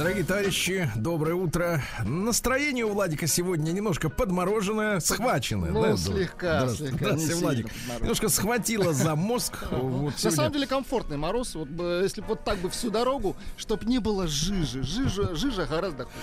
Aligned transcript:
Дорогие 0.00 0.24
товарищи, 0.24 0.90
доброе 0.96 1.34
утро. 1.34 1.82
Настроение 2.06 2.86
у 2.86 2.94
Владика 2.94 3.26
сегодня 3.26 3.70
немножко 3.72 4.08
подмороженное, 4.08 4.98
схваченное. 4.98 5.72
Ну, 5.72 5.82
да? 5.82 5.96
слегка, 5.98 6.60
Здравствуйте, 6.60 6.92
слегка. 6.92 7.04
Здравствуйте, 7.04 7.34
не 7.34 7.40
Владик. 7.42 7.66
Немножко 8.00 8.28
схватило 8.30 8.94
за 8.94 9.14
мозг. 9.14 9.58
Вот 9.70 10.14
На 10.24 10.30
самом 10.30 10.52
деле 10.52 10.66
комфортный 10.66 11.18
мороз. 11.18 11.54
Вот 11.54 11.68
бы, 11.68 12.00
если 12.02 12.22
бы 12.22 12.28
вот 12.28 12.44
так 12.44 12.56
бы 12.60 12.70
всю 12.70 12.88
дорогу, 12.88 13.36
чтобы 13.58 13.84
не 13.84 13.98
было 13.98 14.26
жижи. 14.26 14.82
Жижа, 14.82 15.34
жижа 15.34 15.66
гораздо 15.66 16.04
хуже. 16.04 16.14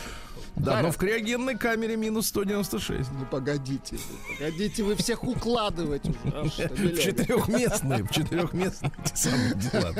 Да, 0.57 0.71
но 0.71 0.77
Гораздо. 0.77 0.91
в 0.91 0.97
криогенной 0.97 1.55
камере 1.55 1.95
минус 1.97 2.27
196. 2.27 3.11
Ну 3.11 3.25
погодите, 3.29 3.97
погодите, 4.39 4.83
вы 4.83 4.95
всех 4.95 5.23
укладывать 5.23 6.03
уже. 6.07 6.67
В 6.77 6.99
четырехместные, 6.99 8.03
в 8.03 8.09
четырехместные 8.09 8.91
те 9.05 9.15
самые 9.15 9.53
дела. 9.55 9.93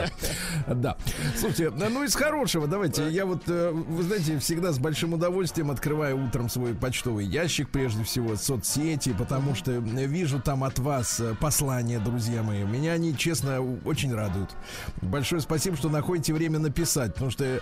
Да. 0.67 0.97
Слушайте, 1.35 1.70
ну 1.70 2.03
из 2.03 2.16
хорошего 2.16 2.67
давайте. 2.67 3.09
Я 3.09 3.25
вот, 3.25 3.43
э, 3.47 3.71
вы 3.71 4.03
знаете, 4.03 4.39
всегда 4.39 4.71
с 4.71 4.80
большим 4.80 5.13
удовольствием 5.13 5.70
открываю 5.70 6.25
утром 6.25 6.49
свой 6.49 6.73
почтовый 6.73 7.25
ящик, 7.25 7.69
прежде 7.69 8.03
всего, 8.03 8.35
соцсети, 8.35 9.13
потому 9.17 9.53
что 9.55 9.71
вижу 9.71 10.41
там 10.41 10.63
от 10.63 10.80
вас 10.80 11.19
э, 11.19 11.35
послания, 11.39 11.99
друзья 11.99 12.41
мои. 12.44 12.63
Меня 12.63 12.94
они, 12.94 13.16
честно, 13.16 13.61
очень 13.85 14.13
радуют. 14.13 14.49
Большое 15.02 15.41
спасибо, 15.41 15.77
что 15.77 15.89
находите 15.89 16.33
время 16.33 16.59
написать, 16.59 17.13
потому 17.13 17.31
что 17.31 17.45
э, 17.45 17.59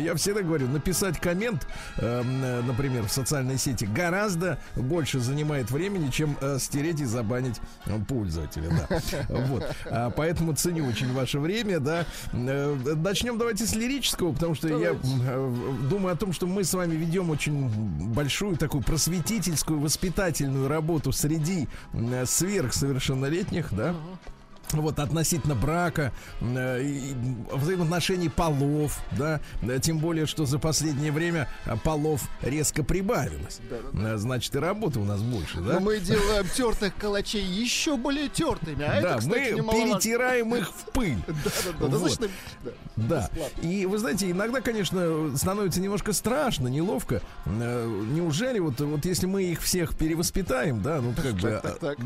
я 0.00 0.14
всегда 0.14 0.42
говорю, 0.42 0.68
написать 0.68 1.18
коммент, 1.18 1.66
э, 1.96 2.22
например, 2.28 3.04
в 3.04 3.12
социальной 3.12 3.58
сети 3.58 3.84
гораздо 3.84 4.58
больше 4.76 5.20
занимает 5.20 5.70
времени, 5.70 6.10
чем 6.10 6.36
э, 6.40 6.58
стереть 6.58 7.00
и 7.00 7.04
забанить 7.04 7.60
э, 7.86 7.98
пользователя. 8.06 8.70
Да. 8.88 8.98
Вот. 9.48 9.64
А, 9.86 10.10
поэтому 10.10 10.54
ценю 10.54 10.86
очень 10.86 11.12
ваше 11.12 11.38
время, 11.38 11.80
да. 11.80 12.04
Э, 12.32 12.76
Начнем 12.96 13.38
давайте 13.38 13.66
с 13.66 13.74
лирического, 13.74 14.32
потому 14.32 14.54
что 14.54 14.68
я 14.68 14.92
э, 14.92 15.54
думаю 15.90 16.14
о 16.14 16.16
том, 16.16 16.32
что 16.32 16.46
мы 16.46 16.64
с 16.64 16.74
вами 16.74 16.96
ведем 16.96 17.30
очень 17.30 17.68
большую 18.12 18.56
такую 18.56 18.82
просветительскую, 18.82 19.80
воспитательную 19.80 20.68
работу 20.68 21.12
среди 21.12 21.68
э, 21.92 22.26
сверхсовершеннолетних, 22.26 23.68
да. 23.72 23.94
Вот 24.72 24.98
относительно 24.98 25.54
брака, 25.54 26.12
э, 26.40 27.14
взаимоотношений 27.52 28.28
полов, 28.28 28.98
да, 29.16 29.40
э, 29.62 29.78
тем 29.80 29.98
более, 29.98 30.26
что 30.26 30.44
за 30.46 30.58
последнее 30.58 31.12
время 31.12 31.48
э, 31.66 31.76
полов 31.82 32.22
резко 32.42 32.82
прибавилось. 32.84 33.60
Э, 33.70 34.16
Значит, 34.18 34.54
и 34.54 34.58
работы 34.58 35.00
у 35.00 35.04
нас 35.04 35.22
больше, 35.22 35.60
да? 35.60 35.74
Но 35.74 35.80
мы 35.80 35.98
делаем 36.00 36.46
тертых 36.54 36.94
калачей 36.96 37.42
еще 37.42 37.96
более 37.96 38.28
тертыми. 38.28 38.84
А 38.84 39.00
да, 39.00 39.10
это, 39.10 39.18
кстати, 39.18 39.60
мы 39.60 39.72
перетираем 39.72 40.54
их 40.54 40.70
в 40.70 40.92
пыль. 40.92 41.18
Да, 41.28 41.50
да, 41.80 41.88
да, 41.88 41.98
Вот. 41.98 42.20
да. 42.96 43.30
Да. 43.30 43.30
И 43.62 43.86
вы 43.86 43.98
знаете, 43.98 44.30
иногда, 44.30 44.60
конечно, 44.60 45.36
становится 45.36 45.80
немножко 45.80 46.12
страшно, 46.12 46.68
неловко. 46.68 47.22
Неужели 47.46 48.58
вот, 48.58 48.80
вот 48.80 49.04
если 49.04 49.26
мы 49.26 49.44
их 49.44 49.62
всех 49.62 49.96
перевоспитаем, 49.96 50.82
да, 50.82 51.00
ну 51.00 51.12
как 51.14 51.34
бы 51.34 51.60
так, 51.62 51.98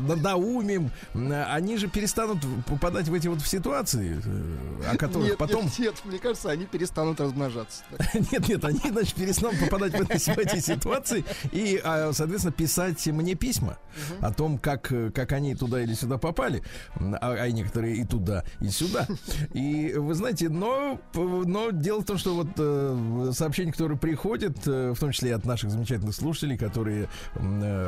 они 1.13 1.77
же 1.77 1.87
перестанут 1.87 2.39
попадать 2.67 3.07
в 3.07 3.13
эти 3.13 3.27
вот 3.27 3.41
в 3.41 3.47
ситуации, 3.47 4.21
э, 4.23 4.91
о 4.91 4.97
которых 4.97 5.29
Нет, 5.29 5.37
потом 5.37 5.65
нет, 5.65 5.79
нет, 5.79 5.95
мне 6.05 6.19
кажется, 6.19 6.49
они 6.49 6.65
перестанут 6.65 7.19
размножаться. 7.19 7.83
Нет, 8.31 8.47
нет, 8.47 8.63
они, 8.65 8.79
значит, 8.79 9.15
перестанут 9.15 9.59
попадать 9.59 9.93
в 9.93 10.01
эти, 10.01 10.59
ситуации 10.59 11.23
и, 11.51 11.79
а, 11.83 12.11
соответственно, 12.13 12.53
писать 12.53 13.05
мне 13.07 13.35
письма 13.35 13.77
о 14.21 14.31
том, 14.31 14.57
как, 14.57 14.91
как 15.13 15.31
они 15.31 15.55
туда 15.55 15.81
или 15.81 15.93
сюда 15.93 16.17
попали, 16.17 16.63
а, 16.95 17.33
а 17.33 17.51
некоторые 17.51 17.97
и 17.97 18.05
туда, 18.05 18.43
и 18.59 18.69
сюда. 18.69 19.07
И 19.53 19.93
вы 19.95 20.13
знаете, 20.13 20.49
но, 20.49 20.99
но 21.13 21.71
дело 21.71 22.01
в 22.01 22.05
том, 22.05 22.17
что 22.17 22.35
вот 22.35 22.47
э, 22.57 23.31
сообщения, 23.33 23.71
которые 23.71 23.97
приходят, 23.97 24.57
э, 24.65 24.91
в 24.91 24.99
том 24.99 25.11
числе 25.11 25.29
и 25.29 25.33
от 25.33 25.45
наших 25.45 25.71
замечательных 25.71 26.15
слушателей, 26.15 26.57
которые 26.57 27.09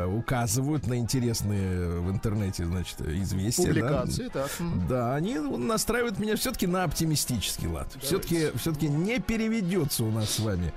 указывают 0.08 0.88
на 0.88 0.98
интересные 0.98 2.00
в 2.00 2.12
интернете, 2.12 2.66
значит, 2.66 3.02
известия. 3.02 3.68
да, 3.68 3.74
Публикации, 3.74 4.28
так. 4.30 4.50
Да, 4.90 5.16
они 5.16 5.38
настраивают 5.38 6.20
меня 6.20 6.36
все-таки 6.36 6.68
на 6.68 6.84
оптимистический 6.84 7.68
лад. 7.68 7.88
Все-таки 8.02 8.52
все-таки 8.56 8.88
не 8.88 9.20
переведется 9.20 10.04
у 10.04 10.12
нас 10.12 10.30
с 10.32 10.40
вами 10.40 10.74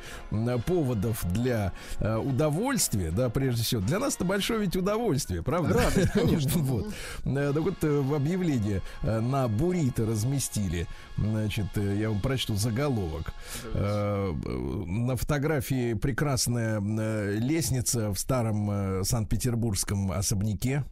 поводов 0.66 1.24
для 1.32 1.72
э, 1.98 2.16
удовольствия, 2.16 3.10
да, 3.10 3.28
прежде 3.30 3.62
всего. 3.62 3.80
Для 3.80 3.98
нас 3.98 4.16
это 4.16 4.24
большое 4.24 4.60
ведь 4.60 4.76
удовольствие, 4.76 5.42
правда? 5.42 5.74
Радость, 5.74 6.10
конечно. 6.14 6.60
вот. 6.62 6.92
Э, 7.24 7.52
Так 7.54 7.62
вот, 7.62 7.82
э, 7.82 8.00
в 8.00 8.14
объявлении 8.14 8.82
э, 9.02 9.20
на 9.20 9.48
Бурито 9.48 10.06
разместили, 10.06 10.86
значит, 11.16 11.66
э, 11.76 11.96
я 11.98 12.10
вам 12.10 12.20
прочту 12.20 12.54
заголовок. 12.54 13.32
Э, 13.74 14.32
э, 14.44 14.84
На 14.86 15.16
фотографии 15.16 15.94
прекрасная 15.94 16.80
э, 16.80 17.36
лестница 17.38 18.10
в 18.12 18.18
старом 18.18 18.70
э, 18.70 19.04
Санкт-Петербургском 19.04 20.12
особняке. 20.12 20.84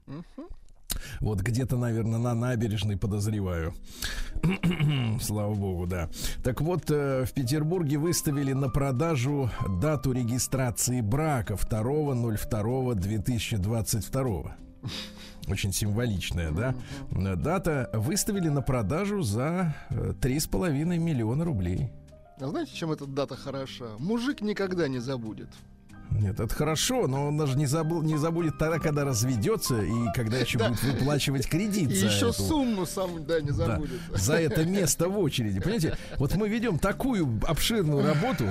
Вот 1.20 1.40
где-то, 1.40 1.76
наверное, 1.76 2.18
на 2.18 2.34
набережной 2.34 2.96
подозреваю. 2.96 3.74
Слава 5.20 5.54
богу, 5.54 5.86
да. 5.86 6.08
Так 6.42 6.60
вот, 6.60 6.90
э, 6.90 7.24
в 7.24 7.32
Петербурге 7.32 7.98
выставили 7.98 8.52
на 8.52 8.68
продажу 8.68 9.48
дату 9.80 10.12
регистрации 10.12 11.00
брака 11.00 11.54
2.02.2022. 11.54 14.50
Очень 15.48 15.72
символичная, 15.72 16.50
да? 16.50 16.74
Э, 17.10 17.36
Дата 17.36 17.88
выставили 17.92 18.48
на 18.48 18.62
продажу 18.62 19.22
за 19.22 19.76
э, 19.90 20.12
3,5 20.20 20.98
миллиона 20.98 21.44
рублей. 21.44 21.90
А 22.40 22.48
знаете, 22.48 22.74
чем 22.74 22.90
эта 22.92 23.06
дата 23.06 23.36
хороша? 23.36 23.84
Мужик 23.98 24.42
никогда 24.42 24.88
не 24.88 24.98
забудет. 24.98 25.48
Нет, 26.10 26.40
это 26.40 26.54
хорошо, 26.54 27.06
но 27.08 27.26
он 27.26 27.36
даже 27.36 27.58
не, 27.58 27.66
забыл, 27.66 28.02
не 28.02 28.16
забудет 28.16 28.56
тогда, 28.58 28.78
когда 28.78 29.04
разведется 29.04 29.82
и 29.82 29.92
когда 30.14 30.38
еще 30.38 30.58
Да. 30.58 30.68
будет 30.70 30.82
выплачивать 30.82 31.46
кредит. 31.48 31.90
И 31.90 31.94
еще 31.94 32.30
эту- 32.30 32.32
сумму 32.42 32.86
сам, 32.86 33.24
да, 33.26 33.40
не 33.40 33.48
Да, 33.50 33.54
забудет. 33.54 34.00
за 34.14 34.34
это 34.36 34.64
место 34.66 35.08
в 35.08 35.18
очереди. 35.18 35.60
Понимаете, 35.60 35.96
вот 36.18 36.34
мы 36.36 36.48
ведем 36.48 36.78
такую 36.78 37.40
обширную 37.46 38.06
работу, 38.06 38.44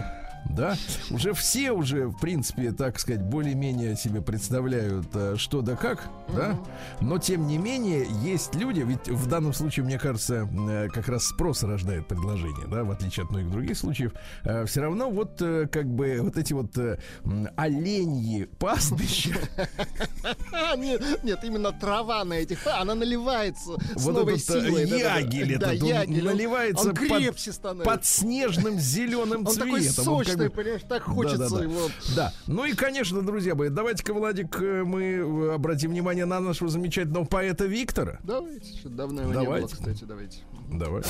да, 0.49 0.75
уже 1.09 1.33
все 1.33 1.71
уже, 1.71 2.07
в 2.07 2.17
принципе, 2.19 2.71
так 2.71 2.99
сказать, 2.99 3.21
более-менее 3.23 3.95
себе 3.95 4.21
представляют, 4.21 5.07
э, 5.13 5.35
что 5.37 5.61
да 5.61 5.75
как, 5.75 6.09
да, 6.29 6.57
но 7.01 7.17
тем 7.17 7.47
не 7.47 7.57
менее 7.57 8.05
есть 8.23 8.55
люди, 8.55 8.81
ведь 8.81 9.07
в 9.07 9.27
данном 9.27 9.53
случае, 9.53 9.85
мне 9.85 9.99
кажется, 9.99 10.47
э, 10.69 10.87
как 10.93 11.07
раз 11.07 11.25
спрос 11.25 11.63
рождает 11.63 12.07
предложение, 12.07 12.67
да, 12.67 12.83
в 12.83 12.91
отличие 12.91 13.25
от 13.25 13.31
многих 13.31 13.51
других 13.51 13.77
случаев, 13.77 14.13
все 14.65 14.81
равно 14.81 15.09
вот 15.09 15.41
э, 15.41 15.67
как 15.71 15.87
бы 15.87 16.19
вот 16.21 16.37
эти 16.37 16.53
вот 16.53 16.77
э, 16.77 16.97
оленьи 17.55 18.45
пастбища, 18.59 19.35
нет, 21.23 21.39
именно 21.43 21.71
трава 21.71 22.23
на 22.23 22.33
этих, 22.33 22.65
она 22.67 22.95
наливается 22.95 23.71
с 23.95 24.05
новой 24.05 24.35
э, 24.35 24.37
силой. 24.37 24.85
ягель 24.87 25.53
этот, 25.55 25.81
наливается 26.23 26.89
под- 27.83 28.05
снежным 28.05 28.79
зеленым 28.79 29.45
цветом. 29.45 29.65
такой 29.65 29.81
Он 30.07 30.23
как 30.25 30.34
бы- 30.37 30.49
понимаешь, 30.49 30.81
так 30.87 31.03
хочется 31.03 31.37
Да-да-да. 31.37 31.63
его. 31.63 31.81
Да. 32.15 32.33
Ну 32.47 32.65
и, 32.65 32.73
конечно, 32.73 33.21
друзья 33.21 33.55
мои, 33.55 33.69
давайте-ка, 33.69 34.13
Владик, 34.13 34.61
э, 34.61 34.83
мы 34.83 35.03
э, 35.03 35.53
обратим 35.55 35.91
внимание 35.91 36.25
на 36.25 36.39
нашего 36.39 36.69
замечательного 36.69 37.25
поэта 37.25 37.65
Виктора. 37.65 38.19
Давайте, 38.23 38.77
что 38.77 38.89
давно 38.89 39.21
его 39.21 39.31
не 39.31 39.35
было, 39.37 39.45
Давайте. 39.45 39.75
кстати, 39.75 40.03
давайте. 40.03 40.39
Давай. 40.71 41.03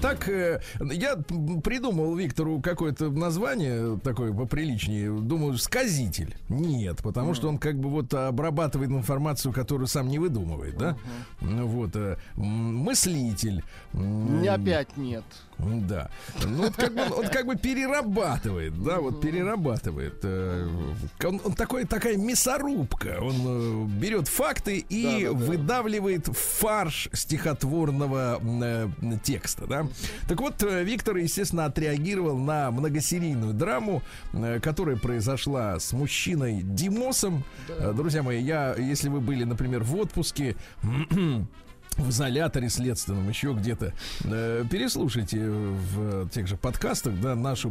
Итак, 0.00 0.30
э, 0.30 0.60
я 0.80 1.14
придумал 1.16 2.16
Виктору 2.16 2.58
какое-то 2.62 3.10
название 3.10 4.00
такое 4.02 4.32
поприличнее. 4.32 5.12
Думаю, 5.12 5.58
сказитель. 5.58 6.36
Нет, 6.48 7.02
потому 7.02 7.34
что 7.34 7.50
он 7.50 7.58
как 7.58 7.78
бы 7.78 7.90
вот 7.90 8.14
обрабатывает 8.14 8.90
информацию, 8.90 9.52
которую 9.52 9.88
сам 9.88 10.08
не 10.08 10.18
выдумывает, 10.18 10.78
да? 10.78 10.96
Вот. 11.42 11.90
э, 11.96 12.16
Мыслитель. 12.36 13.62
Опять 14.48 14.96
нет. 14.96 15.24
Да. 15.88 16.10
Ну, 16.46 16.64
вот 16.64 16.74
как 16.76 16.94
бы, 16.94 17.02
он 17.16 17.28
как 17.28 17.46
бы 17.46 17.56
перерабатывает, 17.56 18.82
да, 18.82 19.00
вот 19.00 19.20
перерабатывает. 19.20 20.20
Э, 20.22 20.68
Он, 21.24 21.40
он 21.44 21.52
такой, 21.54 21.84
такая 21.84 22.16
мясорубка. 22.16 23.18
Он 23.20 23.34
э, 23.36 23.84
берет 24.00 24.28
факты 24.28 24.78
и 24.78 25.24
Да-да-да. 25.26 25.46
выдавливает 25.46 26.26
фарш 26.26 27.08
стихотворного 27.12 28.40
э, 28.42 28.88
текста, 29.22 29.66
да. 29.66 29.86
Так 30.28 30.40
вот, 30.40 30.62
Виктор, 30.62 31.16
естественно, 31.16 31.64
отреагировал 31.66 32.38
на 32.38 32.70
многосерийную 32.70 33.52
драму, 33.54 34.02
которая 34.62 34.96
произошла 34.96 35.78
с 35.78 35.92
мужчиной 35.92 36.62
Димосом. 36.62 37.44
Э, 37.68 37.92
Друзья 37.94 38.22
мои, 38.22 38.40
я, 38.42 38.74
если 38.76 39.08
вы 39.08 39.20
были, 39.20 39.44
например, 39.44 39.82
в 39.82 39.96
отпуске, 39.96 40.56
в 42.00 42.10
изоляторе 42.10 42.68
следственном, 42.68 43.28
еще 43.28 43.52
где-то. 43.52 43.92
Э, 44.24 44.64
переслушайте 44.70 45.38
в 45.48 46.28
тех 46.30 46.46
же 46.46 46.56
подкастах, 46.56 47.18
да, 47.20 47.34
нашу 47.34 47.70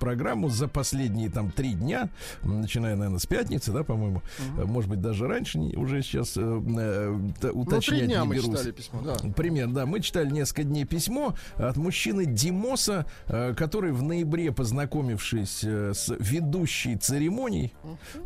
программу 0.00 0.48
за 0.48 0.68
последние 0.68 1.30
там 1.30 1.50
три 1.50 1.74
дня, 1.74 2.08
начиная, 2.42 2.96
наверное, 2.96 3.18
с 3.18 3.26
пятницы, 3.26 3.72
да, 3.72 3.82
по-моему, 3.84 4.22
Э, 4.58 4.64
может 4.64 4.90
быть, 4.90 5.00
даже 5.00 5.26
раньше, 5.26 5.58
не- 5.58 5.76
уже 5.76 6.02
сейчас 6.02 6.36
э, 6.36 6.40
э, 6.40 7.18
Ну, 7.42 7.50
уточнять 7.60 8.06
дня 8.06 8.20
не 8.20 8.26
мы 8.26 8.34
берусь. 8.36 8.58
читали 8.58 8.72
письмо, 8.72 9.00
да. 9.02 9.14
Пример, 9.32 9.68
да. 9.68 9.86
Мы 9.86 10.00
читали 10.00 10.30
несколько 10.30 10.64
дней 10.64 10.84
письмо 10.84 11.34
от 11.56 11.76
мужчины 11.76 12.24
Димоса, 12.26 13.06
э, 13.26 13.54
который 13.54 13.92
в 13.92 14.02
ноябре, 14.02 14.52
познакомившись 14.52 15.60
э, 15.64 15.92
с 15.94 16.14
ведущей 16.18 16.96
церемоний 16.96 17.72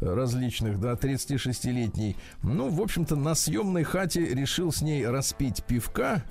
э, 0.01 0.15
различных, 0.15 0.81
да, 0.81 0.93
36-летней, 0.95 2.17
ну, 2.43 2.69
в 2.69 2.81
общем-то, 2.81 3.17
на 3.17 3.35
съемной 3.35 3.83
хате 3.85 4.25
решил 4.27 4.73
с 4.73 4.81
ней 4.83 5.07
распить 5.07 5.42
пивка, 5.51 6.23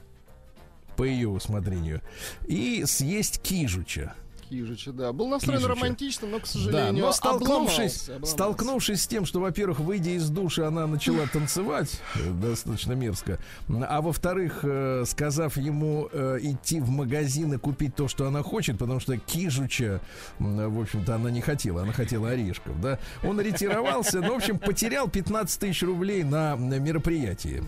по 0.95 1.03
ее 1.03 1.29
усмотрению, 1.29 2.01
и 2.47 2.83
съесть 2.85 3.41
кижуча. 3.41 4.13
Кижича, 4.49 4.91
да. 4.91 5.13
Был 5.13 5.29
настроен 5.29 5.59
Кижича. 5.59 5.73
романтично, 5.73 6.27
но, 6.27 6.39
к 6.39 6.41
Да, 6.41 6.47
сожалению, 6.47 7.05
но 7.05 7.13
столкнувшись, 7.13 7.47
обломался, 7.77 8.05
обломался. 8.11 8.31
столкнувшись 8.33 9.01
с 9.03 9.07
тем, 9.07 9.25
что, 9.25 9.39
во-первых, 9.39 9.79
выйдя 9.79 10.09
из 10.09 10.29
души, 10.29 10.63
она 10.63 10.87
начала 10.87 11.25
танцевать 11.27 12.01
достаточно 12.41 12.91
мерзко, 12.91 13.39
а 13.69 14.01
во-вторых, 14.01 14.59
э, 14.63 15.05
сказав 15.07 15.55
ему 15.55 16.09
э, 16.11 16.39
идти 16.41 16.81
в 16.81 16.89
магазин 16.89 17.53
и 17.53 17.57
купить 17.57 17.95
то, 17.95 18.09
что 18.09 18.27
она 18.27 18.43
хочет, 18.43 18.77
потому 18.77 18.99
что 18.99 19.17
кижуча, 19.17 20.01
в 20.37 20.81
общем-то, 20.81 21.15
она 21.15 21.31
не 21.31 21.39
хотела, 21.39 21.83
она 21.83 21.93
хотела 21.93 22.31
орешков, 22.31 22.79
да, 22.81 22.99
он 23.23 23.39
ретировался, 23.39 24.19
ну, 24.19 24.33
в 24.33 24.35
общем, 24.35 24.59
потерял 24.59 25.07
15 25.07 25.61
тысяч 25.61 25.81
рублей 25.81 26.23
на 26.25 26.57
мероприятии. 26.57 27.63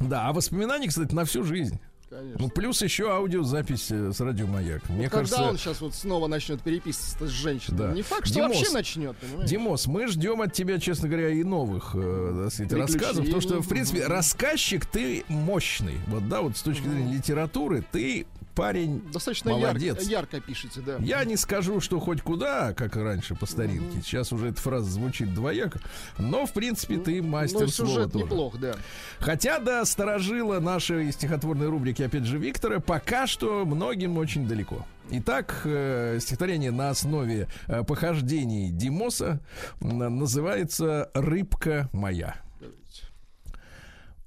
Да, 0.00 0.28
а 0.28 0.32
воспоминания, 0.32 0.88
кстати, 0.88 1.14
на 1.14 1.24
всю 1.24 1.44
жизнь. 1.44 1.78
Конечно. 2.10 2.36
Ну, 2.38 2.48
плюс 2.48 2.80
еще 2.80 3.10
аудиозапись 3.12 3.90
э, 3.90 4.12
с 4.12 4.20
радиомаяк. 4.20 4.88
Мне 4.88 5.10
Когда 5.10 5.18
кажется, 5.18 5.42
он 5.42 5.58
сейчас 5.58 5.80
вот 5.82 5.94
снова 5.94 6.26
начнет 6.26 6.62
переписываться 6.62 7.26
с 7.26 7.30
женщиной? 7.30 7.76
Да. 7.76 7.92
Не 7.92 8.00
факт, 8.00 8.26
что 8.26 8.36
Димос, 8.36 8.56
вообще 8.56 8.72
начнет, 8.72 9.16
понимаешь? 9.18 9.50
Димос, 9.50 9.86
мы 9.86 10.06
ждем 10.08 10.40
от 10.40 10.54
тебя, 10.54 10.78
честно 10.78 11.08
говоря, 11.08 11.28
и 11.28 11.44
новых 11.44 11.90
э, 11.94 12.44
так 12.44 12.52
сказать, 12.52 12.72
рассказов. 12.72 13.24
Потому 13.26 13.42
что, 13.42 13.60
в 13.60 13.68
принципе, 13.68 14.06
рассказчик 14.06 14.86
ты 14.86 15.24
мощный. 15.28 15.96
Вот, 16.06 16.26
да, 16.28 16.40
вот 16.40 16.56
с 16.56 16.62
точки 16.62 16.88
зрения 16.88 17.12
литературы, 17.12 17.84
ты 17.92 18.26
парень 18.58 19.00
Достаточно 19.12 19.52
молодец. 19.52 19.96
ярко, 20.08 20.36
ярко 20.36 20.40
пишете, 20.40 20.80
да. 20.80 20.96
Я 20.98 21.24
не 21.24 21.36
скажу, 21.36 21.80
что 21.80 22.00
хоть 22.00 22.22
куда, 22.22 22.72
как 22.74 22.96
раньше 22.96 23.36
по 23.36 23.46
старинке. 23.46 24.00
Сейчас 24.02 24.32
уже 24.32 24.48
эта 24.48 24.60
фраза 24.60 24.90
звучит 24.90 25.32
двояко. 25.32 25.80
Но, 26.18 26.44
в 26.44 26.52
принципе, 26.52 26.98
ты 26.98 27.22
мастер 27.22 27.60
Но 27.62 27.66
слова 27.68 27.90
сюжет 27.92 28.12
тоже. 28.12 28.24
неплох, 28.24 28.58
да. 28.58 28.74
Хотя 29.20 29.60
до 29.60 29.84
сторожила 29.84 30.58
нашей 30.58 31.12
стихотворной 31.12 31.68
рубрики, 31.68 32.02
опять 32.02 32.24
же, 32.24 32.38
Виктора, 32.38 32.80
пока 32.80 33.26
что 33.28 33.64
многим 33.64 34.18
очень 34.18 34.46
далеко. 34.48 34.84
Итак, 35.10 35.62
э, 35.64 36.18
стихотворение 36.20 36.70
на 36.72 36.90
основе 36.90 37.48
э, 37.68 37.82
похождений 37.84 38.70
Димоса 38.70 39.40
м, 39.80 40.18
называется 40.18 41.10
«Рыбка 41.14 41.88
моя». 41.92 42.34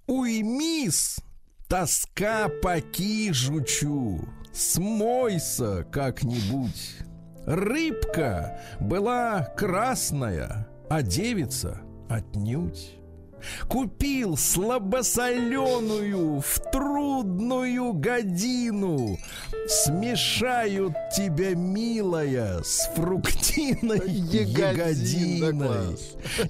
Уймись, 0.08 1.18
тоска 1.72 2.50
по 2.50 2.82
кижучу, 2.82 4.28
смойся 4.52 5.86
как-нибудь. 5.90 6.98
Рыбка 7.46 8.60
была 8.82 9.44
красная, 9.56 10.68
а 10.90 11.02
девица 11.02 11.80
отнюдь. 12.10 12.98
Купил 13.68 14.38
слабосоленую 14.38 16.42
в 16.42 16.72
трудную 16.72 17.94
годину. 17.94 19.18
Смешают 19.68 20.94
тебя, 21.16 21.56
милая, 21.56 22.62
с 22.64 22.90
фруктиной 22.96 24.02
ягодиной. 24.10 25.98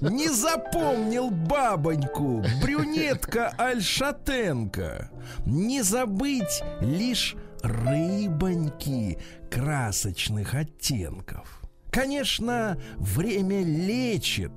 Не 0.00 0.28
запомнил 0.28 1.30
бабоньку, 1.30 2.44
брюнетка 2.62 3.52
Альшатенко. 3.58 5.10
Не 5.46 5.82
забыть 5.82 6.62
лишь 6.80 7.36
рыбоньки 7.62 9.18
красочных 9.50 10.54
оттенков. 10.54 11.60
Конечно, 11.90 12.78
время 12.96 13.62
лечит, 13.62 14.52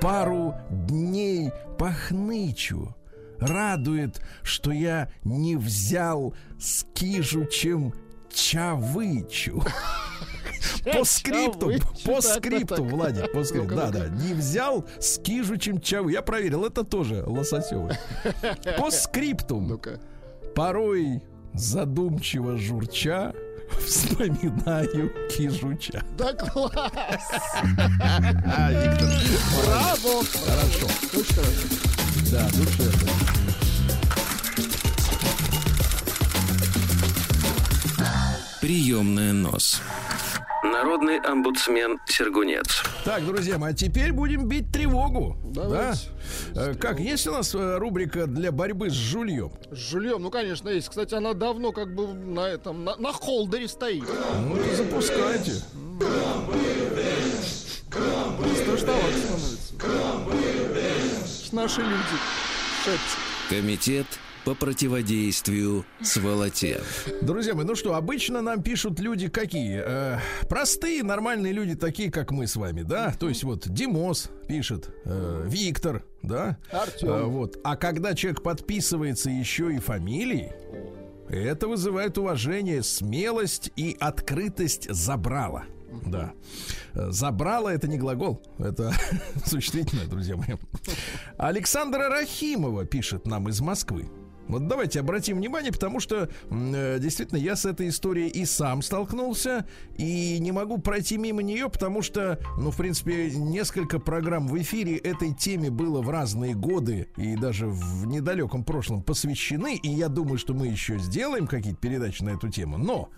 пару 0.00 0.54
дней 0.70 1.50
похнычу. 1.78 2.94
Радует, 3.40 4.20
что 4.42 4.72
я 4.72 5.10
не 5.24 5.56
взял 5.56 6.34
с 6.58 6.84
кижучем 6.92 7.94
чавычу. 8.32 9.62
По 10.84 11.04
скрипту, 11.04 11.72
по 12.04 12.20
скрипту. 12.20 12.82
Владик, 12.82 13.32
по 13.32 13.44
скрипту. 13.44 13.76
Да, 13.76 13.90
да, 13.90 14.08
не 14.08 14.34
взял 14.34 14.84
с 14.98 15.18
кижучем 15.18 15.80
чавы. 15.80 16.12
Я 16.12 16.22
проверил, 16.22 16.64
это 16.64 16.82
тоже 16.84 17.22
лососевый. 17.24 17.94
По 18.78 18.90
скрипту. 18.90 19.80
Порой 20.54 21.22
задумчиво 21.54 22.56
журча 22.56 23.34
вспоминаю 23.86 25.12
кижуча. 25.30 26.02
Да 26.16 26.32
класс! 26.32 26.72
Браво! 29.64 30.24
Хорошо. 30.46 30.86
Очень 31.14 31.34
хорошо. 31.34 31.68
Да, 32.30 32.48
душевно. 32.50 33.12
Приемная 38.60 39.32
нос. 39.32 39.80
Народный 40.62 41.18
омбудсмен 41.20 41.98
Сергунец. 42.06 42.82
Так, 43.04 43.24
друзья 43.24 43.58
мои, 43.58 43.72
а 43.72 43.74
теперь 43.74 44.12
будем 44.12 44.48
бить 44.48 44.72
тревогу. 44.72 45.36
Давайте. 45.44 46.00
Да? 46.54 46.70
Э, 46.70 46.74
Как, 46.74 46.98
есть 46.98 47.26
у 47.28 47.32
нас 47.32 47.54
э, 47.54 47.78
рубрика 47.78 48.26
для 48.26 48.50
борьбы 48.50 48.90
с 48.90 48.94
жульем? 48.94 49.52
С 49.70 49.76
жильем, 49.76 50.20
ну, 50.22 50.30
конечно, 50.30 50.68
есть. 50.68 50.88
Кстати, 50.88 51.14
она 51.14 51.32
давно 51.34 51.70
как 51.72 51.94
бы 51.94 52.08
на 52.12 52.40
этом, 52.48 52.84
на, 52.84 52.96
на 52.96 53.12
холдере 53.12 53.68
стоит. 53.68 54.04
Ну, 54.42 54.56
запускайте. 54.74 55.52
Страшновато 58.56 59.18
становится. 59.18 59.74
Наши 61.52 61.80
люди. 61.80 62.16
Шепчут. 62.84 63.18
Комитет 63.48 64.06
по 64.48 64.54
противодействию 64.54 65.84
сволоте. 66.00 66.80
Друзья 67.20 67.54
мои, 67.54 67.66
ну 67.66 67.74
что, 67.74 67.94
обычно 67.94 68.40
нам 68.40 68.62
пишут 68.62 68.98
люди 68.98 69.28
какие? 69.28 69.82
Э, 69.84 70.20
простые, 70.48 71.02
нормальные 71.02 71.52
люди, 71.52 71.74
такие, 71.74 72.10
как 72.10 72.30
мы 72.30 72.46
с 72.46 72.56
вами, 72.56 72.80
да? 72.80 73.14
То 73.20 73.28
есть 73.28 73.44
вот 73.44 73.68
Димос 73.68 74.30
пишет, 74.48 74.88
э, 75.04 75.44
Виктор, 75.46 76.02
да? 76.22 76.56
Артем. 76.72 77.08
Э, 77.10 77.22
вот. 77.24 77.58
А 77.62 77.76
когда 77.76 78.14
человек 78.14 78.42
подписывается 78.42 79.28
еще 79.28 79.70
и 79.74 79.80
фамилией, 79.80 80.52
это 81.28 81.68
вызывает 81.68 82.16
уважение, 82.16 82.82
смелость 82.82 83.70
и 83.76 83.98
открытость 84.00 84.90
забрала. 84.90 85.64
Да. 86.06 86.32
Э, 86.94 87.10
Забрала 87.10 87.68
это 87.68 87.86
не 87.86 87.98
глагол, 87.98 88.42
это 88.58 88.94
существительное, 89.44 90.06
друзья 90.06 90.36
мои. 90.36 90.56
Александра 91.36 92.08
Рахимова 92.08 92.86
пишет 92.86 93.26
нам 93.26 93.50
из 93.50 93.60
Москвы. 93.60 94.08
Вот 94.48 94.66
давайте 94.66 95.00
обратим 95.00 95.36
внимание, 95.36 95.70
потому 95.70 96.00
что 96.00 96.28
э, 96.50 96.98
действительно 96.98 97.38
я 97.38 97.54
с 97.54 97.64
этой 97.64 97.88
историей 97.88 98.28
и 98.28 98.44
сам 98.44 98.82
столкнулся, 98.82 99.66
и 99.96 100.38
не 100.40 100.52
могу 100.52 100.78
пройти 100.78 101.18
мимо 101.18 101.42
нее, 101.42 101.68
потому 101.68 102.02
что, 102.02 102.38
ну, 102.56 102.70
в 102.70 102.76
принципе, 102.76 103.30
несколько 103.30 103.98
программ 103.98 104.48
в 104.48 104.60
эфире 104.60 104.96
этой 104.96 105.34
теме 105.34 105.70
было 105.70 106.00
в 106.00 106.08
разные 106.08 106.54
годы 106.54 107.08
и 107.16 107.36
даже 107.36 107.66
в 107.66 108.06
недалеком 108.06 108.64
прошлом 108.64 109.02
посвящены, 109.02 109.76
и 109.76 109.88
я 109.88 110.08
думаю, 110.08 110.38
что 110.38 110.54
мы 110.54 110.66
еще 110.66 110.98
сделаем 110.98 111.46
какие-то 111.46 111.78
передачи 111.78 112.22
на 112.22 112.30
эту 112.30 112.48
тему. 112.48 112.78
Но 112.78 113.10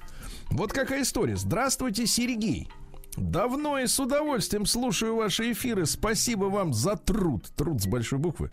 вот 0.50 0.72
какая 0.72 1.02
история. 1.02 1.36
Здравствуйте, 1.36 2.06
Сергей. 2.06 2.68
Давно 3.16 3.78
и 3.78 3.86
с 3.86 3.98
удовольствием 3.98 4.66
слушаю 4.66 5.16
ваши 5.16 5.52
эфиры. 5.52 5.86
Спасибо 5.86 6.44
вам 6.44 6.72
за 6.72 6.96
труд. 6.96 7.50
Труд 7.56 7.80
с 7.80 7.86
большой 7.86 8.18
буквы. 8.18 8.50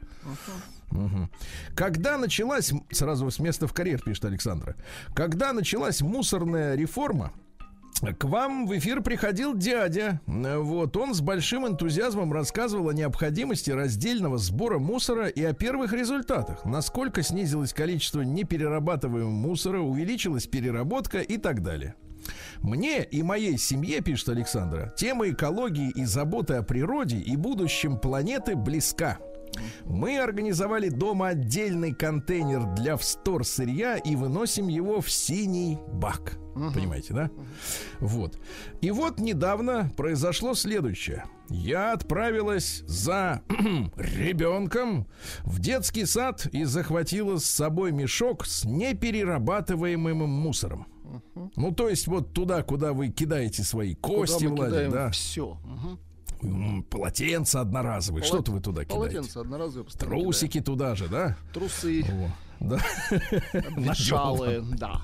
Мгм. 0.91 1.29
Когда 1.75 2.17
началась, 2.17 2.71
сразу 2.91 3.29
с 3.29 3.39
места 3.39 3.67
в 3.67 3.73
карьер, 3.73 4.01
пишет 4.01 4.25
Александра, 4.25 4.75
когда 5.13 5.53
началась 5.53 6.01
мусорная 6.01 6.75
реформа, 6.75 7.33
К 8.19 8.25
вам 8.25 8.67
в 8.67 8.77
эфир 8.77 9.01
приходил 9.01 9.55
дядя. 9.55 10.21
Вот 10.27 10.95
он 10.97 11.15
с 11.15 11.21
большим 11.21 11.65
энтузиазмом 11.67 12.31
рассказывал 12.31 12.89
о 12.89 12.93
необходимости 12.93 13.71
раздельного 13.71 14.37
сбора 14.37 14.77
мусора 14.77 15.27
и 15.27 15.43
о 15.43 15.53
первых 15.53 15.93
результатах. 15.93 16.63
Насколько 16.63 17.23
снизилось 17.23 17.73
количество 17.73 18.21
неперерабатываемого 18.21 19.31
мусора, 19.31 19.79
увеличилась 19.79 20.45
переработка 20.45 21.21
и 21.21 21.37
так 21.37 21.63
далее. 21.63 21.95
Мне 22.59 23.03
и 23.03 23.23
моей 23.23 23.57
семье, 23.57 24.01
пишет 24.01 24.29
Александра, 24.29 24.93
тема 24.95 25.29
экологии 25.29 25.89
и 25.91 26.05
заботы 26.05 26.55
о 26.55 26.63
природе 26.63 27.17
и 27.17 27.35
будущем 27.35 27.97
планеты 27.97 28.55
близка. 28.55 29.17
Мы 29.85 30.19
организовали 30.19 30.89
дома 30.89 31.29
отдельный 31.29 31.93
контейнер 31.93 32.65
для 32.75 32.97
встор 32.97 33.45
сырья 33.45 33.97
и 33.97 34.15
выносим 34.15 34.67
его 34.67 35.01
в 35.01 35.09
синий 35.09 35.77
бак. 35.93 36.37
Угу. 36.55 36.71
Понимаете, 36.73 37.13
да? 37.13 37.29
Вот. 37.99 38.39
И 38.81 38.91
вот 38.91 39.19
недавно 39.19 39.91
произошло 39.95 40.55
следующее. 40.55 41.25
Я 41.49 41.93
отправилась 41.93 42.83
за 42.87 43.41
ребенком 43.95 45.07
в 45.43 45.59
детский 45.59 46.05
сад 46.05 46.47
и 46.51 46.63
захватила 46.63 47.37
с 47.37 47.45
собой 47.45 47.91
мешок 47.91 48.45
с 48.45 48.65
неперерабатываемым 48.65 50.29
мусором. 50.29 50.87
Угу. 51.03 51.51
Ну, 51.55 51.71
то 51.71 51.89
есть 51.89 52.07
вот 52.07 52.33
туда, 52.33 52.63
куда 52.63 52.93
вы 52.93 53.09
кидаете 53.09 53.63
свои 53.63 53.95
кости, 53.95 54.47
куда 54.47 54.63
мы 54.63 54.69
Владик, 54.69 54.91
да? 54.91 55.11
Все. 55.11 55.45
Угу. 55.45 55.99
Полотенца 56.89 57.61
одноразовые. 57.61 58.21
Полот... 58.21 58.33
Что-то 58.33 58.51
вы 58.51 58.59
туда 58.59 58.83
кидаете? 58.83 58.95
Полотенца 58.95 59.41
одноразовые. 59.41 59.91
Трусики 59.91 60.53
кидаем. 60.53 60.65
туда 60.65 60.95
же, 60.95 61.07
да? 61.07 61.37
Трусы. 61.53 62.03
О. 62.03 62.31
Да. 62.59 62.79
Обветшалые, 63.53 64.61
да. 64.61 64.99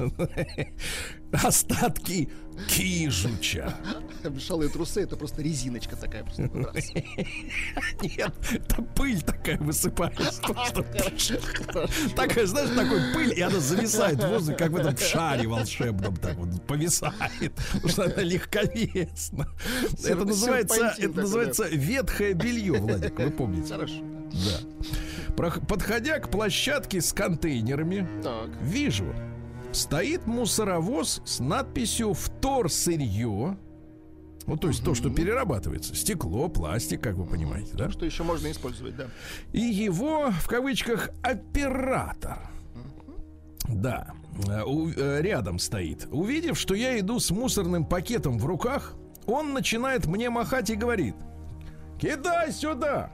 Остатки 1.44 2.30
кижуча. 2.68 3.76
Обветшалые 4.24 4.70
трусы 4.70 5.02
это 5.02 5.16
просто 5.18 5.42
резиночка 5.42 5.96
такая. 5.96 6.24
Просто 6.24 6.44
Нет, 8.02 8.34
это 8.52 8.82
пыль 8.96 9.22
такая 9.22 9.58
высыпается. 9.58 10.42
Такая, 12.16 12.46
знаешь, 12.46 12.70
такой 12.76 13.14
пыль, 13.14 13.34
и 13.38 13.42
она 13.42 13.60
зависает 13.60 14.24
в 14.24 14.28
воздухе, 14.28 14.58
как 14.58 14.72
в 14.72 14.76
этом 14.76 14.98
шаре 14.98 15.48
волшебном, 15.48 16.16
так 16.18 16.36
вот 16.38 16.66
повисает. 16.66 17.54
Потому 17.74 17.90
что 17.90 18.04
она 18.04 18.22
легковесна. 18.24 19.48
Это 20.04 20.26
называется, 20.26 20.96
это 20.98 21.22
называется 21.22 21.68
ветхое 21.70 22.34
белье, 22.34 22.74
Владик, 22.80 23.18
вы 23.20 23.32
помните? 23.32 23.74
Хорошо. 23.74 24.23
Да. 24.32 25.50
Подходя 25.68 26.20
к 26.20 26.30
площадке 26.30 27.02
с 27.02 27.12
контейнерами, 27.14 28.08
так. 28.22 28.50
вижу, 28.62 29.14
стоит 29.72 30.28
мусоровоз 30.28 31.22
с 31.26 31.40
надписью 31.40 32.14
«Втор 32.14 32.70
сырье». 32.72 33.58
Ну, 34.46 34.58
то 34.58 34.68
есть 34.68 34.82
угу. 34.82 34.90
то, 34.90 34.96
что 34.96 35.10
перерабатывается. 35.10 35.96
Стекло, 35.96 36.50
пластик, 36.50 37.02
как 37.02 37.16
вы 37.16 37.26
понимаете, 37.26 37.72
да? 37.74 37.90
Что 37.90 38.06
еще 38.06 38.24
можно 38.24 38.52
использовать, 38.52 38.96
да. 38.96 39.08
И 39.54 39.62
его, 39.62 40.32
в 40.32 40.48
кавычках, 40.48 41.10
оператор. 41.22 42.40
Да, 43.70 44.08
э, 44.50 44.62
у, 44.64 44.90
э, 44.90 45.22
рядом 45.22 45.60
стоит. 45.60 46.08
Увидев, 46.12 46.60
что 46.60 46.76
я 46.76 47.00
иду 47.00 47.20
с 47.20 47.32
мусорным 47.32 47.86
пакетом 47.86 48.38
в 48.38 48.46
руках, 48.46 48.96
он 49.26 49.54
начинает 49.54 50.06
мне 50.06 50.30
махать 50.30 50.70
и 50.70 50.76
говорит: 50.76 51.16
Кидай 52.00 52.52
сюда! 52.52 53.12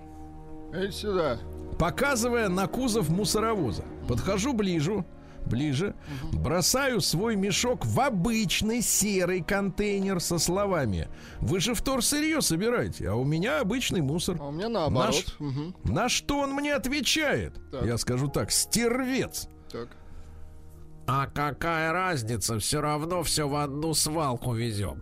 Эй, 0.73 0.91
сюда. 0.91 1.39
Показывая 1.77 2.49
на 2.49 2.67
кузов 2.67 3.09
мусоровоза. 3.09 3.83
Подхожу 4.07 4.53
ближе, 4.53 5.05
ближе, 5.45 5.95
бросаю 6.31 7.01
свой 7.01 7.35
мешок 7.35 7.85
в 7.85 7.99
обычный 7.99 8.81
серый 8.81 9.41
контейнер 9.41 10.19
со 10.19 10.37
словами 10.37 11.07
«Вы 11.39 11.59
же 11.59 11.73
втор 11.73 12.03
сырье 12.03 12.41
собираете, 12.41 13.09
а 13.09 13.15
у 13.15 13.23
меня 13.23 13.59
обычный 13.59 14.01
мусор». 14.01 14.37
А 14.39 14.47
у 14.47 14.51
меня 14.51 14.69
наоборот. 14.69 15.35
На, 15.39 15.47
угу. 15.47 15.75
на 15.85 16.09
что 16.09 16.39
он 16.39 16.53
мне 16.53 16.73
отвечает? 16.73 17.53
Так. 17.71 17.85
Я 17.85 17.97
скажу 17.97 18.27
так, 18.27 18.51
стервец. 18.51 19.47
Так. 19.71 19.89
А 21.07 21.27
какая 21.27 21.91
разница, 21.91 22.59
все 22.59 22.81
равно 22.81 23.23
все 23.23 23.47
в 23.47 23.55
одну 23.55 23.93
свалку 23.93 24.53
везем. 24.53 25.01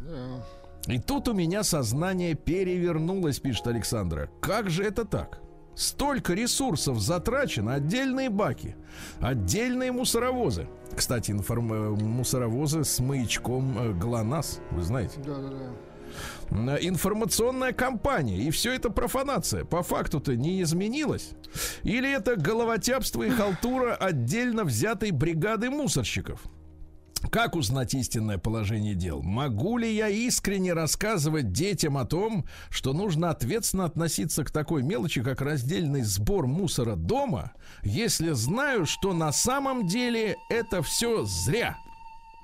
Да. 0.00 0.44
И 0.88 0.98
тут 0.98 1.28
у 1.28 1.32
меня 1.32 1.62
сознание 1.62 2.34
перевернулось, 2.34 3.38
пишет 3.38 3.66
Александра. 3.68 4.28
Как 4.40 4.68
же 4.68 4.82
это 4.82 5.04
так? 5.04 5.40
Столько 5.74 6.34
ресурсов 6.34 7.00
затрачено, 7.00 7.74
отдельные 7.74 8.28
баки, 8.28 8.76
отдельные 9.20 9.90
мусоровозы. 9.92 10.68
Кстати, 10.94 11.30
информ... 11.30 11.72
Э, 11.72 11.90
мусоровозы 11.90 12.84
с 12.84 13.00
маячком 13.00 13.78
э, 13.78 13.92
ГЛОНАСС, 13.94 14.60
вы 14.70 14.82
знаете? 14.82 15.18
Да, 15.24 15.36
да, 15.38 15.48
да. 16.50 16.78
Информационная 16.82 17.72
кампания, 17.72 18.36
и 18.36 18.50
все 18.50 18.74
это 18.74 18.90
профанация. 18.90 19.64
По 19.64 19.82
факту-то 19.82 20.36
не 20.36 20.60
изменилось. 20.60 21.30
Или 21.84 22.12
это 22.12 22.36
головотяпство 22.36 23.22
и 23.22 23.30
халтура 23.30 23.94
отдельно 23.94 24.64
взятой 24.64 25.10
бригады 25.10 25.70
мусорщиков? 25.70 26.42
Как 27.30 27.54
узнать 27.56 27.94
истинное 27.94 28.38
положение 28.38 28.94
дел? 28.94 29.22
Могу 29.22 29.78
ли 29.78 29.94
я 29.94 30.08
искренне 30.08 30.72
рассказывать 30.72 31.52
детям 31.52 31.96
о 31.96 32.04
том, 32.04 32.44
что 32.68 32.92
нужно 32.92 33.30
ответственно 33.30 33.84
относиться 33.84 34.44
к 34.44 34.50
такой 34.50 34.82
мелочи, 34.82 35.22
как 35.22 35.40
раздельный 35.40 36.02
сбор 36.02 36.46
мусора 36.46 36.96
дома, 36.96 37.52
если 37.82 38.32
знаю, 38.32 38.86
что 38.86 39.12
на 39.12 39.32
самом 39.32 39.86
деле 39.86 40.36
это 40.50 40.82
все 40.82 41.24
зря? 41.24 41.78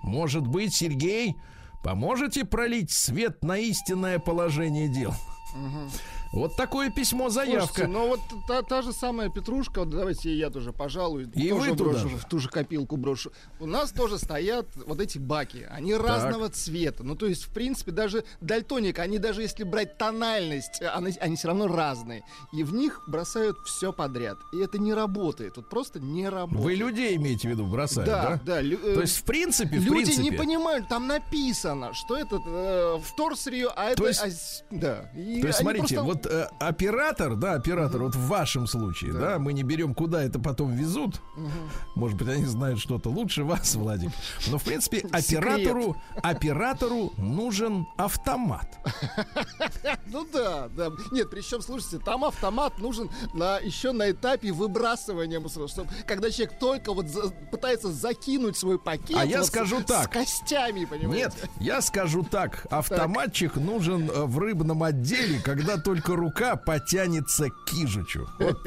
Может 0.03 0.47
быть, 0.47 0.75
Сергей, 0.75 1.37
поможете 1.83 2.45
пролить 2.45 2.91
свет 2.91 3.43
на 3.43 3.59
истинное 3.59 4.19
положение 4.19 4.89
дел? 4.89 5.15
Угу. 5.55 5.91
Вот 6.33 6.57
такое 6.57 6.91
письмо 6.91 7.31
заявка. 7.31 7.67
Слушайте, 7.67 7.93
ну 7.93 8.09
вот 8.09 8.21
та, 8.47 8.63
та 8.63 8.83
же 8.83 8.93
самая 8.93 9.31
Петрушка, 9.31 9.81
вот 9.81 9.91
давайте 9.91 10.35
я 10.35 10.51
тоже 10.51 10.73
пожалуй, 10.73 11.25
и 11.35 11.49
тоже 11.49 11.71
вы 11.71 11.75
брошу, 11.75 12.09
туда. 12.09 12.17
в 12.17 12.29
ту 12.29 12.39
же 12.39 12.49
копилку 12.49 12.97
брошу. 12.97 13.33
У 13.61 13.67
нас 13.67 13.93
тоже 13.93 14.19
стоят 14.19 14.67
вот 14.87 15.01
эти 15.01 15.19
баки, 15.19 15.67
они 15.71 15.93
так. 15.93 16.07
разного 16.07 16.51
цвета. 16.51 17.03
Ну 17.03 17.17
то 17.17 17.27
есть 17.27 17.45
в 17.45 17.53
принципе 17.53 17.93
даже 17.93 18.25
дальтоник, 18.41 18.99
они 18.99 19.19
даже 19.19 19.43
если 19.43 19.65
брать 19.65 19.97
тональность, 19.97 20.83
они, 20.83 21.15
они 21.19 21.37
все 21.37 21.49
равно 21.49 21.67
разные. 21.67 22.23
И 22.53 22.63
в 22.63 22.75
них 22.75 23.03
бросают 23.07 23.57
все 23.65 23.93
подряд. 23.93 24.37
И 24.53 24.59
это 24.59 24.79
не 24.79 24.93
работает, 24.93 25.57
вот 25.57 25.71
просто 25.71 25.99
не 25.99 26.29
работает. 26.29 26.63
Вы 26.63 26.75
людей 26.75 27.17
имеете 27.17 27.49
в 27.49 27.51
виду 27.53 27.65
бросают, 27.65 28.09
да? 28.09 28.23
Да, 28.23 28.41
да. 28.45 28.61
Лю- 28.61 28.95
то 28.95 29.01
есть 29.01 29.17
в 29.17 29.25
принципе, 29.25 29.79
в 29.79 29.85
люди 29.85 30.05
принципе... 30.05 30.23
не 30.23 30.33
понимают, 30.33 30.89
там 30.89 31.07
написано, 31.07 31.95
что 31.95 32.17
это 32.17 32.39
э, 32.47 32.99
втор 33.03 33.37
сырье, 33.37 33.69
а 33.75 33.95
то 33.95 34.07
это, 34.07 34.27
есть, 34.27 34.65
а, 34.71 34.75
да. 34.75 35.11
И 35.17 35.41
то 35.41 35.47
есть 35.47 35.61
смотрите, 35.61 35.95
просто... 35.97 36.03
вот 36.03 36.18
вот 36.19 36.33
э, 36.33 36.49
оператор, 36.59 37.37
да, 37.37 37.55
оператор, 37.55 38.03
вот 38.03 38.15
в 38.15 38.27
вашем 38.27 38.67
случае, 38.67 39.13
да. 39.13 39.21
да, 39.21 39.39
мы 39.39 39.53
не 39.53 39.63
берем, 39.63 39.95
куда 39.95 40.23
это 40.23 40.39
потом 40.39 40.73
везут. 40.73 41.21
Угу. 41.37 41.51
Может 41.95 42.19
быть, 42.19 42.29
они 42.29 42.45
знают 42.47 42.81
что-то 42.81 43.11
лучше 43.11 43.45
вас, 43.45 43.75
Владик. 43.75 44.11
Но 44.49 44.59
в 44.59 44.65
принципе 44.65 44.99
оператору, 45.13 45.97
оператору 46.23 47.13
нужен 47.17 47.87
автомат. 47.97 48.69
Ну 50.11 50.27
да, 50.33 50.69
да. 50.69 50.91
Нет, 51.13 51.31
причем, 51.31 51.61
слушайте, 51.61 51.99
там 51.99 52.25
автомат 52.25 52.79
нужен 52.79 53.11
на 53.35 53.59
еще 53.59 53.93
на 53.93 54.11
этапе 54.11 54.53
выбрасывания 54.53 55.39
мусора, 55.39 55.69
чтобы 55.69 55.91
когда 56.07 56.31
человек 56.31 56.59
только 56.59 56.93
вот 56.93 57.09
за, 57.09 57.29
пытается 57.51 57.93
закинуть 57.93 58.57
свой 58.57 58.79
пакет. 58.79 59.17
А 59.19 59.25
я 59.25 59.45
скажу 59.45 59.83
так. 59.83 60.07
С 60.07 60.09
костями, 60.09 60.85
понимаете? 60.85 61.25
Нет, 61.25 61.51
я 61.61 61.83
скажу 61.83 62.23
так. 62.23 62.67
Автоматчик 62.71 63.55
так. 63.55 63.63
нужен 63.63 64.11
э, 64.11 64.25
в 64.25 64.39
рыбном 64.39 64.83
отделе, 64.83 65.41
когда 65.41 65.79
только 65.79 66.08
только 66.09 66.17
рука 66.17 66.57
потянется 66.57 67.51
к 67.51 67.65
кижучу. 67.67 68.27
Вот 68.39 68.63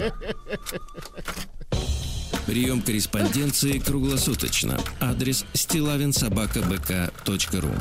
Прием 2.46 2.84
корреспонденции 2.84 3.80
круглосуточно. 3.80 4.80
Адрес 5.00 5.44
стилавинсобакабк.ру 5.54 7.72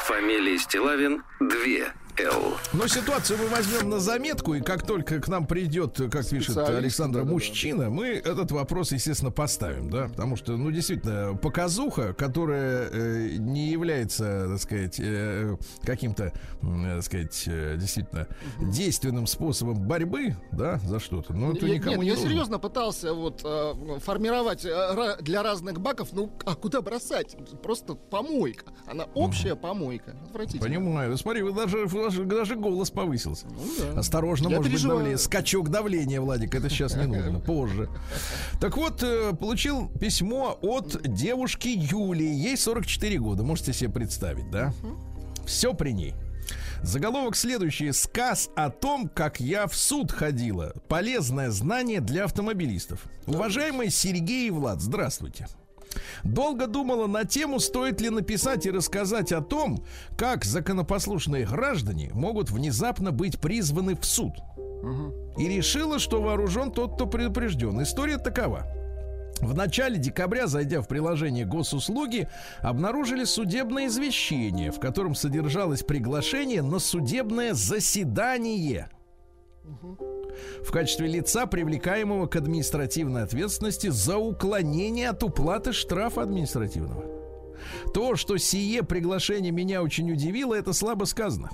Фамилия 0.00 0.58
Стилавин 0.58 1.22
2 1.40 2.03
Л. 2.18 2.56
Но 2.72 2.86
ситуацию 2.86 3.38
мы 3.38 3.48
возьмем 3.48 3.90
на 3.90 3.98
заметку, 3.98 4.54
и 4.54 4.60
как 4.60 4.86
только 4.86 5.20
к 5.20 5.28
нам 5.28 5.46
придет, 5.46 6.00
как 6.10 6.28
пишет 6.28 6.56
Александр, 6.56 7.24
да, 7.24 7.30
мужчина, 7.30 7.84
да. 7.84 7.90
мы 7.90 8.08
этот 8.08 8.52
вопрос, 8.52 8.92
естественно, 8.92 9.30
поставим, 9.30 9.90
да, 9.90 10.08
потому 10.08 10.36
что, 10.36 10.56
ну, 10.56 10.70
действительно, 10.70 11.36
показуха, 11.36 12.12
которая 12.14 12.88
э, 12.90 13.36
не 13.38 13.68
является, 13.68 14.48
так 14.48 14.60
сказать, 14.60 14.96
э, 14.98 15.56
каким-то, 15.82 16.32
э, 16.62 16.94
так 16.94 17.02
сказать, 17.02 17.44
э, 17.46 17.76
действительно 17.78 18.28
действенным 18.60 19.26
способом 19.26 19.76
борьбы, 19.76 20.36
да, 20.52 20.78
за 20.78 21.00
что-то, 21.00 21.32
ну, 21.32 21.52
это 21.54 21.66
я, 21.66 21.74
никому 21.74 21.96
нет, 21.96 22.02
не 22.02 22.08
я 22.08 22.14
нужно. 22.14 22.28
серьезно 22.28 22.58
пытался 22.58 23.12
вот 23.12 23.40
э, 23.44 23.98
формировать 24.00 24.64
э, 24.64 25.16
для 25.20 25.42
разных 25.42 25.80
баков, 25.80 26.10
ну, 26.12 26.30
а 26.44 26.54
куда 26.54 26.80
бросать? 26.80 27.36
Просто 27.62 27.94
помойка, 27.94 28.66
она 28.86 29.04
общая 29.14 29.56
помойка, 29.56 30.16
отвратительно. 30.28 30.64
Понимаю, 30.64 31.16
смотри, 31.18 31.42
вы 31.42 31.52
даже 31.52 31.88
даже, 32.04 32.24
даже 32.24 32.56
голос 32.56 32.90
повысился. 32.90 33.46
Ну, 33.46 33.92
да. 33.94 34.00
Осторожно, 34.00 34.48
Я 34.48 34.56
может 34.56 34.70
переживаю. 34.72 34.98
быть, 34.98 35.04
давление. 35.04 35.18
Скачок 35.18 35.68
давления, 35.70 36.20
Владик, 36.20 36.54
это 36.54 36.68
сейчас 36.68 36.96
не 36.96 37.06
нужно, 37.06 37.40
позже. 37.46 37.88
Так 38.60 38.76
вот, 38.76 39.02
э, 39.02 39.32
получил 39.34 39.88
письмо 39.88 40.58
от 40.62 41.00
девушки 41.02 41.68
Юлии. 41.68 42.32
Ей 42.34 42.56
44 42.56 43.18
года, 43.18 43.42
можете 43.42 43.72
себе 43.72 43.90
представить, 43.90 44.50
да? 44.50 44.72
Все 45.46 45.74
при 45.74 45.90
ней. 45.92 46.14
Заголовок 46.82 47.34
следующий. 47.36 47.92
Сказ 47.92 48.50
о 48.56 48.68
том, 48.68 49.08
как 49.08 49.40
я 49.40 49.66
в 49.66 49.74
суд 49.74 50.12
ходила. 50.12 50.74
Полезное 50.88 51.50
знание 51.50 52.00
для 52.00 52.24
автомобилистов. 52.24 53.04
Уважаемый 53.26 53.90
Сергей 53.90 54.48
и 54.48 54.50
Влад, 54.50 54.80
здравствуйте. 54.82 55.46
Долго 56.22 56.66
думала 56.66 57.06
на 57.06 57.24
тему, 57.24 57.60
стоит 57.60 58.00
ли 58.00 58.10
написать 58.10 58.66
и 58.66 58.70
рассказать 58.70 59.32
о 59.32 59.40
том, 59.40 59.84
как 60.16 60.44
законопослушные 60.44 61.46
граждане 61.46 62.10
могут 62.14 62.50
внезапно 62.50 63.12
быть 63.12 63.40
призваны 63.40 63.96
в 63.96 64.04
суд. 64.04 64.32
Угу. 64.56 65.38
И 65.38 65.48
решила, 65.48 65.98
что 65.98 66.20
вооружен 66.22 66.70
тот, 66.70 66.94
кто 66.94 67.06
предупрежден. 67.06 67.82
История 67.82 68.18
такова. 68.18 68.66
В 69.40 69.54
начале 69.54 69.98
декабря, 69.98 70.46
зайдя 70.46 70.80
в 70.80 70.88
приложение 70.88 71.44
госуслуги, 71.44 72.28
обнаружили 72.60 73.24
судебное 73.24 73.86
извещение, 73.86 74.70
в 74.70 74.78
котором 74.78 75.14
содержалось 75.14 75.82
приглашение 75.82 76.62
на 76.62 76.78
судебное 76.78 77.52
заседание. 77.52 78.88
В 80.66 80.70
качестве 80.70 81.06
лица, 81.06 81.46
привлекаемого 81.46 82.26
к 82.26 82.36
административной 82.36 83.22
ответственности 83.22 83.88
за 83.88 84.18
уклонение 84.18 85.10
от 85.10 85.22
уплаты 85.22 85.72
штрафа 85.72 86.22
административного. 86.22 87.04
То, 87.92 88.16
что 88.16 88.36
сие 88.36 88.82
приглашение 88.82 89.52
меня 89.52 89.82
очень 89.82 90.10
удивило, 90.10 90.54
это 90.54 90.72
слабо 90.72 91.04
сказано. 91.04 91.50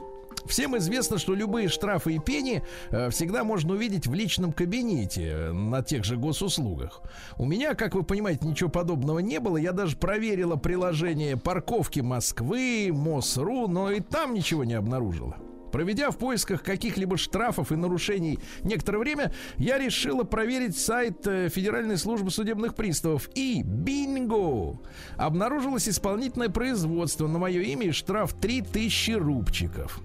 Всем 0.46 0.76
известно, 0.78 1.18
что 1.18 1.34
любые 1.34 1.68
штрафы 1.68 2.14
и 2.14 2.18
пени 2.18 2.62
э, 2.90 3.10
всегда 3.10 3.44
можно 3.44 3.74
увидеть 3.74 4.06
в 4.06 4.14
личном 4.14 4.52
кабинете 4.52 5.28
э, 5.28 5.52
на 5.52 5.82
тех 5.82 6.04
же 6.04 6.16
госуслугах. 6.16 7.02
У 7.36 7.44
меня, 7.44 7.74
как 7.74 7.94
вы 7.94 8.02
понимаете, 8.02 8.46
ничего 8.46 8.70
подобного 8.70 9.18
не 9.18 9.38
было. 9.38 9.58
Я 9.58 9.72
даже 9.72 9.96
проверила 9.96 10.56
приложение 10.56 11.36
парковки 11.36 12.00
Москвы, 12.00 12.90
МОСРУ, 12.92 13.68
но 13.68 13.90
и 13.90 14.00
там 14.00 14.32
ничего 14.32 14.64
не 14.64 14.74
обнаружила. 14.74 15.36
Проведя 15.70 16.10
в 16.10 16.18
поисках 16.18 16.62
каких-либо 16.62 17.16
штрафов 17.16 17.72
и 17.72 17.76
нарушений 17.76 18.38
некоторое 18.62 18.98
время, 18.98 19.32
я 19.56 19.78
решила 19.78 20.24
проверить 20.24 20.76
сайт 20.76 21.26
э, 21.26 21.48
Федеральной 21.48 21.96
службы 21.96 22.30
судебных 22.30 22.74
приставов. 22.74 23.28
И 23.34 23.62
бинго! 23.62 24.78
Обнаружилось 25.16 25.88
исполнительное 25.88 26.48
производство 26.48 27.26
на 27.26 27.38
мое 27.38 27.62
имя 27.62 27.86
и 27.86 27.92
штраф 27.92 28.34
3000 28.40 29.12
рубчиков. 29.12 30.00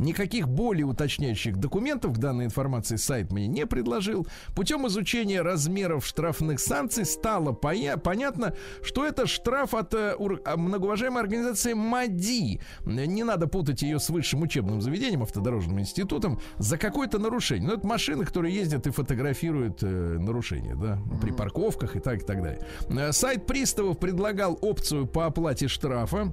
Никаких 0.00 0.48
более 0.48 0.86
уточняющих 0.86 1.58
документов 1.58 2.14
к 2.14 2.18
данной 2.18 2.46
информации 2.46 2.96
сайт 2.96 3.30
мне 3.30 3.46
не 3.46 3.66
предложил. 3.66 4.26
Путем 4.56 4.86
изучения 4.86 5.42
размеров 5.42 6.06
штрафных 6.06 6.58
санкций 6.58 7.04
стало 7.04 7.52
поя- 7.52 7.98
понятно, 7.98 8.54
что 8.82 9.06
это 9.06 9.26
штраф 9.26 9.74
от 9.74 9.92
э, 9.92 10.16
а, 10.46 10.56
многоуважаемой 10.56 11.22
организации 11.22 11.74
МАДИ. 11.74 12.60
Не 12.86 13.24
надо 13.24 13.46
путать 13.46 13.82
ее 13.82 14.00
с 14.00 14.08
высшим 14.08 14.40
учебным 14.40 14.80
заведением, 14.80 15.22
автодорожным 15.22 15.78
институтом, 15.80 16.40
за 16.56 16.78
какое-то 16.78 17.18
нарушение. 17.18 17.68
Ну, 17.68 17.74
это 17.76 17.86
машины, 17.86 18.24
которые 18.24 18.54
ездят 18.54 18.86
и 18.86 18.90
фотографируют 18.90 19.82
э, 19.82 19.86
нарушения, 20.18 20.76
да, 20.76 20.98
при 21.20 21.30
парковках 21.30 21.96
и 21.96 22.00
так, 22.00 22.22
и 22.22 22.24
так 22.24 22.42
далее. 22.42 22.66
Э, 22.88 23.12
сайт 23.12 23.46
приставов 23.46 23.98
предлагал 23.98 24.58
опцию 24.62 25.06
по 25.06 25.26
оплате 25.26 25.68
штрафа. 25.68 26.32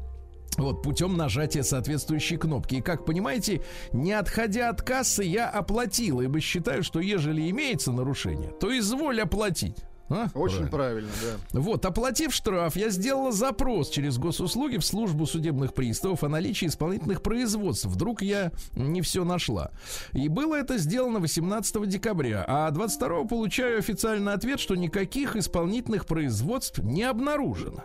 Вот, 0.57 0.81
путем 0.81 1.17
нажатия 1.17 1.63
соответствующей 1.63 2.37
кнопки. 2.37 2.75
И 2.75 2.81
как 2.81 3.05
понимаете, 3.05 3.61
не 3.93 4.13
отходя 4.13 4.69
от 4.69 4.81
кассы, 4.81 5.23
я 5.23 5.49
оплатил, 5.49 6.21
ибо 6.21 6.39
считаю, 6.39 6.83
что 6.83 6.99
ежели 6.99 7.49
имеется 7.49 7.91
нарушение, 7.91 8.49
то 8.59 8.75
изволь 8.77 9.21
оплатить. 9.21 9.75
А? 10.09 10.27
Очень 10.35 10.67
правильно. 10.67 11.09
правильно, 11.09 11.09
да. 11.51 11.59
Вот, 11.59 11.85
оплатив 11.85 12.33
штраф, 12.33 12.77
я 12.77 12.89
сделала 12.89 13.31
запрос 13.31 13.89
через 13.89 14.17
госуслуги 14.17 14.77
в 14.77 14.85
службу 14.85 15.25
судебных 15.25 15.73
приставов 15.73 16.23
о 16.23 16.29
наличии 16.29 16.67
исполнительных 16.67 17.21
производств. 17.21 17.85
Вдруг 17.85 18.21
я 18.21 18.51
не 18.73 19.01
все 19.01 19.25
нашла. 19.25 19.71
И 20.13 20.29
было 20.29 20.55
это 20.55 20.77
сделано 20.77 21.19
18 21.19 21.87
декабря. 21.87 22.45
А 22.47 22.71
22 22.71 23.25
получаю 23.25 23.79
официальный 23.79 24.33
ответ, 24.33 24.59
что 24.59 24.75
никаких 24.75 25.35
исполнительных 25.35 26.05
производств 26.05 26.79
не 26.79 27.03
обнаружено. 27.03 27.83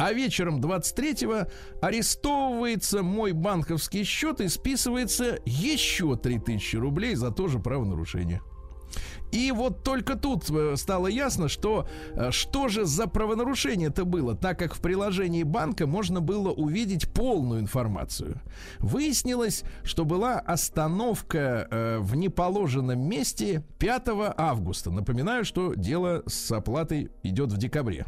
А 0.00 0.14
вечером 0.14 0.62
23-го 0.62 1.50
арестовывается 1.82 3.02
мой 3.02 3.32
банковский 3.32 4.02
счет 4.04 4.40
и 4.40 4.48
списывается 4.48 5.38
еще 5.44 6.16
3000 6.16 6.76
рублей 6.76 7.14
за 7.16 7.30
то 7.30 7.48
же 7.48 7.58
правонарушение. 7.58 8.40
И 9.30 9.52
вот 9.52 9.84
только 9.84 10.16
тут 10.16 10.48
э, 10.50 10.76
стало 10.76 11.06
ясно, 11.06 11.48
что 11.48 11.86
э, 12.14 12.30
что 12.30 12.68
же 12.68 12.86
за 12.86 13.08
правонарушение 13.08 13.90
это 13.90 14.06
было, 14.06 14.34
так 14.34 14.58
как 14.58 14.74
в 14.74 14.80
приложении 14.80 15.42
банка 15.42 15.86
можно 15.86 16.22
было 16.22 16.50
увидеть 16.50 17.12
полную 17.12 17.60
информацию. 17.60 18.40
Выяснилось, 18.78 19.64
что 19.84 20.06
была 20.06 20.38
остановка 20.38 21.68
э, 21.70 21.98
в 22.00 22.16
неположенном 22.16 22.98
месте 23.06 23.62
5 23.78 24.34
августа. 24.38 24.90
Напоминаю, 24.90 25.44
что 25.44 25.74
дело 25.74 26.22
с 26.26 26.50
оплатой 26.50 27.10
идет 27.22 27.52
в 27.52 27.58
декабре. 27.58 28.06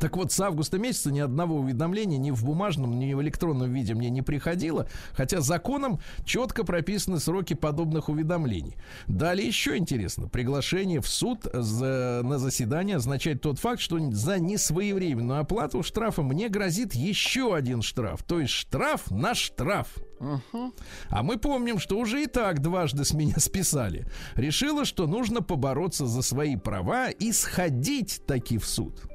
Так 0.00 0.16
вот, 0.16 0.32
с 0.32 0.40
августа 0.40 0.78
месяца 0.78 1.10
ни 1.10 1.20
одного 1.20 1.56
уведомления 1.56 2.18
ни 2.18 2.30
в 2.30 2.44
бумажном, 2.44 2.98
ни 2.98 3.12
в 3.12 3.20
электронном 3.20 3.72
виде 3.72 3.94
мне 3.94 4.08
не 4.08 4.22
приходило, 4.22 4.88
хотя 5.12 5.40
законом 5.40 6.00
четко 6.24 6.64
прописаны 6.64 7.20
сроки 7.20 7.54
подобных 7.54 8.08
уведомлений. 8.08 8.76
Далее 9.06 9.46
еще 9.46 9.76
интересно. 9.76 10.28
Приглашение 10.28 11.00
в 11.00 11.08
суд 11.08 11.46
за, 11.52 12.22
на 12.24 12.38
заседание 12.38 12.96
означает 12.96 13.42
тот 13.42 13.58
факт, 13.58 13.80
что 13.80 13.98
за 14.12 14.38
несвоевременную 14.38 15.40
оплату 15.40 15.82
штрафа 15.82 16.22
мне 16.22 16.48
грозит 16.48 16.94
еще 16.94 17.54
один 17.54 17.82
штраф. 17.82 18.22
То 18.22 18.40
есть 18.40 18.52
штраф 18.52 19.10
на 19.10 19.34
штраф. 19.34 19.88
Uh-huh. 20.20 20.72
А 21.08 21.22
мы 21.22 21.38
помним, 21.38 21.78
что 21.78 21.98
уже 21.98 22.24
и 22.24 22.26
так 22.26 22.60
дважды 22.60 23.04
с 23.04 23.12
меня 23.12 23.36
списали. 23.38 24.06
Решила, 24.34 24.84
что 24.84 25.06
нужно 25.06 25.42
побороться 25.42 26.06
за 26.06 26.22
свои 26.22 26.56
права 26.56 27.08
и 27.08 27.32
сходить 27.32 28.22
таки 28.26 28.58
в 28.58 28.66
суд. 28.66 29.09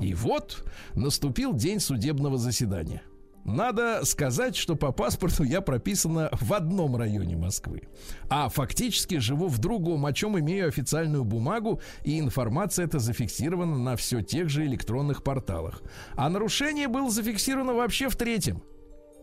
И 0.00 0.14
вот 0.14 0.64
наступил 0.94 1.52
день 1.54 1.80
судебного 1.80 2.38
заседания. 2.38 3.02
Надо 3.44 4.04
сказать, 4.04 4.54
что 4.54 4.76
по 4.76 4.92
паспорту 4.92 5.42
я 5.42 5.60
прописана 5.60 6.30
в 6.32 6.52
одном 6.52 6.96
районе 6.96 7.36
Москвы, 7.36 7.82
а 8.28 8.48
фактически 8.48 9.18
живу 9.18 9.48
в 9.48 9.58
другом, 9.58 10.06
о 10.06 10.12
чем 10.12 10.38
имею 10.38 10.68
официальную 10.68 11.24
бумагу, 11.24 11.80
и 12.04 12.20
информация 12.20 12.84
эта 12.84 13.00
зафиксирована 13.00 13.78
на 13.78 13.96
все 13.96 14.22
тех 14.22 14.48
же 14.48 14.64
электронных 14.64 15.24
порталах. 15.24 15.82
А 16.14 16.28
нарушение 16.28 16.86
было 16.86 17.10
зафиксировано 17.10 17.74
вообще 17.74 18.08
в 18.08 18.14
третьем. 18.14 18.62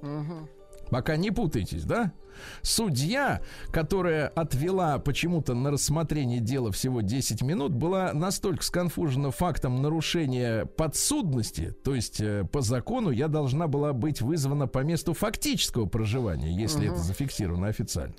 Угу. 0.02 0.50
Пока 0.90 1.16
не 1.16 1.32
путайтесь, 1.32 1.84
да? 1.84 2.12
Судья, 2.62 3.42
которая 3.72 4.28
отвела 4.28 5.00
почему-то 5.00 5.54
на 5.54 5.72
рассмотрение 5.72 6.40
дела 6.40 6.72
всего 6.72 7.02
10 7.02 7.42
минут, 7.42 7.74
была 7.74 8.14
настолько 8.14 8.64
сконфужена 8.64 9.32
фактом 9.32 9.82
нарушения 9.82 10.66
подсудности, 10.66 11.74
то 11.84 11.96
есть 11.96 12.22
э, 12.22 12.46
по 12.52 12.62
закону 12.62 13.12
я 13.12 13.28
должна 13.28 13.68
была 13.68 13.94
быть 13.94 14.22
вызвана 14.22 14.68
по 14.68 14.80
месту 14.80 15.14
фактического 15.14 15.86
проживания, 15.86 16.52
если 16.52 16.88
угу. 16.88 16.96
это 16.96 17.04
зафиксировано 17.04 17.68
официально. 17.68 18.16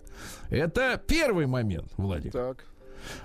Это 0.49 1.01
первый 1.07 1.47
момент, 1.47 1.93
Владик. 1.97 2.33
Так. 2.33 2.65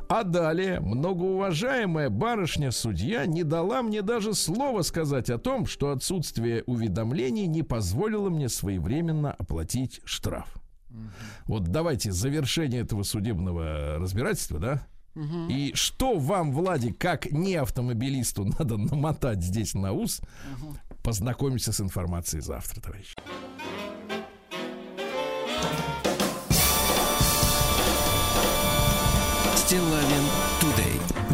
А 0.08 0.24
далее 0.24 0.80
многоуважаемая 0.80 2.10
барышня-судья 2.10 3.26
не 3.26 3.44
дала 3.44 3.82
мне 3.82 4.02
даже 4.02 4.34
слова 4.34 4.82
сказать 4.82 5.30
о 5.30 5.38
том, 5.38 5.66
что 5.66 5.92
отсутствие 5.92 6.64
уведомлений 6.66 7.48
не 7.48 7.64
позволило 7.64 8.30
мне 8.30 8.50
своевременно 8.50 9.34
оплатить 9.34 10.02
штраф. 10.06 10.48
Угу. 10.96 11.10
Вот 11.46 11.64
давайте 11.68 12.12
завершение 12.12 12.82
этого 12.82 13.04
судебного 13.04 13.98
разбирательства, 14.00 14.60
да? 14.60 14.88
Угу. 15.16 15.48
И 15.50 15.74
что 15.76 16.18
вам, 16.18 16.52
Владик, 16.52 16.98
как 16.98 17.32
не 17.32 17.56
автомобилисту, 17.56 18.46
надо 18.60 18.78
намотать 18.78 19.42
здесь 19.42 19.74
на 19.74 19.92
ус? 19.92 20.22
Угу. 20.60 20.76
Познакомимся 21.04 21.72
с 21.72 21.80
информацией 21.82 22.42
завтра, 22.42 22.82
товарищи. 22.82 23.16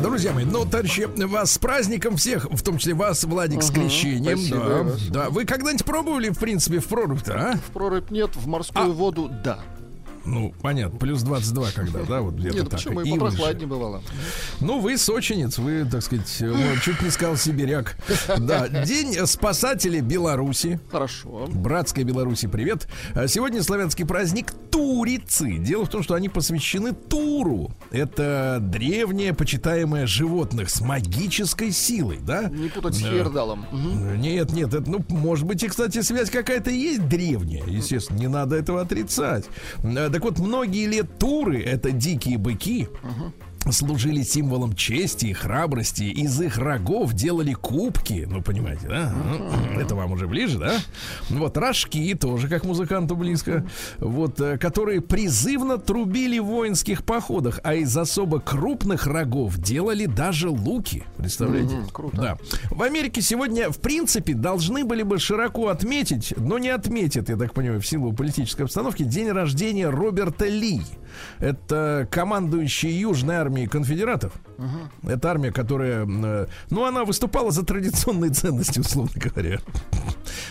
Друзья 0.02 0.34
мои, 0.34 0.46
ну, 0.46 0.66
товарищи, 0.66 1.08
вас 1.26 1.52
с 1.52 1.58
праздником 1.60 2.18
всех, 2.18 2.46
в 2.50 2.64
том 2.64 2.80
числе 2.80 2.96
вас, 2.96 3.24
Владик, 3.24 3.62
с 3.62 3.70
крещением. 3.70 4.40
Спасибо, 4.40 4.98
да, 5.10 5.24
да. 5.26 5.30
Вы 5.30 5.46
когда-нибудь 5.46 5.86
пробовали, 5.86 6.30
в 6.30 6.40
принципе, 6.40 6.80
в 6.80 6.88
прорубь-то, 6.88 7.52
а? 7.52 7.56
В 7.58 7.72
прорубь 7.72 8.10
нет, 8.10 8.36
в 8.36 8.48
морскую 8.48 8.86
а... 8.86 8.90
воду 8.90 9.30
да. 9.44 9.60
Ну, 10.26 10.54
понятно, 10.62 11.00
плюс 11.00 11.24
22 11.24 11.72
когда, 11.72 12.04
да, 12.04 12.22
вот 12.22 12.36
где-то 12.36 12.56
Нет, 12.56 12.70
так. 12.70 12.80
почему? 12.80 13.02
И 13.02 13.12
попрохладнее 13.12 13.68
бывало. 13.68 14.02
Ну, 14.60 14.80
вы 14.80 14.98
сочинец, 14.98 15.58
вы, 15.58 15.86
так 15.86 16.04
сказать, 16.04 16.38
ну, 16.40 16.58
чуть 16.84 17.02
не 17.02 17.10
сказал 17.10 17.38
сибиряк. 17.38 17.98
Да, 18.38 18.68
День 18.68 19.26
спасателей 19.26 20.02
Беларуси. 20.02 20.80
Хорошо. 20.92 21.48
Братской 21.48 22.04
Беларуси, 22.04 22.48
привет. 22.48 22.88
А 23.14 23.28
Сегодня 23.28 23.64
славянский 23.64 24.06
праздник 24.06 24.52
Турицы. 24.72 25.58
Дело 25.58 25.86
в 25.86 25.90
том, 25.90 26.04
что 26.04 26.16
они 26.16 26.30
посвящены 26.30 26.94
Туру. 26.94 27.72
Это 27.92 28.60
древнее, 28.62 29.34
почитаемое 29.34 30.06
животных 30.06 30.70
с 30.70 30.82
магической 30.82 31.72
силой, 31.72 32.20
да? 32.22 32.50
Не 32.50 32.70
путать 32.70 32.96
с. 32.96 33.02
Мгм. 33.02 34.20
Нет, 34.20 34.52
нет, 34.52 34.74
это, 34.74 34.90
ну, 34.90 35.04
может 35.10 35.46
быть, 35.46 35.64
и, 35.64 35.68
кстати, 35.68 36.02
связь 36.02 36.30
какая-то 36.30 36.72
есть 36.72 37.08
древняя. 37.08 37.64
Естественно, 37.66 38.18
не 38.18 38.28
надо 38.28 38.56
этого 38.56 38.82
отрицать. 38.82 39.46
Так 40.12 40.24
вот, 40.24 40.40
многие 40.40 40.88
лет 40.88 41.18
туры 41.18 41.62
это 41.62 41.92
дикие 41.92 42.38
быки. 42.38 42.88
Служили 43.70 44.24
символом 44.24 44.74
чести 44.76 45.28
и 45.28 45.34
храбрости. 45.34 46.04
Из 46.04 46.42
их 46.42 46.58
рогов 46.58 47.14
делали 47.14 47.54
кубки. 47.54 48.28
Ну, 48.30 48.42
понимаете, 48.42 48.88
да? 48.88 49.14
Ну, 49.14 49.80
Это 49.80 49.96
вам 49.96 50.12
уже 50.14 50.28
ближе, 50.28 50.58
да? 50.58 50.80
Вот 51.30 51.58
рожки 51.58 52.16
тоже, 52.16 52.48
как 52.48 52.66
музыканту 52.66 53.16
близко. 53.16 53.66
Вот, 54.00 54.40
э, 54.42 54.58
которые 54.58 55.02
призывно 55.02 55.78
трубили 55.78 56.40
в 56.40 56.46
воинских 56.46 57.04
походах, 57.04 57.60
а 57.64 57.76
из 57.76 57.96
особо 57.96 58.40
крупных 58.40 59.06
рогов 59.06 59.58
делали 59.58 60.06
даже 60.06 60.50
луки. 60.50 61.04
Представляете? 61.18 61.78
Круто. 61.94 62.18
Да. 62.18 62.38
В 62.72 62.82
Америке 62.82 63.22
сегодня, 63.22 63.70
в 63.70 63.80
принципе, 63.80 64.34
должны 64.34 64.84
были 64.84 65.04
бы 65.04 65.20
широко 65.20 65.68
отметить, 65.68 66.34
но 66.36 66.58
не 66.58 66.70
отметят, 66.70 67.30
я 67.30 67.38
так 67.38 67.54
понимаю, 67.54 67.80
в 67.80 67.88
силу 67.88 68.12
политической 68.12 68.64
обстановки, 68.64 69.04
день 69.04 69.30
рождения 69.30 69.90
Роберта 69.90 70.48
Ли. 70.48 70.82
Это 71.40 72.08
командующий 72.12 72.92
Южной 72.92 73.36
армией 73.36 73.68
конфедератов. 73.68 74.34
Это 75.04 75.32
армия, 75.32 75.52
которая, 75.52 76.06
э, 76.06 76.48
ну, 76.70 76.86
она 76.86 77.04
выступала 77.04 77.52
за 77.52 77.66
традиционные 77.66 78.32
ценности, 78.32 78.80
условно 78.80 79.12
говоря. 79.16 79.60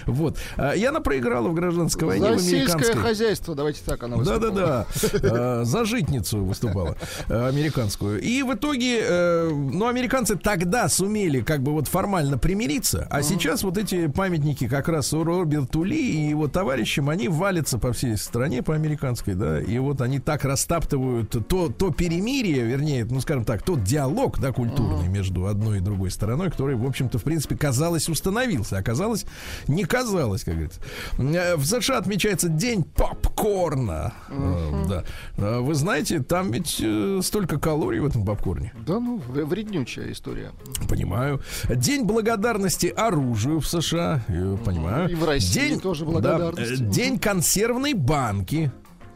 Вот. 0.07 0.39
А, 0.57 0.73
И 0.73 0.85
она 0.85 1.01
проиграла 1.01 1.49
в 1.49 1.55
гражданской 1.55 2.07
войне 2.07 2.39
За 2.39 2.45
сельское 2.45 2.95
хозяйство, 2.97 3.55
давайте 3.55 3.81
так 3.85 4.03
она 4.03 4.17
выступала. 4.17 4.51
да, 4.51 4.87
да. 5.23 5.65
За 5.65 5.85
житницу 5.85 6.39
выступала 6.45 6.97
э, 7.29 7.49
американскую. 7.49 8.21
И 8.21 8.43
в 8.43 8.55
итоге, 8.55 9.01
э, 9.03 9.49
ну, 9.51 9.87
американцы 9.87 10.37
тогда 10.37 10.89
сумели 10.89 11.41
как 11.41 11.63
бы 11.63 11.73
вот 11.73 11.89
формально 11.89 12.39
примириться, 12.39 13.07
а 13.11 13.23
сейчас 13.23 13.63
вот 13.63 13.79
эти 13.79 14.09
памятники 14.09 14.69
как 14.69 14.89
раз 14.89 15.13
у 15.13 15.25
Роберту 15.25 15.83
Ли 15.83 16.27
и 16.27 16.29
его 16.31 16.49
товарищам, 16.49 17.09
они 17.09 17.29
валятся 17.29 17.79
по 17.79 17.93
всей 17.93 18.17
стране, 18.17 18.63
по 18.63 18.75
американской, 18.75 19.35
да, 19.35 19.61
и 19.61 19.79
вот 19.79 20.01
они 20.01 20.19
так 20.19 20.45
растаптывают 20.51 21.31
то, 21.49 21.69
то 21.69 21.91
перемирие, 21.91 22.65
вернее, 22.65 23.05
ну, 23.05 23.21
скажем 23.21 23.45
так, 23.45 23.63
тот 23.63 23.83
диалог, 23.85 24.39
да, 24.41 24.53
культурный 24.53 25.09
между 25.09 25.47
одной 25.47 25.79
и 25.79 25.81
другой 25.81 26.11
стороной, 26.11 26.51
который, 26.51 26.77
в 26.77 26.85
общем-то, 26.85 27.19
в 27.19 27.23
принципе, 27.23 27.57
казалось, 27.57 28.09
установился, 28.09 28.77
а 28.77 28.81
оказалось, 28.81 29.27
не 29.69 29.85
казалось, 29.85 30.45
как 30.45 30.55
говорится. 30.55 30.81
Э, 31.19 31.57
В 31.57 31.65
США 31.65 31.99
отмечается 31.99 32.49
день 32.49 32.85
попкорна. 32.85 34.13
Э, 34.29 34.85
Да. 34.89 35.05
Э, 35.37 35.61
Вы 35.61 35.75
знаете, 35.75 36.21
там 36.21 36.51
ведь 36.53 36.81
э, 36.81 37.21
столько 37.23 37.59
калорий 37.59 38.01
в 38.01 38.07
этом 38.07 38.25
попкорне. 38.25 38.73
Да 38.87 38.99
ну, 39.01 39.23
вреднючая 39.29 40.13
история. 40.13 40.51
Понимаю. 40.89 41.41
День 41.69 42.05
благодарности 42.05 42.87
оружию 42.89 43.61
в 43.61 43.67
США. 43.67 44.23
Понимаю. 44.65 45.09
И 45.11 45.15
в 45.15 45.25
России 45.25 45.61
день, 45.71 45.81
тоже 45.81 46.05
да, 46.05 46.11
благодарности. 46.13 46.83
э, 46.83 46.87
день 46.87 47.19
консервной 47.19 47.95
банки. 47.95 48.73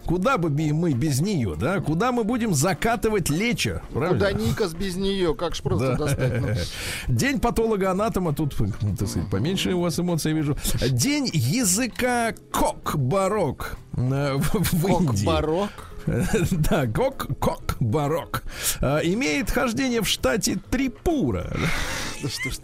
Куда 0.07 0.39
бы 0.39 0.51
мы 0.51 0.93
без 0.93 1.21
нее, 1.21 1.55
да? 1.59 1.81
Куда 1.81 2.13
мы 2.13 2.25
будем 2.25 2.55
закатывать 2.55 3.31
лечо? 3.31 3.81
правильно? 3.93 4.27
Куда 4.27 4.33
Никас 4.33 4.75
без 4.75 4.97
нее, 4.97 5.35
как 5.35 5.55
ж 5.55 5.63
просто 5.63 5.93
Да. 5.93 5.97
достать? 5.97 6.41
ну? 7.09 7.15
День 7.15 7.41
патолога-анатома, 7.41 8.35
тут, 8.35 8.55
ну, 8.59 8.97
так 8.97 9.09
сказать, 9.09 9.31
поменьше 9.31 9.73
у 9.75 9.81
вас 9.81 9.99
эмоций 9.99 10.33
вижу. 10.33 10.57
День 10.91 11.31
языка 11.33 12.35
кок-барок 12.53 13.77
э, 13.97 14.37
в, 14.37 14.87
Индии. 14.87 15.25
Кок-барок. 15.25 15.71
Да, 16.51 16.87
кок, 16.87 17.29
кок, 17.39 17.77
барок. 17.81 18.43
А, 18.81 18.99
имеет 18.99 19.51
хождение 19.51 20.03
в 20.03 20.09
штате 20.09 20.59
Трипура. 20.71 21.51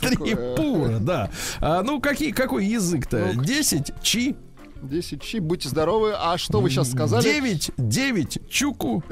Трипура, 0.01 0.99
да. 0.99 1.31
А, 1.61 1.83
ну, 1.83 2.01
какие, 2.01 2.33
какой 2.33 2.67
язык-то? 2.67 3.33
Ну, 3.35 3.43
10 3.43 3.93
чи, 4.03 4.37
10 4.83 5.23
чи, 5.23 5.39
будьте 5.41 5.69
здоровы. 5.69 6.15
А 6.19 6.39
что 6.39 6.61
вы 6.61 6.71
сейчас 6.71 6.91
сказали? 6.91 7.23
9, 7.23 7.71
9 7.77 8.39
чуку. 8.51 9.03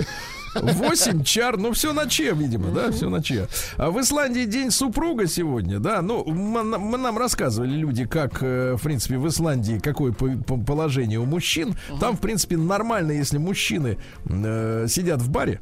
8 0.54 1.24
чар, 1.24 1.59
ну 1.59 1.72
все 1.72 1.92
на 1.92 2.09
че, 2.09 2.33
видимо, 2.33 2.70
да, 2.70 2.90
все 2.90 3.09
на 3.09 3.22
че. 3.22 3.46
А 3.76 3.90
в 3.90 4.00
Исландии 4.00 4.44
день 4.46 4.70
супруга 4.70 5.26
сегодня, 5.26 5.78
да, 5.78 6.00
ну, 6.02 6.24
мы, 6.24 6.62
мы 6.64 6.98
нам 6.98 7.18
рассказывали 7.18 7.76
люди, 7.76 8.07
как, 8.07 8.42
э, 8.42 8.74
в 8.76 8.83
принципе, 8.83 9.18
в 9.18 9.28
Исландии 9.28 9.78
какое 9.78 10.12
по- 10.12 10.37
по- 10.38 10.57
положение 10.57 11.18
у 11.18 11.26
мужчин. 11.26 11.76
Там, 12.00 12.16
в 12.16 12.20
принципе, 12.20 12.57
нормально, 12.57 13.12
если 13.12 13.38
мужчины 13.38 13.98
э, 14.24 14.87
сидят 14.88 15.20
в 15.20 15.31
баре, 15.31 15.61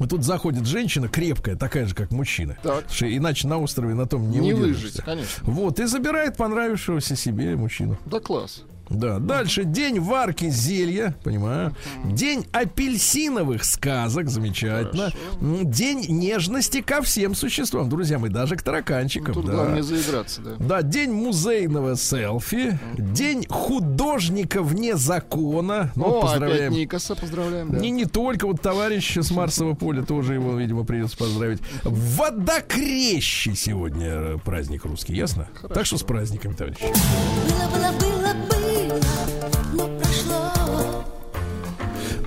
и 0.00 0.06
тут 0.06 0.22
заходит 0.22 0.66
женщина 0.66 1.08
крепкая, 1.08 1.56
такая 1.56 1.86
же, 1.86 1.94
как 1.94 2.10
мужчина. 2.10 2.58
Так. 2.62 2.84
Иначе 3.00 3.48
на 3.48 3.58
острове 3.58 3.94
на 3.94 4.06
том 4.06 4.30
не, 4.30 4.38
Не 4.38 4.52
выжить, 4.52 4.96
конечно. 5.02 5.42
Вот, 5.44 5.80
и 5.80 5.86
забирает 5.86 6.36
понравившегося 6.36 7.16
себе 7.16 7.56
мужчину. 7.56 7.96
Да 8.06 8.20
класс. 8.20 8.64
Да, 8.90 9.18
дальше 9.18 9.64
день 9.64 9.98
варки 9.98 10.50
зелья, 10.50 11.14
понимаю. 11.24 11.74
День 12.04 12.46
апельсиновых 12.52 13.64
сказок, 13.64 14.28
замечательно. 14.28 15.10
М, 15.40 15.70
День 15.70 16.04
нежности 16.08 16.80
ко 16.82 17.00
всем 17.02 17.34
существам, 17.34 17.88
друзья 17.88 18.18
мои, 18.18 18.30
даже 18.30 18.56
к 18.56 18.62
тараканчикам. 18.62 19.34
Ну, 19.34 19.40
Тут 19.42 19.46
да. 19.46 19.52
главное 19.52 19.82
заиграться, 19.82 20.40
да. 20.42 20.50
Да, 20.58 20.82
день 20.82 21.12
музейного 21.12 21.96
селфи, 21.96 22.78
день 22.98 23.46
художника 23.48 24.62
вне 24.62 24.96
закона. 24.96 25.90
Ну, 25.96 26.04
О, 26.04 26.18
опять 26.18 26.30
поздравляем. 26.32 26.72
Никаса, 26.72 27.14
поздравляем, 27.14 27.70
да. 27.70 27.78
Не, 27.78 27.90
не 27.90 28.04
только 28.04 28.46
вот 28.46 28.60
товарищ 28.60 29.16
с 29.16 29.30
Марсового 29.30 29.74
поля, 29.74 30.02
тоже 30.02 30.34
его, 30.34 30.54
видимо, 30.56 30.84
придется 30.84 31.16
поздравить. 31.16 31.60
Водокрещи 31.84 33.54
сегодня 33.54 34.08
э, 34.08 34.38
праздник 34.44 34.84
русский, 34.84 35.14
ясно? 35.14 35.48
Так 35.72 35.86
что 35.86 35.96
с 35.98 36.02
праздниками, 36.02 36.52
товарищи. 36.52 36.82
Было, 36.82 37.68
было, 37.70 37.92
было, 37.98 38.34
было. 38.50 38.73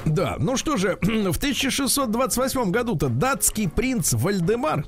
Да, 0.06 0.36
ну 0.40 0.58
что 0.58 0.78
же, 0.78 0.98
в 1.02 1.38
1628 1.38 2.72
году-то 2.72 3.10
датский 3.10 3.70
принц 3.70 4.14
Вальдемар, 4.14 4.86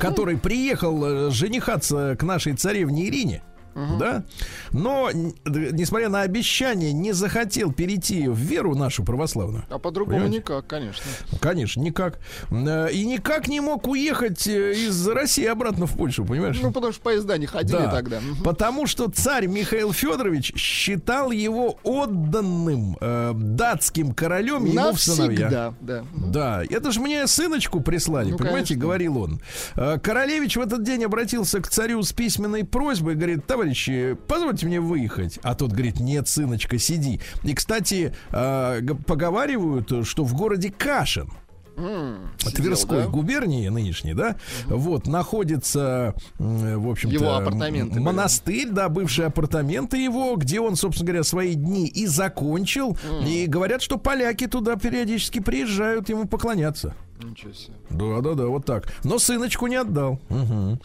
который 0.00 0.36
приехал 0.36 1.04
э, 1.04 1.30
женихаться 1.30 2.16
к 2.18 2.22
нашей 2.24 2.54
царевне 2.54 3.06
Ирине, 3.08 3.42
да, 3.74 4.24
но, 4.72 5.10
несмотря 5.12 6.08
на 6.08 6.22
обещание, 6.22 6.92
не 6.92 7.12
захотел 7.12 7.72
перейти 7.72 8.28
в 8.28 8.36
веру 8.36 8.74
нашу 8.74 9.04
православную. 9.04 9.64
А 9.68 9.78
по-другому 9.78 10.18
Понимаете? 10.18 10.38
никак, 10.38 10.66
конечно. 10.66 11.02
Конечно, 11.40 11.80
никак. 11.80 12.18
Э, 12.50 12.90
И 12.92 13.04
никак 13.04 13.48
не 13.48 13.60
мог 13.60 13.86
уехать 13.86 14.46
э, 14.46 14.72
из 14.74 15.06
России 15.08 15.46
обратно 15.46 15.86
в 15.86 15.96
Польшу, 15.96 16.24
понимаешь? 16.24 16.58
Ну, 16.62 16.72
потому 16.72 16.92
что 16.92 17.02
поезда 17.02 17.38
не 17.38 17.46
ходили 17.46 17.76
Да, 17.76 17.90
тогда. 17.90 18.20
Мгм. 18.20 18.42
Потому 18.42 18.86
что 18.86 19.08
царь 19.10 19.46
Михаил 19.46 19.92
Федорович 19.92 20.52
считал 20.56 21.30
его 21.30 21.78
отданным 21.82 22.96
э, 23.00 23.32
датским 23.34 24.12
королем 24.14 24.64
ему 24.64 24.92
в 24.92 25.00
сыновья. 25.00 25.48
Навсегда, 25.48 25.74
да. 25.80 26.04
Да, 26.14 26.62
это 26.68 26.90
же 26.92 27.00
мне 27.00 27.26
сыночку 27.26 27.80
прислали, 27.80 28.30
Ну, 28.32 28.38
понимаете, 28.38 28.68
конечно. 28.74 28.82
говорил 28.82 29.18
он. 29.18 29.40
Э, 29.76 29.98
Королевич 29.98 30.56
в 30.56 30.60
этот 30.60 30.82
день 30.82 31.04
обратился 31.04 31.60
к 31.60 31.68
царю 31.68 32.02
с 32.02 32.12
письменной 32.12 32.64
просьбой, 32.64 33.14
говорит, 33.14 33.46
товарищи, 33.62 34.16
позвольте 34.26 34.66
мне 34.66 34.80
выехать. 34.80 35.38
А 35.42 35.54
тот 35.54 35.70
говорит, 35.70 36.00
нет, 36.00 36.28
сыночка, 36.28 36.78
сиди. 36.78 37.20
И, 37.44 37.54
кстати, 37.54 38.12
э, 38.30 38.80
поговаривают, 39.06 40.06
что 40.06 40.24
в 40.24 40.34
городе 40.34 40.72
Кашин, 40.76 41.30
сидел, 41.76 42.52
Тверской 42.54 43.04
да? 43.04 43.06
губернии 43.06 43.68
нынешней, 43.68 44.14
да, 44.14 44.36
вот, 44.66 45.06
находится, 45.06 46.14
в 46.38 46.90
общем-то... 46.90 47.14
Его 47.14 47.34
апартаменты 47.34 47.98
м, 47.98 48.04
были. 48.04 48.14
Монастырь, 48.14 48.68
да, 48.68 48.88
бывшие 48.88 49.26
апартаменты 49.26 49.96
его, 49.96 50.34
где 50.36 50.60
он, 50.60 50.76
собственно 50.76 51.06
говоря, 51.06 51.24
свои 51.24 51.54
дни 51.54 51.86
и 51.86 52.06
закончил. 52.06 52.98
И 53.26 53.46
говорят, 53.46 53.80
что 53.80 53.96
поляки 53.96 54.48
туда 54.48 54.76
периодически 54.76 55.38
приезжают 55.38 56.08
ему 56.08 56.26
поклоняться. 56.26 56.94
Ничего 57.22 57.52
себе. 57.52 57.74
Да, 57.90 58.20
да, 58.20 58.34
да, 58.34 58.46
вот 58.46 58.64
так. 58.64 58.92
Но 59.04 59.18
сыночку 59.18 59.66
не 59.66 59.76
отдал. 59.76 60.20
Мгм. 60.28 60.80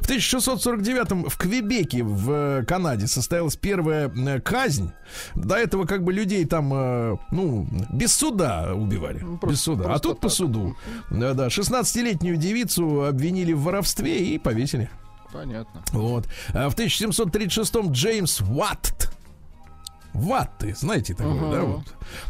В 0.00 0.04
1649 0.04 1.28
в 1.30 1.38
Квебеке 1.38 2.02
в 2.02 2.30
э, 2.30 2.64
Канаде 2.66 3.06
состоялась 3.06 3.56
первая 3.56 4.08
э, 4.08 4.40
казнь. 4.40 4.92
До 5.34 5.56
этого 5.56 5.86
как 5.86 6.04
бы 6.04 6.12
людей 6.12 6.44
там, 6.44 6.72
э, 6.74 7.16
ну, 7.30 7.66
без 7.92 8.12
суда 8.14 8.74
убивали. 8.74 9.20
Ну, 9.20 9.32
без 9.34 9.40
просто- 9.40 9.64
суда. 9.64 9.94
А 9.94 9.98
тут 9.98 10.20
по 10.20 10.28
так. 10.28 10.36
суду. 10.36 10.76
Да, 11.10 11.34
да. 11.34 11.48
16-летнюю 11.48 12.36
девицу 12.36 13.04
обвинили 13.04 13.52
в 13.52 13.62
воровстве 13.62 14.34
и 14.34 14.38
повесили. 14.38 14.90
Понятно. 15.32 15.82
Вот. 15.92 16.26
А 16.54 16.68
в 16.70 16.74
1736 16.74 17.90
Джеймс 17.90 18.40
Уатт 18.40 19.12
ватты, 20.18 20.74
знаете 20.76 21.14
такое, 21.14 21.38
Ага. 21.38 21.50
да, 21.52 21.62
вот. 21.62 21.84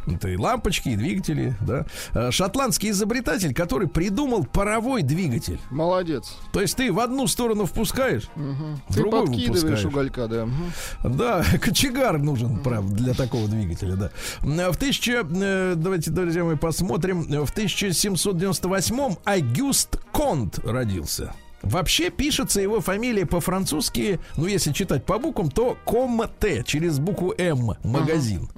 Это 0.06 0.28
и 0.28 0.36
лампочки, 0.36 0.90
и 0.90 0.96
двигатели, 0.96 1.54
да. 1.60 1.84
Э, 2.14 2.30
Шотландский 2.30 2.90
изобретатель, 2.90 3.54
который 3.54 3.88
придумал 3.88 4.44
паровой 4.44 5.02
двигатель. 5.02 5.58
Молодец. 5.70 6.36
То 6.52 6.60
есть 6.60 6.76
ты 6.76 6.92
в 6.92 7.00
одну 7.00 7.26
сторону 7.26 7.66
впускаешь, 7.66 8.28
Мгм. 8.36 8.80
в 8.88 8.94
Ты 8.94 9.00
другую 9.00 9.26
подкидываешь 9.26 9.62
выпускаешь. 9.62 9.84
уголька, 9.84 10.28
да. 10.28 10.46
Мгм. 10.46 11.16
Да, 11.16 11.44
кочегар 11.60 12.18
нужен, 12.18 12.58
правда, 12.60 12.94
для 12.94 13.14
такого 13.14 13.48
двигателя, 13.48 13.96
да. 13.96 14.10
Э, 14.42 14.70
В 14.70 14.76
1000, 14.76 15.26
э, 15.30 15.74
давайте, 15.76 16.10
друзья 16.10 16.44
мои, 16.44 16.56
посмотрим. 16.56 17.22
В 17.22 17.50
1798 17.52 19.16
Агюст 19.24 19.98
Конт 20.12 20.58
родился. 20.64 21.32
Вообще 21.62 22.10
пишется 22.10 22.60
его 22.60 22.80
фамилия 22.80 23.26
по-французски, 23.26 24.20
ну, 24.36 24.46
если 24.46 24.72
читать 24.72 25.04
по 25.04 25.18
буквам, 25.18 25.50
то 25.50 25.76
Комте, 25.84 26.62
через 26.64 26.98
букву 26.98 27.34
М, 27.36 27.74
магазин. 27.82 28.48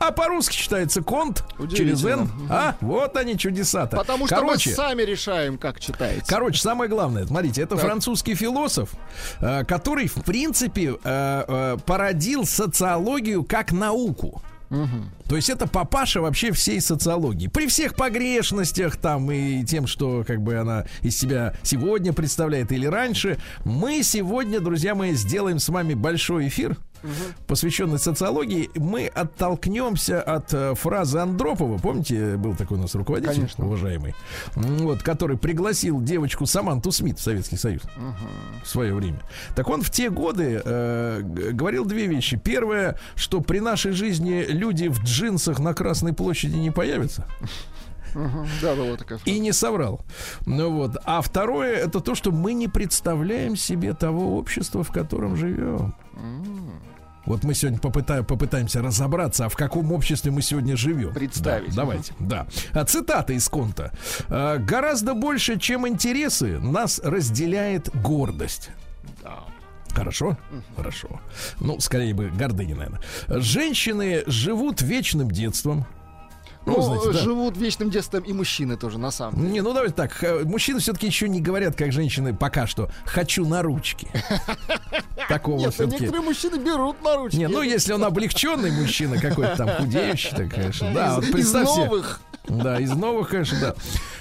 А 0.00 0.12
по-русски 0.12 0.56
читается 0.56 1.02
Конт, 1.02 1.44
через 1.74 2.02
Н. 2.04 2.22
Удивительно. 2.22 2.46
А, 2.50 2.76
вот 2.80 3.16
они 3.16 3.36
чудеса-то. 3.36 3.98
Потому 3.98 4.26
что 4.26 4.34
Короче, 4.36 4.70
мы 4.70 4.76
сами 4.76 5.02
решаем, 5.02 5.58
как 5.58 5.78
читается. 5.78 6.26
Короче, 6.26 6.60
самое 6.60 6.88
главное, 6.90 7.26
смотрите, 7.26 7.60
это 7.62 7.76
Так. 7.76 7.84
французский 7.84 8.34
философ, 8.34 8.90
э, 9.40 9.62
который, 9.64 10.08
в 10.08 10.24
принципе, 10.24 10.96
э, 11.04 11.44
э, 11.46 11.76
породил 11.84 12.46
социологию 12.46 13.44
как 13.44 13.72
науку. 13.72 14.42
То 15.28 15.36
есть 15.36 15.50
это 15.50 15.66
папаша 15.66 16.20
вообще 16.20 16.52
всей 16.52 16.80
социологии. 16.80 17.48
При 17.48 17.66
всех 17.66 17.96
погрешностях 17.96 18.96
там 18.96 19.30
и 19.30 19.64
тем, 19.64 19.86
что 19.86 20.24
как 20.26 20.40
бы 20.42 20.56
она 20.56 20.86
из 21.02 21.18
себя 21.18 21.54
сегодня 21.62 22.12
представляет 22.12 22.72
или 22.72 22.86
раньше, 22.86 23.38
мы 23.64 24.02
сегодня, 24.02 24.60
друзья 24.60 24.94
мои, 24.94 25.14
сделаем 25.14 25.58
с 25.58 25.68
вами 25.68 25.94
большой 25.94 26.48
эфир, 26.48 26.76
посвященный 27.46 27.98
социологии. 27.98 28.70
Мы 28.74 29.06
оттолкнемся 29.06 30.20
от 30.20 30.52
э, 30.52 30.74
фразы 30.74 31.18
Андропова. 31.18 31.78
Помните, 31.78 32.36
был 32.36 32.54
такой 32.54 32.78
у 32.78 32.80
нас 32.80 32.94
руководитель, 32.94 33.34
Конечно. 33.34 33.66
уважаемый, 33.66 34.14
вот, 34.54 35.02
который 35.02 35.36
пригласил 35.36 36.00
девочку 36.00 36.46
Саманту 36.46 36.92
Смит 36.92 37.18
в 37.18 37.22
Советский 37.22 37.56
Союз 37.56 37.82
в 38.62 38.68
свое 38.68 38.94
время. 38.94 39.20
Так 39.54 39.68
он 39.68 39.82
в 39.82 39.90
те 39.90 40.10
годы 40.10 40.60
э, 40.64 41.20
говорил 41.22 41.84
две 41.84 42.06
вещи. 42.06 42.36
Первое, 42.36 42.98
что 43.14 43.40
при 43.40 43.60
нашей 43.60 43.92
жизни 43.92 44.44
люди 44.48 44.88
в 44.88 45.02
джинсах 45.02 45.58
на 45.58 45.74
Красной 45.74 46.12
площади 46.12 46.56
не 46.56 46.70
появятся. 46.70 47.26
Мгм. 48.14 48.46
Да, 48.62 48.74
была 48.74 48.96
такая 48.96 49.18
фраза. 49.18 49.30
И 49.30 49.38
не 49.38 49.52
соврал. 49.52 50.00
Ну 50.46 50.70
вот. 50.72 50.96
А 51.04 51.20
второе, 51.20 51.76
это 51.76 52.00
то, 52.00 52.14
что 52.14 52.32
мы 52.32 52.52
не 52.54 52.68
представляем 52.68 53.56
себе 53.56 53.94
того 53.94 54.36
общества, 54.38 54.82
в 54.82 54.90
котором 54.90 55.36
живем. 55.36 55.94
Вот 57.26 57.44
мы 57.44 57.54
сегодня 57.54 57.78
попытаем, 57.78 58.24
попытаемся 58.24 58.82
разобраться, 58.82 59.46
а 59.46 59.48
в 59.48 59.54
каком 59.54 59.92
обществе 59.92 60.30
мы 60.30 60.42
сегодня 60.42 60.76
живем. 60.76 61.12
Представить. 61.12 61.70
Да, 61.70 61.82
давайте, 61.82 62.14
да. 62.18 62.46
А, 62.72 62.84
цитата 62.84 63.34
из 63.34 63.48
Конта. 63.48 63.92
«А, 64.28 64.56
«Гораздо 64.56 65.14
больше, 65.14 65.58
чем 65.58 65.86
интересы, 65.86 66.58
нас 66.58 66.98
разделяет 67.04 67.94
гордость». 67.94 68.70
Да. 69.22 69.40
Хорошо? 69.90 70.36
Хорошо. 70.76 71.20
Ну, 71.60 71.78
скорее 71.78 72.14
бы 72.14 72.30
гордыня, 72.30 72.74
наверное. 72.74 73.00
Женщины 73.28 74.22
живут 74.26 74.82
вечным 74.82 75.30
детством. 75.30 75.84
Ну, 76.66 76.74
Ну, 76.76 76.82
знаете, 76.82 77.12
да. 77.12 77.18
живут 77.18 77.56
вечным 77.56 77.90
детством 77.90 78.22
и 78.22 78.32
мужчины 78.32 78.76
тоже, 78.76 78.98
на 78.98 79.10
самом 79.10 79.36
деле. 79.40 79.50
Не, 79.50 79.60
ну 79.62 79.72
давайте 79.72 79.94
так. 79.94 80.22
э, 80.22 80.44
Мужчины 80.44 80.78
все-таки 80.80 81.06
еще 81.06 81.28
не 81.28 81.40
говорят, 81.40 81.74
как 81.74 81.90
женщины 81.92 82.34
пока 82.34 82.66
что. 82.66 82.90
Хочу 83.06 83.46
на 83.46 83.62
ручки. 83.62 84.08
Такого 85.28 85.58
Нет, 85.58 85.74
ну, 85.78 85.86
некоторые 85.86 86.20
мужчины 86.22 86.56
берут 86.58 87.02
на 87.02 87.16
ручки. 87.16 87.36
Не, 87.36 87.46
ну 87.48 87.62
если 87.62 87.92
он 87.92 88.04
облегченный 88.04 88.70
мужчина, 88.72 89.18
какой-то 89.18 89.56
там 89.56 89.68
худеющий, 89.76 90.36
так, 90.36 90.50
конечно. 90.50 90.92
Да, 90.92 91.14
вот 91.14 91.24
из, 91.24 91.28
из 91.28 91.32
представьте. 91.32 91.76
новых. 91.84 92.20
Да, 92.48 92.78
из 92.80 92.90
новых, 92.92 93.30
конечно, 93.30 93.58
да. 93.60 93.74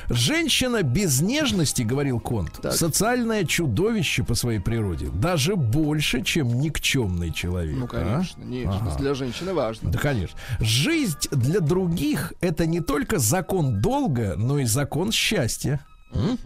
Женщина 0.09 0.81
без 0.83 1.21
нежности, 1.21 1.83
говорил 1.83 2.19
Конт, 2.19 2.51
Так. 2.61 2.73
социальное 2.73 3.43
чудовище 3.45 4.23
по 4.23 4.35
своей 4.35 4.59
природе. 4.59 5.09
Даже 5.13 5.55
больше, 5.55 6.21
чем 6.23 6.59
никчемный 6.59 7.31
человек. 7.31 7.75
Ну, 7.77 7.85
а? 7.85 7.87
конечно, 7.87 8.43
нежность 8.43 8.81
Ага. 8.95 8.99
для 8.99 9.13
женщины 9.13 9.53
важно. 9.53 9.91
Да, 9.91 9.99
конечно. 9.99 10.37
Жизнь 10.59 11.17
для 11.31 11.59
других 11.59 12.33
это 12.41 12.65
не 12.65 12.79
только 12.81 13.19
закон 13.19 13.81
долга, 13.81 14.35
но 14.37 14.59
и 14.59 14.65
закон 14.65 15.11
счастья. 15.11 15.79
М? 16.13 16.37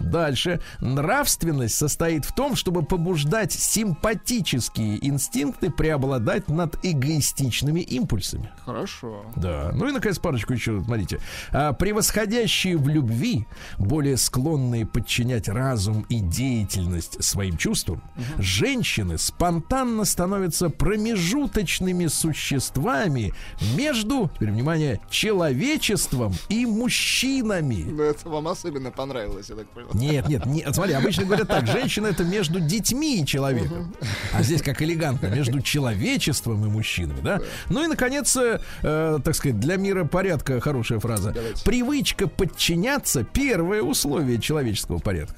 Дальше. 0.00 0.60
Нравственность 0.80 1.74
состоит 1.74 2.24
в 2.24 2.34
том, 2.34 2.56
чтобы 2.56 2.82
побуждать 2.82 3.52
симпатические 3.52 5.06
инстинкты 5.06 5.70
преобладать 5.70 6.48
над 6.48 6.78
эгоистичными 6.84 7.80
импульсами. 7.80 8.50
Хорошо. 8.64 9.24
Да. 9.36 9.70
Ну 9.74 9.88
и, 9.88 9.92
наконец, 9.92 10.18
парочку 10.18 10.52
еще, 10.52 10.82
смотрите. 10.84 11.20
А, 11.50 11.72
превосходящие 11.72 12.76
в 12.76 12.88
любви, 12.88 13.46
более 13.78 14.16
склонные 14.16 14.86
подчинять 14.86 15.48
разум 15.48 16.06
и 16.08 16.20
деятельность 16.20 17.22
своим 17.22 17.56
чувствам, 17.56 18.02
женщины 18.38 19.18
спонтанно 19.18 20.04
становятся 20.04 20.70
промежуточными 20.70 22.06
существами 22.06 23.32
между, 23.76 24.30
теперь 24.34 24.50
внимание, 24.50 25.00
человечеством 25.10 26.34
и 26.48 26.66
мужчинами. 26.66 27.84
Ну, 27.88 28.02
это 28.02 28.28
вам 28.28 28.48
особенно 28.48 28.90
понравилось, 28.90 29.48
я 29.48 29.56
так 29.56 29.66
понял. 29.84 30.00
Нет, 30.00 30.28
нет, 30.28 30.46
нет, 30.46 30.74
смотри, 30.74 30.94
обычно 30.94 31.24
говорят 31.24 31.48
так, 31.48 31.66
женщина 31.66 32.08
это 32.08 32.24
между 32.24 32.60
детьми 32.60 33.22
и 33.22 33.26
человеком. 33.26 33.94
А 34.32 34.42
здесь 34.42 34.62
как 34.62 34.82
элегантно, 34.82 35.26
между 35.26 35.60
человечеством 35.60 36.64
и 36.64 36.68
мужчинами, 36.68 37.20
да? 37.20 37.40
Ну 37.68 37.84
и, 37.84 37.86
наконец, 37.86 38.36
э, 38.36 38.60
э, 38.82 39.18
так 39.24 39.34
сказать, 39.34 39.58
для 39.60 39.76
мира 39.76 40.04
порядка 40.04 40.60
хорошая 40.60 40.98
фраза. 40.98 41.32
Давайте. 41.32 41.64
Привычка 41.64 42.26
подчиняться– 42.26 43.24
первое 43.32 43.82
условие 43.82 44.40
человеческого 44.40 44.98
порядка. 44.98 45.36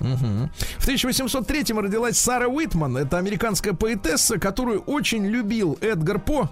Мгм. 0.00 0.50
В 0.78 0.88
1803-м 0.88 1.78
родилась 1.78 2.18
Сара 2.18 2.48
Уитман. 2.48 2.96
Это 2.96 3.18
американская 3.18 3.72
поэтесса, 3.72 4.38
которую 4.38 4.80
очень 4.80 5.26
любил 5.26 5.78
Эдгар 5.80 6.18
По. 6.18 6.50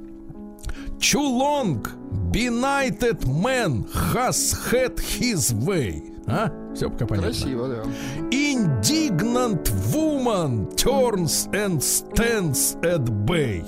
Too 0.98 1.38
long 1.38 1.82
benighted 2.30 3.24
man 3.26 3.86
has 4.12 4.54
had 4.70 4.96
his 4.98 5.52
way. 5.52 6.02
А? 6.26 6.50
Все 6.74 6.90
пока 6.90 7.06
понятно. 7.06 7.32
Красиво, 7.32 7.68
да. 7.68 7.82
Indignant 8.30 9.64
woman 9.92 10.68
turns 10.76 11.48
and 11.52 11.80
stands 11.80 12.76
at 12.82 13.08
bay. 13.24 13.64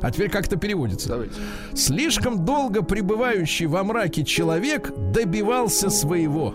А 0.00 0.10
теперь 0.10 0.30
как 0.30 0.46
это 0.46 0.56
переводится? 0.56 1.08
Давайте. 1.08 1.34
Слишком 1.74 2.44
долго 2.44 2.82
пребывающий 2.82 3.66
во 3.66 3.84
мраке 3.84 4.24
человек 4.24 4.92
добивался 5.12 5.90
своего. 5.90 6.54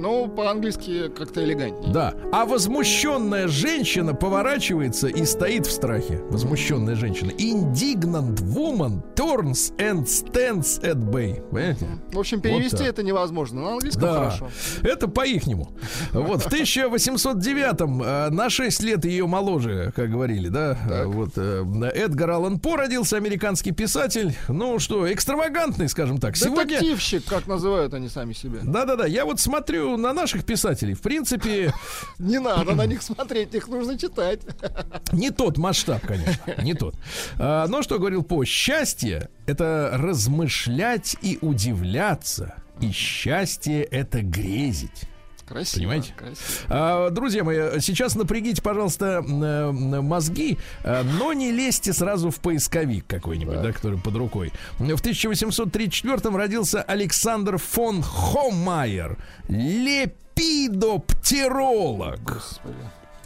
Ну, 0.00 0.28
по-английски 0.28 1.08
как-то 1.08 1.44
элегантнее. 1.44 1.92
Да. 1.92 2.14
А 2.32 2.46
возмущенная 2.46 3.48
женщина 3.48 4.14
поворачивается 4.14 5.08
и 5.08 5.24
стоит 5.26 5.66
в 5.66 5.70
страхе. 5.72 6.20
Возмущенная 6.30 6.94
женщина. 6.94 7.30
Indignant 7.32 8.36
woman 8.54 9.02
turns 9.14 9.74
and 9.76 10.04
stands 10.04 10.80
at 10.82 10.96
bay. 10.96 11.42
Понимаете? 11.50 11.86
В 12.12 12.18
общем, 12.18 12.40
перевести 12.40 12.76
Вот 12.76 12.78
так. 12.78 12.88
это 12.88 13.02
невозможно. 13.02 13.60
На 13.62 13.72
английском 13.74 14.02
Да, 14.02 14.14
хорошо. 14.14 14.48
это 14.82 15.06
по-ихнему. 15.08 15.70
Вот, 16.12 16.42
в 16.42 16.46
1809-м, 16.48 18.02
э, 18.02 18.30
на 18.30 18.48
6 18.50 18.82
лет 18.82 19.04
ее 19.04 19.26
моложе, 19.26 19.92
как 19.94 20.10
говорили, 20.10 20.48
да, 20.48 20.78
э, 20.88 21.04
вот, 21.04 21.30
э, 21.36 21.64
Эдгар 21.94 22.30
Аллан 22.30 22.58
По 22.58 22.76
родился, 22.76 23.16
американский 23.16 23.72
писатель. 23.72 24.34
Ну 24.48 24.78
что, 24.78 25.12
экстравагантный, 25.12 25.88
скажем 25.88 26.18
так. 26.18 26.36
Сегодня... 26.36 26.64
Детективщик, 26.78 27.24
как 27.26 27.46
называют 27.46 27.92
они 27.94 28.08
сами 28.08 28.32
себя. 28.32 28.60
Да-да-да, 28.62 29.06
я 29.06 29.24
вот 29.24 29.40
смотрю 29.40 29.89
на 29.96 30.12
наших 30.12 30.44
писателей. 30.44 30.94
В 30.94 31.00
принципе, 31.00 31.72
Не 32.18 32.38
надо 32.38 32.74
на 32.74 32.86
них 32.86 33.02
смотреть, 33.02 33.54
их 33.54 33.68
нужно 33.68 33.98
читать. 33.98 34.40
не 35.12 35.30
тот 35.30 35.58
масштаб, 35.58 36.06
конечно, 36.06 36.62
не 36.62 36.74
тот. 36.74 36.94
А, 37.38 37.66
но 37.66 37.82
что 37.82 37.98
говорил 37.98 38.22
По? 38.22 38.44
Счастье— 38.44 39.30
это 39.46 39.90
размышлять 39.94 41.16
и 41.22 41.38
удивляться. 41.40 42.54
И 42.80 42.90
счастье— 42.92 43.82
это 43.90 44.22
грезить. 44.22 45.09
Красиво. 45.50 45.80
Понимаете? 45.80 46.12
красиво. 46.16 46.38
А, 46.68 47.10
Друзья 47.10 47.42
мои, 47.42 47.80
сейчас 47.80 48.14
напрягите, 48.14 48.62
пожалуйста, 48.62 49.24
э, 49.26 49.70
мозги, 50.00 50.58
э, 50.84 51.02
но 51.18 51.32
не 51.32 51.50
лезьте 51.50 51.92
сразу 51.92 52.30
в 52.30 52.38
поисковик 52.38 53.04
какой-нибудь, 53.08 53.60
да, 53.60 53.72
который 53.72 53.98
под 53.98 54.14
рукой. 54.14 54.52
В 54.78 54.84
1834 54.84 56.36
родился 56.36 56.82
Александр 56.82 57.58
фон 57.58 58.00
Хомайер, 58.02 59.18
лепидоптеролог. 59.48 62.22
Господи. 62.22 62.74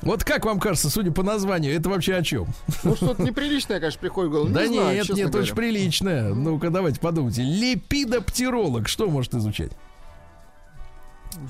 Вот 0.03 0.23
как 0.25 0.45
вам 0.45 0.61
кажется, 0.61 0.91
судя 0.91 1.13
по 1.13 1.23
названию, 1.23 1.75
это 1.75 1.89
вообще 1.89 2.17
о 2.17 2.23
чем? 2.23 2.47
Ну, 2.83 2.95
что-то 2.95 3.23
неприличное, 3.23 3.81
конечно, 3.81 4.01
приходит 4.01 4.31
в 4.31 4.35
голову. 4.35 4.51
да 4.51 4.67
не 4.67 4.75
знаю, 4.77 4.97
нет, 4.97 5.09
нет, 5.09 5.31
говоря. 5.31 5.43
очень 5.43 5.55
приличное. 5.55 6.35
Ну-ка, 6.35 6.69
давайте 6.71 7.01
подумайте. 7.01 7.43
Лепидоптеролог, 7.43 8.89
что 8.89 9.09
может 9.09 9.35
изучать? 9.35 9.71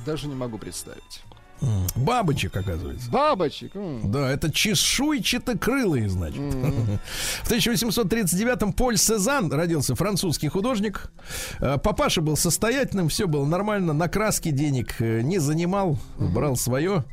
Даже 0.05 0.29
не 0.29 0.35
могу 0.35 0.59
представить. 0.59 1.23
Бабочек, 1.96 2.57
оказывается. 2.57 3.11
Бабочек. 3.11 3.72
Да, 4.05 4.31
это 4.31 4.50
чешуйчатокрылые, 4.53 6.09
значит. 6.09 6.40
В 7.44 7.50
1839-м 7.50 8.72
Поль 8.72 8.96
Сезанн 8.96 9.53
родился 9.53 9.94
французский 9.94 10.48
художник. 10.48 11.12
Э, 11.61 11.79
Папаша 11.79 12.20
был 12.20 12.37
состоятельным, 12.37 13.09
все 13.09 13.27
было 13.27 13.44
нормально, 13.44 13.92
на 13.92 14.09
краски 14.09 14.50
денег 14.50 14.96
э, 15.00 15.20
не 15.22 15.38
занимал, 15.38 15.98
брал 16.18 16.57
свое. 16.57 17.05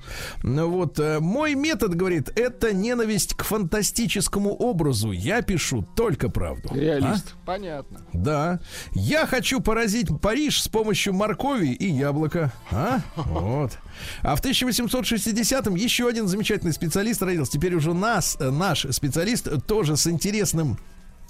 Ну 0.43 0.69
Вот. 0.69 0.99
э, 0.99 1.19
Мой 1.19 1.55
метод, 1.55 1.95
говорит, 1.95 2.31
это 2.37 2.73
ненависть 2.73 3.33
к 3.35 3.43
фантастическому 3.43 4.53
образу. 4.53 5.11
Я 5.11 5.41
пишу 5.41 5.85
только 5.95 6.29
правду. 6.29 6.69
Реалист. 6.73 7.35
Понятно. 7.45 8.01
Да. 8.13 8.59
Я 8.93 9.25
хочу 9.25 9.59
поразить 9.61 10.07
Париж 10.21 10.61
с 10.61 10.67
помощью 10.67 11.13
моркови 11.13 11.67
и 11.73 11.89
яблока. 11.89 12.51
А? 12.71 12.99
Вот. 13.15 13.77
А 14.23 14.35
в 14.35 14.40
1860-м 14.45 15.75
еще 15.75 16.07
один 16.07 16.27
замечательный 16.27 16.73
специалист 16.73 17.21
родился. 17.21 17.51
Теперь 17.51 17.75
уже 17.75 17.93
нас, 17.93 18.37
э, 18.39 18.49
наш 18.49 18.85
специалист, 18.91 19.47
тоже 19.65 19.97
с 19.97 20.07
интересным 20.07 20.77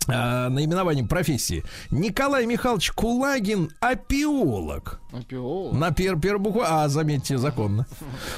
э, 0.08 0.50
наименованием 0.50 1.08
профессии. 1.08 1.64
Николай 1.92 2.46
Михайлович 2.46 2.92
Кулагин, 2.92 3.72
апиолог. 3.80 5.00
Опиол. 5.12 5.74
На 5.74 5.92
пер 5.92 6.20
первую 6.20 6.42
букву 6.42 6.64
А, 6.66 6.88
заметьте, 6.88 7.38
законно. 7.38 7.86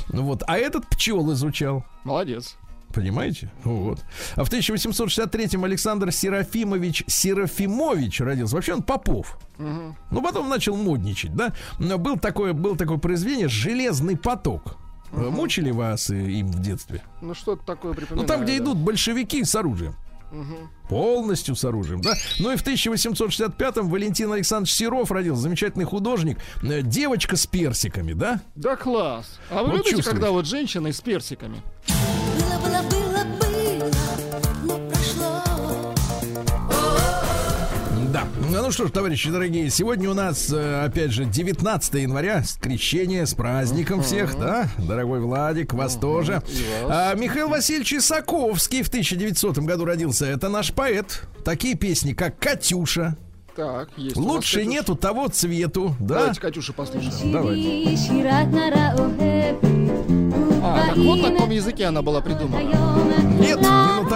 Вот. 0.10 0.44
А 0.48 0.58
этот 0.58 0.88
пчел 0.88 1.32
изучал. 1.34 1.86
Молодец. 2.04 2.58
Понимаете? 2.93 3.49
Вот. 3.63 4.03
А 4.36 4.43
в 4.43 4.51
1863-м 4.51 5.63
Александр 5.63 6.12
Серафимович 6.12 7.03
Серафимович 7.08 8.21
родился. 8.21 8.56
Вообще 8.56 8.73
он 8.73 8.84
Попов. 8.84 9.38
Ну, 9.58 10.21
потом 10.21 10.49
начал 10.49 10.75
модничать, 10.75 11.36
да? 11.36 11.53
Но 11.79 11.97
был 11.97 12.17
такое, 12.17 12.53
был 12.53 12.75
такое 12.75 12.97
произведение 12.97 13.47
«Железный 13.47 14.15
поток». 14.17 14.77
Э, 15.12 15.29
Мучили 15.29 15.69
вас 15.71 16.10
э, 16.10 16.15
им 16.15 16.47
в 16.47 16.60
детстве? 16.60 17.03
Ну, 17.21 17.34
что-то 17.36 17.63
такое 17.65 17.93
припоминаю. 17.93 18.27
Ну, 18.27 18.34
там, 18.34 18.43
где 18.43 18.58
да. 18.58 18.63
идут 18.63 18.77
большевики 18.77 19.43
с 19.43 19.56
оружием. 19.56 19.95
Полностью 20.89 21.56
с 21.56 21.63
оружием, 21.63 22.01
да? 22.01 22.15
Ну 22.39 22.51
и 22.51 22.56
в 22.58 22.65
1865-м 22.65 23.89
Валентин 23.89 24.32
Александрович 24.32 24.73
Серов 24.73 25.12
родился, 25.12 25.41
замечательный 25.43 25.86
художник. 25.86 26.39
Э, 26.63 26.82
Девочка 26.82 27.36
с 27.36 27.45
персиками, 27.45 28.13
да? 28.13 28.41
Да 28.56 28.75
класс. 28.75 29.39
А 29.51 29.62
вы 29.62 29.69
Вот 29.69 29.77
любите, 29.77 29.91
чувствуете? 29.97 30.10
когда 30.10 30.32
вот 30.32 30.45
женщины 30.47 30.91
с 30.91 31.01
персиками? 31.01 31.62
Ну 38.63 38.72
что 38.72 38.88
ж, 38.88 38.92
товарищи 38.92 39.30
дорогие, 39.30 39.70
сегодня 39.70 40.10
у 40.10 40.13
нас, 40.13 40.52
э, 40.52 40.86
опять 40.86 41.12
же, 41.12 41.26
19 41.26 41.96
января, 41.96 42.44
с 42.44 42.54
крещение, 42.54 43.26
с 43.26 43.34
праздником 43.34 44.02
всех, 44.02 44.39
да? 44.39 44.70
Дорогой 44.78 45.20
Владик, 45.20 45.74
вас 45.74 45.96
тоже. 45.96 46.42
А, 46.89 47.13
Михаил 47.13 47.50
Васильевич 47.50 47.94
Исаковский 47.94 48.82
в 48.82 48.88
1900 48.88 49.60
году 49.60 49.86
родился. 49.86 50.26
Это 50.26 50.48
наш 50.48 50.74
поэт. 50.74 51.24
Такие 51.44 51.76
песни, 51.76 52.13
как 52.13 52.39
«Катюша», 52.39 53.18
так, 53.56 53.89
есть. 53.98 54.16
Лучше 54.16 54.60
вас, 54.60 54.68
нету 54.68 54.96
того 54.96 55.28
цвету, 55.28 55.96
да? 56.00 56.20
Давайте, 56.20 56.42
Катюша, 56.42 56.74
послушаем. 56.74 57.32
Давайте. 57.32 57.96
А, 60.63 60.88
так 60.88 60.98
вот 60.98 61.22
на 61.22 61.32
каком 61.32 61.52
языке 61.52 61.86
она 61.86 62.02
была 62.02 62.22
придумана. 62.22 62.63
Нет 63.39 63.60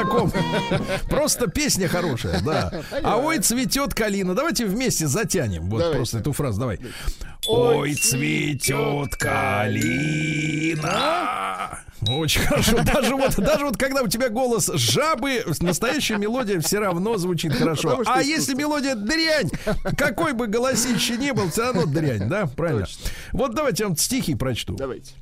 таком. 0.04 0.32
Просто 1.10 1.48
песня 1.48 1.88
хорошая, 1.88 2.42
да. 2.42 2.72
А 3.04 3.18
ой, 3.18 3.40
цветет 3.40 3.94
калина. 3.94 4.36
Давайте 4.36 4.66
вместе 4.66 5.08
затянем. 5.08 5.70
Вот 5.70 5.94
просто 5.94 6.20
эту 6.20 6.34
фразу. 6.34 6.60
Давай. 6.60 6.80
Ой, 7.48 7.94
цветет 7.96 9.16
калина. 9.16 10.98
Очень 12.08 12.42
хорошо. 12.42 12.84
Даже 12.84 13.16
вот, 13.16 13.36
даже 13.38 13.66
вот 13.66 13.78
когда 13.78 14.04
у 14.04 14.08
тебя 14.08 14.30
голос 14.30 14.70
жабы, 14.74 15.44
настоящая 15.62 16.18
мелодия 16.18 16.60
все 16.60 16.80
равно 16.80 17.18
звучит 17.18 17.54
хорошо. 17.54 18.04
А 18.06 18.22
если 18.22 18.54
мелодия 18.54 18.96
дрянь, 18.96 19.50
какой 19.98 20.34
бы 20.34 20.48
голосище 20.48 21.18
ни 21.18 21.32
был, 21.32 21.50
все 21.50 21.64
равно 21.64 21.86
дрянь, 21.86 22.28
да? 22.30 22.46
Правильно. 22.46 22.86
Точно. 22.86 23.10
Вот 23.32 23.56
давайте 23.56 23.84
я 23.84 23.88
вам 23.88 23.98
стихи 23.98 24.36
прочту. 24.36 24.76
Давайте. 24.76 25.14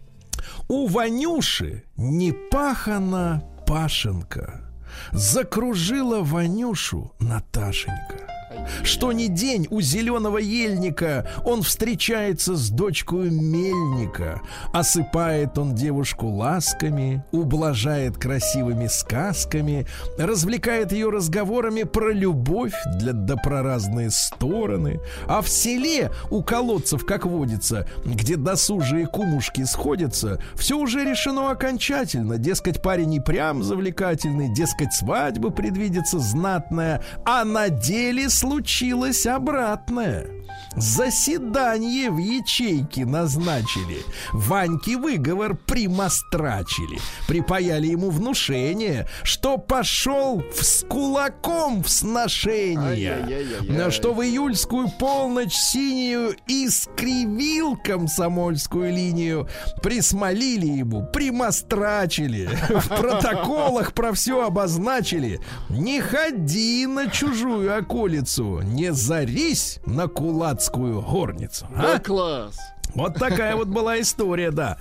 У 0.67 0.87
Ванюши 0.87 1.83
не 1.97 2.33
пахана 2.33 3.43
Пашенка. 3.65 4.64
Закружила 5.11 6.21
Ванюшу 6.21 7.11
Наташенька. 7.19 8.34
Что 8.83 9.11
ни 9.11 9.27
день 9.27 9.67
у 9.69 9.81
зеленого 9.81 10.37
ельника 10.37 11.27
Он 11.43 11.61
встречается 11.61 12.55
с 12.55 12.69
дочкой 12.69 13.29
мельника. 13.29 14.41
Осыпает 14.73 15.57
он 15.57 15.75
девушку 15.75 16.27
ласками, 16.27 17.23
Ублажает 17.31 18.17
красивыми 18.17 18.87
сказками, 18.87 19.87
Развлекает 20.17 20.91
ее 20.91 21.09
разговорами 21.09 21.83
Про 21.83 22.11
любовь 22.11 22.73
для, 22.97 23.13
да 23.13 23.35
про 23.35 23.63
разные 23.63 24.11
стороны. 24.11 24.99
А 25.27 25.41
в 25.41 25.49
селе 25.49 26.11
у 26.29 26.43
колодцев, 26.43 27.05
как 27.05 27.25
водится, 27.25 27.87
Где 28.03 28.35
досужие 28.35 29.07
кумушки 29.07 29.63
сходятся, 29.63 30.39
Все 30.55 30.77
уже 30.77 31.03
решено 31.03 31.51
окончательно. 31.51 32.37
Дескать, 32.37 32.81
парень 32.81 33.13
и 33.13 33.19
прям 33.19 33.63
завлекательный, 33.63 34.53
Дескать, 34.53 34.93
свадьба 34.93 35.49
предвидится 35.49 36.19
знатная, 36.19 37.01
А 37.25 37.43
на 37.43 37.69
деле 37.69 38.29
случилось 38.55 39.25
обратное. 39.25 40.35
Заседание 40.77 42.11
в 42.11 42.17
ячейке 42.17 43.05
назначили. 43.05 44.03
Ваньке 44.33 44.97
выговор 44.97 45.55
примострачили. 45.55 46.99
Припаяли 47.27 47.87
ему 47.87 48.09
внушение, 48.09 49.07
что 49.23 49.57
пошел 49.57 50.43
с 50.53 50.85
кулаком 50.85 51.81
в 51.81 51.89
сношение. 51.89 53.63
На 53.63 53.89
что 53.89 54.13
в 54.13 54.21
июльскую 54.21 54.89
полночь 54.99 55.53
синюю 55.53 56.35
искривил 56.47 57.77
комсомольскую 57.77 58.91
линию. 58.91 59.47
Присмолили 59.81 60.67
ему, 60.67 61.05
примострачили. 61.05 62.49
В 62.69 62.89
протоколах 62.89 63.93
про 63.93 64.11
все 64.11 64.45
обозначили. 64.45 65.39
Не 65.69 66.01
ходи 66.01 66.85
на 66.85 67.09
чужую 67.09 67.77
околицу, 67.77 68.44
не 68.63 68.93
зарись 68.93 69.79
на 69.85 70.07
кулацкую 70.07 71.01
горницу. 71.01 71.67
Да 71.75 71.95
А? 71.95 71.99
класс. 71.99 72.57
Вот 72.93 73.15
такая 73.15 73.55
вот 73.57 73.67
была 73.67 73.99
история, 73.99 74.51
да. 74.51 74.77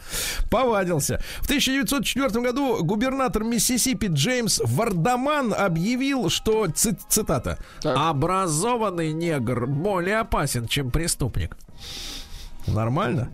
Повадился. 0.51 1.21
В 1.41 1.47
1904 1.47 2.29
году 2.45 2.85
губернатор 2.85 3.43
Миссисипи 3.43 4.07
Джеймс 4.07 4.61
Вардаман 4.65 5.53
объявил, 5.53 6.31
что, 6.31 6.69
ци- 6.69 6.97
цитата, 7.09 7.59
Так. 7.83 7.97
«образованный 7.99 9.13
негр 9.13 9.67
более 9.67 10.19
опасен, 10.21 10.69
чем 10.69 10.91
преступник». 10.93 11.57
Нормально. 12.67 13.29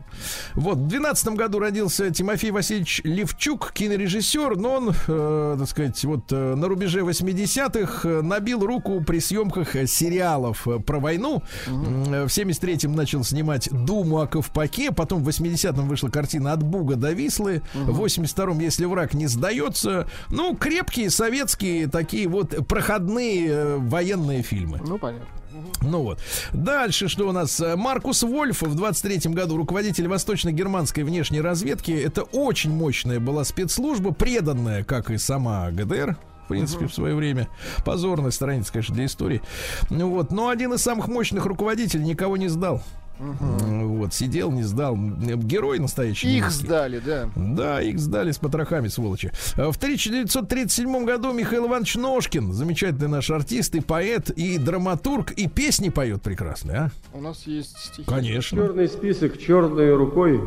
Вот, 0.55 0.79
в 0.79 0.87
12 0.89 1.29
году 1.35 1.59
родился 1.59 2.11
Тимофей 2.11 2.51
Васильевич 2.51 3.01
Левчук, 3.05 3.73
кинорежиссер, 3.73 4.57
но 4.57 4.75
он, 4.75 4.95
э, 5.09 5.57
так 5.59 5.69
сказать, 5.69 6.05
вот 6.05 6.33
э, 6.33 6.55
на 6.55 6.69
рубеже 6.69 7.01
80-х 7.01 8.09
э, 8.09 8.23
набил 8.23 8.67
руку 8.67 9.03
при 9.03 9.21
съемках 9.21 9.77
сериалов 9.89 10.67
э, 10.67 10.81
про 10.81 10.99
войну. 10.99 11.43
Угу. 11.67 11.75
В 11.77 12.27
73-м 12.27 12.93
начал 12.93 13.23
снимать 13.25 13.69
«Думу 13.71 14.21
о 14.21 14.27
Ковпаке», 14.27 14.91
потом 14.91 15.23
в 15.23 15.29
80-м 15.29 15.89
вышла 15.89 16.09
картина 16.09 16.53
«От 16.53 16.63
Буга 16.63 16.97
до 16.97 17.13
Вислы», 17.13 17.63
угу. 17.75 17.93
в 17.93 18.05
82-м 18.05 18.59
«Если 18.59 18.85
враг 18.85 19.15
не 19.15 19.29
сдается». 19.29 20.09
Ну, 20.29 20.57
крепкие 20.57 21.11
советские 21.11 21.87
такие 21.87 22.27
вот 22.29 22.67
проходные 22.67 23.77
военные 23.77 24.43
фильмы. 24.43 24.81
Ну, 24.85 24.99
понятно. 24.99 25.40
Ну 25.83 26.03
вот. 26.03 26.21
Дальше 26.53 27.09
что 27.09 27.29
у 27.29 27.33
нас? 27.33 27.63
Маркус 27.77 28.23
Вольф 28.23 28.63
в 28.63 28.75
23 28.75 29.33
году 29.33 29.57
руководитель 29.57 30.09
восточно-германской 30.09 31.05
внешней 31.05 31.41
разведки. 31.41 31.91
Это 31.93 32.23
очень 32.23 32.73
мощная 32.73 33.21
была 33.21 33.45
спецслужба, 33.45 34.13
преданная, 34.13 34.85
как 34.85 35.11
и 35.11 35.19
сама 35.19 35.71
ГДР, 35.71 36.17
в 36.45 36.49
принципе, 36.49 36.87
в 36.87 36.95
свое 36.95 37.15
время. 37.15 37.49
Позорная 37.85 38.31
страница, 38.31 38.73
конечно, 38.73 38.95
для 38.95 39.07
истории. 39.07 39.43
Ну 39.89 40.11
вот. 40.11 40.31
Но 40.31 40.49
один 40.49 40.73
из 40.75 40.83
самых 40.83 41.09
мощных 41.09 41.47
руководителей 41.47 42.05
никого 42.05 42.37
не 42.37 42.49
сдал. 42.49 42.83
Угу. 43.21 43.87
Вот, 43.99 44.15
сидел, 44.15 44.51
не 44.51 44.63
сдал. 44.63 44.97
Герой 44.97 45.79
настоящий. 45.79 46.29
Их 46.29 46.43
немецкий. 46.43 46.67
сдали, 46.67 47.03
да. 47.05 47.29
Да, 47.37 47.83
их 47.83 47.99
сдали 47.99 48.33
с 48.33 48.39
потрохами, 48.39 48.89
сволочи. 48.89 49.31
В 49.57 49.77
1937 49.77 51.05
году 51.05 51.33
Михаил 51.33 51.67
Иванович 51.67 51.97
Ножкин, 51.97 52.53
замечательный 52.53 53.09
наш 53.09 53.31
артист 53.31 53.75
и 53.75 53.81
поэт, 53.81 54.31
и 54.31 54.59
драматург, 54.59 55.33
и 55.33 55.49
песни 55.49 55.91
поет 55.91 56.23
прекрасные, 56.23 56.77
а? 56.77 56.91
У 57.13 57.21
нас 57.21 57.47
есть 57.47 57.77
стихи. 57.79 58.05
Конечно. 58.09 58.57
Черный 58.57 58.89
список 58.89 59.39
черной 59.39 59.95
рукой 59.95 60.41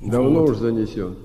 давно 0.00 0.40
вот. 0.40 0.50
уж 0.50 0.58
занесен. 0.58 1.16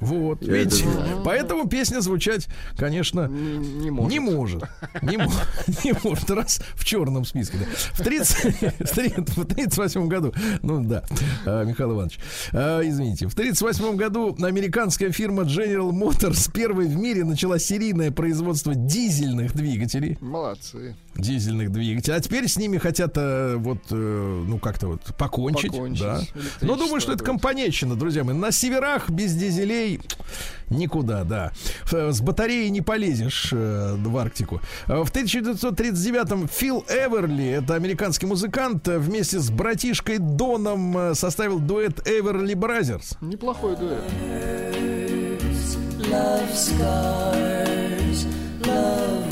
Вот, 0.00 0.42
Я 0.42 0.54
видите, 0.54 0.84
поэтому 1.24 1.68
песня 1.68 2.00
звучать, 2.00 2.48
конечно, 2.76 3.26
не, 3.28 3.58
не 3.58 3.90
может. 3.90 4.12
Не 4.12 4.20
может. 4.20 4.62
Не, 5.02 5.16
не 5.84 5.94
может, 6.02 6.30
раз 6.30 6.60
в 6.74 6.84
черном 6.84 7.24
списке. 7.24 7.58
Да. 7.58 7.66
В, 7.92 8.02
30, 8.02 8.78
в 9.36 9.44
38 9.44 10.08
году, 10.08 10.32
ну 10.62 10.82
да, 10.82 11.04
а, 11.44 11.64
Михаил 11.64 11.92
Иванович, 11.92 12.18
а, 12.52 12.80
извините, 12.82 13.28
в 13.28 13.34
38 13.34 13.96
году 13.96 14.36
американская 14.40 15.10
фирма 15.10 15.42
General 15.42 15.90
Motors 15.90 16.50
первой 16.52 16.86
в 16.86 16.96
мире 16.96 17.24
начала 17.24 17.58
серийное 17.58 18.10
производство 18.10 18.74
дизельных 18.74 19.54
двигателей. 19.54 20.16
Молодцы. 20.20 20.96
Дизельных 21.20 21.70
двигателей. 21.70 22.16
А 22.16 22.20
теперь 22.20 22.48
с 22.48 22.56
ними 22.56 22.78
хотят 22.78 23.12
э, 23.16 23.56
вот, 23.56 23.78
э, 23.90 24.44
ну 24.46 24.58
как-то 24.58 24.88
вот 24.88 25.02
покончить. 25.16 25.72
покончить 25.72 26.02
да. 26.02 26.20
Но 26.60 26.76
думаю, 26.76 27.00
что 27.00 27.12
это 27.12 27.24
компанейщина, 27.24 27.96
друзья 27.96 28.24
мои. 28.24 28.34
На 28.34 28.50
северах 28.52 29.10
без 29.10 29.34
дизелей 29.34 30.00
никуда, 30.70 31.24
да. 31.24 31.52
С 31.90 32.20
батареей 32.20 32.70
не 32.70 32.80
полезешь 32.80 33.50
э, 33.52 33.96
в 33.96 34.16
Арктику. 34.16 34.60
В 34.86 35.10
1939-м 35.10 36.48
Фил 36.48 36.84
Эверли, 36.88 37.48
это 37.48 37.74
американский 37.74 38.26
музыкант, 38.26 38.86
вместе 38.88 39.38
с 39.38 39.50
братишкой 39.50 40.18
Доном 40.18 40.96
э, 40.96 41.14
составил 41.14 41.58
дуэт 41.58 42.06
Everly 42.06 42.54
Brothers. 42.54 43.16
Неплохой 43.20 43.76
дуэт. 43.76 44.02
Love 46.10 46.52
scars, 46.54 48.26
love 48.64 49.29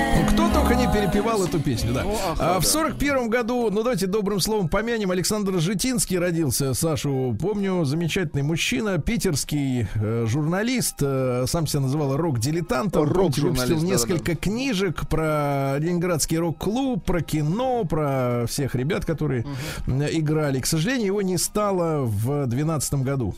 Thank 0.00 0.29
только 0.60 0.74
не 0.74 0.92
перепевал 0.92 1.42
эту 1.42 1.58
песню, 1.58 1.92
да. 1.94 2.04
а 2.38 2.60
в 2.60 2.66
сорок 2.66 2.98
первом 2.98 3.30
году, 3.30 3.70
ну 3.70 3.82
давайте 3.82 4.06
добрым 4.06 4.40
словом 4.40 4.68
помянем, 4.68 5.10
Александр 5.10 5.58
Житинский 5.58 6.18
родился, 6.18 6.74
Сашу, 6.74 7.34
помню, 7.40 7.84
замечательный 7.84 8.42
мужчина, 8.42 8.98
питерский 8.98 9.88
э, 9.94 10.26
журналист, 10.28 10.96
э, 11.00 11.44
сам 11.46 11.66
себя 11.66 11.80
называл 11.80 12.16
рок-дилетантом, 12.16 13.04
рок 13.04 13.38
выпустил 13.38 13.80
несколько 13.82 14.32
да, 14.32 14.32
да. 14.32 14.36
книжек 14.36 15.08
про 15.08 15.78
Ленинградский 15.78 16.36
рок-клуб, 16.36 17.04
про 17.04 17.22
кино, 17.22 17.84
про 17.84 18.44
всех 18.46 18.74
ребят, 18.74 19.06
которые 19.06 19.46
угу. 19.86 20.02
играли. 20.10 20.60
К 20.60 20.66
сожалению, 20.66 21.06
его 21.06 21.22
не 21.22 21.38
стало 21.38 22.04
в 22.04 22.46
двенадцатом 22.46 23.02
году. 23.02 23.34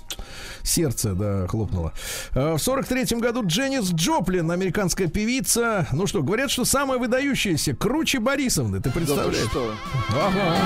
Сердце, 0.64 1.12
да, 1.14 1.47
хлопнуло. 1.47 1.93
В 2.33 2.59
сорок 2.59 2.87
третьем 2.87 3.20
году 3.20 3.45
Дженнис 3.47 3.93
Джоплин, 3.93 4.51
американская 4.51 5.07
певица. 5.07 5.87
Ну 5.93 6.07
что, 6.07 6.23
говорят, 6.23 6.51
что 6.51 6.64
самая 6.64 6.99
выдающаяся, 6.99 7.12
круче 7.75 8.21
Борисовны, 8.21 8.81
ты 8.81 8.91
представляешь? 8.91 9.45
Да 9.45 9.51
что? 9.51 9.75
Ага. 10.11 10.57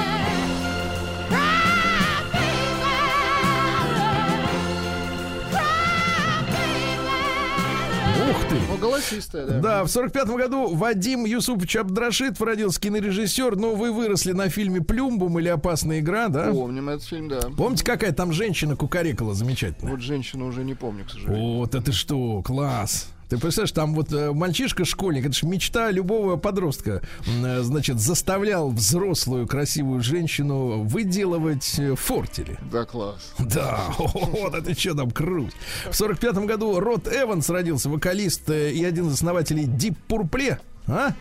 Ух 8.30 8.48
ты! 8.48 8.56
Ну, 8.68 8.76
голосистая, 8.78 9.46
да. 9.46 9.60
Да, 9.60 9.84
в 9.84 9.88
сорок 9.88 10.12
пятом 10.12 10.36
году 10.36 10.74
Вадим 10.74 11.24
Юсупович 11.24 11.76
Абдрашитов 11.76 12.40
родился 12.42 12.80
кинорежиссер. 12.80 13.56
Но 13.56 13.74
вы 13.74 13.92
выросли 13.92 14.32
на 14.32 14.48
фильме 14.48 14.80
«Плюмбум» 14.80 15.38
или 15.38 15.48
«Опасная 15.48 16.00
игра», 16.00 16.28
да? 16.28 16.52
Помним 16.52 16.88
этот 16.88 17.04
фильм, 17.04 17.28
да. 17.28 17.40
Помните, 17.56 17.84
какая 17.84 18.12
там 18.12 18.32
женщина 18.32 18.76
кукарекала 18.76 19.34
замечательная? 19.34 19.92
Вот 19.92 20.00
женщину 20.00 20.46
уже 20.46 20.64
не 20.64 20.74
помню, 20.74 21.04
к 21.04 21.10
сожалению. 21.10 21.56
Вот 21.56 21.74
это 21.74 21.92
что, 21.92 22.42
класс! 22.42 23.08
Ты 23.28 23.38
представляешь, 23.38 23.72
там 23.72 23.94
вот 23.94 24.12
э, 24.12 24.32
мальчишка-школьник, 24.32 25.26
это 25.26 25.34
же 25.34 25.46
мечта 25.46 25.90
любого 25.90 26.36
подростка, 26.36 27.02
э, 27.26 27.62
значит, 27.62 27.98
заставлял 27.98 28.70
взрослую 28.70 29.48
красивую 29.48 30.00
женщину 30.00 30.84
выделывать 30.84 31.76
э, 31.78 31.96
фортели. 31.96 32.56
Да, 32.70 32.84
класс. 32.84 33.32
Да, 33.38 33.80
вот 33.98 34.54
это 34.54 34.78
что 34.78 34.94
там 34.94 35.10
круть. 35.10 35.54
В 35.90 35.94
сорок 35.94 36.20
пятом 36.20 36.46
году 36.46 36.78
Рот 36.78 37.08
Эванс 37.08 37.50
родился, 37.50 37.88
вокалист 37.88 38.48
и 38.48 38.84
один 38.84 39.08
из 39.08 39.14
основателей 39.14 39.64
Deep 39.64 39.96
Purple. 40.08 40.58
А? 40.86 41.12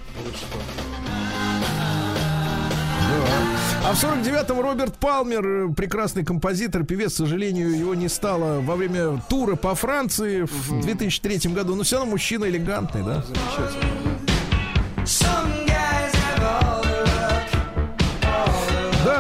А 3.88 3.93
в 3.93 4.03
49-м 4.03 4.61
Роберт 4.61 4.97
Палмер, 4.97 5.71
прекрасный 5.75 6.25
композитор, 6.25 6.86
певец, 6.86 7.13
к 7.13 7.17
сожалению, 7.17 7.77
его 7.77 7.93
не 7.93 8.09
стало 8.09 8.59
во 8.59 8.75
время 8.75 9.21
тура 9.29 9.55
по 9.55 9.75
Франции 9.75 10.41
в 10.41 10.81
2003 10.81 11.51
году. 11.51 11.75
Но 11.75 11.83
все 11.83 11.97
равно 11.97 12.09
мужчина 12.09 12.45
элегантный, 12.45 13.03
да? 13.03 13.21
Замечательно. 13.21 15.64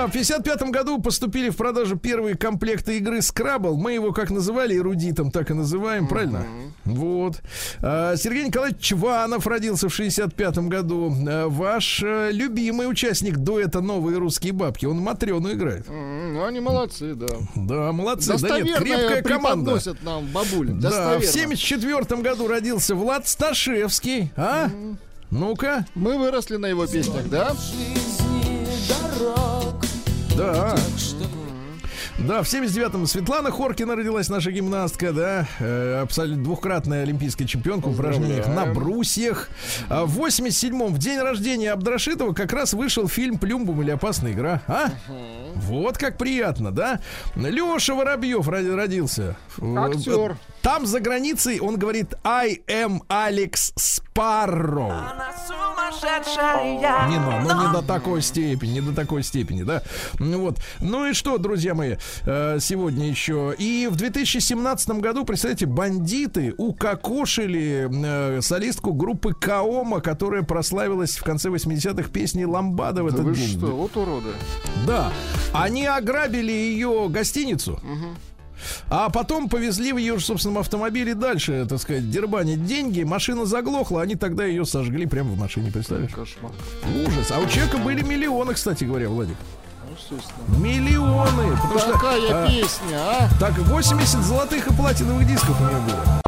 В 0.07 0.11
55 0.11 0.61
году 0.71 1.01
поступили 1.01 1.49
в 1.49 1.57
продажу 1.57 1.97
первые 1.97 2.35
комплекты 2.35 2.97
игры 2.97 3.19
Scrabble. 3.19 3.75
Мы 3.75 3.93
его 3.93 4.11
как 4.11 4.29
называли, 4.29 4.77
эрудитом, 4.77 5.31
так 5.31 5.51
и 5.51 5.53
называем, 5.53 6.05
mm-hmm. 6.05 6.09
правильно? 6.09 6.45
Вот. 6.85 7.41
А, 7.81 8.15
Сергей 8.15 8.45
Николаевич 8.45 8.79
Чванов 8.79 9.47
родился 9.47 9.89
в 9.89 9.93
65 9.93 10.57
году. 10.59 11.13
А, 11.27 11.47
ваш 11.47 12.01
а, 12.03 12.29
любимый 12.31 12.89
участник 12.89 13.37
дуэта 13.37 13.81
«Новые 13.81 14.17
русские 14.17 14.53
бабки». 14.53 14.85
Он 14.85 14.97
Матрёну 14.97 15.51
играет. 15.51 15.87
Mm-hmm. 15.87 16.31
Ну, 16.33 16.45
они 16.45 16.59
молодцы, 16.59 17.15
да. 17.15 17.27
Да, 17.55 17.91
молодцы. 17.91 18.37
Да 18.39 18.59
нет, 18.59 18.79
крепкая 18.79 19.21
команда. 19.21 19.79
нам 20.01 20.25
бабуль. 20.27 20.69
Да, 20.69 21.19
в 21.19 21.25
74 21.25 22.21
году 22.21 22.47
родился 22.47 22.95
Влад 22.95 23.27
Сташевский. 23.27 24.31
А? 24.35 24.67
Mm-hmm. 24.67 24.95
Ну-ка. 25.31 25.85
Мы 25.95 26.17
выросли 26.17 26.55
на 26.57 26.67
его 26.67 26.85
песнях, 26.87 27.27
да? 27.29 27.55
Да. 30.37 30.75
Да, 32.17 32.43
в 32.43 32.47
79-м 32.47 33.05
Светлана 33.07 33.51
Хоркина 33.51 33.95
родилась, 33.95 34.29
наша 34.29 34.51
гимнастка, 34.51 35.11
да, 35.11 35.47
э, 35.59 35.99
абсолютно 36.01 36.43
двухкратная 36.43 37.03
олимпийская 37.03 37.47
чемпионка 37.47 37.87
в 37.87 37.93
упражнениях 37.93 38.47
на 38.47 38.65
брусьях. 38.65 39.49
А 39.89 40.05
в 40.05 40.19
87-м, 40.19 40.93
в 40.93 40.97
день 40.97 41.19
рождения 41.19 41.71
Абдрашитова, 41.71 42.33
как 42.33 42.53
раз 42.53 42.73
вышел 42.73 43.07
фильм 43.07 43.37
«Плюмбум» 43.37 43.81
или 43.81 43.91
«Опасная 43.91 44.31
игра». 44.31 44.61
А? 44.67 44.91
Вот 45.55 45.97
как 45.97 46.17
приятно, 46.17 46.71
да? 46.71 46.99
Леша 47.35 47.95
Воробьев 47.95 48.47
родился. 48.47 49.35
Актер. 49.59 50.37
Там 50.61 50.85
за 50.85 50.99
границей 50.99 51.59
он 51.59 51.77
говорит 51.77 52.15
I 52.23 52.59
am 52.67 53.01
Alex 53.07 53.73
Sparrow. 53.77 54.91
Не, 57.07 57.19
ну, 57.19 57.53
ну 57.53 57.67
не 57.67 57.73
до 57.73 57.81
такой 57.81 58.21
степени, 58.21 58.71
не 58.71 58.81
до 58.81 58.93
такой 58.93 59.23
степени, 59.23 59.63
да. 59.63 59.83
Ну 60.19 60.41
вот. 60.41 60.59
Ну 60.81 61.07
и 61.07 61.13
что, 61.13 61.37
друзья 61.37 61.75
мои, 61.75 61.97
э, 62.25 62.57
сегодня 62.59 63.07
еще. 63.07 63.53
И 63.57 63.87
в 63.91 63.95
2017 63.95 64.89
году, 65.01 65.23
представляете, 65.23 65.67
бандиты 65.67 66.53
укокошили 66.57 67.87
э, 67.91 68.41
солистку 68.41 68.93
группы 68.93 69.33
Каома, 69.33 70.01
которая 70.01 70.41
прославилась 70.43 71.17
в 71.17 71.23
конце 71.23 71.49
80-х 71.49 72.09
песней 72.09 72.45
Ламбада 72.45 73.03
в 73.03 73.07
да 73.11 73.13
этот 73.13 73.25
вы 73.25 73.35
день. 73.35 73.57
что, 73.57 73.67
вот 73.67 73.95
уроды. 73.95 74.29
Да. 74.87 75.11
Они 75.53 75.85
ограбили 75.85 76.51
ее 76.51 77.07
гостиницу. 77.09 77.73
Угу. 77.73 78.15
А 78.89 79.09
потом 79.09 79.49
повезли 79.49 79.93
в 79.93 79.97
ее 79.97 80.17
же 80.17 80.25
собственном 80.25 80.59
автомобиле 80.59 81.13
дальше, 81.13 81.65
так 81.67 81.79
сказать, 81.79 82.09
дербанить 82.09 82.65
деньги. 82.65 83.03
Машина 83.03 83.45
заглохла, 83.45 84.01
они 84.01 84.15
тогда 84.15 84.45
ее 84.45 84.65
сожгли 84.65 85.05
прямо 85.05 85.31
в 85.31 85.37
машине, 85.37 85.71
представляешь? 85.71 86.11
Кошмар. 86.11 86.51
Ужас. 87.05 87.31
А 87.31 87.39
у 87.39 87.47
человека 87.47 87.77
были 87.77 88.01
миллионы, 88.01 88.53
кстати 88.53 88.83
говоря, 88.83 89.09
Владик. 89.09 89.37
Миллионы. 90.59 91.57
Какая 91.91 92.21
что, 92.21 92.43
а, 92.43 92.47
песня, 92.47 92.97
а? 92.97 93.29
Так, 93.39 93.57
80 93.57 94.21
золотых 94.23 94.67
и 94.67 94.73
платиновых 94.73 95.25
дисков 95.27 95.59
у 95.59 95.63
него 95.63 95.81
было. 95.81 96.24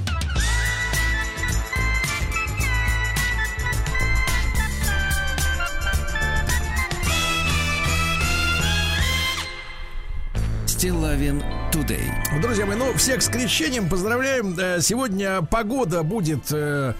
Стилавин 10.77 11.43
Today. 11.71 12.03
Друзья 12.39 12.67
мои, 12.67 12.77
ну, 12.77 12.93
всех 12.93 13.23
с 13.23 13.29
крещением 13.29 13.89
поздравляем. 13.89 14.55
Э, 14.59 14.79
сегодня 14.79 15.41
погода 15.41 16.03
будет 16.03 16.51
э, 16.51 16.93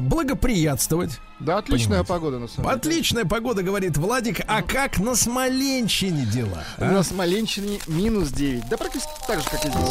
благоприятствовать. 0.00 1.20
Да, 1.38 1.58
отличная 1.58 2.02
Понимаете? 2.02 2.08
погода 2.08 2.38
на 2.38 2.48
самом 2.48 2.62
деле. 2.62 2.76
Отличная 2.78 3.24
погода, 3.26 3.62
говорит 3.62 3.98
Владик. 3.98 4.40
А 4.46 4.62
как 4.62 4.98
на 4.98 5.14
Смоленщине 5.14 6.24
дела? 6.24 6.64
А? 6.78 6.90
На 6.90 7.02
Смоленщине 7.02 7.80
минус 7.86 8.30
9. 8.30 8.66
Да 8.70 8.78
практически 8.78 9.10
так 9.26 9.40
же, 9.40 9.44
как 9.50 9.62
и 9.62 9.68
здесь. 9.68 9.88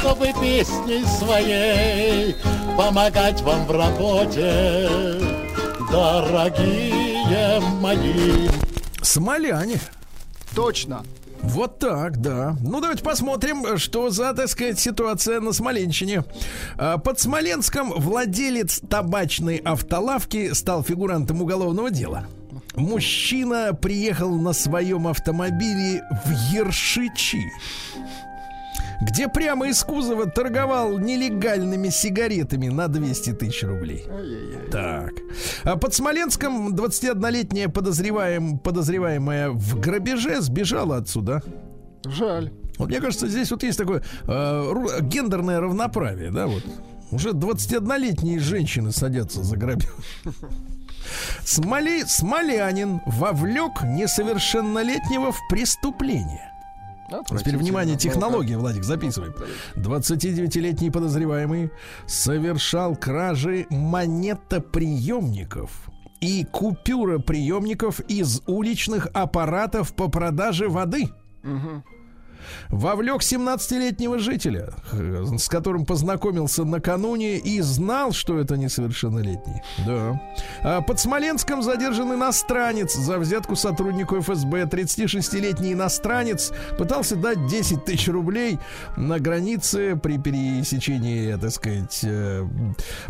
Чтобы 0.00 0.26
песней 0.40 1.04
своей 1.06 2.34
помогать 2.76 3.40
вам 3.42 3.66
в 3.66 3.70
работе, 3.70 4.90
дорогие 5.92 7.07
мои. 7.80 8.48
Смоляне. 9.02 9.80
Точно. 10.54 11.04
Вот 11.42 11.78
так, 11.78 12.20
да. 12.20 12.56
Ну, 12.60 12.80
давайте 12.80 13.04
посмотрим, 13.04 13.78
что 13.78 14.10
за, 14.10 14.32
так 14.34 14.48
сказать, 14.48 14.78
ситуация 14.78 15.40
на 15.40 15.52
Смоленщине. 15.52 16.24
А, 16.76 16.98
под 16.98 17.20
Смоленском 17.20 17.92
владелец 17.92 18.80
табачной 18.80 19.56
автолавки 19.56 20.52
стал 20.52 20.82
фигурантом 20.82 21.42
уголовного 21.42 21.90
дела. 21.90 22.26
Мужчина 22.74 23.72
приехал 23.74 24.34
на 24.34 24.52
своем 24.52 25.06
автомобиле 25.06 26.02
в 26.24 26.30
Ершичи 26.52 27.42
где 29.00 29.28
прямо 29.28 29.68
из 29.68 29.82
кузова 29.84 30.26
торговал 30.26 30.98
нелегальными 30.98 31.88
сигаретами 31.88 32.68
на 32.68 32.88
200 32.88 33.32
тысяч 33.34 33.62
рублей. 33.62 34.04
Ай-яй-яй. 34.10 34.70
Так. 34.70 35.12
А 35.64 35.76
под 35.76 35.94
Смоленском 35.94 36.74
21-летняя 36.74 37.68
подозреваем, 37.68 38.58
подозреваемая 38.58 39.50
в 39.50 39.80
грабеже 39.80 40.40
сбежала 40.40 40.96
отсюда. 40.96 41.42
Жаль. 42.04 42.52
Вот 42.78 42.88
мне 42.88 43.00
кажется, 43.00 43.28
здесь 43.28 43.50
вот 43.50 43.62
есть 43.62 43.78
такое 43.78 44.02
э, 44.26 44.72
гендерное 45.02 45.60
равноправие, 45.60 46.30
да, 46.30 46.46
вот. 46.46 46.62
Уже 47.10 47.30
21-летние 47.30 48.38
женщины 48.38 48.92
садятся 48.92 49.42
за 49.42 49.56
грабеж. 49.56 49.88
Смоли, 51.44 52.04
смолянин 52.04 53.00
вовлек 53.06 53.82
несовершеннолетнего 53.82 55.32
в 55.32 55.38
преступление. 55.48 56.52
А, 57.10 57.22
Теперь 57.36 57.56
внимание, 57.56 57.96
технология, 57.96 58.58
Владик, 58.58 58.84
записываем. 58.84 59.34
29-летний 59.76 60.90
подозреваемый 60.90 61.70
совершал 62.06 62.96
кражи 62.96 63.66
монетоприемников 63.70 65.88
и 66.20 66.44
купюроприемников 66.44 68.00
из 68.00 68.42
уличных 68.46 69.08
аппаратов 69.14 69.94
по 69.94 70.08
продаже 70.08 70.68
воды. 70.68 71.08
Угу 71.44 71.82
вовлек 72.70 73.22
17-летнего 73.22 74.18
жителя, 74.18 74.70
с 74.92 75.48
которым 75.48 75.84
познакомился 75.86 76.64
накануне 76.64 77.38
и 77.38 77.60
знал, 77.60 78.12
что 78.12 78.38
это 78.38 78.56
несовершеннолетний. 78.56 79.62
Да. 79.86 80.20
А 80.62 80.80
под 80.80 81.00
Смоленском 81.00 81.62
задержан 81.62 82.14
иностранец 82.14 82.94
за 82.94 83.18
взятку 83.18 83.56
сотруднику 83.56 84.20
ФСБ. 84.20 84.64
36-летний 84.64 85.72
иностранец 85.72 86.52
пытался 86.78 87.16
дать 87.16 87.46
10 87.46 87.84
тысяч 87.84 88.08
рублей 88.08 88.58
на 88.96 89.18
границе 89.18 89.96
при 89.96 90.18
пересечении, 90.18 91.36
так 91.36 91.50
сказать, 91.50 92.00
э, 92.02 92.46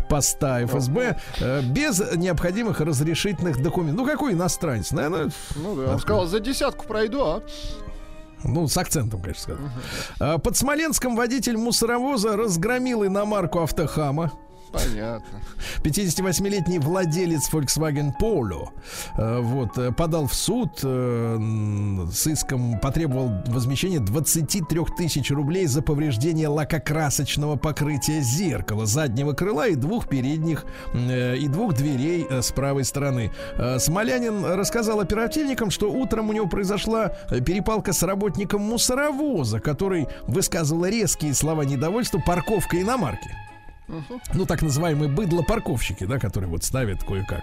поста 0.09 0.65
ФСБ 0.65 1.17
э, 1.39 1.61
без 1.61 1.99
необходимых 2.15 2.79
разрешительных 2.81 3.61
документов. 3.61 4.01
Ну, 4.01 4.05
какой 4.05 4.33
иностранец? 4.33 4.91
Наверное... 4.91 5.29
Ну 5.55 5.75
да, 5.75 5.93
он 5.93 5.99
сказал, 5.99 6.25
за 6.25 6.39
десятку 6.39 6.85
пройду, 6.85 7.21
а? 7.23 7.43
Ну, 8.43 8.67
с 8.67 8.77
акцентом, 8.77 9.21
конечно, 9.21 9.43
сказал. 9.43 9.61
Uh-huh. 10.19 10.39
Под 10.39 10.57
Смоленском 10.57 11.15
водитель 11.15 11.57
мусоровоза 11.57 12.37
разгромил 12.37 13.05
иномарку 13.05 13.59
автохама. 13.59 14.31
Понятно. 14.71 15.39
58-летний 15.83 16.79
владелец 16.79 17.51
Volkswagen 17.51 18.11
Polo 18.19 18.69
э, 19.17 19.39
вот, 19.39 19.77
э, 19.77 19.91
подал 19.91 20.27
в 20.27 20.33
суд 20.33 20.79
э, 20.83 21.37
с 22.11 22.27
иском, 22.27 22.79
потребовал 22.79 23.31
возмещения 23.47 23.99
23 23.99 24.81
тысяч 24.97 25.31
рублей 25.31 25.65
за 25.65 25.81
повреждение 25.81 26.47
лакокрасочного 26.47 27.55
покрытия 27.55 28.21
зеркала 28.21 28.85
заднего 28.85 29.33
крыла 29.33 29.67
и 29.67 29.75
двух 29.75 30.07
передних 30.07 30.65
и 30.93 31.47
двух 31.47 31.73
дверей 31.73 32.27
с 32.29 32.51
правой 32.51 32.83
стороны. 32.83 33.31
Смолянин 33.77 34.45
рассказал 34.45 34.99
оперативникам, 34.99 35.71
что 35.71 35.91
утром 35.91 36.29
у 36.29 36.33
него 36.33 36.47
произошла 36.47 37.09
перепалка 37.29 37.93
с 37.93 38.03
работником 38.03 38.61
мусоровоза, 38.61 39.59
который 39.59 40.07
высказывал 40.27 40.85
резкие 40.85 41.33
слова 41.33 41.63
недовольства 41.63 42.19
парковкой 42.19 42.81
иномарки. 42.81 43.48
Ну, 44.33 44.45
так 44.45 44.61
называемые 44.61 45.09
быдло-парковщики, 45.09 46.05
да, 46.05 46.19
которые 46.19 46.49
вот 46.49 46.63
ставят 46.63 47.03
кое-как. 47.03 47.41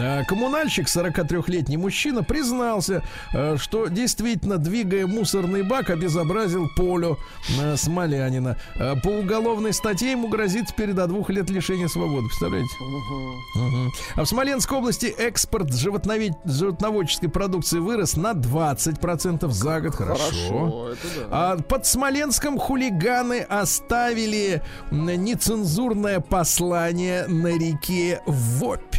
А, 0.00 0.24
коммунальщик, 0.24 0.86
43-летний 0.86 1.76
мужчина, 1.76 2.22
признался, 2.22 3.02
э, 3.32 3.56
что 3.58 3.88
действительно, 3.88 4.58
двигая 4.58 5.06
мусорный 5.06 5.62
бак, 5.62 5.90
обезобразил 5.90 6.68
полю 6.76 7.18
э, 7.60 7.76
Смолянина. 7.76 8.56
Э, 8.76 8.94
по 9.02 9.08
уголовной 9.08 9.72
статье 9.72 10.12
ему 10.12 10.28
грозит 10.28 10.68
теперь 10.68 10.92
до 10.92 11.06
двух 11.06 11.30
лет 11.30 11.50
лишения 11.50 11.88
свободы. 11.88 12.26
Представляете? 12.28 12.74
Угу. 12.80 13.66
Угу. 13.66 13.92
А 14.16 14.24
в 14.24 14.26
Смоленской 14.26 14.78
области 14.78 15.06
экспорт 15.06 15.72
животновед... 15.72 16.32
животноводческой 16.44 17.28
продукции 17.28 17.78
вырос 17.78 18.16
на 18.16 18.32
20% 18.32 19.50
за 19.50 19.80
год. 19.80 19.94
Хорошо. 19.94 20.24
Хорошо 20.24 20.88
это 20.90 21.08
да. 21.18 21.26
А 21.30 21.56
под 21.58 21.86
Смоленском 21.86 22.58
хулиганы 22.58 23.40
оставили 23.40 24.62
нецензурные 24.90 25.73
цензурное 25.74 26.20
послание 26.20 27.26
на 27.26 27.48
реке 27.48 28.20
Вопь. 28.26 28.98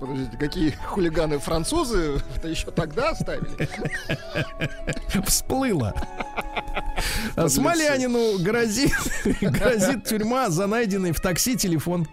Подождите, 0.00 0.36
какие 0.36 0.70
хулиганы 0.72 1.38
французы 1.38 2.20
это 2.34 2.48
еще 2.48 2.72
тогда 2.72 3.10
оставили? 3.10 3.68
Всплыло. 5.24 5.94
Смолянину 7.46 8.42
грозит, 8.42 8.90
грозит 9.40 10.04
тюрьма 10.04 10.50
за 10.50 10.66
найденный 10.66 11.12
в 11.12 11.20
такси 11.20 11.56
телефон. 11.56 12.08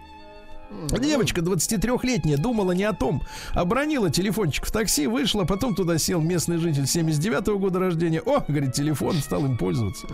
Девочка 0.98 1.40
23-летняя 1.40 2.36
думала 2.36 2.72
не 2.72 2.84
о 2.84 2.92
том. 2.92 3.22
Обронила 3.52 4.10
телефончик 4.10 4.66
в 4.66 4.70
такси, 4.70 5.06
вышла, 5.06 5.44
потом 5.44 5.74
туда 5.74 5.98
сел 5.98 6.20
местный 6.20 6.58
житель 6.58 6.82
79-го 6.82 7.58
года 7.58 7.78
рождения. 7.78 8.20
О, 8.20 8.44
говорит, 8.46 8.72
телефон, 8.72 9.14
стал 9.16 9.44
им 9.46 9.56
пользоваться. 9.56 10.06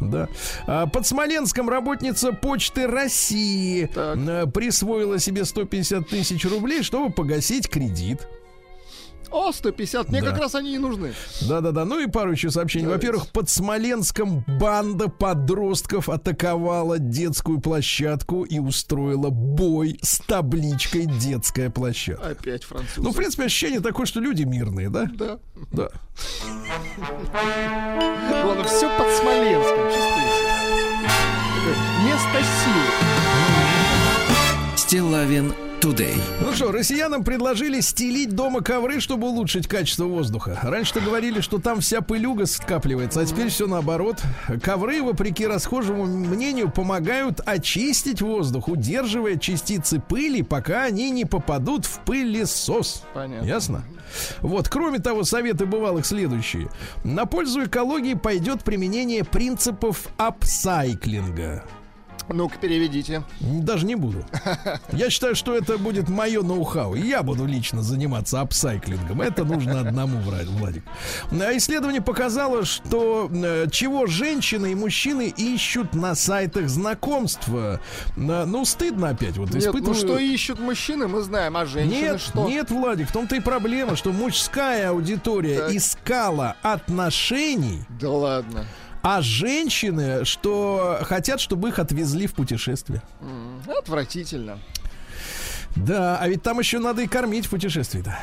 Да. 0.00 0.28
А 0.66 0.86
под 0.86 1.06
Смоленском 1.06 1.68
работница 1.68 2.32
Почты 2.32 2.86
России 2.86 3.86
так. 3.86 4.18
Э, 4.18 4.46
присвоила 4.46 5.18
себе 5.18 5.44
150 5.44 6.08
тысяч 6.08 6.44
рублей, 6.44 6.82
чтобы 6.82 7.12
погасить 7.12 7.68
кредит. 7.68 8.26
О, 9.32 9.50
150. 9.50 10.10
Мне 10.10 10.20
да. 10.20 10.30
как 10.30 10.40
раз 10.40 10.54
они 10.54 10.74
и 10.74 10.78
нужны. 10.78 11.14
Да-да-да. 11.48 11.84
Ну 11.84 12.00
и 12.00 12.06
пару 12.06 12.32
еще 12.32 12.50
сообщений. 12.50 12.86
Во-первых, 12.86 13.28
под 13.28 13.48
Смоленском 13.48 14.44
банда 14.60 15.08
подростков 15.08 16.08
атаковала 16.08 16.98
детскую 16.98 17.60
площадку 17.60 18.44
и 18.44 18.58
устроила 18.58 19.30
бой 19.30 19.98
с 20.02 20.18
табличкой 20.18 21.06
«Детская 21.06 21.70
площадка». 21.70 22.28
Опять 22.28 22.64
французы. 22.64 23.00
Ну, 23.00 23.12
в 23.12 23.16
принципе, 23.16 23.44
ощущение 23.44 23.80
такое, 23.80 24.06
что 24.06 24.20
люди 24.20 24.42
мирные, 24.42 24.90
да? 24.90 25.08
Да. 25.14 25.38
Да. 25.72 25.88
Ладно, 28.44 28.64
все 28.64 28.88
под 28.98 29.10
Смоленском, 29.12 29.84
чувствуете? 29.86 30.52
Место 32.04 32.42
силы. 32.64 32.82
Стилавин 34.76 35.54
Today. 35.82 36.14
Ну 36.40 36.52
что, 36.52 36.70
россиянам 36.70 37.24
предложили 37.24 37.80
стелить 37.80 38.36
дома 38.36 38.60
ковры, 38.60 39.00
чтобы 39.00 39.26
улучшить 39.26 39.66
качество 39.66 40.04
воздуха. 40.04 40.56
Раньше-то 40.62 41.00
говорили, 41.00 41.40
что 41.40 41.58
там 41.58 41.80
вся 41.80 42.02
пылюга 42.02 42.46
скапливается, 42.46 43.20
а 43.20 43.26
теперь 43.26 43.48
все 43.48 43.66
наоборот. 43.66 44.22
Ковры, 44.62 45.02
вопреки 45.02 45.44
расхожему 45.44 46.04
мнению, 46.04 46.70
помогают 46.70 47.40
очистить 47.44 48.22
воздух, 48.22 48.68
удерживая 48.68 49.36
частицы 49.36 49.98
пыли, 49.98 50.42
пока 50.42 50.84
они 50.84 51.10
не 51.10 51.24
попадут 51.24 51.84
в 51.84 51.98
пылесос. 52.04 53.02
Понятно. 53.12 53.44
Ясно? 53.44 53.82
Вот, 54.40 54.68
кроме 54.68 55.00
того, 55.00 55.24
советы 55.24 55.66
бывалых 55.66 56.06
следующие. 56.06 56.70
На 57.02 57.26
пользу 57.26 57.64
экологии 57.64 58.14
пойдет 58.14 58.62
применение 58.62 59.24
принципов 59.24 60.06
апсайклинга. 60.16 61.64
Ну-ка, 62.32 62.58
переведите. 62.58 63.22
Даже 63.40 63.86
не 63.86 63.94
буду. 63.94 64.24
Я 64.92 65.10
считаю, 65.10 65.34
что 65.34 65.56
это 65.56 65.78
будет 65.78 66.08
мое 66.08 66.42
ноу-хау. 66.42 66.94
Я 66.94 67.22
буду 67.22 67.44
лично 67.46 67.82
заниматься 67.82 68.40
апсайклингом. 68.40 69.20
Это 69.20 69.44
нужно 69.44 69.80
одному, 69.80 70.18
Владик. 70.20 70.84
А 71.30 71.56
исследование 71.56 72.00
показало, 72.00 72.64
что 72.64 73.30
э, 73.32 73.66
чего 73.70 74.06
женщины 74.06 74.72
и 74.72 74.74
мужчины 74.74 75.32
ищут 75.36 75.94
на 75.94 76.14
сайтах 76.14 76.68
знакомств. 76.68 77.48
Э, 77.48 77.78
ну, 78.16 78.64
стыдно 78.64 79.10
опять. 79.10 79.36
Вот 79.36 79.50
Нет, 79.50 79.64
испытываю... 79.64 79.88
ну 79.88 79.94
что 79.94 80.18
ищут 80.18 80.58
мужчины, 80.58 81.08
мы 81.08 81.22
знаем, 81.22 81.56
а 81.56 81.66
женщины 81.66 82.00
нет, 82.00 82.20
что? 82.20 82.48
Нет, 82.48 82.70
Владик, 82.70 83.08
в 83.08 83.12
том-то 83.12 83.36
и 83.36 83.40
проблема, 83.40 83.96
что 83.96 84.12
мужская 84.12 84.90
аудитория 84.90 85.60
так. 85.60 85.72
искала 85.72 86.56
отношений. 86.62 87.84
Да 88.00 88.10
ладно 88.10 88.66
а 89.02 89.20
женщины, 89.20 90.24
что 90.24 90.98
хотят, 91.02 91.40
чтобы 91.40 91.68
их 91.70 91.78
отвезли 91.78 92.26
в 92.26 92.34
путешествие. 92.34 93.02
Отвратительно. 93.66 94.58
Да, 95.76 96.18
а 96.18 96.28
ведь 96.28 96.42
там 96.42 96.58
еще 96.58 96.78
надо 96.78 97.02
и 97.02 97.06
кормить 97.06 97.46
в 97.46 97.50
путешествии-то. 97.50 98.18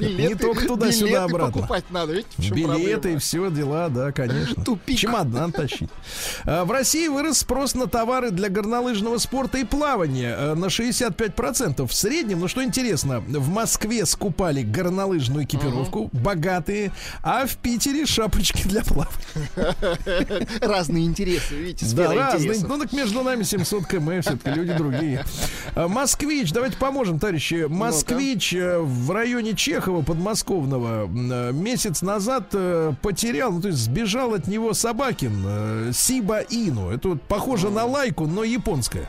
Не 0.00 0.34
только 0.34 0.66
туда-сюда 0.66 1.24
обратно. 1.24 1.60
покупать 1.62 1.84
надо, 1.90 2.12
видите, 2.12 2.54
Билеты 2.54 3.14
и 3.14 3.16
все 3.18 3.50
дела, 3.50 3.88
да, 3.88 4.12
конечно. 4.12 4.64
Тупик. 4.64 4.98
Чемодан 4.98 5.52
тащить. 5.52 5.90
А, 6.44 6.64
в 6.64 6.70
России 6.70 7.08
вырос 7.08 7.38
спрос 7.38 7.74
на 7.74 7.86
товары 7.86 8.30
для 8.30 8.48
горнолыжного 8.48 9.18
спорта 9.18 9.58
и 9.58 9.64
плавания 9.64 10.34
э, 10.36 10.54
на 10.54 10.66
65%. 10.66 11.86
В 11.86 11.92
среднем, 11.92 12.40
ну 12.40 12.48
что 12.48 12.62
интересно, 12.62 13.20
в 13.20 13.48
Москве 13.48 14.06
скупали 14.06 14.62
горнолыжную 14.62 15.44
экипировку, 15.44 16.10
богатые, 16.12 16.92
а 17.22 17.46
в 17.46 17.56
Питере 17.56 18.06
шапочки 18.06 18.66
для 18.66 18.82
плавания. 18.82 20.46
Разные 20.60 21.04
интересы, 21.04 21.54
видите, 21.54 21.86
Да, 21.94 22.12
разные. 22.12 22.60
Ну 22.66 22.78
так 22.78 22.92
между 22.92 23.22
нами 23.22 23.42
700 23.42 23.86
км, 23.86 24.22
все-таки 24.22 24.50
люди 24.50 24.72
другие. 24.72 25.24
Э, 25.74 25.86
москвич, 25.86 26.52
давайте 26.52 26.76
поможем, 26.76 27.18
товарищи. 27.18 27.66
Москвич 27.68 28.52
ну 28.52 28.84
в 28.84 29.10
районе 29.10 29.54
Чехова 29.54 30.02
подмосковного 30.02 31.06
э, 31.06 31.52
месяц 31.52 32.02
назад 32.02 32.54
потерял, 33.02 33.52
ну 33.52 33.60
то 33.60 33.68
есть 33.68 33.80
сбежал 33.80 34.34
от 34.34 34.46
него 34.46 34.72
Собакин, 34.74 35.92
Сиба 35.92 36.40
Ину. 36.40 36.90
Это 36.90 37.10
вот 37.10 37.22
похоже 37.22 37.70
на 37.70 37.84
лайку, 37.84 38.26
но 38.26 38.44
японская. 38.44 39.08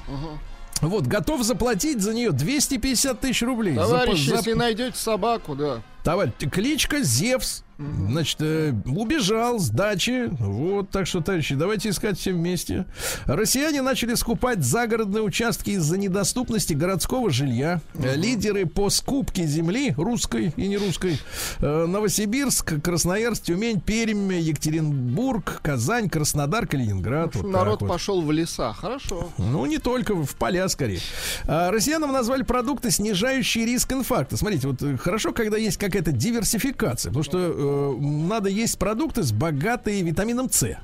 Вот, 0.82 1.08
готов 1.08 1.44
заплатить 1.44 2.02
за 2.02 2.14
нее 2.14 2.32
250 2.32 3.20
тысяч 3.20 3.42
рублей. 3.42 3.76
Товарищ, 3.76 4.28
за... 4.28 4.36
если 4.36 4.54
найдете 4.54 4.98
собаку, 4.98 5.56
да. 5.56 5.82
Товарищ, 6.04 6.34
кличка 6.52 7.02
Зевс. 7.02 7.64
Значит, 7.78 8.38
э, 8.42 8.74
убежал 8.86 9.60
с 9.60 9.70
дачи. 9.70 10.30
Вот, 10.40 10.90
так 10.90 11.06
что, 11.06 11.22
товарищи, 11.22 11.54
давайте 11.54 11.90
искать 11.90 12.18
все 12.18 12.34
вместе. 12.34 12.86
Россияне 13.26 13.82
начали 13.84 14.16
скупать 14.16 14.64
загородные 14.64 15.22
участки 15.22 15.72
из-за 15.72 15.98
недоступности 15.98 16.74
городского 16.74 17.30
жилья. 17.30 17.82
Лидеры 17.94 18.66
по 18.66 18.90
скупке 18.90 19.46
земли, 19.46 19.94
русской 19.96 20.54
и 20.56 20.68
не 20.68 20.78
русской, 20.78 21.20
э, 21.60 21.86
Новосибирск, 21.86 22.82
Красноярск, 22.82 23.44
Тюмень, 23.44 23.80
Пермь, 23.80 24.34
Екатеринбург, 24.34 25.60
Казань, 25.62 26.10
Краснодар, 26.10 26.66
Калининград. 26.66 27.36
Вот 27.36 27.46
народ 27.48 27.82
вот. 27.82 27.90
пошел 27.90 28.22
в 28.22 28.32
леса, 28.32 28.74
хорошо. 28.74 29.30
Ну, 29.38 29.66
не 29.68 29.78
только, 29.78 30.16
в 30.16 30.36
поля 30.36 30.68
скорее. 30.70 31.00
А, 31.46 31.70
россиянам 31.70 32.12
назвали 32.12 32.42
продукты, 32.42 32.90
снижающие 32.90 33.66
риск 33.66 33.94
инфаркта. 33.94 34.36
Смотрите, 34.36 34.68
вот 34.68 34.82
э, 34.82 34.98
хорошо, 34.98 35.32
когда 35.32 35.58
есть 35.58 35.78
какая-то 35.78 36.12
диверсификация, 36.12 37.12
потому 37.12 37.24
что 37.24 37.67
Э, 37.68 37.96
надо 38.00 38.50
есть 38.50 38.78
продукты 38.78 39.24
с 39.24 39.32
богатой 39.32 40.02
витамином 40.02 40.50
С. 40.50 40.80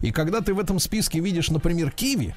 И 0.00 0.10
когда 0.10 0.40
ты 0.40 0.52
в 0.52 0.58
этом 0.58 0.78
списке 0.78 1.20
видишь, 1.20 1.50
например, 1.50 1.92
киви, 1.92 2.34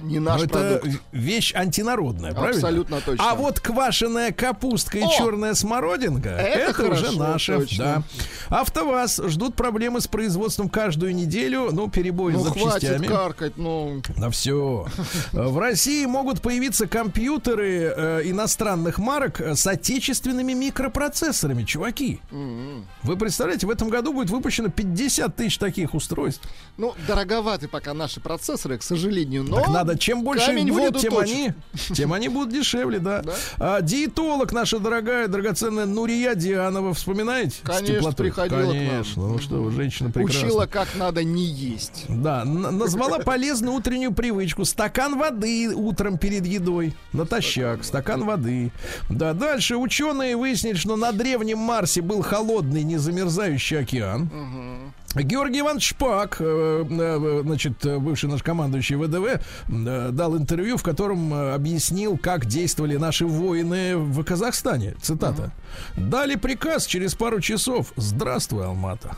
не 0.00 0.18
наш 0.18 0.42
Но 0.42 0.48
продукт. 0.48 0.86
это 0.86 0.98
вещь 1.12 1.52
антинародная, 1.54 2.32
правильно? 2.32 2.56
Абсолютно 2.56 3.00
точно. 3.00 3.30
А 3.30 3.34
вот 3.34 3.60
квашеная 3.60 4.32
капустка 4.32 4.98
и 4.98 5.02
О! 5.02 5.10
черная 5.16 5.54
смородинка 5.54 6.30
это, 6.30 6.58
это 6.58 6.72
хорошо, 6.72 7.08
уже 7.08 7.18
наше. 7.18 7.66
Да. 7.76 8.02
АвтоВАЗ 8.48 9.22
ждут 9.26 9.54
проблемы 9.54 10.00
с 10.00 10.06
производством 10.06 10.68
каждую 10.68 11.14
неделю. 11.14 11.68
Ну, 11.72 11.88
перебои 11.88 12.32
ну, 12.32 12.40
с 12.40 12.44
запчастями. 12.44 13.06
Хватит 13.06 13.08
каркать, 13.08 13.56
ну. 13.56 14.02
Да 14.16 14.30
все. 14.30 14.86
В 15.32 15.58
России 15.58 16.04
могут 16.06 16.40
появиться 16.40 16.86
компьютеры 16.86 17.92
э, 17.94 18.20
иностранных 18.24 18.98
марок 18.98 19.40
с 19.40 19.66
отечественными 19.66 20.52
микропроцессорами, 20.52 21.64
чуваки. 21.64 22.20
Mm-hmm. 22.30 22.84
Вы 23.02 23.16
представляете, 23.16 23.66
в 23.66 23.70
этом 23.70 23.88
году 23.88 24.12
будет 24.12 24.30
выпущено 24.30 24.68
50 24.68 25.34
тысяч 25.36 25.58
таких 25.58 25.94
устройств. 25.94 26.48
Ну, 26.76 26.94
дороговаты 27.06 27.68
пока 27.68 27.94
наши 27.94 28.20
процессоры, 28.20 28.78
к 28.78 28.82
сожалению, 28.82 29.44
но... 29.44 29.56
Так 29.56 29.68
надо, 29.68 29.87
чем 29.96 30.22
больше 30.22 30.52
их 30.52 30.68
будет, 30.68 30.98
тем 30.98 31.16
они, 31.18 31.52
тем 31.94 32.12
они 32.12 32.28
будут 32.28 32.52
дешевле, 32.52 32.98
да. 32.98 33.22
да? 33.22 33.32
А, 33.58 33.80
диетолог 33.80 34.52
наша 34.52 34.78
дорогая, 34.78 35.28
драгоценная 35.28 35.86
Нурия 35.86 36.34
Дианова, 36.34 36.94
вспоминаете? 36.94 37.56
Конечно, 37.62 38.12
приходила 38.12 38.72
Конечно, 38.72 39.14
к 39.14 39.16
нам. 39.16 39.32
ну 39.32 39.38
что 39.38 39.56
вы, 39.56 39.70
женщина 39.72 40.10
прекрасная. 40.10 40.44
Учила, 40.44 40.66
как 40.66 40.88
надо 40.96 41.24
не 41.24 41.44
есть. 41.44 42.04
Да, 42.08 42.44
назвала 42.44 43.18
полезную 43.24 43.74
утреннюю 43.74 44.12
привычку. 44.12 44.64
Стакан 44.64 45.18
воды 45.18 45.74
утром 45.74 46.18
перед 46.18 46.46
едой. 46.46 46.94
Натощак, 47.12 47.84
стакан 47.84 48.24
воды. 48.24 48.70
Да, 49.08 49.32
дальше 49.32 49.76
ученые 49.76 50.36
выяснили, 50.36 50.74
что 50.74 50.96
на 50.96 51.12
древнем 51.12 51.58
Марсе 51.58 52.02
был 52.02 52.22
холодный, 52.22 52.82
незамерзающий 52.82 53.80
океан. 53.80 54.22
Угу. 54.22 54.92
Георгий 55.14 55.60
Иванович 55.60 55.88
Шпак, 55.90 56.36
э, 56.40 56.84
э, 56.88 57.42
значит, 57.42 57.84
бывший 58.00 58.28
наш 58.28 58.42
командующий 58.42 58.96
ВДВ, 58.96 59.40
э, 59.68 60.10
дал 60.12 60.36
интервью, 60.36 60.76
в 60.76 60.82
котором 60.82 61.32
объяснил, 61.32 62.18
как 62.18 62.44
действовали 62.46 62.96
наши 62.96 63.24
воины 63.26 63.96
в 63.96 64.22
Казахстане. 64.22 64.94
Цитата. 65.00 65.52
Дали 65.96 66.36
приказ 66.36 66.86
через 66.86 67.14
пару 67.14 67.40
часов. 67.40 67.92
Здравствуй, 67.96 68.66
Алмата. 68.66 69.16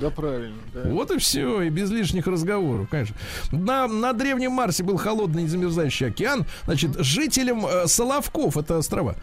Да, 0.00 0.10
правильно. 0.10 0.56
Да. 0.72 0.90
Вот 0.90 1.10
и 1.12 1.18
все, 1.18 1.62
и 1.62 1.68
без 1.68 1.90
лишних 1.90 2.26
разговоров, 2.26 2.88
конечно. 2.88 3.14
На, 3.52 3.86
на 3.86 4.12
Древнем 4.12 4.52
Марсе 4.52 4.82
был 4.82 4.96
холодный 4.96 5.46
замерзающий 5.46 6.08
океан. 6.08 6.46
Значит, 6.64 6.96
жителям 6.98 7.64
э, 7.64 7.86
Соловков, 7.86 8.56
это 8.56 8.78
острова, 8.78 9.16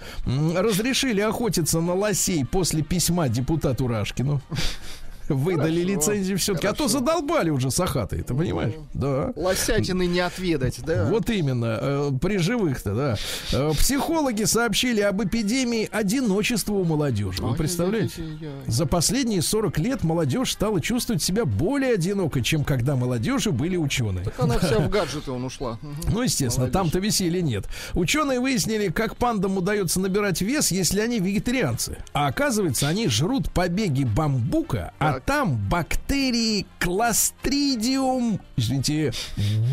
разрешили 0.56 1.20
охотиться 1.20 1.82
на 1.82 1.94
лосей 1.94 2.46
после 2.46 2.84
письма 2.84 3.28
депутату 3.28 3.88
Рашкину 3.88 4.42
выдали 5.34 5.82
Хорошо. 5.84 6.12
лицензию 6.12 6.38
все-таки. 6.38 6.68
А 6.68 6.74
то 6.74 6.88
задолбали 6.88 7.50
уже 7.50 7.72
сахаты, 7.72 8.24
ты 8.24 8.34
понимаешь? 8.34 8.74
Ну, 8.76 8.88
да. 8.94 9.34
Лосятины 9.36 10.06
не 10.08 10.20
отведать, 10.20 10.80
да. 10.86 11.06
Вот 11.10 11.30
именно. 11.30 11.80
Э, 11.82 12.12
при 12.22 12.38
живых-то, 12.38 12.96
да. 12.96 13.18
Э, 13.52 13.72
психологи 13.78 14.44
сообщили 14.44 15.02
об 15.02 15.24
эпидемии 15.24 15.90
одиночества 15.92 16.74
у 16.74 16.84
молодежи. 16.84 17.42
Вы 17.42 17.56
представляете? 17.56 18.24
За 18.68 18.86
последние 18.86 19.42
40 19.42 19.78
лет 19.80 20.04
молодежь 20.04 20.52
стала 20.52 20.82
чувствовать 20.82 21.24
себя 21.24 21.46
более 21.46 21.94
одинокой, 21.94 22.44
чем 22.44 22.64
когда 22.64 22.96
молодежи 22.96 23.52
были 23.52 23.78
ученые. 23.78 24.26
Так 24.26 24.40
она 24.40 24.58
вся 24.58 24.80
в 24.80 24.90
гаджеты 24.90 25.32
он 25.32 25.46
ушла. 25.46 25.80
Ну, 26.10 26.22
естественно, 26.22 26.68
там-то 26.68 27.00
веселья 27.00 27.42
нет. 27.42 27.66
Ученые 27.94 28.40
выяснили, 28.40 28.90
как 28.90 29.16
пандам 29.16 29.58
удается 29.58 30.00
набирать 30.00 30.42
вес, 30.42 30.72
если 30.72 31.00
они 31.02 31.20
вегетарианцы. 31.20 31.98
А 32.14 32.28
оказывается, 32.28 32.88
они 32.88 33.08
жрут 33.08 33.52
побеги 33.52 34.04
бамбука, 34.04 34.94
а 35.00 35.21
там 35.26 35.58
бактерии 35.70 36.66
кластридиум, 36.80 38.40
извините, 38.58 39.12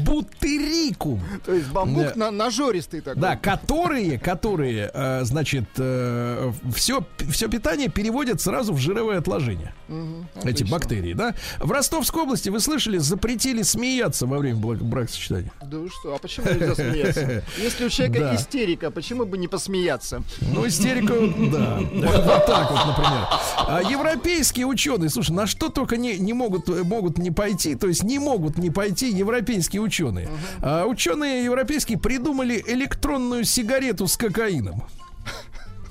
бутерикум. 0.04 1.22
То 1.44 1.52
есть 1.54 1.68
бамбук 1.68 2.16
на, 2.16 2.30
нажористый 2.30 3.00
такой. 3.00 3.20
Да, 3.20 3.36
которые, 3.36 4.18
которые, 4.18 4.90
э, 4.92 5.24
значит, 5.24 5.64
э, 5.76 6.52
все, 6.74 7.04
все 7.30 7.48
питание 7.48 7.88
переводят 7.88 8.40
сразу 8.40 8.72
в 8.72 8.78
жировое 8.78 9.18
отложение. 9.18 9.74
Угу, 9.88 10.48
Эти 10.48 10.64
бактерии, 10.64 11.14
да? 11.14 11.34
В 11.58 11.70
Ростовской 11.72 12.22
области, 12.22 12.48
вы 12.48 12.60
слышали, 12.60 12.98
запретили 12.98 13.62
смеяться 13.62 14.26
во 14.26 14.38
время 14.38 14.58
бракосочетания. 14.58 15.52
Да 15.62 15.78
вы 15.78 15.88
что, 15.88 16.14
а 16.14 16.18
почему 16.18 16.46
нельзя 16.46 16.74
смеяться? 16.74 17.44
Если 17.58 17.86
у 17.86 17.88
человека 17.88 18.20
да. 18.20 18.34
истерика, 18.36 18.90
почему 18.90 19.24
бы 19.24 19.38
не 19.38 19.48
посмеяться? 19.48 20.22
Ну, 20.40 20.66
истерика, 20.66 21.14
да. 21.50 21.78
Вот 21.78 22.46
так 22.46 22.70
вот, 22.70 22.86
например. 22.86 23.26
А 23.66 23.82
европейские 23.82 24.66
ученые, 24.66 25.10
слушай, 25.10 25.32
на 25.38 25.46
что 25.46 25.68
только 25.68 25.96
не, 25.96 26.18
не 26.18 26.32
могут, 26.32 26.66
могут 26.84 27.16
не 27.16 27.30
пойти, 27.30 27.76
то 27.76 27.86
есть 27.86 28.02
не 28.02 28.18
могут 28.18 28.58
не 28.58 28.70
пойти 28.70 29.08
европейские 29.08 29.80
ученые. 29.82 30.26
Uh-huh. 30.26 30.58
А, 30.62 30.84
ученые 30.84 31.44
европейские 31.44 31.96
придумали 31.96 32.60
электронную 32.66 33.44
сигарету 33.44 34.08
с 34.08 34.16
кокаином. 34.16 34.82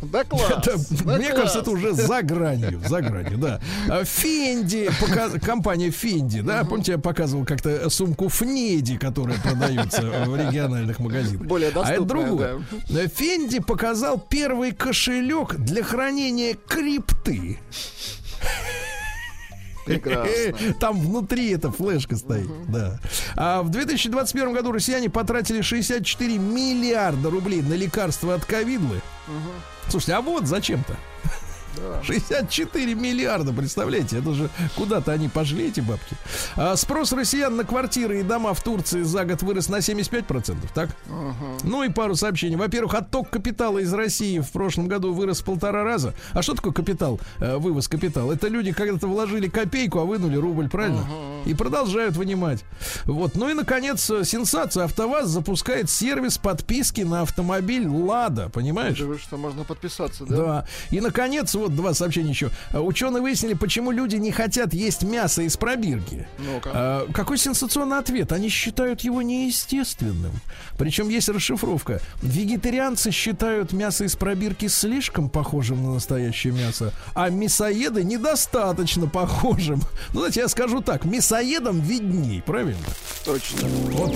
Да 0.02 0.24
класс. 0.30 0.52
Это, 0.52 0.76
да 1.06 1.18
мне 1.18 1.28
класс. 1.28 1.38
кажется, 1.38 1.60
это 1.60 1.72
уже 1.72 1.94
за 1.94 2.22
гранью, 2.24 2.82
за 2.86 3.02
гранью, 3.02 3.38
да. 3.38 3.62
А, 3.90 4.04
Фенди, 4.04 4.90
пока, 5.00 5.30
компания 5.40 5.92
Фенди, 5.92 6.42
да, 6.42 6.64
угу. 6.64 6.72
помните, 6.72 6.92
я 6.92 6.98
показывал 6.98 7.46
как-то 7.46 7.90
сумку 7.90 8.28
Фнеди, 8.28 8.98
которая 8.98 9.40
продается 9.40 10.02
в 10.02 10.36
региональных 10.36 11.00
магазинах. 11.00 11.48
Более 11.48 11.72
доступная, 11.72 11.94
А 11.94 11.96
это 11.96 12.06
другое. 12.06 12.62
Да. 12.90 13.08
Фенди 13.08 13.60
показал 13.60 14.20
первый 14.20 14.74
кошелек 14.74 15.56
для 15.56 15.84
хранения 15.84 16.58
крипты. 16.68 17.60
Прекрасно. 19.88 20.74
Там 20.80 21.00
внутри 21.00 21.52
эта 21.52 21.72
флешка 21.72 22.16
стоит. 22.16 22.50
Да. 22.68 23.00
А 23.36 23.64
в 23.64 23.70
2021 23.70 24.54
году 24.54 24.72
россияне 24.72 25.10
потратили 25.10 25.62
64 25.62 26.38
миллиарда 26.38 27.30
рублей 27.30 27.62
на 27.62 27.74
лекарства 27.74 28.36
от 28.36 28.46
ковидлы. 28.46 29.02
Слушайте, 29.90 30.14
а 30.14 30.22
вот 30.22 30.46
зачем-то. 30.46 30.96
64 32.04 32.94
миллиарда, 32.96 33.54
представляете? 33.54 34.20
Это 34.20 34.34
же 34.34 34.50
куда-то 34.76 35.12
они 35.12 35.28
пошли, 35.30 35.68
эти 35.68 35.80
бабки. 35.80 36.16
А 36.56 36.76
спрос 36.76 37.12
россиян 37.14 37.56
на 37.56 37.64
квартиры 37.64 38.20
и 38.20 38.24
дома 38.24 38.54
в 38.54 38.62
Турции 38.64 39.02
за 39.04 39.26
год 39.26 39.42
вырос 39.42 39.70
на 39.70 39.78
75%, 39.78 40.56
так? 40.74 40.90
Ну 41.64 41.84
и 41.84 41.90
пару 41.90 42.16
сообщений. 42.16 42.56
Во-первых, 42.56 42.94
отток 42.94 43.30
капитала 43.30 43.80
из 43.80 43.94
России 43.94 44.40
в 44.40 44.52
прошлом 44.52 44.88
году 44.88 45.14
вырос 45.14 45.42
в 45.42 45.46
полтора 45.46 45.84
раза. 45.84 46.14
А 46.34 46.42
что 46.42 46.54
такое 46.54 46.74
капитал? 46.74 47.20
Э, 47.40 47.58
вывоз 47.58 47.88
капитала? 47.88 48.34
Это 48.34 48.48
люди 48.48 48.72
когда-то 48.72 49.08
вложили 49.08 49.48
копейку, 49.48 50.00
а 50.00 50.06
вынули 50.06 50.36
рубль, 50.36 50.70
правильно? 50.70 51.06
И 51.46 51.54
продолжают 51.54 52.16
вынимать. 52.16 52.64
Вот. 53.06 53.36
Ну 53.36 53.50
и, 53.50 53.54
наконец, 53.54 54.10
э, 54.10 54.24
сенсация. 54.24 54.84
АвтоВАЗ 54.86 55.28
запускает 55.28 55.90
сервис 55.90 56.38
подписки 56.38 57.02
на 57.02 57.22
автомобиль 57.22 57.88
«Лада». 57.88 58.50
Понимаешь? 58.50 59.00
Да 59.00 59.06
вы 59.06 59.18
что, 59.18 59.38
можно 59.38 59.64
подписаться, 59.64 60.26
да? 60.26 60.36
Да. 60.36 60.66
И, 60.92 61.00
наконец, 61.00 61.54
вот 61.56 61.67
два 61.76 61.94
сообщения 61.94 62.30
еще. 62.30 62.52
А, 62.72 62.82
Ученые 62.82 63.22
выяснили, 63.22 63.54
почему 63.54 63.92
люди 63.92 64.16
не 64.16 64.32
хотят 64.32 64.74
есть 64.74 65.04
мясо 65.04 65.42
из 65.42 65.58
пробирки. 65.58 66.28
Ну-ка. 66.40 66.72
А, 66.74 67.08
какой 67.14 67.38
сенсационный 67.38 67.98
ответ? 67.98 68.32
Они 68.32 68.50
считают 68.50 69.02
его 69.02 69.22
неестественным. 69.22 70.32
Причем 70.78 71.10
есть 71.10 71.30
расшифровка. 71.30 72.02
Вегетарианцы 72.22 73.12
считают 73.12 73.74
мясо 73.74 74.06
из 74.06 74.16
пробирки 74.16 74.68
слишком 74.68 75.30
похожим 75.30 75.84
на 75.84 75.94
настоящее 75.94 76.54
мясо, 76.54 76.94
а 77.14 77.30
мясоеды 77.30 78.04
недостаточно 78.04 79.08
похожим. 79.08 79.82
Ну, 80.14 80.20
знаете, 80.20 80.40
я 80.42 80.48
скажу 80.48 80.82
так, 80.82 81.06
мясоедам 81.06 81.82
видней, 81.82 82.42
правильно? 82.42 82.78
Точно. 83.26 83.68
Вот 83.68 84.16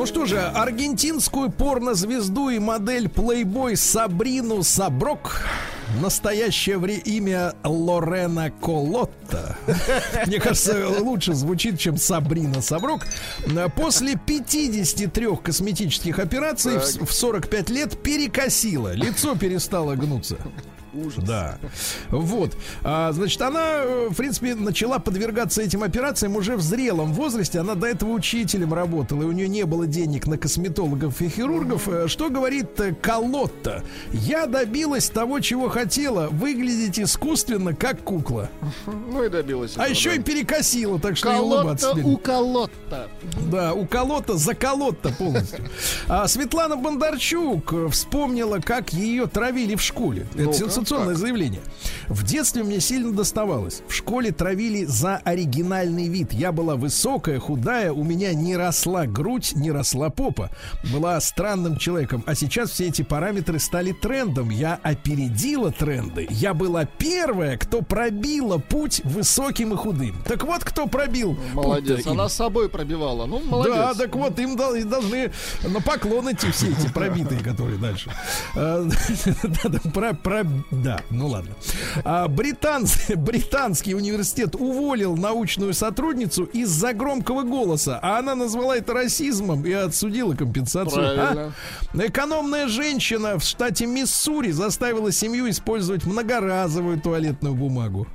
Ну 0.00 0.06
что 0.06 0.24
же, 0.24 0.40
аргентинскую 0.40 1.50
порнозвезду 1.50 2.48
и 2.48 2.58
модель 2.58 3.04
Playboy 3.04 3.76
Сабрину 3.76 4.62
Саброк 4.62 5.42
Настоящее 6.00 6.78
вре- 6.78 6.96
имя 6.96 7.52
Лорена 7.64 8.50
Колотта. 8.50 9.58
Мне 10.26 10.40
кажется, 10.40 10.88
лучше 11.00 11.34
звучит, 11.34 11.78
чем 11.78 11.98
Сабрина 11.98 12.62
Саброк. 12.62 13.06
После 13.76 14.16
53 14.16 15.36
косметических 15.42 16.18
операций 16.18 16.78
в 16.78 17.06
в 17.06 17.12
45 17.12 17.68
лет 17.68 18.02
перекосила. 18.02 18.94
Лицо 18.94 19.36
перестало 19.36 19.96
гнуться. 19.96 20.38
Ужас. 20.92 21.24
Да. 21.24 21.58
Вот. 22.10 22.56
А, 22.82 23.12
значит, 23.12 23.40
она, 23.42 23.78
э, 23.82 24.08
в 24.10 24.16
принципе, 24.16 24.54
начала 24.54 24.98
подвергаться 24.98 25.62
этим 25.62 25.82
операциям 25.82 26.36
уже 26.36 26.56
в 26.56 26.62
зрелом 26.62 27.12
возрасте. 27.12 27.60
Она 27.60 27.74
до 27.74 27.86
этого 27.86 28.10
учителем 28.10 28.74
работала, 28.74 29.22
и 29.22 29.24
у 29.26 29.32
нее 29.32 29.48
не 29.48 29.64
было 29.64 29.86
денег 29.86 30.26
на 30.26 30.36
косметологов 30.38 31.20
и 31.20 31.28
хирургов. 31.28 31.88
Э, 31.88 32.08
Что 32.08 32.28
говорит 32.28 32.78
э, 32.80 32.94
Колотта? 32.94 33.84
Я 34.12 34.46
добилась 34.46 35.08
того, 35.08 35.40
чего 35.40 35.68
хотела. 35.68 36.28
Выглядеть 36.28 36.98
искусственно, 36.98 37.74
как 37.74 38.02
кукла. 38.02 38.50
Ну 38.86 39.24
и 39.24 39.28
добилась. 39.28 39.72
А 39.76 39.82
этого, 39.82 39.94
еще 39.94 40.10
да. 40.10 40.16
и 40.16 40.18
перекосила, 40.20 40.98
так 40.98 41.16
что 41.16 41.32
не 41.32 41.40
улыбаться 41.40 41.90
Колотта 41.90 42.08
у 42.08 42.16
колотта. 42.16 43.08
Да, 43.50 43.74
у 43.74 43.86
колота 43.86 44.36
за 44.36 44.54
колота 44.54 45.10
полностью. 45.18 45.68
А 46.08 46.26
Светлана 46.28 46.76
Бондарчук 46.76 47.72
вспомнила, 47.90 48.58
как 48.58 48.92
ее 48.92 49.26
травили 49.26 49.74
в 49.74 49.82
школе. 49.82 50.26
Это 50.34 50.52
сенсационное 50.80 51.14
заявление. 51.14 51.60
В 52.08 52.24
детстве 52.24 52.62
мне 52.64 52.80
сильно 52.80 53.12
доставалось. 53.12 53.82
В 53.88 53.94
школе 53.94 54.32
травили 54.32 54.84
за 54.84 55.16
оригинальный 55.18 56.08
вид. 56.08 56.32
Я 56.32 56.52
была 56.52 56.76
высокая, 56.76 57.38
худая, 57.38 57.92
у 57.92 58.02
меня 58.04 58.32
не 58.34 58.56
росла 58.56 59.06
грудь, 59.06 59.52
не 59.54 59.70
росла 59.70 60.10
попа. 60.10 60.50
Была 60.92 61.20
странным 61.20 61.76
человеком. 61.76 62.24
А 62.26 62.34
сейчас 62.34 62.70
все 62.70 62.88
эти 62.88 63.02
параметры 63.02 63.58
стали 63.58 63.92
трендом. 63.92 64.50
Я 64.50 64.78
опередила 64.82 65.70
тренды. 65.70 66.26
Я 66.30 66.54
была 66.54 66.84
первая, 66.84 67.56
кто 67.56 67.82
пробила 67.82 68.58
путь 68.58 69.02
высоким 69.04 69.74
и 69.74 69.76
худым. 69.76 70.14
Так 70.26 70.44
вот, 70.44 70.64
кто 70.64 70.86
пробил 70.86 71.38
Молодец. 71.54 72.06
им. 72.06 72.12
Она 72.12 72.28
с 72.28 72.34
собой 72.34 72.68
пробивала. 72.68 73.26
Ну, 73.26 73.40
молодец. 73.40 73.74
Да, 73.74 73.94
так 73.94 74.14
вот, 74.16 74.38
им 74.38 74.56
должны 74.56 75.30
на 75.62 75.80
поклон 75.80 76.32
идти 76.32 76.50
все 76.50 76.68
эти 76.70 76.88
пробитые, 76.92 77.40
которые 77.42 77.78
дальше. 77.78 78.10
Да, 78.54 79.68
да, 79.68 79.78
про- 79.90 80.12
про- 80.14 80.44
да, 80.70 81.00
ну 81.10 81.26
ладно. 81.28 81.50
А, 82.04 82.28
британс- 82.28 83.10
Британский 83.16 83.94
университет 83.94 84.54
уволил 84.54 85.16
научную 85.16 85.74
сотрудницу 85.74 86.44
из-за 86.44 86.92
громкого 86.92 87.42
голоса, 87.42 87.98
а 88.02 88.18
она 88.18 88.34
назвала 88.34 88.76
это 88.76 88.94
расизмом 88.94 89.66
и 89.66 89.72
отсудила 89.72 90.34
компенсацию. 90.34 91.02
Правильно. 91.02 91.52
А? 91.92 92.06
Экономная 92.06 92.68
женщина 92.68 93.38
в 93.38 93.42
штате 93.42 93.86
Миссури 93.86 94.50
заставила 94.52 95.10
семью 95.12 95.50
использовать 95.50 96.06
многоразовую 96.06 97.00
туалетную 97.00 97.54
бумагу. 97.54 98.06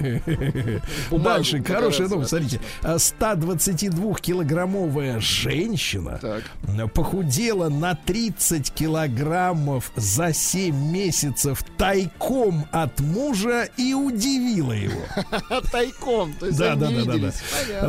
Дальше, 1.10 1.62
хорошая 1.62 2.08
новость, 2.08 2.30
смотрите. 2.30 2.60
А 2.82 2.96
122-килограммовая 2.96 5.20
женщина 5.20 6.18
Так. 6.20 6.42
похудела 6.92 7.68
на 7.68 7.94
30 7.94 8.72
килограммов 8.72 9.92
за 9.96 10.32
7 10.32 10.74
месяцев 10.92 11.62
тайком 11.76 12.66
от 12.72 12.98
мужа 13.00 13.68
и 13.76 13.94
удивила 13.94 14.72
его. 14.72 15.00
Тайком. 15.72 16.32
То 16.34 16.46
есть 16.46 16.58
Да, 16.58 16.74
да, 16.76 16.90
да, 16.90 17.04
да, 17.04 17.18
да. 17.18 17.32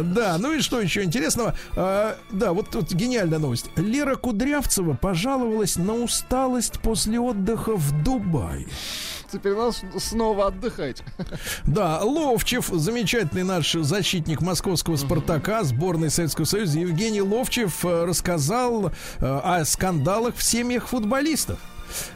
Да, 0.03 0.37
ну 0.37 0.53
и 0.53 0.61
что 0.61 0.79
еще 0.81 1.03
интересного? 1.03 1.55
А, 1.75 2.17
да, 2.31 2.53
вот 2.53 2.69
тут 2.69 2.91
гениальная 2.93 3.39
новость. 3.39 3.69
Лера 3.75 4.15
Кудрявцева 4.15 4.93
пожаловалась 4.93 5.75
на 5.77 5.93
усталость 5.93 6.79
после 6.79 7.19
отдыха 7.19 7.75
в 7.75 8.03
Дубае. 8.03 8.67
Теперь 9.31 9.53
надо 9.53 9.73
снова 9.99 10.47
отдыхать. 10.47 11.03
Да, 11.65 11.94
Ловчев, 12.03 12.69
замечательный 12.71 13.43
наш 13.43 13.73
защитник 13.73 14.41
московского 14.41 14.95
Спартака, 14.95 15.63
сборной 15.63 16.09
Советского 16.09 16.45
Союза, 16.45 16.79
Евгений 16.79 17.21
Ловчев 17.21 17.85
э, 17.85 18.05
рассказал 18.05 18.87
э, 18.87 18.91
о 19.21 19.63
скандалах 19.65 20.35
в 20.35 20.43
семьях 20.43 20.87
футболистов. 20.87 21.59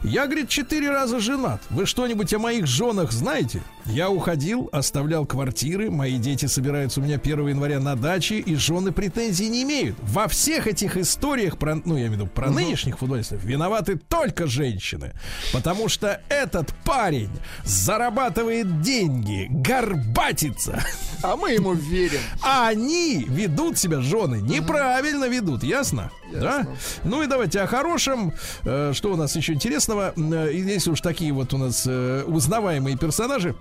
Я, 0.03 0.25
говорит, 0.25 0.49
четыре 0.49 0.89
раза 0.89 1.19
женат. 1.19 1.61
Вы 1.69 1.86
что-нибудь 1.86 2.34
о 2.34 2.39
моих 2.39 2.67
женах 2.67 3.11
знаете? 3.11 3.61
Я 3.86 4.09
уходил, 4.09 4.69
оставлял 4.71 5.25
квартиры, 5.25 5.89
мои 5.89 6.17
дети 6.17 6.45
собираются 6.45 6.99
у 6.99 7.03
меня 7.03 7.15
1 7.15 7.47
января 7.47 7.80
на 7.80 7.95
даче, 7.95 8.39
и 8.39 8.55
жены 8.55 8.91
претензий 8.91 9.49
не 9.49 9.63
имеют. 9.63 9.95
Во 10.01 10.27
всех 10.27 10.67
этих 10.67 10.97
историях, 10.97 11.57
про, 11.57 11.75
ну, 11.75 11.95
я 11.95 12.07
имею 12.07 12.11
в 12.11 12.13
виду, 12.15 12.27
про 12.27 12.49
нынешних 12.51 12.99
футболистов, 12.99 13.43
виноваты 13.43 13.97
только 13.97 14.47
женщины. 14.47 15.13
Потому 15.53 15.89
что 15.89 16.21
этот 16.30 16.73
парень 16.84 17.32
зарабатывает 17.63 18.82
деньги, 18.82 19.47
горбатится. 19.49 20.84
А 21.22 21.36
мы 21.36 21.51
ему 21.51 21.74
верим. 21.74 22.20
А 22.41 22.67
они 22.70 23.26
ведут 23.28 23.78
себя, 23.78 24.01
жены, 24.01 24.38
неправильно 24.41 25.26
ведут, 25.26 25.63
ясно? 25.63 26.11
Да? 26.34 26.67
Ну 27.03 27.24
и 27.24 27.28
давайте 27.28 27.61
о 27.61 27.67
хорошем. 27.67 28.34
Э, 28.63 28.91
Что 28.93 29.11
у 29.13 29.15
нас 29.15 29.36
еще 29.36 29.53
интересного? 29.53 30.13
Э, 30.15 30.51
Здесь 30.53 30.88
уж 30.88 31.01
такие 31.01 31.34
вот 31.34 31.53
у 31.53 31.57
нас 31.57 31.86
э, 31.88 32.24
узнаваемые 32.26 32.97
персонажи. 32.97 33.55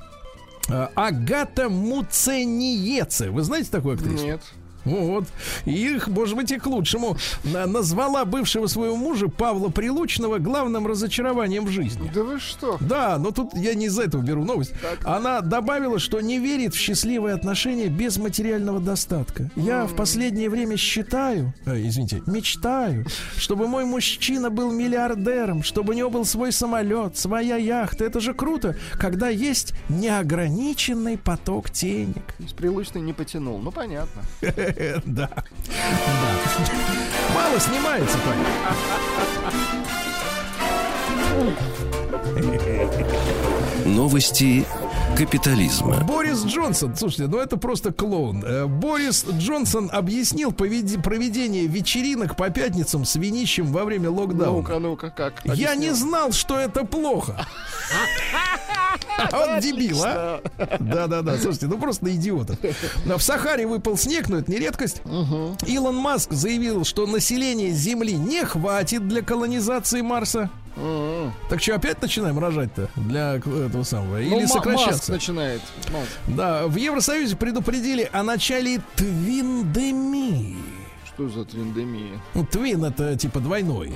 Агата 0.94 1.68
Муцениеце. 1.70 3.30
Вы 3.30 3.42
знаете 3.42 3.70
такую 3.70 3.94
актрису? 3.94 4.24
Нет. 4.24 4.42
Вот. 4.84 5.24
И 5.64 5.72
их, 5.72 6.08
может 6.08 6.36
быть, 6.36 6.50
и 6.50 6.58
к 6.58 6.66
лучшему. 6.66 7.16
На- 7.44 7.66
Назвала 7.66 8.24
бывшего 8.24 8.66
своего 8.66 8.96
мужа 8.96 9.28
Павла 9.28 9.68
Прилучного 9.68 10.38
главным 10.38 10.86
разочарованием 10.86 11.64
в 11.66 11.70
жизни. 11.70 12.10
Да 12.14 12.22
вы 12.24 12.40
что? 12.40 12.76
Да, 12.80 13.18
но 13.18 13.30
тут 13.30 13.54
я 13.54 13.74
не 13.74 13.86
из-за 13.86 14.02
этого 14.04 14.22
беру 14.22 14.44
новость. 14.44 14.72
Она 15.04 15.40
добавила, 15.40 15.98
что 15.98 16.20
не 16.20 16.38
верит 16.38 16.74
в 16.74 16.78
счастливые 16.78 17.34
отношения 17.34 17.86
без 17.88 18.16
материального 18.18 18.80
достатка. 18.80 19.50
Я 19.56 19.86
в 19.86 19.94
последнее 19.94 20.48
время 20.50 20.76
считаю, 20.76 21.52
э, 21.66 21.80
извините, 21.86 22.22
мечтаю, 22.26 23.06
чтобы 23.36 23.68
мой 23.68 23.84
мужчина 23.84 24.50
был 24.50 24.70
миллиардером, 24.72 25.62
чтобы 25.62 25.92
у 25.92 25.96
него 25.96 26.10
был 26.10 26.24
свой 26.24 26.52
самолет, 26.52 27.16
своя 27.16 27.56
яхта. 27.56 28.04
Это 28.04 28.20
же 28.20 28.34
круто, 28.34 28.76
когда 28.94 29.28
есть 29.28 29.74
неограниченный 29.88 31.18
поток 31.18 31.70
денег. 31.70 32.22
Прилучный 32.56 33.00
не 33.00 33.12
потянул. 33.12 33.58
Ну, 33.58 33.70
понятно. 33.70 34.22
Да. 35.04 35.28
Да. 35.28 35.30
Мало 37.34 37.60
снимается. 37.60 38.18
Новости 43.84 44.66
капитализма. 45.16 46.04
Борис 46.04 46.44
Джонсон, 46.44 46.94
слушайте, 46.96 47.26
ну 47.26 47.38
это 47.38 47.56
просто 47.56 47.92
клоун. 47.92 48.44
Э, 48.44 48.66
Борис 48.66 49.24
Джонсон 49.38 49.90
объяснил 49.92 50.50
поведи- 50.50 51.00
проведение 51.00 51.66
вечеринок 51.66 52.36
по 52.36 52.50
пятницам 52.50 53.04
с 53.04 53.16
винищем 53.16 53.66
во 53.66 53.84
время 53.84 54.10
локдауна. 54.10 54.58
Ну-ка, 54.58 54.78
ну-ка, 54.78 55.10
как? 55.10 55.34
Я 55.44 55.74
не 55.74 55.90
знал, 55.90 56.32
что 56.32 56.58
это 56.58 56.84
плохо. 56.84 57.46
Вот 59.32 59.60
дебил, 59.60 59.98
а? 60.04 60.40
Да-да-да, 60.78 61.36
слушайте, 61.38 61.66
ну 61.66 61.78
просто 61.78 62.04
на 62.04 62.10
идиотов. 62.10 62.56
В 63.04 63.20
Сахаре 63.20 63.66
выпал 63.66 63.96
снег, 63.96 64.28
но 64.28 64.38
это 64.38 64.50
не 64.50 64.58
редкость. 64.58 65.02
Илон 65.66 65.96
Маск 65.96 66.32
заявил, 66.32 66.84
что 66.84 67.06
населения 67.06 67.70
Земли 67.70 68.12
не 68.12 68.44
хватит 68.44 69.08
для 69.08 69.22
колонизации 69.22 70.02
Марса. 70.02 70.50
Так 71.50 71.60
что, 71.60 71.74
опять 71.74 72.00
начинаем 72.00 72.38
рожать-то 72.38 72.88
для 72.94 73.34
этого 73.34 73.82
самого? 73.82 74.20
Или 74.20 74.28
Ну, 74.30 74.36
Ма- 74.36 74.42
Маск 74.42 74.52
сокращаться? 74.54 75.12
начинает. 75.12 75.60
Маск. 75.92 76.08
Да, 76.28 76.68
в 76.68 76.76
Евросоюзе 76.76 77.34
предупредили 77.34 78.08
о 78.12 78.22
начале 78.22 78.80
твиндемии. 78.94 80.56
Что 81.06 81.28
за 81.28 81.44
трендемия? 81.44 82.20
Ну, 82.34 82.46
твин 82.46 82.84
это 82.84 83.16
типа 83.16 83.40
двойной. 83.40 83.92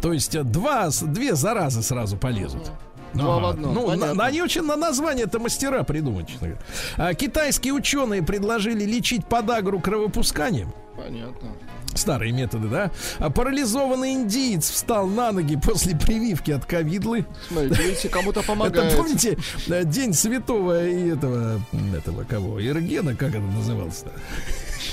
То 0.00 0.12
есть 0.12 0.34
э, 0.34 0.42
два, 0.42 0.88
две 1.02 1.36
заразы 1.36 1.82
сразу 1.82 2.16
полезут. 2.16 2.72
Два 3.14 3.38
в 3.38 3.46
одном, 3.46 3.74
Ну, 3.74 3.86
понятно. 3.88 4.14
на- 4.14 4.24
они 4.24 4.40
очень 4.42 4.62
на 4.62 4.76
название 4.76 5.24
это 5.26 5.38
мастера 5.38 5.82
придумать. 5.82 6.28
честно 6.28 6.48
говоря. 6.48 6.62
А, 6.96 7.14
китайские 7.14 7.72
ученые 7.74 8.22
предложили 8.22 8.84
лечить 8.84 9.26
подагру 9.26 9.80
кровопусканием. 9.80 10.72
Понятно. 10.96 11.48
Старые 11.94 12.32
методы, 12.32 12.68
да? 12.68 12.90
А 13.18 13.28
парализованный 13.28 14.14
индиец 14.14 14.70
встал 14.70 15.06
на 15.06 15.30
ноги 15.30 15.56
после 15.56 15.94
прививки 15.94 16.50
от 16.50 16.64
ковидлы. 16.64 17.26
Смотрите, 17.48 18.08
кому-то 18.08 18.40
Это 18.40 18.46
помогает. 18.48 18.96
помните 18.96 19.36
э, 19.68 19.84
день 19.84 20.14
святого 20.14 20.86
и 20.86 21.10
этого, 21.10 21.60
этого 21.94 22.24
кого? 22.24 22.58
Иргена, 22.60 23.14
как 23.14 23.30
это 23.30 23.40
назывался-то? 23.40 24.10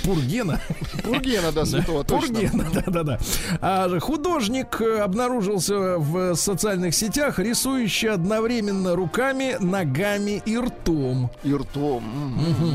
Пургена. 0.04 0.60
Пургена, 1.04 1.52
да, 1.52 1.66
святого, 1.66 2.04
точно. 2.04 2.28
Пургена, 2.40 2.66
да-да-да. 2.74 3.20
А 3.62 4.00
художник 4.00 4.82
э, 4.82 5.00
обнаружился 5.00 5.98
в 5.98 6.36
социальных 6.36 6.94
сетях, 6.96 7.40
рисующий 7.40 8.10
одновременно 8.10 8.96
руками, 8.96 9.58
ногами 9.60 10.42
и 10.46 10.58
ртом. 10.58 11.30
И 11.44 11.54
ртом. 11.54 12.04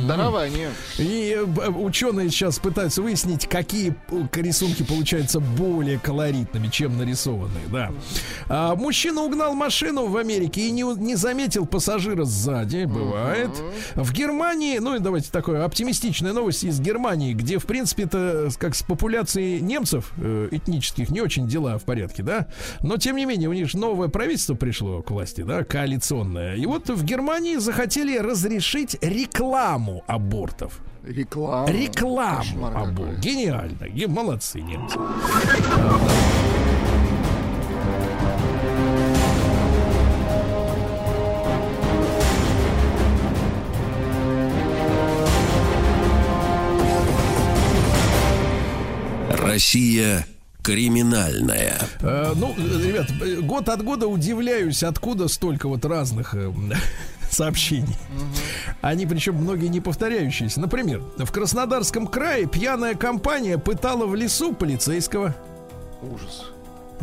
Дарование. 0.07 0.71
И 0.99 1.37
э, 1.39 1.45
б- 1.45 1.69
ученые 1.69 2.31
сейчас 2.31 2.59
пытаются 2.59 3.03
выяснить, 3.03 3.47
какие 3.49 3.95
э, 4.11 4.23
рисунки 4.41 4.83
получаются 4.83 5.41
более 5.41 5.99
колоритными, 5.99 6.69
чем 6.69 6.99
нарисованные, 6.99 7.65
да. 7.73 7.91
А, 8.49 8.75
мужчина 8.75 9.23
угнал 9.23 9.55
машину 9.55 10.07
в 10.07 10.17
Америке 10.17 10.69
и 10.69 10.71
не, 10.71 10.83
не 10.83 11.15
заметил 11.17 11.67
пассажира 11.67 12.25
сзади, 12.25 12.85
бывает. 12.85 13.51
В 13.95 14.13
Германии, 14.13 14.79
ну 14.79 14.95
и 14.97 14.99
давайте 14.99 15.31
такое 15.31 15.65
оптимистичная 15.65 16.33
новость 16.33 16.65
из 16.65 16.81
Германии, 16.81 17.04
где, 17.13 17.59
в 17.59 17.67
принципе, 17.67 18.05
это 18.05 18.49
как 18.59 18.75
с 18.75 18.83
популяцией 18.83 19.61
немцев 19.61 20.13
э, 20.17 20.49
этнических 20.51 21.11
не 21.11 21.21
очень 21.21 21.47
дела 21.47 21.79
в 21.79 21.85
порядке, 21.85 22.23
да. 22.23 22.47
Но, 22.81 22.97
тем 22.97 23.17
не 23.17 23.27
менее, 23.27 23.49
у 23.49 23.53
них 23.53 23.69
же 23.69 23.77
новое 23.79 24.09
правительство 24.09 24.55
пришло 24.55 25.03
к 25.03 25.11
власти, 25.11 25.43
да, 25.43 25.65
коалиционное. 25.65 26.55
И 26.57 26.65
вот 26.67 26.89
в 26.89 27.05
Германии 27.05 27.57
захотели 27.57 28.17
разрешить 28.19 28.97
рекламу 29.03 30.03
абортов. 30.07 30.81
Реклама. 31.05 31.71
Рекламу 31.71 32.39
Кошмар 32.39 32.77
аборт. 32.77 32.95
какой. 33.11 33.21
Гениально. 33.21 33.89
Ге- 33.89 34.07
Молодцы 34.09 34.61
немцы. 34.63 34.99
Россия 49.55 50.27
криминальная. 50.65 51.79
Э, 52.01 52.33
ну, 52.35 52.57
ребят, 52.57 53.07
год 53.47 53.69
от 53.69 53.85
года 53.85 54.09
удивляюсь, 54.09 54.83
откуда 54.83 55.29
столько 55.29 55.69
вот 55.69 55.85
разных 55.85 56.35
э, 56.35 56.51
сообщений. 57.31 57.95
Они, 58.81 59.07
причем, 59.07 59.37
многие 59.37 59.69
не 59.69 59.81
повторяющиеся. 59.81 60.61
Например, 60.61 61.05
в 61.19 61.31
Краснодарском 61.31 62.09
крае 62.09 62.47
пьяная 62.47 62.97
компания 62.97 63.57
пытала 63.57 64.07
в 64.07 64.17
лесу 64.17 64.55
полицейского. 64.55 65.37
Ужас. 66.03 66.47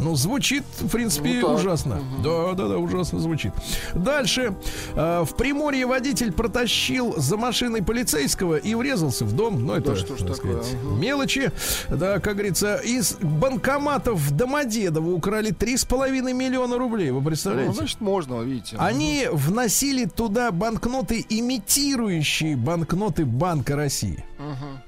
Ну, 0.01 0.15
звучит, 0.15 0.63
в 0.79 0.89
принципе, 0.89 1.39
Ну 1.41 1.53
ужасно. 1.53 2.01
Да, 2.23 2.53
да, 2.53 2.67
да, 2.67 2.77
ужасно 2.77 3.19
звучит. 3.19 3.53
Дальше. 3.93 4.55
Э, 4.95 5.23
в 5.23 5.35
Приморье 5.35 5.85
водитель 5.85 6.31
протащил 6.31 7.13
за 7.17 7.37
машиной 7.37 7.83
полицейского 7.83 8.55
и 8.55 8.73
врезался 8.75 9.25
в 9.25 9.33
дом. 9.33 9.65
Ну, 9.65 9.73
это, 9.73 9.95
что 9.95 10.15
ж 10.15 10.19
так 10.19 10.35
такое, 10.37 10.61
сказать, 10.61 10.75
ага. 10.83 10.95
мелочи. 10.99 11.51
Да, 11.89 12.19
как 12.19 12.33
говорится, 12.33 12.75
из 12.77 13.13
банкоматов 13.21 14.19
в 14.19 14.35
Домодедово 14.35 15.11
украли 15.13 15.51
3,5 15.51 16.33
миллиона 16.33 16.77
рублей. 16.77 17.11
Вы 17.11 17.21
Ну, 17.21 17.25
представляете? 17.27 17.73
значит, 17.73 18.01
можно, 18.01 18.41
видите. 18.41 18.77
Они 18.79 19.27
вносили 19.31 20.05
туда 20.05 20.51
банкноты, 20.51 21.25
имитирующие 21.29 22.55
банкноты 22.55 23.25
Банка 23.25 23.75
России. 23.75 24.25
Мгм. 24.39 24.81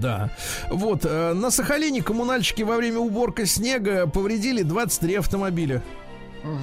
Да. 0.00 0.30
Вот, 0.70 1.04
э, 1.04 1.32
на 1.32 1.50
Сахалине 1.50 2.02
коммунальщики 2.02 2.62
во 2.62 2.76
время 2.76 2.98
уборки 2.98 3.44
снега 3.44 4.06
повредили 4.06 4.62
23 4.62 5.16
автомобиля. 5.16 5.82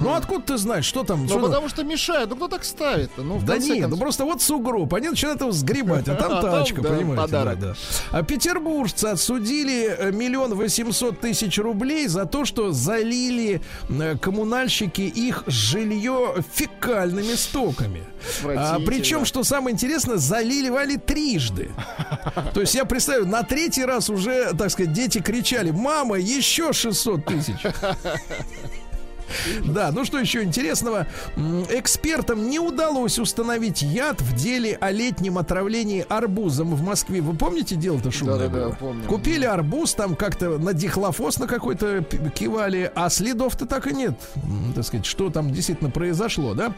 Ну 0.00 0.14
откуда 0.14 0.44
ты 0.44 0.56
знаешь, 0.56 0.84
что 0.84 1.04
там? 1.04 1.22
Ну, 1.22 1.28
что 1.28 1.36
там? 1.36 1.44
потому 1.46 1.68
что 1.68 1.84
мешает. 1.84 2.30
Ну, 2.30 2.36
кто 2.36 2.48
так 2.48 2.64
ставит-то? 2.64 3.22
Ну, 3.22 3.40
Да 3.40 3.58
нет, 3.58 3.76
ну 3.76 3.80
концов. 3.82 3.98
просто 4.00 4.24
вот 4.24 4.42
сугроб, 4.42 4.92
они 4.94 5.08
начинают 5.08 5.40
его 5.40 5.52
сгребать, 5.52 6.08
а 6.08 6.14
там 6.14 6.32
А 6.34 6.42
там, 6.42 6.50
тачка, 6.52 6.82
понимаете? 6.82 7.16
подарок. 7.16 7.58
да, 7.58 7.68
да. 7.68 7.74
А 8.10 8.22
петербуржцы 8.22 9.06
отсудили 9.06 9.94
э, 9.98 10.12
миллион 10.12 10.54
восемьсот 10.54 11.20
тысяч 11.20 11.58
рублей 11.58 12.08
за 12.08 12.26
то, 12.26 12.44
что 12.44 12.72
залили 12.72 13.60
э, 13.88 14.16
коммунальщики 14.18 15.02
их 15.02 15.44
жилье 15.46 16.34
фекальными 16.52 17.34
стоками. 17.34 18.04
А, 18.44 18.78
причем, 18.84 19.24
что 19.24 19.44
самое 19.44 19.74
интересное, 19.74 20.16
заливали 20.16 20.96
трижды. 20.96 21.70
То 22.54 22.60
есть 22.60 22.74
я 22.74 22.84
представляю, 22.84 23.28
на 23.28 23.42
третий 23.42 23.84
раз 23.84 24.08
уже, 24.10 24.52
так 24.54 24.70
сказать, 24.70 24.92
дети 24.92 25.20
кричали, 25.20 25.70
мама, 25.70 26.16
еще 26.18 26.72
600 26.72 27.24
тысяч. 27.24 27.56
Да, 29.64 29.90
ну 29.92 30.04
что 30.04 30.18
еще 30.18 30.42
интересного? 30.42 31.06
Экспертам 31.70 32.48
не 32.48 32.58
удалось 32.58 33.18
установить 33.18 33.82
яд 33.82 34.20
в 34.20 34.34
деле 34.34 34.76
о 34.80 34.90
летнем 34.90 35.38
отравлении 35.38 36.04
арбузом 36.08 36.74
в 36.74 36.82
Москве. 36.82 37.20
Вы 37.20 37.34
помните 37.34 37.76
дело-то 37.76 38.10
шумное 38.10 38.38
Да-да-да, 38.38 38.66
было? 38.66 38.76
помню. 38.78 39.04
Купили 39.08 39.44
арбуз, 39.44 39.94
там 39.94 40.14
как-то 40.16 40.58
на 40.58 40.72
дихлофос 40.72 41.38
на 41.38 41.46
какой-то 41.46 42.04
кивали, 42.34 42.90
а 42.94 43.08
следов-то 43.10 43.66
так 43.66 43.86
и 43.86 43.94
нет. 43.94 44.14
Так 44.74 44.84
сказать, 44.84 45.06
что 45.06 45.30
там 45.30 45.50
действительно 45.52 45.90
произошло, 45.90 46.54
да? 46.54 46.74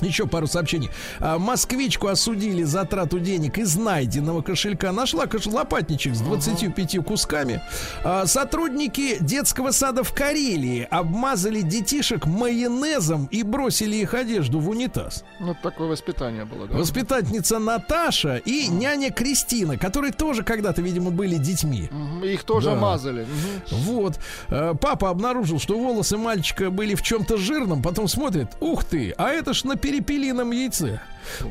Еще 0.00 0.26
пару 0.26 0.46
сообщений. 0.46 0.90
А, 1.20 1.38
москвичку 1.38 2.08
осудили 2.08 2.62
за 2.64 2.84
трату 2.84 3.18
денег 3.20 3.58
из 3.58 3.76
найденного 3.76 4.42
кошелька. 4.42 4.92
Нашла 4.92 5.26
кош... 5.26 5.46
лопатничек 5.46 6.14
с 6.14 6.20
25 6.20 7.04
кусками. 7.04 7.60
А, 8.02 8.26
сотрудники 8.26 9.16
детского 9.20 9.70
сада 9.70 10.02
в 10.02 10.12
Карелии 10.12 10.86
обмазали 10.90 11.60
детишек 11.62 12.26
майонезом 12.26 13.26
и 13.30 13.42
бросили 13.42 13.96
их 13.96 14.14
одежду 14.14 14.58
в 14.60 14.68
унитаз. 14.68 15.24
Ну, 15.40 15.54
такое 15.62 15.88
воспитание 15.88 16.44
было, 16.44 16.66
да? 16.66 16.76
Воспитательница 16.76 17.58
Наташа 17.58 18.36
и 18.36 18.68
няня 18.68 19.10
Кристина, 19.10 19.76
которые 19.78 20.12
тоже 20.12 20.42
когда-то, 20.42 20.82
видимо, 20.82 21.10
были 21.10 21.36
детьми. 21.36 21.88
Мгм, 21.90 22.24
Их 22.24 22.44
тоже 22.44 22.70
Да. 22.70 22.76
мазали. 22.76 23.26
Вот. 23.70 24.18
Э, 24.48 24.74
Папа 24.80 25.10
обнаружил, 25.10 25.58
что 25.60 25.78
волосы 25.78 26.16
мальчика 26.16 26.70
были 26.70 26.94
в 26.94 27.02
чем-то 27.02 27.36
жирном, 27.36 27.82
потом 27.82 28.08
смотрит, 28.08 28.48
ух 28.60 28.84
ты, 28.84 29.12
а 29.16 29.30
это 29.30 29.54
ж 29.54 29.64
на 29.64 29.76
перепелином 29.84 30.50
яйце. 30.52 31.00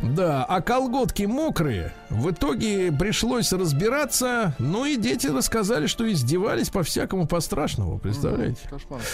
Да, 0.01 0.43
а 0.45 0.61
колготки 0.61 1.23
мокрые. 1.23 1.93
В 2.09 2.31
итоге 2.31 2.91
пришлось 2.91 3.53
разбираться. 3.53 4.55
Ну 4.57 4.85
и 4.85 4.97
дети 4.97 5.27
рассказали, 5.27 5.85
что 5.85 6.11
издевались 6.11 6.69
по-всякому, 6.69 7.27
по-страшному. 7.27 7.99
Представляете? 7.99 8.61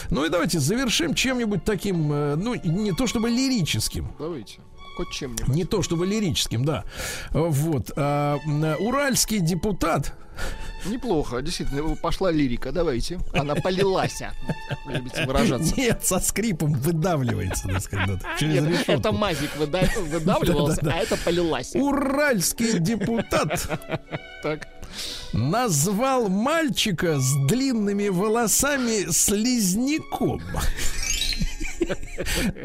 Ну 0.10 0.26
и 0.26 0.30
давайте 0.30 0.60
завершим 0.60 1.14
чем-нибудь 1.14 1.66
таким, 1.66 2.12
э, 2.14 2.36
ну, 2.36 2.56
не 2.56 2.94
то 2.94 3.08
чтобы 3.08 3.30
лирическим. 3.30 4.08
Давайте. 4.18 4.60
Хоть 5.00 5.12
чем-нибудь. 5.12 5.48
Не 5.48 5.64
то 5.64 5.82
чтобы 5.82 6.06
лирическим, 6.06 6.66
да. 6.66 6.84
Вот. 7.32 7.90
а, 7.96 8.38
уральский 8.80 9.40
депутат 9.40 10.14
Неплохо, 10.86 11.42
действительно, 11.42 11.96
пошла 11.96 12.32
лирика, 12.32 12.72
давайте. 12.74 13.20
Она 13.34 13.56
полилась. 13.56 14.22
Любите 14.88 15.26
выражаться. 15.26 15.74
Нет, 15.78 16.06
со 16.06 16.20
скрипом 16.20 16.74
выдавливается, 16.74 17.68
так 17.68 17.82
сказать, 17.82 18.08
да, 18.22 18.38
через 18.38 18.56
Нет, 18.62 18.68
решетку. 18.72 18.92
это 18.94 19.12
мазик 19.14 19.52
выда- 19.58 19.90
выдавливался, 20.02 20.78
Да-да-да. 20.82 20.98
а 20.98 21.00
это 21.02 21.18
полилась. 21.18 21.76
Уральский 21.76 22.80
депутат 22.80 23.68
Так. 24.44 24.68
назвал 25.34 26.28
мальчика 26.30 27.20
с 27.20 27.36
длинными 27.48 28.08
волосами 28.10 29.12
слизняком. 29.12 30.42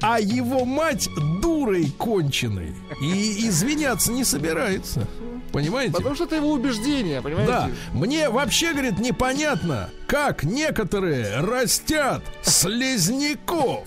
А 0.00 0.20
его 0.20 0.64
мать 0.64 1.08
дурой 1.40 1.90
конченой. 1.98 2.74
И 3.00 3.48
извиняться 3.48 4.12
не 4.12 4.24
собирается. 4.24 5.06
Понимаете? 5.52 5.92
Потому 5.92 6.16
что 6.16 6.24
это 6.24 6.34
его 6.34 6.50
убеждение, 6.50 7.22
понимаете? 7.22 7.52
Да. 7.52 7.70
Мне 7.92 8.28
вообще, 8.28 8.72
говорит, 8.72 8.98
непонятно, 8.98 9.88
как 10.08 10.42
некоторые 10.42 11.40
растят 11.40 12.24
слезняков. 12.42 13.86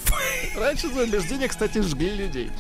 Раньше 0.56 0.88
за 0.88 1.04
убеждение, 1.04 1.50
кстати, 1.50 1.82
жгли 1.82 2.12
людей. 2.12 2.52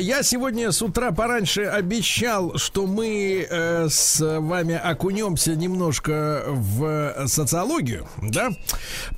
Я 0.00 0.22
сегодня 0.22 0.72
с 0.72 0.80
утра 0.80 1.12
пораньше 1.12 1.62
обещал, 1.64 2.56
что 2.56 2.86
мы 2.86 3.46
э, 3.48 3.88
с 3.90 4.20
вами 4.20 4.74
окунемся 4.74 5.54
немножко 5.54 6.44
в 6.46 7.26
социологию, 7.26 8.08
да? 8.22 8.50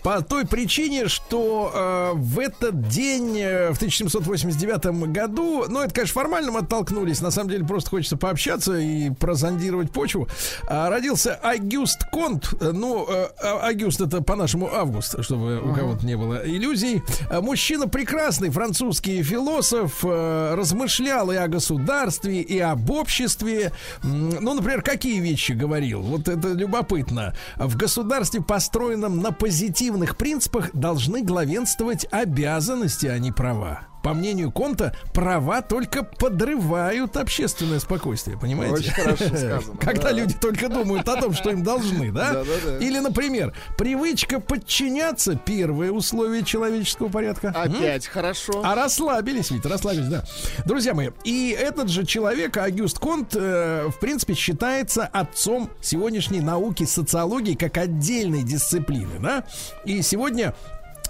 По 0.03 0.23
той 0.23 0.47
причине, 0.47 1.09
что 1.09 1.71
э, 1.73 2.13
в 2.15 2.39
этот 2.41 2.89
день, 2.89 3.39
э, 3.39 3.71
в 3.73 3.77
1789 3.77 4.87
году, 5.13 5.67
ну, 5.69 5.81
это, 5.81 5.95
конечно, 5.95 6.21
формально 6.21 6.59
оттолкнулись, 6.59 7.21
на 7.21 7.31
самом 7.31 7.51
деле 7.51 7.65
просто 7.65 7.91
хочется 7.91 8.17
пообщаться 8.17 8.77
и 8.77 9.11
прозондировать 9.11 9.93
почву, 9.93 10.29
э, 10.69 10.89
родился 10.89 11.35
Агюст 11.35 12.05
Конт, 12.11 12.55
ну, 12.61 13.07
э, 13.09 13.29
Агюст 13.63 14.01
это 14.01 14.21
по-нашему 14.21 14.73
август, 14.73 15.23
чтобы 15.23 15.61
у 15.61 15.73
кого-то 15.73 16.05
не 16.05 16.17
было 16.17 16.43
иллюзий. 16.45 17.03
Мужчина 17.31 17.89
прекрасный, 17.89 18.51
французский 18.51 19.23
философ, 19.23 20.01
э, 20.03 20.56
размышлял 20.57 21.31
и 21.31 21.37
о 21.37 21.49
государстве, 21.49 22.41
и 22.41 22.59
об 22.59 22.91
обществе. 22.91 23.73
Ну, 24.03 24.55
например, 24.55 24.83
какие 24.83 25.21
вещи 25.21 25.53
говорил? 25.53 26.03
Вот 26.03 26.29
это 26.29 26.49
любопытно. 26.49 27.35
В 27.57 27.77
государстве, 27.77 28.43
построенном 28.43 29.21
на 29.21 29.33
позитивных 29.33 30.17
принципах, 30.17 30.71
должны 30.73 31.23
главенствовать 31.23 32.07
обязанности, 32.11 33.07
а 33.07 33.19
не 33.19 33.33
права 33.33 33.87
по 34.07 34.15
мнению 34.15 34.53
Конта, 34.53 34.95
права 35.13 35.63
только 35.63 36.05
подрывают 36.05 37.17
общественное 37.17 37.81
спокойствие, 37.81 38.39
понимаете? 38.39 38.75
Очень 38.75 38.93
хорошо 38.93 39.25
сказано. 39.27 39.79
Когда 39.81 40.13
люди 40.13 40.33
только 40.41 40.69
думают 40.69 41.09
о 41.09 41.21
том, 41.21 41.35
что 41.35 41.51
им 41.51 41.65
должны, 41.65 42.13
да? 42.13 42.45
Или, 42.79 43.01
например, 43.01 43.53
привычка 43.77 44.39
подчиняться 44.39 45.35
первое 45.35 45.91
условие 45.91 46.45
человеческого 46.45 47.09
порядка. 47.09 47.49
Опять 47.49 48.07
хорошо. 48.07 48.63
А 48.65 48.77
расслабились 48.77 49.51
ведь, 49.51 49.67
расслабились, 49.67 50.07
да. 50.07 50.23
Друзья 50.65 50.95
мои, 50.95 51.11
и 51.25 51.51
этот 51.51 51.89
же 51.89 52.07
человек, 52.07 52.59
Агюст 52.59 53.01
Конт, 53.01 53.35
э, 53.35 53.89
в 53.89 53.99
принципе, 53.99 54.35
считается 54.35 55.05
отцом 55.05 55.69
сегодняшней 55.81 56.43
науки 56.43 56.85
социологии 56.85 57.55
как 57.55 57.77
отдельной 57.77 58.45
дисциплины, 58.45 59.19
да? 59.19 59.43
И 59.85 60.01
сегодня 60.03 60.55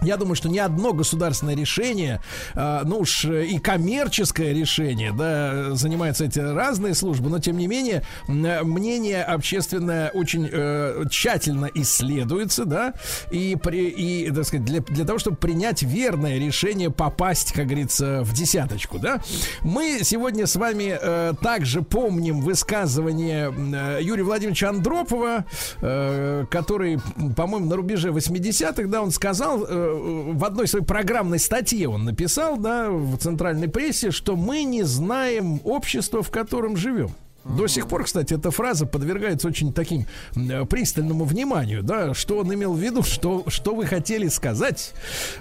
я 0.03 0.17
думаю, 0.17 0.37
что 0.37 0.49
ни 0.49 0.59
одно 0.59 0.93
государственное 0.93 1.57
решение, 1.57 2.21
э, 2.55 2.83
ну 2.85 2.99
уж 2.99 3.25
и 3.25 3.59
коммерческое 3.59 4.53
решение, 4.53 5.13
да, 5.13 5.75
занимаются 5.75 6.25
эти 6.25 6.39
разные 6.39 6.95
службы, 6.95 7.31
но 7.31 7.39
тем 7.39 7.57
не 7.59 7.67
менее 7.67 8.03
мнение 8.29 9.23
общественное 9.23 10.11
очень 10.11 10.49
э, 10.51 11.05
тщательно 11.11 11.71
исследуется, 11.75 12.65
да, 12.65 12.95
и 13.31 13.57
при 13.63 13.87
и, 13.89 14.31
так 14.31 14.45
сказать, 14.47 14.65
для, 14.67 14.81
для 14.81 15.05
того, 15.05 15.19
чтобы 15.19 15.37
принять 15.37 15.83
верное 15.83 16.39
решение, 16.39 16.91
попасть, 16.91 17.53
как 17.53 17.67
говорится, 17.67 18.23
в 18.23 18.33
десяточку, 18.33 18.99
да. 18.99 19.21
Мы 19.63 20.01
сегодня 20.03 20.47
с 20.47 20.57
вами 20.57 20.99
э, 21.01 21.35
также 21.41 21.83
помним 21.83 22.41
высказывание 22.41 23.53
э, 23.57 24.03
Юрия 24.03 24.25
Владимировича 24.25 24.69
Андропова, 24.71 25.45
э, 25.81 26.47
который, 26.51 26.99
по-моему, 27.37 27.67
на 27.67 27.77
рубеже 27.77 28.11
80-х, 28.11 28.89
да, 28.89 29.03
он 29.03 29.11
сказал 29.11 29.65
э, 29.65 29.86
в 29.95 30.45
одной 30.45 30.67
своей 30.67 30.85
программной 30.85 31.39
статье 31.39 31.89
он 31.89 32.05
написал, 32.05 32.57
да, 32.57 32.91
в 32.91 33.17
центральной 33.19 33.69
прессе, 33.69 34.11
что 34.11 34.37
мы 34.37 34.65
не 34.65 34.83
знаем 34.83 35.61
общества, 35.65 36.23
в 36.23 36.31
котором 36.31 36.77
живем. 36.77 37.11
До 37.49 37.69
сих 37.69 37.87
пор, 37.87 38.05
кстати, 38.05 38.35
эта 38.35 38.51
фраза 38.51 38.87
подвергается 38.87 39.49
очень 39.49 39.73
таким 39.73 40.07
э, 40.35 40.65
пристальному 40.65 41.25
вниманию, 41.25 41.83
да, 41.83 42.13
что 42.13 42.39
он 42.39 42.53
имел 42.53 42.75
в 42.75 42.81
виду, 42.81 43.03
что, 43.03 43.45
что 43.49 43.75
вы 43.75 43.87
хотели 43.87 44.29
сказать. 44.29 44.93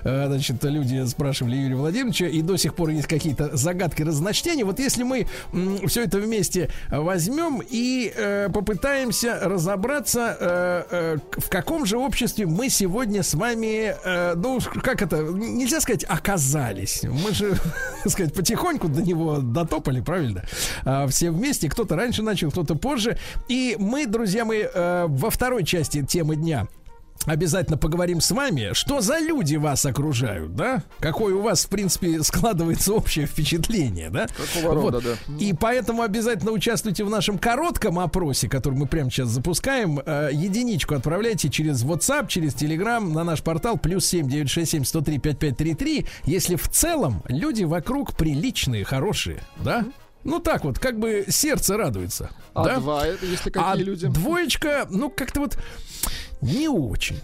Э, 0.03 0.27
значит, 0.27 0.63
люди 0.63 1.05
спрашивали 1.07 1.55
Юрия 1.55 1.75
Владимировича, 1.75 2.27
и 2.27 2.41
до 2.41 2.57
сих 2.57 2.75
пор 2.75 2.89
есть 2.89 3.07
какие-то 3.07 3.55
загадки 3.57 4.03
разночтения. 4.03 4.65
Вот 4.65 4.79
если 4.79 5.03
мы 5.03 5.27
э, 5.53 5.87
все 5.87 6.03
это 6.03 6.19
вместе 6.19 6.69
возьмем 6.91 7.61
и 7.67 8.13
э, 8.15 8.49
попытаемся 8.53 9.39
разобраться, 9.41 10.37
э, 10.39 10.83
э, 10.91 11.17
в 11.39 11.49
каком 11.49 11.85
же 11.85 11.97
обществе 11.97 12.45
мы 12.45 12.69
сегодня 12.69 13.23
с 13.23 13.33
вами, 13.33 13.95
э, 14.03 14.35
ну, 14.35 14.59
как 14.61 15.01
это, 15.01 15.23
нельзя 15.23 15.81
сказать, 15.81 16.03
оказались. 16.03 17.03
Мы 17.03 17.33
же, 17.33 17.55
так 18.03 18.11
сказать, 18.11 18.33
потихоньку 18.33 18.89
до 18.89 19.01
него 19.01 19.39
дотопали, 19.39 20.01
правильно? 20.01 20.45
А 20.83 21.07
все 21.07 21.31
вместе, 21.31 21.69
кто-то 21.69 21.94
кто-то 21.95 22.01
раньше 22.01 22.23
начал, 22.23 22.51
кто-то 22.51 22.75
позже. 22.75 23.17
И 23.47 23.75
мы, 23.79 24.05
друзья 24.05 24.45
мои, 24.45 24.63
э, 24.63 25.05
во 25.07 25.29
второй 25.29 25.63
части 25.63 26.03
темы 26.03 26.35
дня 26.35 26.67
обязательно 27.25 27.77
поговорим 27.77 28.21
с 28.21 28.29
вами, 28.29 28.73
что 28.73 29.01
за 29.01 29.17
люди 29.17 29.55
вас 29.55 29.85
окружают, 29.85 30.55
да? 30.55 30.83
Какое 30.99 31.33
у 31.33 31.41
вас, 31.41 31.65
в 31.65 31.69
принципе, 31.69 32.21
складывается 32.21 32.93
общее 32.93 33.25
впечатление, 33.25 34.09
да? 34.09 34.27
Какого 34.27 34.75
вот. 34.75 34.93
рода, 34.93 35.01
да. 35.01 35.35
И 35.39 35.53
поэтому 35.53 36.03
обязательно 36.03 36.51
участвуйте 36.51 37.03
в 37.03 37.09
нашем 37.09 37.39
коротком 37.39 37.97
опросе, 37.97 38.47
который 38.47 38.75
мы 38.75 38.85
прямо 38.85 39.09
сейчас 39.09 39.29
запускаем. 39.29 39.99
Э, 40.05 40.29
единичку 40.31 40.93
отправляйте 40.95 41.49
через 41.49 41.83
WhatsApp, 41.83 42.27
через 42.27 42.53
Telegram 42.53 42.99
на 42.99 43.23
наш 43.23 43.41
портал 43.41 43.77
плюс 43.77 44.05
семь 44.05 44.29
девять 44.29 44.49
шесть 44.49 44.71
семь 44.71 44.83
сто 44.83 45.01
три 45.01 45.17
пять 45.17 45.39
пять 45.39 45.57
три 45.57 45.73
три. 45.73 46.05
Если 46.25 46.55
в 46.55 46.67
целом 46.69 47.23
люди 47.27 47.63
вокруг 47.63 48.15
приличные, 48.15 48.83
хорошие, 48.83 49.39
да? 49.57 49.85
Ну 50.25 50.39
так 50.39 50.65
вот, 50.65 50.79
как 50.79 50.99
бы 50.99 51.25
сердце 51.29 51.77
радуется. 51.77 52.31
А 52.55 52.65
да? 52.65 52.79
два, 52.79 53.05
это 53.05 53.25
если 53.25 53.51
какие 53.51 53.71
а 53.71 53.75
люди? 53.75 54.07
Двоечка, 54.07 54.87
ну 54.89 55.11
как-то 55.11 55.39
вот 55.39 55.57
не 56.41 56.67
очень. 56.67 57.21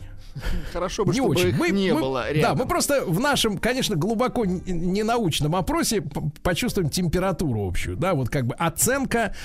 Хорошо 0.73 1.05
бы, 1.05 1.11
не 1.11 1.17
чтобы 1.17 1.31
очень. 1.31 1.49
их 1.49 1.57
мы, 1.57 1.69
не 1.69 1.93
мы, 1.93 1.99
было 2.01 2.31
рядом. 2.31 2.57
Да, 2.57 2.63
мы 2.63 2.69
просто 2.69 3.03
в 3.05 3.19
нашем, 3.19 3.57
конечно, 3.57 3.95
глубоко 3.95 4.45
ненаучном 4.45 5.55
опросе 5.55 6.03
почувствуем 6.43 6.89
температуру 6.89 7.67
общую, 7.67 7.97
да, 7.97 8.13
вот 8.13 8.29
как 8.29 8.45
бы 8.45 8.55
оценка 8.55 9.35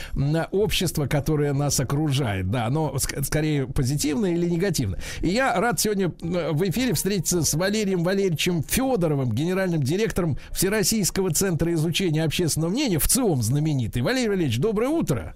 общества, 0.50 1.06
которое 1.06 1.52
нас 1.52 1.80
окружает, 1.80 2.50
да, 2.50 2.66
оно 2.66 2.96
скорее 2.98 3.66
позитивное 3.66 4.32
или 4.32 4.46
негативное. 4.46 5.00
И 5.20 5.28
я 5.28 5.58
рад 5.60 5.80
сегодня 5.80 6.12
в 6.20 6.68
эфире 6.68 6.94
встретиться 6.94 7.42
с 7.42 7.54
Валерием 7.54 8.04
Валерьевичем 8.04 8.62
Федоровым, 8.62 9.32
генеральным 9.32 9.82
директором 9.82 10.38
Всероссийского 10.52 11.30
центра 11.32 11.72
изучения 11.72 12.24
общественного 12.24 12.70
мнения, 12.70 12.98
в 12.98 13.06
ЦИОМ 13.06 13.42
знаменитый. 13.42 14.02
Валерий 14.02 14.28
Валерьевич, 14.28 14.58
доброе 14.58 14.88
утро. 14.88 15.34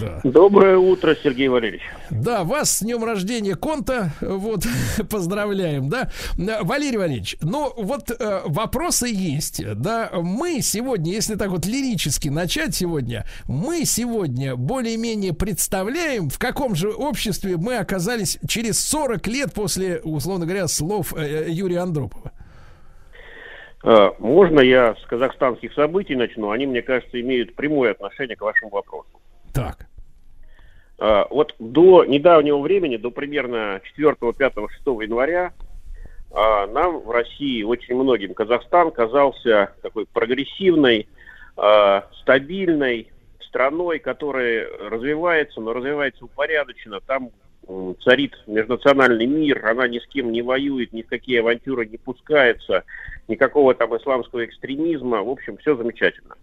Да. 0.00 0.20
Доброе 0.24 0.78
утро, 0.78 1.16
Сергей 1.22 1.48
Валерьевич. 1.48 1.82
Да, 2.10 2.44
вас 2.44 2.78
с 2.78 2.82
днем 2.82 3.04
рождения 3.04 3.54
Конта, 3.54 4.12
вот, 4.20 4.66
Поздравляем, 5.10 5.88
да? 5.88 6.10
Валерий 6.36 6.98
Валерьевич, 6.98 7.36
ну 7.42 7.72
вот 7.76 8.10
э, 8.10 8.40
вопросы 8.46 9.08
есть, 9.08 9.62
да? 9.74 10.10
Мы 10.12 10.60
сегодня, 10.60 11.12
если 11.12 11.34
так 11.36 11.48
вот 11.50 11.66
лирически 11.66 12.28
начать 12.28 12.74
сегодня, 12.74 13.24
мы 13.46 13.84
сегодня 13.84 14.56
более-менее 14.56 15.34
представляем, 15.34 16.28
в 16.28 16.38
каком 16.38 16.74
же 16.74 16.90
обществе 16.90 17.56
мы 17.56 17.76
оказались 17.76 18.38
через 18.46 18.80
40 18.80 19.26
лет 19.26 19.52
после, 19.52 20.00
условно 20.02 20.46
говоря, 20.46 20.68
слов 20.68 21.14
э, 21.16 21.46
Юрия 21.48 21.80
Андропова. 21.80 22.32
Э, 23.84 24.10
можно 24.18 24.60
я 24.60 24.94
с 24.96 25.06
казахстанских 25.06 25.72
событий 25.74 26.16
начну? 26.16 26.50
Они, 26.50 26.66
мне 26.66 26.82
кажется, 26.82 27.20
имеют 27.20 27.54
прямое 27.54 27.92
отношение 27.92 28.36
к 28.36 28.40
вашему 28.42 28.70
вопросу. 28.70 29.08
Так. 29.54 29.88
А, 30.98 31.26
вот 31.30 31.54
до 31.58 32.04
недавнего 32.04 32.58
времени, 32.58 32.96
до 32.96 33.10
примерно 33.10 33.80
4, 33.84 34.16
5, 34.36 34.54
6 34.54 35.02
января, 35.02 35.52
а, 36.32 36.66
нам 36.66 37.00
в 37.00 37.10
России, 37.10 37.62
очень 37.62 37.94
многим, 37.94 38.34
Казахстан 38.34 38.90
казался 38.90 39.72
такой 39.80 40.06
прогрессивной, 40.06 41.08
а, 41.56 42.06
стабильной 42.22 43.10
страной, 43.40 44.00
которая 44.00 44.68
развивается, 44.90 45.60
но 45.60 45.72
развивается 45.72 46.24
упорядоченно. 46.24 47.00
Там 47.00 47.30
царит 48.02 48.34
межнациональный 48.46 49.26
мир, 49.26 49.66
она 49.66 49.86
ни 49.88 49.98
с 49.98 50.06
кем 50.06 50.32
не 50.32 50.42
воюет, 50.42 50.92
ни 50.92 51.02
в 51.02 51.06
какие 51.06 51.40
авантюры 51.40 51.86
не 51.86 51.98
пускается, 51.98 52.84
никакого 53.28 53.74
там 53.74 53.96
исламского 53.96 54.44
экстремизма. 54.44 55.22
В 55.22 55.28
общем, 55.28 55.58
все 55.58 55.76
замечательно. 55.76 56.34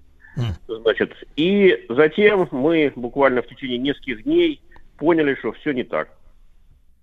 Значит, 0.67 1.13
и 1.35 1.85
затем 1.89 2.47
мы 2.51 2.91
буквально 2.95 3.41
в 3.41 3.47
течение 3.47 3.77
нескольких 3.77 4.23
дней 4.23 4.61
поняли, 4.97 5.35
что 5.35 5.51
все 5.53 5.71
не 5.71 5.83
так. 5.83 6.09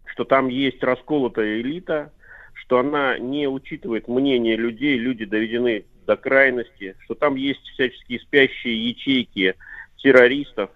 Что 0.07 0.25
там 0.25 0.49
есть 0.49 0.83
расколотая 0.83 1.61
элита, 1.61 2.13
что 2.55 2.79
она 2.79 3.19
не 3.19 3.49
учитывает 3.49 4.09
мнение 4.09 4.57
людей, 4.57 4.99
люди 4.99 5.25
доведены 5.25 5.85
до 6.07 6.17
крайности, 6.17 6.97
что 7.05 7.15
там 7.15 7.37
есть 7.37 7.63
всяческие 7.69 8.21
спящие 8.21 8.91
ячейки 8.91 9.55
террористов, 9.97 10.71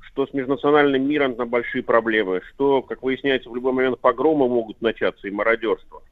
что 0.00 0.26
с 0.26 0.32
межнациональным 0.32 1.06
миром 1.06 1.36
на 1.36 1.46
большие 1.46 1.82
проблемы, 1.82 2.40
что, 2.50 2.82
как 2.82 3.02
выясняется, 3.02 3.50
в 3.50 3.54
любой 3.54 3.72
момент 3.72 4.00
погромы 4.00 4.48
могут 4.48 4.80
начаться 4.80 5.28
и 5.28 5.30
мародерство. 5.30 6.02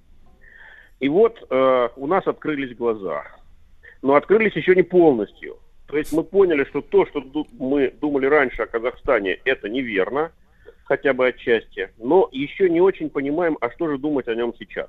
И 1.01 1.09
вот 1.09 1.45
э, 1.49 1.89
у 1.97 2.07
нас 2.07 2.27
открылись 2.27 2.77
глаза. 2.77 3.25
Но 4.03 4.15
открылись 4.15 4.55
еще 4.55 4.75
не 4.75 4.83
полностью. 4.83 5.59
То 5.87 5.97
есть 5.97 6.13
мы 6.13 6.25
поняли, 6.25 6.65
что 6.65 6.81
то, 6.81 7.07
что 7.07 7.23
мы 7.59 7.93
думали 8.01 8.27
раньше 8.27 8.63
о 8.63 8.67
Казахстане, 8.67 9.39
это 9.45 9.69
неверно, 9.69 10.33
хотя 10.85 11.13
бы 11.13 11.29
отчасти. 11.29 11.91
Но 11.99 12.29
еще 12.33 12.69
не 12.69 12.81
очень 12.81 13.09
понимаем, 13.09 13.57
а 13.61 13.71
что 13.71 13.89
же 13.89 13.99
думать 13.99 14.29
о 14.29 14.35
нем 14.35 14.53
сейчас. 14.59 14.89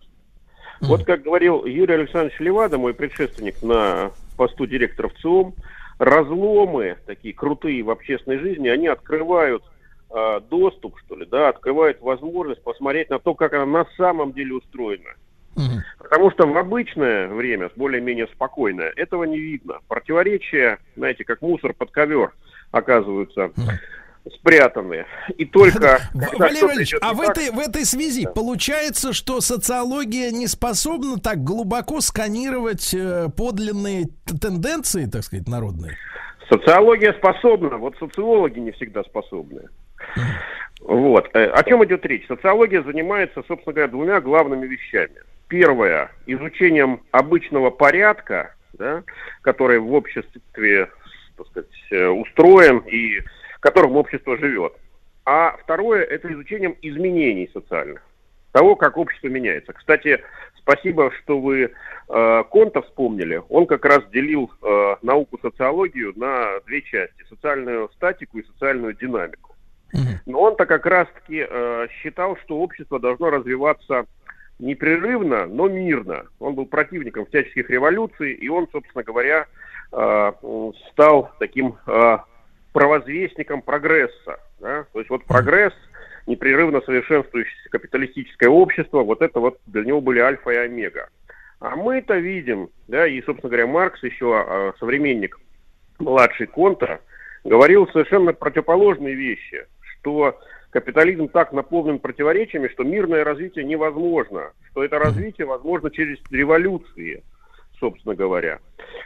Вот 0.82 1.06
как 1.06 1.24
говорил 1.24 1.66
Юрий 1.66 1.96
Александрович 1.96 2.40
Левада, 2.40 2.78
мой 2.78 2.94
предшественник 2.94 3.62
на 3.64 4.12
посту 4.38 4.68
директора 4.68 5.10
в 5.10 5.16
ЦИОМ, 5.16 5.56
разломы 5.98 6.98
такие 7.06 7.34
крутые 7.34 7.84
в 7.84 7.90
общественной 7.90 8.38
жизни, 8.38 8.68
они 8.68 8.88
открывают 8.88 9.64
э, 10.12 10.42
доступ, 10.50 11.00
что 11.00 11.16
ли, 11.16 11.26
да, 11.26 11.50
открывают 11.50 12.02
возможность 12.02 12.62
посмотреть 12.62 13.10
на 13.10 13.20
то, 13.20 13.34
как 13.34 13.54
она 13.54 13.66
на 13.66 13.88
самом 13.98 14.34
деле 14.34 14.56
устроена. 14.56 15.16
Угу. 15.58 15.82
Потому 15.98 16.32
что 16.32 16.48
в 16.48 16.58
обычное 16.58 17.28
время, 17.28 17.70
более-менее 17.76 18.28
спокойное, 18.28 18.94
этого 18.96 19.24
не 19.24 19.40
видно. 19.40 19.80
Противоречия, 19.88 20.78
знаете, 20.96 21.24
как 21.24 21.42
мусор 21.42 21.74
под 21.74 21.92
ковер 21.92 22.32
оказываются. 22.72 23.52
Спрятаны. 24.40 25.06
И 25.38 25.46
только... 25.46 26.00
Валерий 26.14 26.62
Валерьевич, 26.62 26.96
а 27.02 27.14
в 27.14 27.22
этой, 27.22 27.50
в 27.50 27.60
этой 27.60 27.86
связи 27.86 28.26
да. 28.26 28.32
получается, 28.32 29.14
что 29.14 29.40
социология 29.40 30.32
не 30.32 30.48
способна 30.48 31.18
так 31.18 31.44
глубоко 31.46 32.02
сканировать 32.02 32.94
э, 32.94 33.30
подлинные 33.36 34.08
тенденции, 34.26 35.06
так 35.06 35.24
сказать, 35.24 35.48
народные? 35.48 35.96
Социология 36.50 37.14
способна, 37.14 37.78
вот 37.78 37.96
социологи 38.00 38.60
не 38.60 38.72
всегда 38.72 39.04
способны. 39.04 39.62
Вот. 40.82 41.30
Э, 41.34 41.46
о 41.46 41.64
чем 41.64 41.84
идет 41.86 42.06
речь? 42.06 42.28
Социология 42.28 42.84
занимается, 42.84 43.44
собственно 43.48 43.74
говоря, 43.74 43.92
двумя 43.92 44.20
главными 44.22 44.68
вещами. 44.68 45.22
Первое– 45.48 46.12
изучением 46.26 47.02
обычного 47.12 47.70
порядка, 47.70 48.54
да, 48.74 49.04
который 49.42 49.80
в 49.80 49.94
обществе 49.94 50.90
так 51.38 51.48
сказать, 51.48 51.70
э, 51.92 52.08
устроен 52.08 52.80
и 52.80 53.22
которым 53.60 53.96
общество 53.96 54.38
живет. 54.38 54.74
А 55.26 55.56
второе– 55.64 56.04
это 56.04 56.32
изучением 56.34 56.76
изменений 56.82 57.50
социальных, 57.54 58.02
того, 58.52 58.76
как 58.76 58.98
общество 58.98 59.28
меняется. 59.28 59.74
Кстати, 59.74 60.24
спасибо, 60.58 61.12
что 61.12 61.40
вы 61.40 61.72
э, 62.10 62.44
Конта 62.50 62.82
вспомнили. 62.82 63.42
Он 63.50 63.68
как 63.68 63.86
раз 63.86 64.04
делил 64.12 64.52
э, 64.62 64.96
науку 65.02 65.40
социологию 65.42 66.14
на 66.16 66.60
две 66.66 66.82
части– 66.82 67.24
социальную 67.30 67.90
статику 67.90 68.40
и 68.40 68.46
социальную 68.46 68.94
динамику. 68.94 69.56
Но 70.26 70.42
он-то 70.42 70.66
как 70.66 70.86
раз-таки 70.86 71.46
э, 71.50 71.88
считал, 72.02 72.38
что 72.44 72.60
общество 72.60 73.00
должно 73.00 73.30
развиваться 73.30 74.06
непрерывно, 74.60 75.46
но 75.46 75.68
мирно. 75.68 76.26
Он 76.40 76.56
был 76.56 76.66
противником 76.66 77.26
всяческих 77.26 77.70
революций, 77.70 78.34
и 78.34 78.50
он, 78.50 78.68
собственно 78.72 79.04
говоря, 79.04 79.46
э, 79.92 80.32
стал 80.92 81.32
таким 81.40 81.78
э, 81.86 82.18
провозвестником 82.74 83.62
прогресса. 83.62 84.40
Да? 84.60 84.86
То 84.94 85.00
есть 85.00 85.10
вот 85.10 85.26
прогресс, 85.26 85.74
непрерывно 86.26 86.82
совершенствующееся 86.82 87.70
капиталистическое 87.70 88.50
общество, 88.50 89.04
вот 89.04 89.22
это 89.22 89.40
вот 89.40 89.60
для 89.66 89.84
него 89.84 90.02
были 90.02 90.20
альфа 90.20 90.52
и 90.52 90.58
омега. 90.58 91.10
А 91.60 91.76
мы-то 91.76 92.16
видим, 92.18 92.70
да, 92.88 93.08
и, 93.08 93.22
собственно 93.24 93.50
говоря, 93.50 93.66
Маркс 93.66 94.04
еще, 94.04 94.34
а, 94.36 94.74
современник 94.80 95.40
младший 95.98 96.46
Конта, 96.46 97.00
говорил 97.44 97.88
совершенно 97.88 98.34
противоположные 98.34 99.16
вещи, 99.16 99.66
что 99.82 100.40
капитализм 100.80 101.28
так 101.28 101.54
наполнен 101.54 101.98
противоречиями, 101.98 102.68
что 102.68 102.84
мирное 102.84 103.24
развитие 103.24 103.66
невозможно, 103.66 104.52
что 104.70 104.84
это 104.84 105.00
развитие 105.00 105.48
возможно 105.48 105.90
через 105.90 106.20
революции, 106.30 107.24
собственно 107.80 108.14
говоря. 108.14 108.60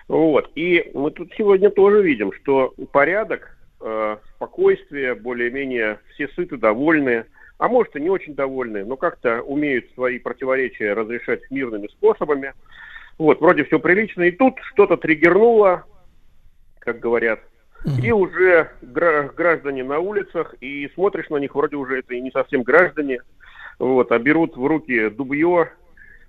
Вот. 0.10 0.52
И 0.56 0.92
мы 0.94 1.12
тут 1.12 1.32
сегодня 1.38 1.70
тоже 1.70 2.02
видим, 2.02 2.34
что 2.34 2.74
порядок 2.92 3.58
э, 3.80 4.18
спокойствие, 4.36 5.16
более-менее 5.16 6.00
все 6.14 6.28
сыты, 6.36 6.58
довольны, 6.58 7.24
а 7.58 7.70
может 7.70 7.96
и 7.96 8.02
не 8.02 8.10
очень 8.10 8.36
довольны, 8.36 8.84
но 8.84 8.98
как-то 8.98 9.42
умеют 9.42 9.86
свои 9.94 10.20
противоречия 10.20 10.92
разрешать 10.92 11.50
мирными 11.52 11.88
способами. 11.88 12.54
Вот, 13.18 13.40
вроде 13.40 13.64
все 13.64 13.80
прилично, 13.80 14.24
и 14.24 14.32
тут 14.32 14.56
что-то 14.74 14.98
триггернуло, 14.98 15.86
как 16.80 17.00
говорят, 17.00 17.40
и 17.86 18.12
уже 18.12 18.72
граждане 18.82 19.84
на 19.84 20.00
улицах, 20.00 20.56
и 20.62 20.90
смотришь 20.94 21.30
на 21.30 21.38
них, 21.38 21.56
вроде 21.56 21.76
уже 21.76 22.00
это 22.00 22.14
и 22.14 22.22
не 22.22 22.32
совсем 22.32 22.64
граждане, 22.64 23.22
вот, 23.80 24.12
а 24.12 24.20
берут 24.20 24.56
в 24.56 24.66
руки 24.66 25.10
дубье, 25.10 25.70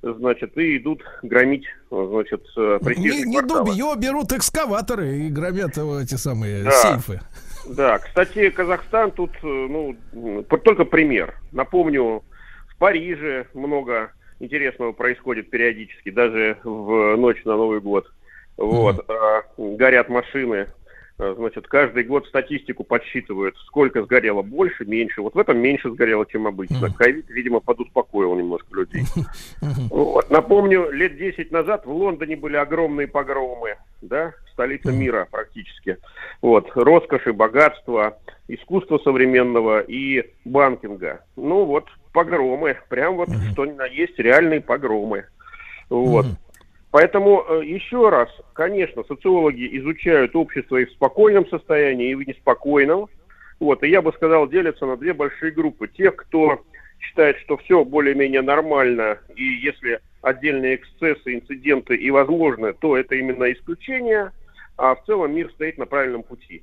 значит, 0.02 0.56
и 0.56 0.78
идут 0.78 1.04
громить, 1.22 1.66
значит, 1.90 2.42
э, 2.56 2.78
Не, 2.96 3.24
не 3.24 3.42
дубье, 3.42 3.94
берут 3.96 4.32
экскаваторы 4.32 5.18
и 5.18 5.28
громят 5.28 5.76
эти 5.76 6.14
самые 6.14 6.64
да. 6.64 6.70
сейфы. 6.70 7.20
Да, 7.68 7.98
кстати, 7.98 8.50
Казахстан 8.50 9.12
тут, 9.12 9.30
ну, 9.42 9.96
только 10.64 10.84
пример. 10.84 11.34
Напомню, 11.52 12.24
в 12.68 12.76
Париже 12.78 13.46
много 13.54 14.12
интересного 14.40 14.92
происходит 14.92 15.50
периодически, 15.50 16.10
даже 16.10 16.58
в 16.64 17.16
ночь 17.16 17.44
на 17.44 17.56
Новый 17.56 17.80
год. 17.80 18.10
Вот, 18.56 19.06
mm-hmm. 19.06 19.76
горят 19.76 20.08
машины, 20.08 20.66
значит, 21.36 21.66
каждый 21.66 22.04
год 22.04 22.26
статистику 22.26 22.84
подсчитывают, 22.84 23.56
сколько 23.66 24.02
сгорело 24.02 24.42
больше, 24.42 24.84
меньше. 24.84 25.22
Вот 25.22 25.34
в 25.34 25.38
этом 25.38 25.58
меньше 25.58 25.90
сгорело, 25.90 26.26
чем 26.26 26.46
обычно. 26.46 26.92
Ковид, 26.92 27.28
видимо, 27.30 27.60
подуспокоил 27.60 28.34
немножко 28.34 28.74
людей. 28.74 29.04
Вот. 29.90 30.30
Напомню, 30.30 30.90
лет 30.90 31.16
10 31.16 31.50
назад 31.50 31.86
в 31.86 31.92
Лондоне 31.92 32.36
были 32.36 32.56
огромные 32.56 33.06
погромы, 33.06 33.76
да, 34.00 34.32
столица 34.52 34.92
мира 34.92 35.28
практически. 35.30 35.98
Вот, 36.40 36.70
роскоши, 36.74 37.32
богатство, 37.32 38.18
искусство 38.48 38.98
современного 38.98 39.80
и 39.80 40.24
банкинга. 40.44 41.24
Ну 41.36 41.64
вот, 41.64 41.86
погромы, 42.12 42.76
прям 42.88 43.16
вот, 43.16 43.28
что 43.52 43.66
ни 43.66 43.72
на 43.72 43.86
есть, 43.86 44.18
реальные 44.18 44.60
погромы. 44.60 45.24
Вот. 45.88 46.26
Поэтому 46.92 47.42
э, 47.42 47.64
еще 47.64 48.10
раз, 48.10 48.28
конечно, 48.52 49.02
социологи 49.04 49.66
изучают 49.78 50.36
общество 50.36 50.76
и 50.76 50.84
в 50.84 50.92
спокойном 50.92 51.48
состоянии, 51.48 52.10
и 52.10 52.14
в 52.14 52.28
неспокойном. 52.28 53.08
Вот, 53.58 53.82
и 53.82 53.88
я 53.88 54.02
бы 54.02 54.12
сказал, 54.12 54.46
делятся 54.46 54.84
на 54.84 54.98
две 54.98 55.14
большие 55.14 55.52
группы. 55.52 55.88
Тех, 55.88 56.16
кто 56.16 56.62
считает, 57.00 57.38
что 57.38 57.56
все 57.56 57.82
более-менее 57.82 58.42
нормально, 58.42 59.18
и 59.34 59.42
если 59.42 60.00
отдельные 60.20 60.76
эксцессы, 60.76 61.34
инциденты 61.34 61.96
и 61.96 62.10
возможны, 62.10 62.74
то 62.74 62.96
это 62.96 63.14
именно 63.14 63.50
исключение, 63.50 64.30
а 64.76 64.94
в 64.94 65.02
целом 65.06 65.34
мир 65.34 65.50
стоит 65.52 65.78
на 65.78 65.86
правильном 65.86 66.22
пути. 66.22 66.62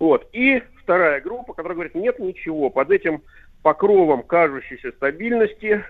Вот. 0.00 0.28
И 0.32 0.60
вторая 0.82 1.20
группа, 1.20 1.52
которая 1.52 1.74
говорит, 1.74 1.94
нет 1.94 2.18
ничего, 2.18 2.68
под 2.68 2.90
этим 2.90 3.22
покровом 3.62 4.24
кажущейся 4.24 4.90
стабильности 4.90 5.84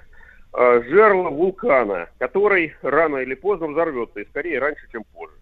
Э, 0.55 0.83
жерло 0.89 1.31
вулкана, 1.31 2.09
который 2.19 2.75
рано 2.83 3.19
или 3.19 3.35
поздно 3.35 3.69
взорвется, 3.69 4.21
и 4.21 4.29
скорее 4.29 4.59
раньше, 4.59 4.89
чем 4.91 5.05
позже. 5.15 5.35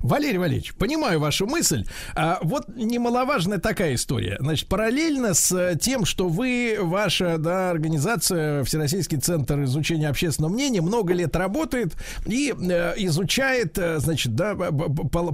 Валерий 0.00 0.38
Валерьевич, 0.38 0.74
понимаю 0.74 1.20
вашу 1.20 1.46
мысль. 1.46 1.84
А, 2.14 2.38
вот 2.42 2.68
немаловажная 2.68 3.58
такая 3.58 3.94
история. 3.94 4.36
Значит, 4.40 4.68
параллельно 4.68 5.34
с 5.34 5.76
тем, 5.76 6.04
что 6.04 6.28
вы, 6.28 6.78
ваша 6.80 7.38
да, 7.38 7.70
организация, 7.70 8.64
Всероссийский 8.64 9.18
центр 9.18 9.62
изучения 9.64 10.08
общественного 10.08 10.52
мнения, 10.52 10.80
много 10.80 11.12
лет 11.12 11.36
работает 11.36 11.94
и 12.26 12.52
э, 12.52 12.94
изучает, 12.96 13.78
э, 13.78 13.98
значит, 13.98 14.34
да, 14.34 14.54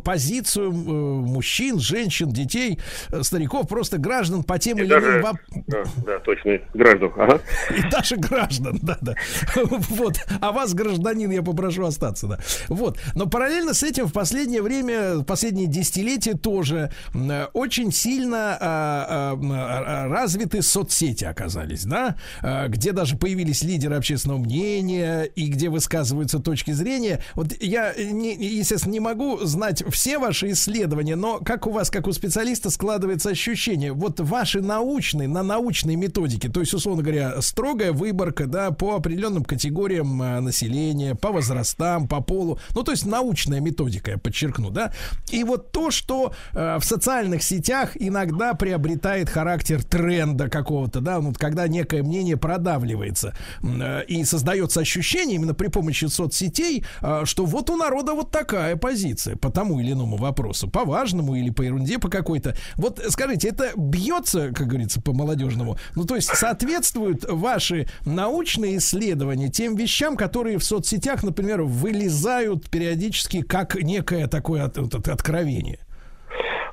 позицию 0.05 0.71
э, 0.71 0.73
мужчин, 0.73 1.79
женщин, 1.79 2.31
детей, 2.31 2.81
э, 3.11 3.23
стариков, 3.23 3.69
просто 3.69 3.99
граждан 3.99 4.43
по 4.43 4.59
тем 4.59 4.79
и 4.79 4.83
или 4.83 4.93
иным 4.93 5.23
вопросам. 5.23 5.65
Да, 5.67 5.83
да, 6.05 6.19
точно, 6.21 6.59
граждан. 6.75 7.13
Ага. 7.17 7.41
И 7.71 7.91
даже 7.91 8.17
граждан, 8.17 8.79
да, 8.83 8.99
да. 9.01 9.15
Вот. 9.97 10.17
А 10.41 10.53
вас, 10.53 10.75
гражданин, 10.75 11.31
я 11.31 11.43
попрошу 11.43 11.85
остаться, 11.85 12.27
да. 12.27 12.39
Вот. 12.69 12.99
Но 13.15 13.27
параллельно 13.27 13.75
с 13.75 13.83
этим 13.83 14.07
в 14.07 14.13
последнее 14.13 14.56
последнее 14.57 14.63
время, 14.63 15.25
последние 15.25 15.67
десятилетия 15.67 16.35
тоже 16.35 16.91
очень 17.53 17.93
сильно 17.93 18.57
а, 18.61 19.37
а, 19.41 20.09
развиты 20.09 20.63
соцсети 20.63 21.25
оказались, 21.25 21.85
да, 21.85 22.17
где 22.69 22.93
даже 22.93 23.17
появились 23.17 23.63
лидеры 23.63 23.97
общественного 23.97 24.39
мнения 24.39 25.25
и 25.25 25.49
где 25.49 25.69
высказываются 25.69 26.39
точки 26.39 26.73
зрения. 26.73 27.23
Вот 27.35 27.53
я, 27.61 27.95
не, 27.95 28.35
естественно, 28.35 28.93
не 28.93 29.01
могу 29.01 29.39
знать 29.45 29.85
все 29.91 30.19
ваши 30.19 30.53
исследования, 30.53 31.17
но 31.17 31.39
как 31.39 31.67
у 31.67 31.71
вас, 31.71 31.91
как 31.91 32.07
у 32.07 32.13
специалиста, 32.13 32.71
складывается 32.71 33.31
ощущение, 33.31 33.93
вот 33.93 34.21
ваши 34.21 34.61
научные, 34.61 35.29
на 35.29 35.43
научной 35.43 35.97
методике, 35.97 36.49
то 36.49 36.61
есть, 36.61 36.75
условно 36.75 37.03
говоря, 37.03 37.41
строгая 37.43 37.93
выборка, 37.93 38.47
да, 38.47 38.71
по 38.71 38.95
определенным 38.95 39.45
категориям 39.45 40.19
населения, 40.19 41.15
по 41.15 41.33
возрастам, 41.33 42.09
по 42.09 42.21
полу, 42.21 42.59
ну, 42.75 42.83
то 42.83 42.93
есть 42.93 43.07
научная 43.07 43.61
методика, 43.61 44.13
я 44.13 44.19
подчеркну, 44.19 44.46
да, 44.71 44.93
и 45.31 45.45
вот 45.45 45.73
то, 45.73 45.91
что 45.91 46.33
э, 46.53 46.79
в 46.79 46.85
социальных 46.85 47.43
сетях 47.43 47.93
иногда 47.95 48.55
приобретает 48.55 49.29
характер 49.29 49.83
тренда 49.85 50.49
какого-то, 50.49 51.01
да, 51.01 51.21
вот 51.21 51.39
когда 51.39 51.69
некое 51.69 52.03
мнение 52.03 52.37
продавливается 52.37 53.35
э, 53.63 54.05
и 54.07 54.25
создается 54.25 54.81
ощущение 54.81 55.37
именно 55.37 55.55
при 55.55 55.69
помощи 55.69 56.07
соцсетей, 56.07 56.85
э, 57.03 57.23
что 57.25 57.45
вот 57.45 57.71
у 57.71 57.77
народа 57.77 58.13
вот 58.13 58.31
такая 58.31 58.77
позиция 58.77 59.37
по 59.37 59.51
тому 59.51 59.81
или 59.81 59.93
иному 59.93 60.17
вопросу, 60.17 60.69
по 60.69 60.85
важному 60.85 61.35
или 61.35 61.51
по 61.51 61.63
ерунде 61.63 61.99
по 61.99 62.09
какой-то. 62.09 62.57
Вот 62.77 63.01
скажите, 63.09 63.49
это 63.49 63.73
бьется, 63.77 64.53
как 64.53 64.67
говорится, 64.67 65.01
по 65.01 65.13
молодежному, 65.13 65.79
ну, 65.95 66.05
то 66.05 66.17
есть 66.17 66.29
соответствуют 66.35 67.25
ваши 67.29 67.89
научные 68.05 68.79
исследования 68.79 69.49
тем 69.49 69.77
вещам, 69.77 70.17
которые 70.17 70.59
в 70.59 70.65
соцсетях, 70.65 71.23
например, 71.23 71.63
вылезают 71.63 72.69
периодически 72.69 73.43
как 73.43 73.75
некое 73.77 74.27
такое 74.37 74.65
от, 74.65 74.77
от, 74.79 75.09
откровение? 75.09 75.79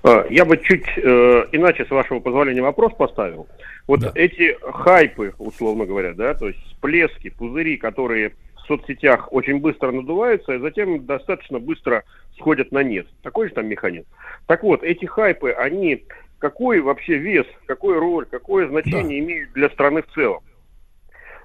А, 0.04 0.26
я 0.30 0.46
бы 0.46 0.58
чуть 0.58 0.86
э, 0.98 1.46
иначе, 1.54 1.86
с 1.86 1.90
вашего 1.90 2.20
позволения, 2.20 2.62
вопрос 2.62 2.94
поставил. 2.94 3.48
Вот 3.88 4.02
да. 4.02 4.12
эти 4.16 4.58
хайпы, 4.62 5.34
условно 5.38 5.86
говоря, 5.86 6.14
да, 6.14 6.34
то 6.34 6.48
есть 6.48 6.60
всплески, 6.66 7.30
пузыри, 7.30 7.78
которые 7.78 8.34
в 8.56 8.68
соцсетях 8.68 9.32
очень 9.32 9.60
быстро 9.60 9.92
надуваются, 9.92 10.54
и 10.54 10.60
затем 10.60 11.06
достаточно 11.06 11.60
быстро 11.60 12.04
сходят 12.38 12.72
на 12.72 12.84
нет. 12.84 13.08
Такой 13.22 13.48
же 13.48 13.54
там 13.54 13.68
механизм. 13.68 14.08
Так 14.48 14.64
вот, 14.64 14.84
эти 14.84 15.06
хайпы, 15.06 15.52
они 15.52 16.04
какой 16.40 16.82
вообще 16.82 17.18
вес, 17.18 17.46
какую 17.66 18.00
роль, 18.00 18.26
какое 18.26 18.68
значение 18.68 19.22
да. 19.22 19.26
имеют 19.26 19.54
для 19.54 19.70
страны 19.70 20.02
в 20.02 20.14
целом? 20.14 20.44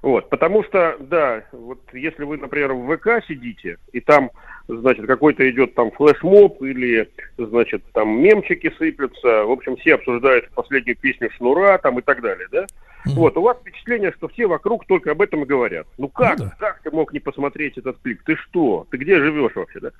Вот, 0.03 0.31
потому 0.31 0.65
что, 0.65 0.97
да, 1.01 1.45
вот 1.53 1.81
если 1.93 2.25
вы, 2.25 2.39
например, 2.39 2.73
в 2.73 2.97
ВК 2.97 3.25
сидите, 3.27 3.79
и 3.93 4.01
там, 4.01 4.31
значит, 4.69 5.07
какой-то 5.07 5.49
идет 5.51 5.75
там 5.75 5.91
флешмоб, 5.93 6.63
или, 6.63 7.09
значит, 7.39 7.83
там 7.93 8.21
мемчики 8.21 8.73
сыплются, 8.79 9.45
в 9.45 9.51
общем, 9.51 9.77
все 9.77 9.95
обсуждают 9.95 10.51
последнюю 10.51 10.97
песню 10.97 11.31
Шнура, 11.37 11.79
там 11.79 11.99
и 11.99 12.03
так 12.03 12.21
далее, 12.21 12.47
да? 12.53 12.63
Mm-hmm. 12.63 13.15
Вот, 13.15 13.37
у 13.37 13.43
вас 13.43 13.57
впечатление, 13.59 14.13
что 14.13 14.29
все 14.29 14.47
вокруг 14.47 14.87
только 14.87 15.13
об 15.13 15.23
этом 15.23 15.43
и 15.43 15.47
говорят. 15.47 15.87
Ну 15.97 16.09
как, 16.09 16.39
ну, 16.39 16.45
да. 16.47 16.57
как 16.59 16.83
ты 16.83 16.91
мог 16.91 17.13
не 17.13 17.21
посмотреть 17.21 17.79
этот 17.79 17.99
клип? 18.03 18.21
Ты 18.25 18.37
что? 18.37 18.87
Ты 18.91 18.99
где 18.99 19.17
живешь 19.19 19.55
вообще, 19.55 19.81
да? 19.81 19.91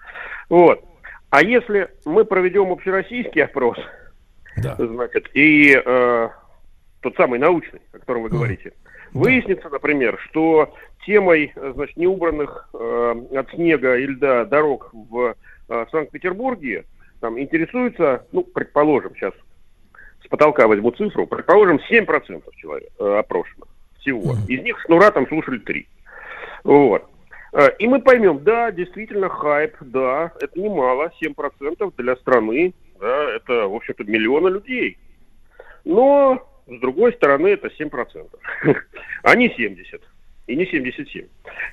Вот. 0.51 0.85
А 1.31 1.43
если 1.43 1.89
мы 2.05 2.25
проведем 2.25 2.71
общероссийский 2.71 3.45
опрос, 3.45 3.79
да. 4.57 4.77
значит, 4.77 5.31
и 5.35 5.81
э, 5.83 6.29
тот 7.01 7.17
самый 7.17 7.39
научный, 7.39 7.81
о 7.93 7.99
котором 7.99 8.23
вы 8.23 8.29
mm-hmm. 8.29 8.33
говорите, 8.33 8.73
Выяснится, 9.13 9.69
например, 9.69 10.19
что 10.29 10.75
темой 11.07 11.53
значит, 11.57 11.97
неубранных 11.97 12.69
э, 12.75 13.15
от 13.35 13.51
снега 13.51 13.97
и 13.97 14.07
льда 14.07 14.45
дорог 14.45 14.91
в 14.93 15.35
э, 15.69 15.87
Санкт-Петербурге 15.91 16.85
там, 17.21 17.39
интересуется, 17.41 18.27
ну, 18.33 18.43
предположим, 18.43 19.15
сейчас 19.15 19.33
с 20.25 20.29
потолка 20.29 20.67
возьму 20.67 20.91
цифру, 20.93 21.27
предположим, 21.27 21.81
7% 21.91 22.43
человек 22.57 22.91
э, 22.99 23.19
опрошенных 23.19 23.69
всего. 24.01 24.35
Из 24.49 24.63
них 24.63 24.79
шнура 24.81 25.11
там 25.11 25.27
слушали 25.29 25.59
3. 25.59 25.89
Вот. 26.65 27.05
Э, 27.53 27.71
и 27.79 27.87
мы 27.87 28.01
поймем, 28.01 28.45
да, 28.45 28.71
действительно, 28.71 29.29
хайп, 29.29 29.77
да, 29.81 30.33
это 30.41 30.61
немало, 30.61 31.11
7% 31.23 31.93
для 31.97 32.17
страны, 32.17 32.75
да, 33.01 33.35
это, 33.35 33.69
в 33.69 33.75
общем-то, 33.75 34.05
миллионы 34.05 34.49
людей. 34.49 34.99
Но 35.85 36.47
с 36.69 36.81
другой 36.81 37.13
стороны, 37.15 37.49
это 37.49 37.69
7%, 37.69 38.29
а 39.23 39.37
не 39.37 39.49
70 39.55 40.03
и 40.47 40.57
не 40.57 40.67
77. 40.67 41.27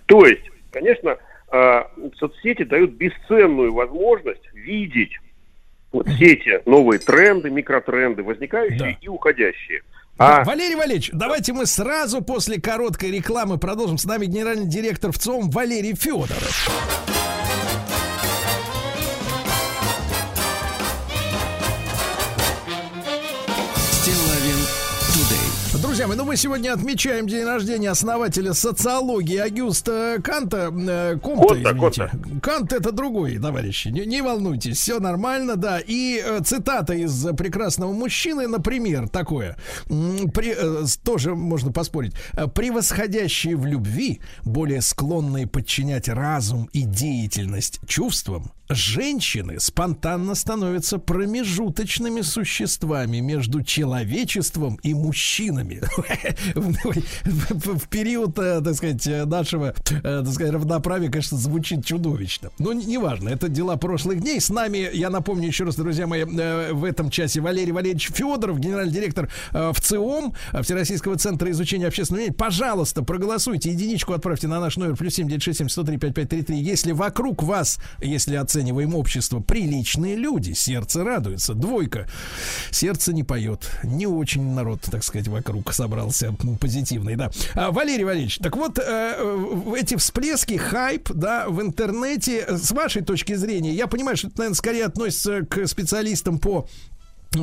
То 0.05 0.26
есть, 0.26 0.43
конечно, 0.72 1.17
а, 1.49 1.91
соцсети 2.17 2.63
дают 2.63 2.91
бесценную 2.91 3.73
возможность 3.73 4.45
видеть 4.53 5.17
вот 5.91 6.07
все 6.09 6.34
эти 6.34 6.61
новые 6.69 6.99
тренды, 6.99 7.49
микротренды, 7.49 8.23
возникающие 8.23 8.77
да. 8.80 8.97
и 8.99 9.07
уходящие. 9.07 9.81
А... 10.17 10.43
Валерий 10.43 10.76
Валерьевич, 10.76 11.09
давайте 11.13 11.53
мы 11.53 11.65
сразу 11.65 12.22
после 12.22 12.59
короткой 12.59 13.11
рекламы 13.11 13.57
продолжим. 13.57 13.97
С 13.97 14.05
нами 14.05 14.26
генеральный 14.26 14.67
директор 14.67 15.11
ВЦОМ 15.11 15.49
Валерий 15.49 15.95
Федоров. 15.95 16.69
Друзья 25.95 26.07
мои, 26.09 26.17
ну 26.17 26.26
мы 26.26 26.35
сегодня 26.35 26.73
отмечаем 26.73 27.26
день 27.26 27.45
рождения 27.45 27.89
основателя 27.89 28.53
социологии 28.53 29.38
Агюста 29.38 30.17
Канта. 30.22 30.69
Э, 30.69 31.17
Комта, 31.23 31.53
извините. 31.53 32.11
Кант 32.41 32.73
это 32.73 32.91
другой, 32.91 33.39
товарищи. 33.39 33.88
Не, 33.88 34.05
не 34.05 34.22
волнуйтесь, 34.22 34.77
все 34.77 34.99
нормально, 34.99 35.55
да. 35.55 35.80
И 35.80 36.22
э, 36.22 36.41
цитата 36.43 36.93
из 36.93 37.26
прекрасного 37.38 37.93
мужчины, 37.93 38.45
например, 38.45 39.07
такое. 39.07 39.55
При, 39.88 40.53
э, 40.53 40.85
тоже 41.01 41.34
можно 41.34 41.72
поспорить. 41.72 42.11
Превосходящие 42.53 43.55
в 43.55 43.65
любви, 43.65 44.19
более 44.43 44.81
склонные 44.81 45.47
подчинять 45.47 46.09
разум 46.09 46.69
и 46.73 46.81
деятельность 46.81 47.80
чувствам, 47.88 48.51
женщины 48.69 49.59
спонтанно 49.59 50.35
становятся 50.35 50.97
промежуточными 50.97 52.21
существами 52.21 53.19
между 53.19 53.63
человечеством 53.63 54.79
и 54.83 54.93
мужчинами. 54.93 55.81
В 57.25 57.87
период, 57.87 58.37
э, 58.39 58.61
так 58.61 58.75
сказать, 58.75 59.05
нашего, 59.25 59.73
э, 59.89 60.01
так 60.01 60.33
сказать, 60.33 60.53
равноправия, 60.53 61.09
конечно, 61.09 61.37
звучит 61.37 61.85
чудовищно. 61.85 62.51
Но 62.59 62.73
неважно, 62.73 63.29
это 63.29 63.49
дела 63.49 63.77
прошлых 63.77 64.21
дней. 64.21 64.39
С 64.39 64.49
нами, 64.49 64.89
я 64.93 65.09
напомню 65.09 65.47
еще 65.47 65.65
раз, 65.65 65.75
друзья 65.75 66.07
мои, 66.07 66.21
э, 66.21 66.73
в 66.73 66.83
этом 66.83 67.09
часе 67.09 67.41
Валерий 67.41 67.71
Валерьевич 67.71 68.09
Федоров, 68.13 68.59
генеральный 68.59 68.93
директор 68.93 69.29
ВЦИОМ, 69.51 70.33
Всероссийского 70.61 71.17
центра 71.17 71.49
изучения 71.51 71.87
общественного 71.87 72.21
мнения. 72.21 72.35
Пожалуйста, 72.35 73.03
проголосуйте, 73.03 73.71
единичку 73.71 74.13
отправьте 74.13 74.47
на 74.47 74.59
наш 74.59 74.77
номер 74.77 74.95
плюс 74.95 75.13
семь 75.13 75.27
девять 75.27 75.43
шесть 75.43 75.59
семь 75.59 75.69
сто 75.69 75.83
три 75.83 75.97
пять 75.97 76.13
пять 76.13 76.29
три 76.29 76.41
три. 76.41 76.57
Если 76.57 76.91
вокруг 76.91 77.43
вас, 77.43 77.79
если 78.01 78.35
от 78.35 78.55
оцениваем 78.56 78.95
общество, 78.95 79.41
приличные 79.41 80.15
люди, 80.15 80.53
сердце 80.53 81.03
радуется. 81.03 81.53
Двойка. 81.53 82.07
Сердце 82.72 83.11
не 83.11 83.23
поет. 83.23 83.69
Не 83.84 84.07
очень 84.07 84.53
народ, 84.53 84.82
так 84.90 85.03
сказать, 85.03 85.27
вокруг 85.27 85.73
собрался 85.73 86.34
позитивный, 86.60 87.15
да. 87.15 87.32
А, 87.53 87.72
Валерий 87.72 88.06
Валерьевич, 88.06 88.38
так 88.38 88.56
вот, 88.56 88.80
э, 88.80 89.76
эти 89.77 89.98
всплески, 89.98 90.56
хайп, 90.56 91.10
да, 91.14 91.49
в 91.49 91.61
интернете, 91.61 92.45
с 92.48 92.72
вашей 92.72 93.02
точки 93.02 93.36
зрения, 93.36 93.73
я 93.73 93.88
понимаю, 93.88 94.15
что 94.15 94.27
это, 94.27 94.38
наверное, 94.38 94.56
скорее 94.56 94.86
относится 94.86 95.41
к 95.45 95.68
специалистам 95.68 96.40
по 96.40 96.68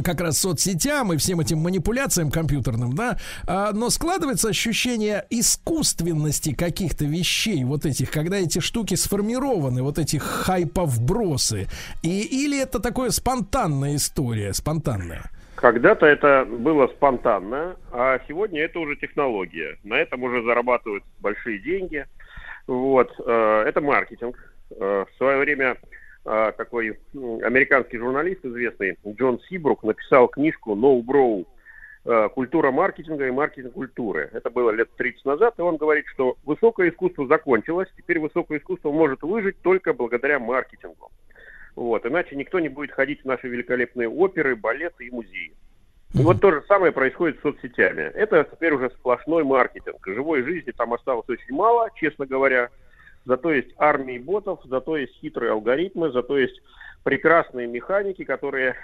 как 0.01 0.21
раз 0.21 0.39
соцсетям 0.39 1.13
и 1.13 1.17
всем 1.17 1.41
этим 1.41 1.59
манипуляциям 1.59 2.31
компьютерным, 2.31 2.95
да, 2.95 3.19
а, 3.47 3.73
но 3.73 3.91
складывается 3.91 4.49
ощущение 4.49 5.27
искусственности 5.29 6.55
каких-то 6.55 7.05
вещей, 7.05 7.65
вот 7.65 7.85
этих, 7.85 8.11
когда 8.11 8.39
эти 8.39 8.61
штуки 8.61 8.95
сформированы, 8.95 9.83
вот 9.83 9.99
эти 9.99 10.17
хайповбросы, 10.17 11.67
и 12.03 12.23
или 12.23 12.63
это 12.63 12.81
такое 12.81 13.11
спонтанная 13.11 13.97
история, 13.97 14.53
спонтанная? 14.55 15.25
Когда-то 15.57 16.07
это 16.07 16.45
было 16.45 16.89
спонтанно, 16.89 17.77
а 17.93 18.19
сегодня 18.27 18.63
это 18.63 18.81
уже 18.81 18.97
технология. 18.97 19.79
На 19.85 19.95
этом 19.95 20.23
уже 20.25 20.43
зарабатывают 20.43 21.05
большие 21.21 21.61
деньги. 21.61 22.05
Вот, 22.67 23.13
э, 23.25 23.65
это 23.69 23.81
маркетинг. 23.81 24.37
Э, 24.71 25.05
в 25.09 25.17
свое 25.19 25.39
время 25.39 25.77
такой 26.25 26.99
американский 27.15 27.99
журналист 27.99 28.45
известный 28.45 28.97
Джон 29.07 29.41
Сибрук 29.49 29.83
написал 29.83 30.29
книжку 30.29 30.75
«No 30.75 31.03
Bro. 31.03 31.47
А, 32.05 32.29
Культура 32.29 32.71
маркетинга 32.71 33.27
и 33.27 33.31
маркетинг 33.31 33.75
культуры». 33.75 34.31
Это 34.33 34.51
было 34.51 34.71
лет 34.71 34.89
30 34.97 35.25
назад, 35.25 35.55
и 35.59 35.63
он 35.63 35.77
говорит, 35.77 36.07
что 36.07 36.37
высокое 36.45 36.91
искусство 36.91 37.27
закончилось, 37.27 37.89
теперь 37.97 38.19
высокое 38.19 38.59
искусство 38.59 38.93
может 38.93 39.23
выжить 39.23 39.61
только 39.63 39.93
благодаря 39.93 40.39
маркетингу. 40.39 41.11
Вот, 41.75 42.05
иначе 42.05 42.37
никто 42.37 42.61
не 42.61 42.69
будет 42.69 42.93
ходить 42.93 43.23
в 43.23 43.25
наши 43.25 43.49
великолепные 43.49 44.09
оперы, 44.09 44.57
балеты 44.57 45.07
и 45.07 45.11
музеи. 45.11 45.55
И 46.15 46.23
вот 46.23 46.41
то 46.41 46.51
же 46.51 46.63
самое 46.69 46.93
происходит 46.93 47.39
с 47.39 47.43
соцсетями. 47.43 48.03
Это 48.03 48.45
теперь 48.45 48.75
уже 48.75 48.91
сплошной 48.91 49.45
маркетинг. 49.45 49.97
Живой 50.07 50.43
жизни 50.43 50.71
там 50.73 50.93
осталось 50.93 51.27
очень 51.29 51.55
мало, 51.55 51.89
честно 51.95 52.27
говоря. 52.27 52.69
Зато 53.25 53.53
есть 53.53 53.71
армии 53.77 54.19
ботов, 54.19 54.61
зато 54.65 54.97
есть 54.97 55.15
хитрые 55.21 55.53
алгоритмы, 55.53 56.11
зато 56.11 56.39
есть 56.39 56.61
прекрасные 57.05 57.67
механики, 57.67 58.25
которые 58.25 58.75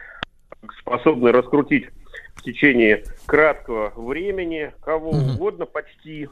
способны 0.81 1.33
раскрутить 1.33 1.89
в 2.35 2.43
течение 2.43 3.05
краткого 3.27 3.93
времени 3.97 4.73
кого 4.81 5.11
угодно 5.11 5.67
почти 5.67 6.29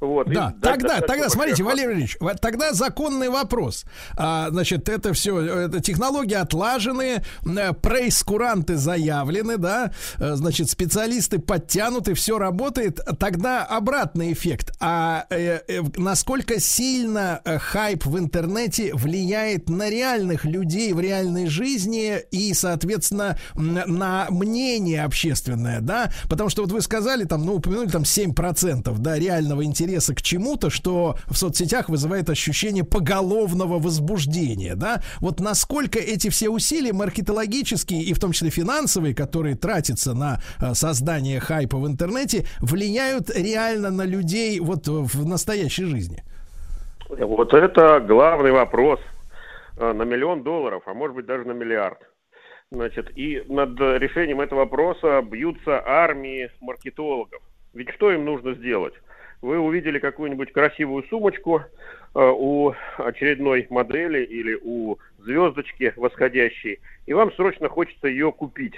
вот, 0.00 0.32
да, 0.32 0.54
и, 0.56 0.60
тогда, 0.60 1.00
да, 1.00 1.06
тогда, 1.06 1.28
смотрите, 1.28 1.62
Валерий 1.62 1.88
Валерьевич, 1.88 2.16
тогда 2.40 2.72
законный 2.72 3.28
вопрос. 3.28 3.84
А, 4.16 4.48
значит, 4.50 4.88
это 4.88 5.12
все, 5.12 5.38
это 5.40 5.80
технологии 5.80 6.34
отлажены, 6.34 7.22
э, 7.44 7.72
прейскуранты 7.74 8.76
заявлены, 8.76 9.58
да, 9.58 9.92
э, 10.18 10.36
значит, 10.36 10.70
специалисты 10.70 11.38
подтянуты, 11.38 12.14
все 12.14 12.38
работает. 12.38 13.00
Тогда 13.18 13.64
обратный 13.64 14.32
эффект. 14.32 14.72
А 14.80 15.26
э, 15.28 15.60
э, 15.68 15.82
насколько 15.96 16.60
сильно 16.60 17.42
э, 17.44 17.58
хайп 17.58 18.06
в 18.06 18.18
интернете 18.18 18.94
влияет 18.94 19.68
на 19.68 19.90
реальных 19.90 20.46
людей 20.46 20.94
в 20.94 21.00
реальной 21.00 21.46
жизни 21.46 22.20
и, 22.30 22.54
соответственно, 22.54 23.38
на 23.54 24.28
мнение 24.30 25.04
общественное, 25.04 25.80
да? 25.80 26.10
Потому 26.30 26.48
что 26.48 26.62
вот 26.62 26.72
вы 26.72 26.80
сказали, 26.80 27.24
там, 27.24 27.44
ну, 27.44 27.56
упомянули 27.56 27.88
там 27.88 28.02
7%, 28.02 28.96
да, 28.98 29.18
реального 29.18 29.62
интереса 29.62 29.89
интереса 29.90 30.14
к 30.14 30.22
чему-то, 30.22 30.70
что 30.70 31.16
в 31.26 31.36
соцсетях 31.36 31.88
вызывает 31.88 32.30
ощущение 32.30 32.84
поголовного 32.84 33.78
возбуждения, 33.78 34.74
да? 34.76 35.02
Вот 35.20 35.40
насколько 35.40 35.98
эти 35.98 36.30
все 36.30 36.48
усилия 36.48 36.92
маркетологические 36.92 38.02
и 38.02 38.14
в 38.14 38.20
том 38.20 38.32
числе 38.32 38.50
финансовые, 38.50 39.14
которые 39.14 39.56
тратятся 39.56 40.14
на 40.14 40.38
э, 40.60 40.74
создание 40.74 41.40
хайпа 41.40 41.76
в 41.76 41.86
интернете, 41.86 42.46
влияют 42.60 43.30
реально 43.30 43.90
на 43.90 44.04
людей 44.04 44.60
вот 44.60 44.86
в 44.86 45.26
настоящей 45.26 45.84
жизни? 45.84 46.22
Вот 47.08 47.52
это 47.52 48.00
главный 48.00 48.52
вопрос 48.52 49.00
э, 49.76 49.92
на 49.92 50.02
миллион 50.04 50.42
долларов, 50.42 50.82
а 50.86 50.94
может 50.94 51.16
быть 51.16 51.26
даже 51.26 51.44
на 51.44 51.52
миллиард. 51.52 51.98
Значит, 52.70 53.10
и 53.18 53.42
над 53.48 53.80
решением 53.80 54.40
этого 54.40 54.60
вопроса 54.60 55.20
бьются 55.22 55.82
армии 55.84 56.48
маркетологов. 56.60 57.42
Ведь 57.74 57.90
что 57.90 58.12
им 58.12 58.24
нужно 58.24 58.54
сделать? 58.54 58.94
Вы 59.42 59.58
увидели 59.58 59.98
какую-нибудь 59.98 60.52
красивую 60.52 61.04
сумочку 61.04 61.60
э, 61.60 61.64
у 62.14 62.74
очередной 62.98 63.66
модели 63.70 64.22
или 64.24 64.58
у 64.62 64.98
звездочки 65.18 65.92
восходящей, 65.96 66.80
и 67.06 67.12
вам 67.12 67.32
срочно 67.32 67.68
хочется 67.68 68.08
ее 68.08 68.32
купить. 68.32 68.74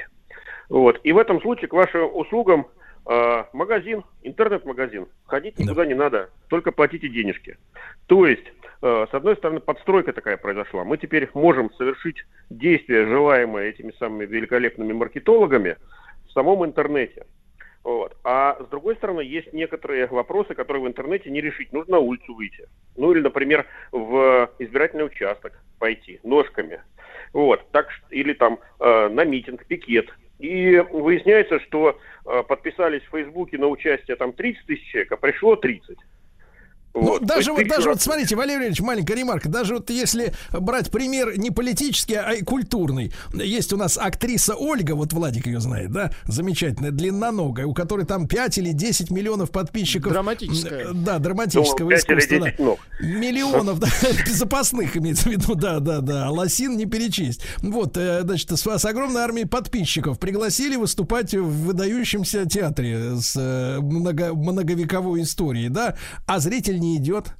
Вот. 0.68 1.00
И 1.04 1.12
в 1.12 1.18
этом 1.18 1.40
случае 1.40 1.68
к 1.68 1.72
вашим 1.72 2.14
услугам 2.14 2.66
э, 3.06 3.44
магазин, 3.52 4.04
интернет-магазин. 4.22 5.06
Ходить 5.26 5.58
никуда 5.58 5.82
да. 5.82 5.86
не 5.86 5.94
надо, 5.94 6.30
только 6.48 6.72
платите 6.72 7.08
денежки. 7.08 7.56
То 8.06 8.26
есть, 8.26 8.46
э, 8.82 9.06
с 9.10 9.14
одной 9.14 9.36
стороны, 9.36 9.60
подстройка 9.60 10.12
такая 10.12 10.36
произошла. 10.36 10.84
Мы 10.84 10.96
теперь 10.98 11.28
можем 11.34 11.72
совершить 11.74 12.24
действие, 12.50 13.06
желаемое 13.06 13.70
этими 13.70 13.92
самыми 13.98 14.26
великолепными 14.26 14.92
маркетологами, 14.92 15.76
в 16.26 16.32
самом 16.32 16.64
интернете. 16.64 17.26
Вот. 17.84 18.16
А 18.22 18.56
с 18.62 18.66
другой 18.68 18.94
стороны, 18.96 19.20
есть 19.20 19.52
некоторые 19.52 20.06
вопросы, 20.06 20.54
которые 20.54 20.82
в 20.82 20.88
интернете 20.88 21.30
не 21.30 21.40
решить. 21.40 21.72
Нужно 21.72 21.92
на 21.92 21.98
улицу 21.98 22.34
выйти. 22.34 22.68
Ну 22.96 23.12
или, 23.12 23.20
например, 23.20 23.66
в 23.90 24.50
избирательный 24.58 25.06
участок 25.06 25.52
пойти 25.78 26.20
ножками. 26.22 26.80
Вот. 27.32 27.64
Так, 27.72 27.88
или 28.10 28.34
там 28.34 28.60
э, 28.78 29.08
на 29.08 29.24
митинг, 29.24 29.64
пикет. 29.66 30.12
И 30.38 30.78
выясняется, 30.90 31.60
что 31.60 31.98
э, 32.24 32.42
подписались 32.46 33.02
в 33.02 33.10
Фейсбуке 33.10 33.58
на 33.58 33.68
участие 33.68 34.16
там 34.16 34.32
30 34.32 34.66
тысяч 34.66 34.90
человек, 34.90 35.12
а 35.12 35.16
пришло 35.16 35.56
30. 35.56 35.98
Ну, 36.94 37.00
вот. 37.02 37.24
даже 37.24 37.52
вот, 37.52 37.66
даже 37.66 37.88
вот, 37.88 38.02
смотрите, 38.02 38.36
Валерий 38.36 38.56
Валерьевич, 38.56 38.80
маленькая 38.80 39.14
ремарка, 39.14 39.48
даже 39.48 39.74
вот 39.74 39.88
если 39.88 40.34
брать 40.52 40.90
пример 40.90 41.38
не 41.38 41.50
политический, 41.50 42.16
а 42.16 42.32
и 42.32 42.42
культурный, 42.42 43.12
есть 43.32 43.72
у 43.72 43.76
нас 43.78 43.96
актриса 43.96 44.54
Ольга, 44.54 44.92
вот 44.92 45.12
Владик 45.12 45.46
ее 45.46 45.60
знает, 45.60 45.90
да, 45.90 46.12
замечательная, 46.24 46.90
длинноногая, 46.90 47.66
у 47.66 47.72
которой 47.72 48.04
там 48.04 48.28
5 48.28 48.58
или 48.58 48.72
10 48.72 49.10
миллионов 49.10 49.50
подписчиков. 49.50 50.12
Драматическая. 50.12 50.92
Да, 50.92 51.18
драматического 51.18 51.90
Думал, 51.90 51.96
искусства. 51.96 52.52
Да. 52.58 53.06
Миллионов, 53.06 53.78
да, 53.78 53.88
запасных 54.26 54.96
имеется 54.96 55.30
в 55.30 55.32
виду, 55.32 55.54
да, 55.54 55.80
да, 55.80 56.00
да, 56.00 56.30
лосин 56.30 56.76
не 56.76 56.84
перечесть. 56.84 57.42
Вот, 57.58 57.96
э, 57.96 58.20
значит, 58.22 58.50
с, 58.50 58.78
с 58.78 58.84
огромной 58.84 59.22
армией 59.22 59.46
подписчиков 59.46 60.18
пригласили 60.18 60.76
выступать 60.76 61.34
в 61.34 61.66
выдающемся 61.66 62.44
театре 62.44 63.16
с 63.16 63.34
э, 63.36 63.80
много, 63.80 64.34
многовековой 64.34 65.22
историей, 65.22 65.70
да, 65.70 65.96
а 66.26 66.38
зритель 66.38 66.81
не 66.82 66.96
идет. 66.96 67.34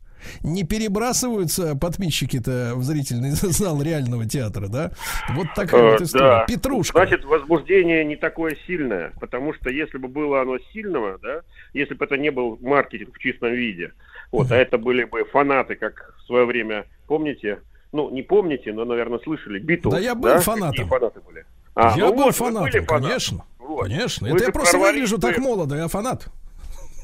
Не 0.45 0.63
перебрасываются 0.63 1.77
подписчики-то 1.77 2.75
в 2.77 2.85
зрительный 2.85 3.31
зал 3.33 3.83
реального 3.83 4.25
театра, 4.25 4.69
да? 4.69 4.93
Вот 5.31 5.49
такая 5.55 5.93
вот 5.93 6.01
э, 6.01 6.05
история. 6.05 6.25
Да. 6.25 6.45
Петрушка. 6.47 6.99
Значит, 6.99 7.25
возбуждение 7.25 8.05
не 8.05 8.15
такое 8.15 8.57
сильное, 8.67 9.13
потому 9.21 9.53
что 9.55 9.69
если 9.69 9.99
бы 9.99 10.07
было 10.07 10.41
оно 10.41 10.59
сильного, 10.73 11.19
да, 11.19 11.41
если 11.75 11.95
бы 11.95 12.05
это 12.05 12.17
не 12.17 12.31
был 12.31 12.57
маркетинг 12.61 13.17
в 13.17 13.19
чистом 13.19 13.53
виде, 13.53 13.93
вот, 14.31 14.53
а 14.53 14.57
это 14.57 14.79
были 14.79 15.05
бы 15.05 15.25
фанаты, 15.25 15.75
как 15.75 16.15
в 16.19 16.27
свое 16.27 16.47
время, 16.47 16.87
помните, 17.09 17.59
ну, 17.93 18.09
не 18.11 18.23
помните, 18.23 18.73
но, 18.73 18.85
наверное, 18.85 19.19
слышали, 19.19 19.59
Битлз. 19.59 19.93
Да 19.93 20.01
я 20.01 20.15
был 20.15 20.31
да? 20.31 20.41
фанатом. 20.41 20.71
Какие 20.71 20.87
фанаты 20.87 21.21
были? 21.21 21.45
А, 21.75 21.95
я 21.97 22.07
ну, 22.07 22.15
был 22.15 22.25
вот, 22.25 22.37
фанатом, 22.37 22.87
конечно. 22.87 23.45
Вот. 23.59 23.89
Конечно. 23.89 24.29
Вы 24.29 24.37
это 24.37 24.45
я 24.47 24.53
просто 24.53 24.79
выгляжу 24.79 25.19
так 25.19 25.39
молодо, 25.39 25.77
я 25.77 25.89
фанат. 25.89 26.29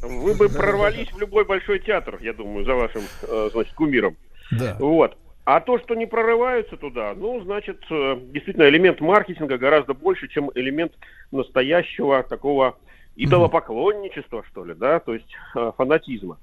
Вы 0.02 0.34
бы 0.34 0.48
прорвались 0.48 1.10
в 1.12 1.18
любой 1.18 1.44
большой 1.44 1.80
театр, 1.80 2.18
я 2.20 2.32
думаю, 2.32 2.64
за 2.64 2.74
вашим, 2.74 3.02
э, 3.22 3.48
значит, 3.52 3.74
кумиром. 3.74 4.16
Да. 4.50 4.76
Вот. 4.78 5.16
А 5.44 5.60
то, 5.60 5.78
что 5.78 5.94
не 5.94 6.06
прорываются 6.06 6.76
туда, 6.76 7.14
ну, 7.16 7.40
значит, 7.42 7.82
э, 7.90 8.18
действительно, 8.32 8.68
элемент 8.68 9.00
маркетинга 9.00 9.58
гораздо 9.58 9.94
больше, 9.94 10.28
чем 10.28 10.50
элемент 10.54 10.92
настоящего 11.32 12.22
такого 12.22 12.78
идолопоклонничества, 13.16 14.44
что 14.50 14.64
ли, 14.64 14.74
да, 14.74 15.00
то 15.00 15.14
есть 15.14 15.34
э, 15.54 15.72
фанатизма. 15.76 16.38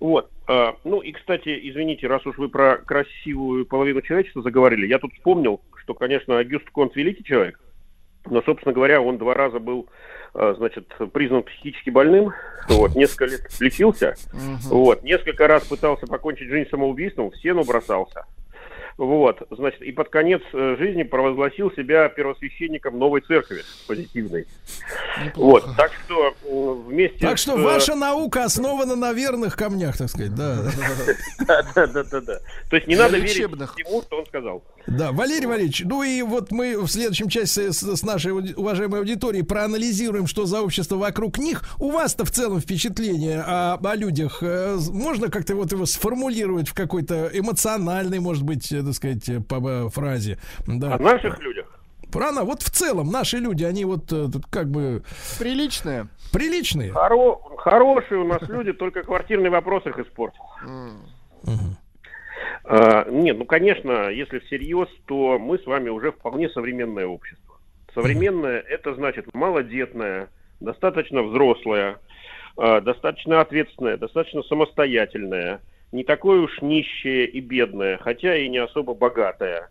Вот. 0.00 0.30
Ну 0.84 1.00
и, 1.00 1.12
кстати, 1.12 1.58
извините, 1.70 2.06
раз 2.06 2.26
уж 2.26 2.36
вы 2.36 2.50
про 2.50 2.76
красивую 2.76 3.64
половину 3.64 4.02
человечества 4.02 4.42
заговорили, 4.42 4.86
я 4.86 4.98
тут 4.98 5.14
вспомнил, 5.14 5.62
что, 5.76 5.94
конечно, 5.94 6.38
Агюст 6.38 6.68
Конт 6.70 6.94
великий 6.94 7.24
человек, 7.24 7.58
но, 8.30 8.42
собственно 8.42 8.72
говоря, 8.72 9.00
он 9.00 9.18
два 9.18 9.34
раза 9.34 9.58
был 9.58 9.88
а, 10.34 10.54
значит, 10.54 10.86
признан 11.12 11.42
психически 11.44 11.88
больным, 11.88 12.32
вот, 12.68 12.94
несколько 12.94 13.24
лет 13.24 13.40
лечился, 13.58 14.14
вот, 14.64 15.02
несколько 15.02 15.46
раз 15.46 15.64
пытался 15.64 16.06
покончить 16.06 16.50
жизнь 16.50 16.68
самоубийством, 16.68 17.30
в 17.30 17.36
стену 17.36 17.64
бросался. 17.64 18.26
Вот, 18.98 19.46
значит, 19.50 19.82
и 19.82 19.92
под 19.92 20.08
конец 20.08 20.40
э, 20.54 20.76
жизни 20.78 21.02
провозгласил 21.02 21.70
себя 21.72 22.08
первосвященником 22.08 22.98
новой 22.98 23.20
церкви 23.20 23.60
позитивной. 23.86 24.46
Неплохо. 25.22 25.66
Вот, 25.66 25.76
так 25.76 25.92
что 26.04 26.34
вместе. 26.86 27.18
Так 27.18 27.36
что 27.36 27.58
с... 27.58 27.60
ваша 27.60 27.94
наука 27.94 28.44
основана 28.44 28.96
на 28.96 29.12
верных 29.12 29.54
камнях, 29.54 29.98
так 29.98 30.08
сказать, 30.08 30.34
да. 30.34 30.62
Да, 31.46 31.62
да, 31.74 32.04
да, 32.04 32.20
да. 32.20 32.38
То 32.70 32.76
есть 32.76 32.88
не 32.88 32.96
надо 32.96 33.18
верить 33.18 33.34
всему, 33.34 34.02
что 34.02 34.20
он 34.20 34.26
сказал. 34.26 34.64
Да, 34.86 35.12
Валерий 35.12 35.46
Валерьевич, 35.46 35.82
ну 35.84 36.02
и 36.02 36.22
вот 36.22 36.50
мы 36.50 36.78
в 36.78 36.88
следующем 36.88 37.28
части 37.28 37.70
с, 37.70 37.82
с 37.82 38.02
нашей 38.02 38.32
уважаемой 38.32 39.00
аудиторией 39.00 39.44
проанализируем, 39.44 40.26
что 40.26 40.46
за 40.46 40.62
общество 40.62 40.96
вокруг 40.96 41.38
них. 41.38 41.64
У 41.78 41.90
вас-то 41.90 42.24
в 42.24 42.30
целом 42.30 42.60
впечатление 42.60 43.42
о, 43.42 43.74
о 43.74 43.94
людях 43.94 44.38
э, 44.42 44.78
можно 44.90 45.28
как-то 45.28 45.54
вот 45.54 45.72
его 45.72 45.84
сформулировать 45.84 46.68
в 46.68 46.74
какой-то 46.74 47.30
эмоциональной, 47.32 48.20
может 48.20 48.42
быть, 48.42 48.72
так 48.86 48.94
сказать, 48.94 49.46
по 49.46 49.90
фразе? 49.90 50.38
Да. 50.66 50.94
О 50.94 50.98
наших 50.98 51.38
людях? 51.40 51.66
Правильно, 52.10 52.44
вот 52.44 52.62
в 52.62 52.70
целом 52.70 53.10
наши 53.10 53.38
люди, 53.38 53.64
они 53.64 53.84
вот 53.84 54.12
э, 54.12 54.28
как 54.50 54.70
бы... 54.70 55.02
Приличные. 55.38 56.08
Приличные. 56.32 56.92
Хоро... 56.92 57.38
Хорошие 57.58 58.20
у 58.20 58.26
нас 58.26 58.42
люди, 58.48 58.72
только 58.72 59.02
квартирный 59.02 59.50
вопрос 59.50 59.84
их 59.86 59.98
испортил. 59.98 60.42
А, 62.64 63.08
нет, 63.10 63.38
ну, 63.38 63.44
конечно, 63.44 64.08
если 64.08 64.40
всерьез, 64.40 64.88
то 65.06 65.38
мы 65.38 65.58
с 65.58 65.66
вами 65.66 65.88
уже 65.88 66.12
вполне 66.12 66.48
современное 66.48 67.06
общество. 67.06 67.58
Современное– 67.94 68.60
это 68.68 68.94
значит 68.94 69.32
малодетное, 69.34 70.28
достаточно 70.60 71.22
взрослое, 71.22 71.98
а, 72.56 72.80
достаточно 72.80 73.40
ответственное, 73.40 73.96
достаточно 73.96 74.42
самостоятельное, 74.42 75.60
не 75.92 76.04
такое 76.04 76.40
уж 76.40 76.60
нищее 76.62 77.26
и 77.26 77.40
бедное, 77.40 77.98
хотя 77.98 78.36
и 78.36 78.48
не 78.48 78.58
особо 78.58 78.94
богатое. 78.94 79.68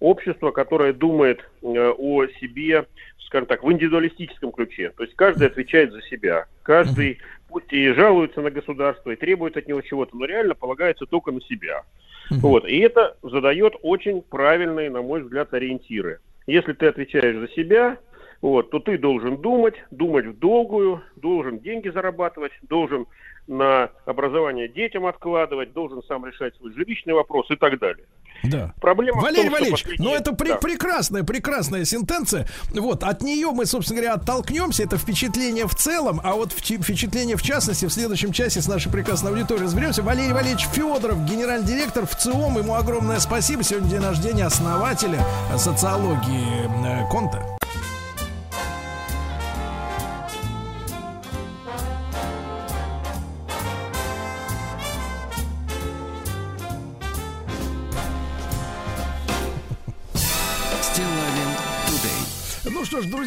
Общество, 0.00 0.50
которое 0.50 0.92
думает 0.92 1.40
э, 1.62 1.90
о 1.90 2.26
себе, 2.40 2.86
скажем 3.26 3.46
так, 3.46 3.64
в 3.64 3.72
индивидуалистическом 3.72 4.52
ключе. 4.52 4.92
То 4.96 5.04
есть 5.04 5.16
каждый 5.16 5.46
отвечает 5.46 5.92
за 5.92 6.02
себя. 6.02 6.46
Каждый 6.62 7.18
пусть 7.48 7.72
и 7.72 7.92
жалуется 7.92 8.40
на 8.40 8.50
государство, 8.50 9.10
и 9.10 9.16
требует 9.16 9.56
от 9.56 9.68
него 9.68 9.80
чего-то, 9.80 10.16
но 10.16 10.24
реально 10.24 10.54
полагается 10.54 11.06
только 11.06 11.32
на 11.32 11.40
себя. 11.40 11.82
Вот. 12.30 12.66
И 12.66 12.78
это 12.80 13.16
задает 13.22 13.74
очень 13.82 14.20
правильные, 14.20 14.90
на 14.90 15.02
мой 15.02 15.22
взгляд, 15.22 15.54
ориентиры. 15.54 16.18
Если 16.46 16.72
ты 16.72 16.86
отвечаешь 16.86 17.36
за 17.36 17.48
себя, 17.48 17.98
вот, 18.42 18.70
то 18.70 18.78
ты 18.78 18.98
должен 18.98 19.38
думать, 19.38 19.74
думать 19.90 20.26
в 20.26 20.38
долгую, 20.38 21.02
должен 21.16 21.58
деньги 21.58 21.88
зарабатывать, 21.88 22.52
должен 22.68 23.06
на 23.46 23.90
образование 24.04 24.68
детям 24.68 25.06
откладывать, 25.06 25.72
должен 25.72 26.02
сам 26.04 26.26
решать 26.26 26.56
свой 26.56 26.72
жилищный 26.72 27.14
вопрос 27.14 27.50
и 27.50 27.56
так 27.56 27.78
далее. 27.78 28.06
Да. 28.42 28.74
Проблема 28.80 29.22
Валерий 29.22 29.44
том, 29.44 29.52
Валерьевич, 29.52 29.82
последние... 29.82 30.10
ну 30.10 30.16
это 30.16 30.32
при- 30.32 30.48
да. 30.50 30.56
прекрасная, 30.56 31.24
прекрасная 31.24 31.84
сентенция. 31.84 32.46
Вот, 32.74 33.02
от 33.02 33.22
нее 33.22 33.50
мы, 33.50 33.66
собственно 33.66 34.00
говоря, 34.00 34.14
оттолкнемся. 34.14 34.82
Это 34.82 34.98
впечатление 34.98 35.66
в 35.66 35.74
целом, 35.74 36.20
а 36.22 36.34
вот 36.34 36.52
впечатление 36.52 37.36
в 37.36 37.42
частности 37.42 37.86
в 37.86 37.90
следующем 37.90 38.32
часе 38.32 38.60
с 38.60 38.68
нашей 38.68 38.92
прекрасной 38.92 39.30
аудиторией 39.30 39.64
разберемся. 39.64 40.02
Валерий 40.02 40.32
Валерьевич 40.32 40.66
Федоров, 40.66 41.24
генеральный 41.24 41.66
директор 41.66 42.06
в 42.06 42.14
ЦИОМ. 42.14 42.58
Ему 42.58 42.74
огромное 42.74 43.18
спасибо. 43.18 43.62
Сегодня 43.62 43.90
день 43.90 44.02
рождения 44.02 44.44
основателя 44.44 45.20
социологии 45.56 46.66
э, 46.86 47.10
Конта. 47.10 47.55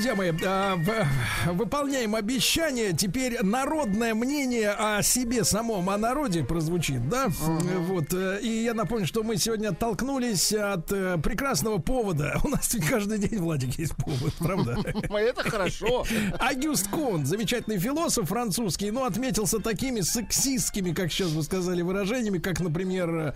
Друзья 0.10 0.15
мои, 0.15 0.31
а, 0.45 0.77
выполняем 1.52 2.15
обещание. 2.15 2.94
Теперь 2.94 3.38
народное 3.44 4.14
мнение 4.14 4.72
о 4.72 5.03
себе 5.03 5.44
самом, 5.44 5.90
о 5.90 5.98
народе 5.98 6.44
прозвучит, 6.44 7.07
да? 7.10 7.27
Uh-huh. 7.27 7.80
Вот. 7.86 8.14
Э, 8.14 8.40
и 8.41 8.64
я 8.64 8.73
напомню, 8.73 9.06
что 9.06 9.23
мы 9.23 9.38
сегодня 9.38 9.69
оттолкнулись 9.69 10.52
от 10.53 10.91
э, 10.91 11.18
прекрасного 11.18 11.77
повода. 11.77 12.40
У 12.44 12.49
нас 12.49 12.73
ведь 12.73 12.88
каждый 12.88 13.19
день, 13.19 13.40
Владик, 13.40 13.77
есть 13.77 13.95
повод, 13.95 14.34
правда? 14.40 14.77
Это 15.10 15.49
хорошо. 15.49 16.06
Агюст 16.40 16.88
Кон, 16.90 17.26
замечательный 17.26 17.77
философ 17.77 18.30
французский, 18.30 18.91
но 18.91 19.06
отметился 19.06 19.60
такими 19.60 20.02
сексистскими, 20.02 20.91
как 20.91 21.11
сейчас 21.11 21.30
вы 21.30 21.44
сказали, 21.44 21.81
выражениями, 21.81 22.40
как, 22.40 22.60
например, 22.61 23.36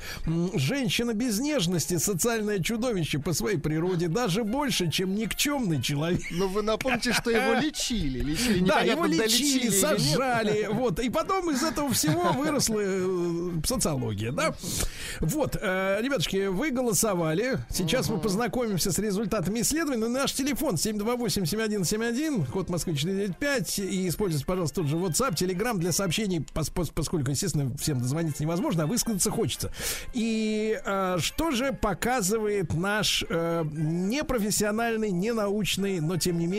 женщина 0.56 1.14
без 1.14 1.40
нежности, 1.40 1.98
социальное 1.98 2.60
чудовище 2.60 3.20
по 3.20 3.34
своей 3.34 3.58
природе, 3.58 4.08
даже 4.08 4.44
больше, 4.44 4.90
чем 4.90 5.16
никчемный 5.16 5.82
человек. 5.82 6.22
Ну, 6.32 6.48
вы 6.48 6.62
напомните, 6.64 7.14
что 7.14 7.30
его 7.30 7.53
лечили. 7.61 8.19
Лечили, 8.19 8.65
да, 8.65 8.80
его 8.81 9.06
лечили, 9.06 9.69
сажали. 9.69 10.69
Вот. 10.73 10.99
И 10.99 11.10
потом 11.10 11.52
из 11.52 11.64
этого 11.64 11.91
всего 11.94 12.31
выросла 12.34 12.80
э, 12.84 13.52
социология, 13.65 14.31
да? 14.31 14.53
Вот, 15.19 15.57
э, 15.60 15.99
ребятушки, 16.02 16.48
вы 16.48 16.72
голосовали. 16.72 17.60
Сейчас 17.69 18.10
мы 18.10 18.19
познакомимся 18.19 18.91
с 18.91 18.99
результатами 18.99 19.61
исследования. 19.61 20.07
Наш 20.07 20.34
телефон 20.34 20.76
728-7171, 20.76 22.49
код 22.52 22.69
Москвы 22.69 22.95
495. 22.95 23.80
И 23.80 24.07
используйте, 24.07 24.45
пожалуйста, 24.45 24.81
тот 24.81 24.88
же 24.88 24.95
WhatsApp, 24.98 25.35
Telegram 25.35 25.77
для 25.77 25.91
сообщений, 25.91 26.45
поскольку, 26.53 27.30
естественно, 27.30 27.76
всем 27.77 27.99
дозвониться 27.99 28.44
невозможно, 28.44 28.84
а 28.84 28.88
высказаться 28.88 29.30
хочется. 29.31 29.72
И 30.14 30.80
э, 30.84 31.18
что 31.19 31.52
же 31.52 31.73
показывает 31.73 32.73
наш 32.73 33.23
непрофессиональный, 33.23 35.11
ненаучный, 35.11 35.99
но 35.99 36.18
тем 36.18 36.38
не 36.40 36.48
менее 36.48 36.53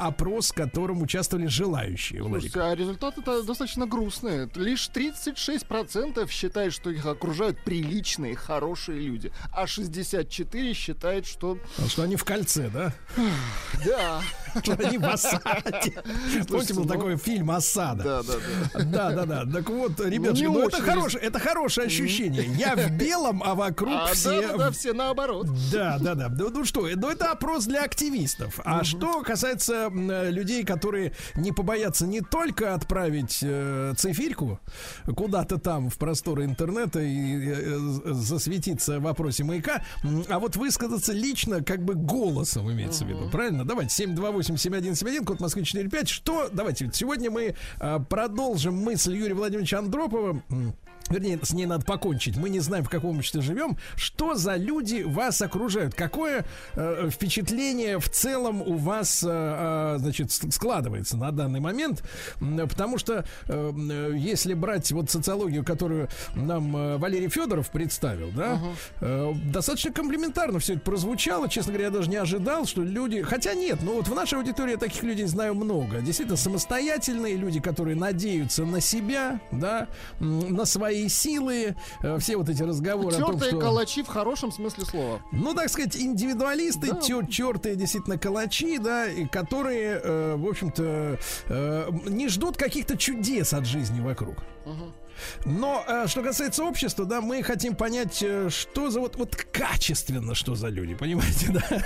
опрос, 0.00 0.50
в 0.50 0.54
котором 0.54 1.02
участвовали 1.02 1.46
желающие. 1.46 2.22
Слушайте, 2.22 2.60
а 2.60 2.74
результаты-то 2.74 3.42
достаточно 3.42 3.86
грустные. 3.86 4.50
Лишь 4.54 4.90
36% 4.92 6.28
считают, 6.30 6.74
что 6.74 6.90
их 6.90 7.06
окружают 7.06 7.62
приличные, 7.64 8.36
хорошие 8.36 9.00
люди, 9.00 9.32
а 9.52 9.66
64 9.66 10.74
считают, 10.74 11.26
что... 11.26 11.58
А 11.78 11.88
что 11.88 12.02
они 12.02 12.16
в 12.16 12.24
кольце, 12.24 12.70
да? 12.70 12.92
Да. 13.84 14.22
Они 14.66 14.98
в 14.98 15.04
осаде. 15.04 16.02
Помните, 16.48 16.74
был 16.74 16.84
ну, 16.84 16.88
такой 16.88 17.16
фильм 17.16 17.50
«Осада». 17.50 18.04
Да, 18.04 18.22
да, 18.22 18.32
да. 18.74 18.84
Да, 18.84 19.24
да, 19.24 19.44
да. 19.44 19.52
Так 19.52 19.70
вот, 19.70 20.00
ребятушки, 20.00 20.44
ну, 20.44 20.68
это, 20.68 20.82
хорошее, 20.82 21.24
это 21.24 21.38
хорошее 21.38 21.86
ощущение. 21.86 22.44
Я 22.44 22.76
в 22.76 22.90
белом, 22.92 23.42
а 23.44 23.54
вокруг 23.54 23.94
а, 23.94 24.06
все... 24.12 24.56
Да, 24.56 24.70
все 24.70 24.92
наоборот. 24.92 25.46
Да, 25.72 25.98
да, 26.00 26.14
да. 26.14 26.28
Ну 26.28 26.64
что, 26.64 26.88
ну 26.94 27.08
это 27.08 27.30
опрос 27.30 27.66
для 27.66 27.84
активистов. 27.84 28.60
А 28.64 28.84
что 28.84 29.22
касается 29.22 29.88
людей, 29.90 30.64
которые 30.64 31.12
не 31.36 31.52
побоятся 31.52 32.06
не 32.06 32.20
только 32.20 32.74
отправить 32.74 33.38
э, 33.42 33.94
цифирку 33.96 34.60
куда-то 35.16 35.58
там 35.58 35.90
в 35.90 35.98
просторы 35.98 36.44
интернета 36.44 37.00
и 37.00 37.48
э, 37.48 37.78
э, 38.04 38.12
засветиться 38.12 38.98
в 38.98 39.02
вопросе 39.02 39.44
маяка, 39.44 39.82
а 40.28 40.38
вот 40.38 40.56
высказаться 40.56 41.12
лично 41.12 41.62
как 41.62 41.84
бы 41.84 41.94
голосом 41.94 42.70
имеется 42.72 43.04
в 43.04 43.08
виду, 43.08 43.28
правильно? 43.30 43.64
Давайте 43.64 43.94
728-7171, 44.54 45.24
код 45.24 45.40
Москвы 45.40 45.64
45. 45.64 46.08
Что? 46.08 46.48
Давайте, 46.52 46.90
сегодня 46.92 47.30
мы 47.30 47.54
э, 47.80 47.98
продолжим 48.08 48.74
мысль 48.76 49.16
Юрия 49.16 49.34
Владимировича 49.34 49.78
Андропова 49.78 50.42
вернее, 51.10 51.38
с 51.42 51.52
ней 51.52 51.66
надо 51.66 51.84
покончить. 51.84 52.36
Мы 52.36 52.50
не 52.50 52.60
знаем, 52.60 52.84
в 52.84 52.90
каком 52.90 53.18
обществе 53.18 53.40
живем. 53.40 53.76
Что 53.96 54.34
за 54.34 54.56
люди 54.56 55.02
вас 55.02 55.40
окружают? 55.42 55.94
Какое 55.94 56.44
э, 56.74 57.08
впечатление 57.10 57.98
в 57.98 58.08
целом 58.08 58.62
у 58.62 58.76
вас, 58.76 59.22
э, 59.22 59.28
э, 59.28 59.98
значит, 59.98 60.32
складывается 60.32 61.16
на 61.16 61.32
данный 61.32 61.60
момент? 61.60 62.02
Потому 62.40 62.98
что 62.98 63.24
э, 63.46 63.72
э, 63.90 64.12
если 64.16 64.54
брать 64.54 64.90
вот 64.92 65.10
социологию, 65.10 65.64
которую 65.64 66.08
нам 66.34 66.76
э, 66.76 66.96
Валерий 66.98 67.28
Федоров 67.28 67.70
представил, 67.70 68.30
да, 68.34 68.60
uh-huh. 69.00 69.34
э, 69.34 69.50
достаточно 69.50 69.92
комплиментарно 69.92 70.58
все 70.58 70.74
это 70.74 70.82
прозвучало. 70.82 71.48
Честно 71.48 71.72
говоря, 71.72 71.86
я 71.86 71.90
даже 71.92 72.10
не 72.10 72.16
ожидал, 72.16 72.66
что 72.66 72.82
люди... 72.82 73.22
Хотя 73.22 73.54
нет, 73.54 73.78
ну 73.82 73.94
вот 73.94 74.08
в 74.08 74.14
нашей 74.14 74.38
аудитории 74.38 74.76
таких 74.76 75.02
людей 75.02 75.26
знаю 75.26 75.54
много. 75.54 76.00
Действительно, 76.00 76.36
самостоятельные 76.36 77.36
люди, 77.36 77.60
которые 77.60 77.96
надеются 77.96 78.64
на 78.64 78.80
себя, 78.80 79.40
да, 79.52 79.88
на 80.20 80.64
свои 80.64 80.97
свои 80.98 81.08
силы, 81.08 81.76
э, 82.02 82.18
все 82.18 82.36
вот 82.36 82.48
эти 82.48 82.62
разговоры 82.62 83.16
Тертые 83.16 83.36
о 83.36 83.38
том, 83.38 83.48
что... 83.48 83.58
калачи 83.58 84.02
в 84.02 84.08
хорошем 84.08 84.52
смысле 84.52 84.84
слова. 84.84 85.20
Ну, 85.32 85.54
так 85.54 85.68
сказать, 85.68 85.96
индивидуалисты, 85.96 86.92
да. 86.92 87.00
тер, 87.00 87.26
тертые 87.26 87.76
действительно 87.76 88.18
калачи, 88.18 88.78
да, 88.78 89.06
и 89.06 89.26
которые, 89.26 90.00
э, 90.02 90.36
в 90.36 90.46
общем-то, 90.48 91.18
э, 91.48 91.90
не 92.06 92.28
ждут 92.28 92.56
каких-то 92.56 92.96
чудес 92.96 93.52
от 93.52 93.66
жизни 93.66 94.00
вокруг. 94.00 94.38
Угу. 94.64 94.92
Но 95.44 95.84
э, 95.86 96.06
что 96.06 96.22
касается 96.22 96.64
общества, 96.64 97.04
да, 97.04 97.20
мы 97.20 97.42
хотим 97.42 97.74
понять, 97.74 98.22
э, 98.22 98.48
что 98.50 98.90
за 98.90 99.00
вот, 99.00 99.16
вот 99.16 99.36
качественно, 99.36 100.34
что 100.34 100.54
за 100.54 100.68
люди, 100.68 100.94
понимаете, 100.94 101.48
да? 101.70 101.84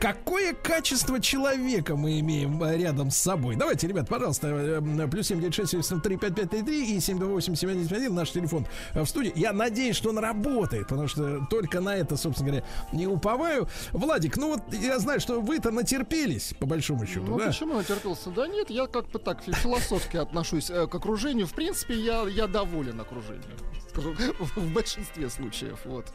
Какое 0.00 0.54
качество 0.54 1.20
человека 1.20 1.96
мы 1.96 2.20
имеем 2.20 2.62
э, 2.62 2.76
рядом 2.76 3.10
с 3.10 3.16
собой? 3.16 3.56
Давайте, 3.56 3.86
ребят, 3.86 4.08
пожалуйста, 4.08 4.48
э, 4.48 5.08
плюс 5.08 5.26
7967 5.26 6.68
и 6.68 7.00
728 7.00 8.12
наш 8.12 8.30
телефон 8.30 8.66
в 8.94 9.06
студии. 9.06 9.32
Я 9.36 9.52
надеюсь, 9.52 9.96
что 9.96 10.10
он 10.10 10.18
работает, 10.18 10.88
потому 10.88 11.08
что 11.08 11.46
только 11.50 11.80
на 11.80 11.96
это, 11.96 12.16
собственно 12.16 12.50
говоря, 12.50 12.66
не 12.92 13.06
уповаю. 13.06 13.68
Владик, 13.92 14.36
ну 14.36 14.48
вот 14.48 14.62
я 14.72 14.98
знаю, 14.98 15.20
что 15.20 15.40
вы-то 15.40 15.70
натерпелись, 15.70 16.54
по 16.58 16.66
большому 16.66 17.06
счету, 17.06 17.26
ну, 17.26 17.38
да? 17.38 17.46
почему 17.46 17.74
натерпелся? 17.74 18.30
Да 18.30 18.46
нет, 18.46 18.70
я 18.70 18.86
как 18.86 19.08
бы 19.08 19.18
так 19.18 19.42
философски 19.42 20.16
отношусь 20.16 20.70
э, 20.70 20.86
к 20.86 20.94
окружению. 20.94 21.46
В 21.46 21.52
принципе, 21.52 21.94
я, 21.94 22.22
я 22.28 22.46
доволен 22.46 23.00
окружением 23.00 23.42
скажу, 23.92 24.14
в 24.56 24.72
большинстве 24.72 25.28
случаев. 25.28 25.78
Вот. 25.84 26.06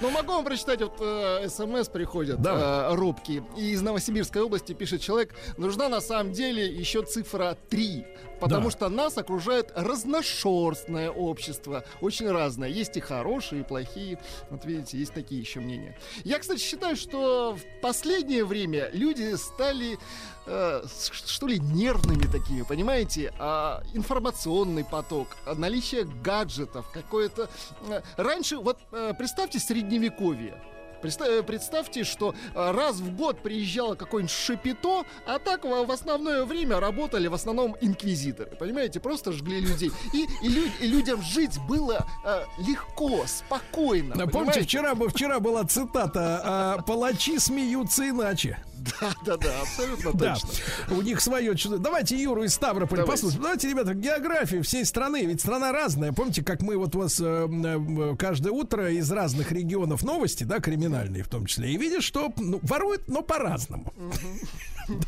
Но 0.00 0.10
могу 0.10 0.32
вам 0.32 0.44
прочитать, 0.44 0.80
вот 0.80 0.98
э, 1.00 1.48
смс 1.48 1.88
приходят 1.88 2.40
да. 2.40 2.88
э, 2.90 2.94
робкие. 3.06 3.44
И 3.56 3.70
из 3.70 3.82
Новосибирской 3.82 4.42
области 4.42 4.72
пишет 4.72 5.00
человек, 5.00 5.34
нужна 5.56 5.88
на 5.88 6.00
самом 6.00 6.32
деле 6.32 6.66
еще 6.66 7.02
цифра 7.02 7.56
3. 7.70 8.04
Потому 8.40 8.64
да. 8.64 8.70
что 8.70 8.88
нас 8.88 9.16
окружает 9.16 9.72
разношерстное 9.74 11.10
общество. 11.10 11.84
Очень 12.00 12.30
разное. 12.30 12.68
Есть 12.68 12.96
и 12.96 13.00
хорошие, 13.00 13.62
и 13.62 13.64
плохие. 13.64 14.18
Вот 14.50 14.64
видите, 14.66 14.98
есть 14.98 15.14
такие 15.14 15.40
еще 15.40 15.60
мнения. 15.60 15.96
Я, 16.24 16.38
кстати, 16.38 16.60
считаю, 16.60 16.96
что 16.96 17.56
в 17.56 17.80
последнее 17.80 18.44
время 18.44 18.90
люди 18.92 19.34
стали 19.36 19.98
э, 20.46 20.82
что 21.00 21.46
ли, 21.46 21.58
нервными 21.58 22.30
такими, 22.30 22.62
понимаете? 22.62 23.32
А, 23.38 23.82
информационный 23.94 24.84
поток, 24.84 25.28
наличие 25.56 26.04
гаджетов, 26.04 26.90
какое-то... 26.92 27.48
Э, 27.88 28.02
раньше, 28.16 28.58
вот 28.58 28.78
э, 28.92 29.14
представьте 29.16 29.58
средневековье. 29.58 30.60
Э, 31.02 31.42
представьте, 31.42 32.04
что 32.04 32.34
э, 32.54 32.70
раз 32.72 32.96
в 32.96 33.14
год 33.16 33.42
приезжало 33.42 33.94
какое-нибудь 33.94 34.34
шипито, 34.34 35.04
а 35.26 35.38
так 35.38 35.64
в 35.64 35.90
основное 35.90 36.44
время 36.44 36.80
работали 36.80 37.28
в 37.28 37.34
основном 37.34 37.76
инквизиторы. 37.80 38.56
Понимаете, 38.56 39.00
просто 39.00 39.32
жгли 39.32 39.60
людей. 39.60 39.90
И, 40.12 40.26
и, 40.42 40.48
лю, 40.48 40.62
и 40.80 40.86
людям 40.86 41.22
жить 41.22 41.58
было 41.68 42.06
э, 42.24 42.44
легко, 42.58 43.24
спокойно. 43.26 44.14
Да, 44.14 44.26
помните, 44.26 44.60
вчера, 44.62 44.94
вчера 44.94 45.40
была 45.40 45.64
цитата 45.64 46.82
«Палачи 46.86 47.38
смеются 47.38 48.08
иначе». 48.08 48.58
Да, 49.00 49.12
да, 49.24 49.36
да, 49.36 49.60
абсолютно 49.62 50.12
Да, 50.12 50.34
точно. 50.34 50.48
у 50.96 51.02
них 51.02 51.20
свое 51.20 51.56
чудо. 51.56 51.78
Давайте 51.78 52.16
Юру 52.16 52.44
из 52.44 52.54
Ставрополя 52.54 53.00
Давайте. 53.02 53.10
послушаем. 53.12 53.42
Давайте, 53.42 53.68
ребята, 53.70 53.94
географию 53.94 54.62
всей 54.62 54.84
страны. 54.84 55.24
Ведь 55.26 55.40
страна 55.40 55.72
разная. 55.72 56.12
Помните, 56.12 56.44
как 56.44 56.62
мы 56.62 56.76
вот 56.76 56.94
у 56.94 57.00
вас 57.00 57.20
э, 57.20 57.24
э, 57.48 58.16
каждое 58.18 58.52
утро 58.52 58.90
из 58.90 59.10
разных 59.10 59.52
регионов 59.52 60.02
новости, 60.04 60.44
да, 60.44 60.60
криминальные 60.60 61.22
в 61.22 61.28
том 61.28 61.46
числе. 61.46 61.70
И 61.72 61.76
видишь, 61.76 62.04
что 62.04 62.32
ну, 62.38 62.60
воруют, 62.62 63.08
но 63.08 63.22
по-разному. 63.22 63.92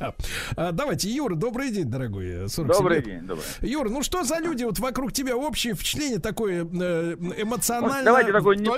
Да. 0.01 0.13
А, 0.57 0.73
Давайте, 0.73 1.09
Юра, 1.09 1.37
добрый 1.37 1.71
день, 1.71 1.85
дорогой. 1.89 2.27
э, 2.47 2.49
47 2.49 2.67
Добрый 2.67 2.97
лет. 2.97 3.05
день, 3.05 3.21
добрый. 3.21 3.45
Юр, 3.61 3.91
ну 3.91 4.03
что 4.03 4.25
за 4.25 4.39
люди 4.41 4.65
вот 4.65 4.81
вокруг 4.81 5.13
тебя 5.13 5.37
общее 5.37 5.75
впечатление 5.75 6.19
такое 6.19 6.65
э, 6.65 7.15
эмоционально? 7.39 8.03
Давайте 8.05 8.33
такой 8.33 8.57
не, 8.57 8.63
не- 8.63 8.71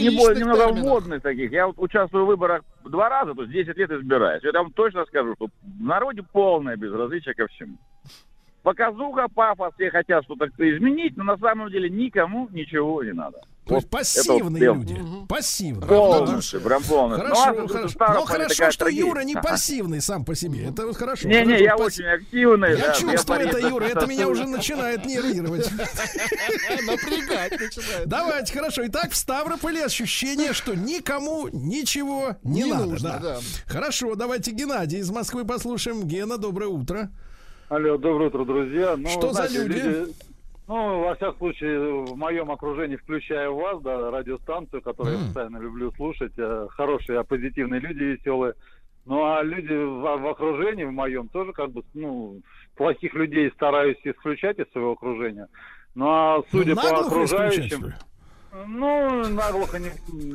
не 0.00 0.08
немного 0.08 0.34
терминах. 0.34 0.74
модных 0.84 1.22
таких. 1.22 1.52
Я 1.52 1.68
вот 1.68 1.76
участвую 1.78 2.24
в 2.24 2.26
выборах 2.28 2.62
два 2.88 3.08
раза, 3.08 3.34
то 3.34 3.42
есть 3.42 3.52
10 3.52 3.76
лет 3.76 3.90
избираюсь. 3.90 4.42
Я 4.42 4.52
вам 4.52 4.72
точно 4.72 5.04
скажу, 5.06 5.34
что 5.34 5.46
в 5.46 5.82
народе 5.82 6.22
полное 6.22 6.76
безразличие 6.76 7.34
ко 7.34 7.46
всему. 7.48 7.76
Показуха, 8.62 9.28
пафос, 9.28 9.74
все 9.74 9.90
хотят 9.90 10.24
что-то 10.24 10.46
изменить, 10.58 11.16
но 11.16 11.24
на 11.24 11.38
самом 11.38 11.70
деле 11.70 11.88
никому 11.88 12.48
ничего 12.50 13.02
не 13.02 13.12
надо. 13.12 13.40
То 13.68 13.74
есть 13.74 13.86
Вот 13.86 13.90
пассивные 13.90 14.62
это 14.62 14.72
вот 14.72 14.78
люди. 14.88 15.00
Пассивные. 15.28 15.86
Полностью, 15.88 16.60
прям 16.62 16.82
полностью. 16.82 17.28
Хорошо, 17.28 17.52
Ну, 17.60 17.68
хорошо. 17.68 17.94
Но 17.98 18.24
хорошо, 18.24 18.48
такая 18.48 18.70
что 18.70 18.84
трагедия. 18.84 19.06
Юра 19.06 19.20
не 19.20 19.34
пассивный 19.34 20.00
сам 20.00 20.24
по 20.24 20.34
себе. 20.34 20.64
Это 20.68 20.86
вот 20.86 20.96
хорошо. 20.96 21.28
Не-не, 21.28 21.44
Хорошо, 21.44 21.64
я 21.64 21.76
пасс- 21.76 21.86
очень 21.86 22.04
активный. 22.06 22.70
Я 22.78 22.86
да, 22.88 22.92
чувствую 22.94 23.40
это, 23.40 23.58
Юра, 23.58 23.84
это 23.84 24.06
меня 24.06 24.28
уже 24.28 24.46
начинает 24.46 25.04
нервировать. 25.04 25.70
Напрягать 26.86 27.52
начинает. 27.60 28.08
Давайте, 28.08 28.52
хорошо. 28.52 28.86
Итак, 28.86 29.10
в 29.10 29.16
Ставрополе 29.16 29.84
ощущение, 29.84 30.52
что 30.52 30.74
никому 30.74 31.48
ничего 31.52 32.36
не, 32.42 32.62
Не 32.62 32.72
надо. 32.72 32.84
нужно, 32.86 33.18
да. 33.22 33.38
Хорошо, 33.66 34.14
давайте 34.14 34.52
Геннадий 34.52 35.00
из 35.00 35.10
Москвы 35.10 35.44
послушаем. 35.44 36.04
Гена, 36.04 36.38
доброе 36.38 36.68
утро. 36.68 37.10
Алло, 37.68 37.98
доброе 37.98 38.28
утро, 38.28 38.44
друзья. 38.46 38.96
Ну, 38.96 39.08
Что 39.10 39.28
за 39.32 39.46
знаете, 39.46 39.64
люди? 39.64 40.14
Ну, 40.68 41.00
во 41.00 41.14
всяком 41.14 41.38
случае, 41.38 42.04
в 42.04 42.14
моем 42.14 42.50
окружении, 42.50 42.96
включая 42.96 43.48
вас, 43.48 43.80
да, 43.80 44.10
радиостанцию, 44.10 44.82
которую 44.82 45.14
я 45.14 45.20
М. 45.20 45.24
постоянно 45.26 45.56
люблю 45.58 45.90
слушать, 45.92 46.32
э, 46.36 46.66
хорошие, 46.70 47.24
позитивные 47.24 47.80
люди, 47.80 48.02
веселые. 48.02 48.52
Ну, 49.06 49.24
а 49.24 49.42
люди 49.42 49.72
в, 49.72 50.00
в 50.18 50.26
окружении, 50.28 50.84
в 50.84 50.92
моем, 50.92 51.28
тоже 51.28 51.52
как 51.54 51.70
бы, 51.72 51.82
ну, 51.94 52.42
плохих 52.76 53.14
людей 53.14 53.50
стараюсь 53.52 53.96
исключать 54.04 54.58
из 54.58 54.70
своего 54.72 54.92
окружения. 54.92 55.48
Ну, 55.94 56.06
а 56.06 56.42
судя 56.50 56.74
Ну, 56.74 56.82
по 56.82 57.00
окружающим... 57.00 57.94
Ну, 58.66 59.26
наглухо 59.30 59.78
не, 59.78 59.88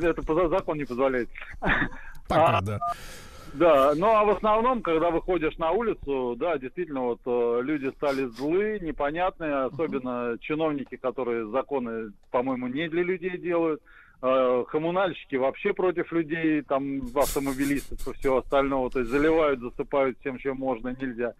это 0.04 0.24
по- 0.24 0.50
закон 0.50 0.78
не 0.80 0.86
позволяет. 0.86 1.30
Пока, 2.28 2.58
А, 2.58 2.62
да. 2.62 2.80
Да, 3.54 3.94
ну 3.96 4.08
а 4.08 4.24
в 4.24 4.32
основном, 4.32 4.82
когда 4.82 5.12
выходишь 5.12 5.58
на 5.58 5.72
улицу, 5.72 6.36
да, 6.40 6.58
действительно, 6.58 7.02
вот 7.02 7.20
э, 7.26 7.62
люди 7.62 7.88
стали 7.98 8.26
злы, 8.26 8.80
непонятные, 8.82 9.66
особенно 9.66 10.38
чиновники, 10.42 10.96
которые 10.96 11.48
законы, 11.48 12.14
по-моему, 12.32 12.68
не 12.68 12.90
для 12.90 13.04
людей 13.04 13.38
делают. 13.38 13.82
Э, 14.24 14.64
коммунальщики 14.72 15.36
вообще 15.36 15.74
против 15.74 16.12
людей, 16.12 16.64
там, 16.64 17.02
автомобилистов 17.14 18.08
и 18.08 18.14
всего 18.14 18.38
остального, 18.38 18.90
то 18.90 19.00
есть 19.00 19.12
заливают, 19.12 19.60
засыпают 19.60 20.18
всем, 20.20 20.40
чем 20.40 20.58
можно, 20.58 20.96
нельзя. 21.00 21.34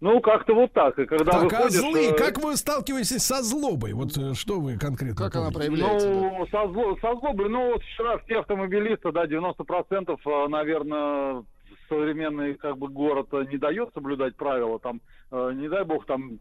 Ну, 0.00 0.20
как-то 0.20 0.54
вот 0.54 0.72
так. 0.72 0.96
И 0.98 1.06
когда 1.06 1.32
Так, 1.32 1.42
а 1.42 1.44
выходишь... 1.44 1.80
злые, 1.80 2.10
э, 2.10 2.14
как 2.14 2.38
вы 2.38 2.56
сталкиваетесь 2.56 3.22
со 3.22 3.42
злобой? 3.42 3.94
Вот 3.94 4.16
э, 4.16 4.34
что 4.34 4.60
вы 4.60 4.78
конкретно 4.78 5.16
Как 5.16 5.34
она 5.34 5.50
помните? 5.50 5.72
проявляется? 5.72 6.08
да? 6.08 6.14
Ну, 6.14 6.46
со, 6.46 6.72
зло, 6.72 6.96
со 7.00 7.16
злобой, 7.18 7.48
ну 7.48 7.72
вот 7.72 7.82
вчера 7.82 8.18
все 8.18 8.38
автомобилисты, 8.38 9.10
да, 9.10 9.26
90%, 9.26 10.16
э, 10.24 10.48
наверное, 10.48 11.44
современный 11.88 12.54
как 12.54 12.78
бы 12.78 12.88
город 12.88 13.28
э, 13.32 13.44
не 13.50 13.58
дает 13.58 13.90
соблюдать 13.94 14.36
правила, 14.36 14.78
там, 14.78 15.00
э, 15.30 15.52
не 15.54 15.68
дай 15.68 15.84
бог, 15.84 16.06
там 16.06 16.38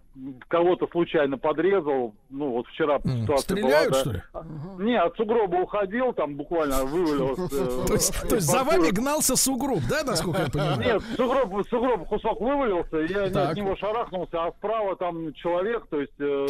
кого-то 0.47 0.87
случайно 0.87 1.37
подрезал, 1.37 2.13
ну 2.29 2.51
вот 2.51 2.67
вчера 2.67 2.95
М, 3.03 3.21
ситуация 3.21 3.55
Стреляют, 3.57 3.91
была, 3.91 4.01
что 4.01 4.09
да. 4.11 4.15
ли? 4.15 4.85
Не, 4.85 4.99
от 4.99 5.15
сугроба 5.15 5.55
уходил, 5.57 6.13
там 6.13 6.35
буквально 6.35 6.83
вывалился. 6.85 7.55
э, 7.55 7.87
То 8.29 8.35
есть, 8.35 8.45
за 8.47 8.63
вами 8.63 8.89
гнался 8.91 9.35
сугроб, 9.35 9.79
да, 9.89 10.03
насколько 10.03 10.41
я 10.41 10.49
понимаю? 10.49 10.79
Нет, 10.79 11.01
сугроб, 11.15 11.67
сугроб 11.69 12.07
кусок 12.07 12.39
вывалился, 12.41 12.97
я 12.97 13.23
от 13.49 13.55
него 13.57 13.75
шарахнулся, 13.75 14.45
а 14.45 14.51
справа 14.51 14.95
там 14.95 15.33
человек, 15.33 15.87
то 15.89 15.99
есть 15.99 16.19
э, 16.19 16.47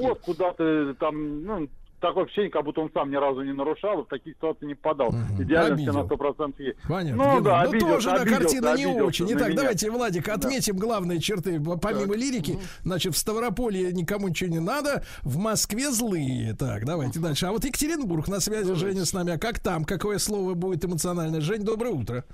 вот 0.00 0.20
куда-то 0.20 0.94
там, 0.94 1.44
ну, 1.44 1.68
такое 2.08 2.24
ощущение, 2.24 2.50
как 2.50 2.64
будто 2.64 2.80
он 2.80 2.90
сам 2.92 3.10
ни 3.10 3.16
разу 3.16 3.42
не 3.42 3.52
нарушал, 3.52 4.00
и 4.00 4.04
в 4.04 4.08
такие 4.08 4.34
ситуации 4.34 4.66
не 4.66 4.74
попадал. 4.74 5.10
Мгм. 5.12 5.42
Идеально 5.42 5.76
все 5.76 5.92
на 5.92 6.04
100% 6.04 6.54
есть. 6.58 6.76
Понятно. 6.88 7.24
Ну 7.34 7.40
да, 7.40 7.62
ну 7.64 7.68
обиделся, 7.70 7.94
тоже, 7.94 8.08
да, 8.10 8.14
обиделся, 8.16 8.40
картина 8.40 8.74
не 8.76 9.00
очень. 9.02 9.26
Итак, 9.32 9.48
меня. 9.48 9.56
давайте, 9.56 9.90
Владик, 9.90 10.28
отметим 10.28 10.76
главные 10.76 11.20
черты. 11.20 11.60
Помимо 11.80 12.14
лирики, 12.14 12.58
значит, 12.82 13.14
в 13.14 13.18
Ставрополье 13.18 13.92
никому 13.92 14.28
ничего 14.28 14.50
не 14.50 14.60
надо, 14.60 15.02
в 15.22 15.38
Москве 15.38 15.90
злые. 15.90 16.54
Так, 16.54 16.84
давайте 16.84 17.20
дальше. 17.20 17.46
А 17.46 17.52
вот 17.52 17.64
Екатеринбург 17.64 18.28
на 18.28 18.40
связи, 18.40 18.74
Женя 18.74 19.04
с 19.04 19.12
нами. 19.12 19.32
А 19.32 19.38
как 19.38 19.58
там? 19.60 19.84
Какое 19.84 20.18
слово 20.18 20.54
будет 20.54 20.84
эмоциональное? 20.84 21.40
Жень, 21.40 21.62
доброе 21.62 21.90
утро. 21.94 22.24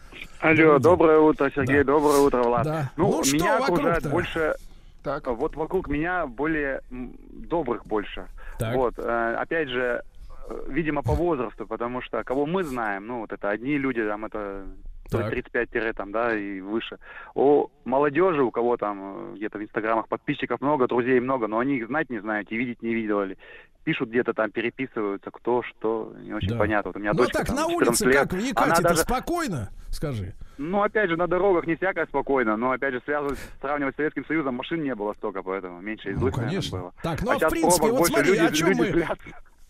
Алло, 0.40 0.55
Добрый 0.55 0.72
день. 0.74 0.82
доброе 0.82 1.18
утро, 1.20 1.51
Сергей, 1.55 1.78
Да. 1.84 1.92
доброе 1.92 2.18
утро, 2.18 2.42
Влад. 2.42 2.64
Да. 2.64 2.90
Ну, 2.97 3.10
Ну, 3.10 3.24
что 3.24 3.36
меня 3.36 3.59
окружает 3.59 4.10
больше, 4.10 4.55
Так. 5.02 5.26
вот 5.26 5.55
вокруг 5.56 5.88
меня 5.88 6.26
более 6.26 6.80
добрых 6.90 7.86
больше. 7.86 8.26
Так. 8.60 8.76
Вот, 8.76 8.94
э, 8.98 9.34
опять 9.38 9.68
же, 9.68 10.02
э, 10.48 10.64
видимо, 10.68 11.02
по 11.02 11.12
возрасту, 11.12 11.66
потому 11.66 12.02
что 12.02 12.22
кого 12.24 12.46
мы 12.46 12.62
знаем, 12.62 13.06
ну, 13.06 13.20
вот 13.20 13.32
это 13.32 13.48
одни 13.50 13.76
люди, 13.78 14.04
там, 14.06 14.24
это 14.26 14.64
то 15.10 15.18
Так. 15.18 15.32
есть 15.34 15.50
35 15.50 15.92
там, 15.92 16.12
да, 16.12 16.36
и 16.36 16.60
выше. 16.60 16.98
У 17.34 17.66
молодежи, 17.84 18.42
у 18.44 18.52
кого 18.52 18.76
там 18.76 19.32
э, 19.32 19.36
где-то 19.36 19.58
в 19.58 19.62
инстаграмах 19.62 20.06
подписчиков 20.06 20.60
много, 20.60 20.86
друзей 20.86 21.18
много, 21.18 21.48
но 21.48 21.58
они 21.58 21.78
их 21.78 21.88
знать 21.88 22.10
не 22.10 22.20
знают 22.20 22.52
и 22.52 22.56
видеть 22.56 22.80
не 22.82 22.94
видели. 22.94 23.36
Пишут 23.82 24.10
где-то 24.10 24.34
там, 24.34 24.50
переписываются, 24.52 25.30
кто, 25.32 25.62
что, 25.62 26.14
не 26.22 26.32
очень 26.32 26.50
Да. 26.50 26.58
понятно. 26.58 26.90
Вот 26.90 26.96
у 26.96 27.00
меня 27.00 27.10
Ну 27.12 27.18
дочка 27.18 27.38
так, 27.38 27.46
там, 27.48 27.56
на 27.56 27.62
14 27.62 27.76
улице 27.88 28.04
лет, 28.06 28.16
как? 28.20 28.32
В 28.32 28.34
она 28.36 28.46
Екате 28.46 28.82
даже- 28.82 28.96
спокойно? 29.00 29.70
Скажи. 29.88 30.34
Ну, 30.60 30.82
опять 30.82 31.08
же, 31.08 31.16
на 31.16 31.26
дорогах 31.26 31.66
не 31.66 31.74
всякое 31.76 32.06
спокойно, 32.06 32.56
но, 32.56 32.70
опять 32.72 32.92
же, 32.92 33.00
связывать, 33.04 33.38
сравнивать 33.60 33.94
с 33.94 33.96
Советским 33.96 34.26
Союзом, 34.26 34.56
машин 34.56 34.82
не 34.82 34.94
было 34.94 35.14
столько, 35.14 35.42
поэтому 35.42 35.80
меньше 35.80 36.10
и 36.10 36.14
Ну, 36.14 36.30
конечно. 36.30 36.78
было. 36.78 36.92
Так, 37.02 37.22
ну 37.22 37.30
а 37.30 37.34
в 37.34 37.38
сейчас 37.38 37.50
принципе, 37.50 37.78
пробок 37.86 37.98
вот 38.00 38.08
смотри, 38.08 38.30
люди- 38.32 38.44
о 38.46 38.52
чем 38.52 38.68
мы... 38.76 38.86
злятся. 38.92 39.24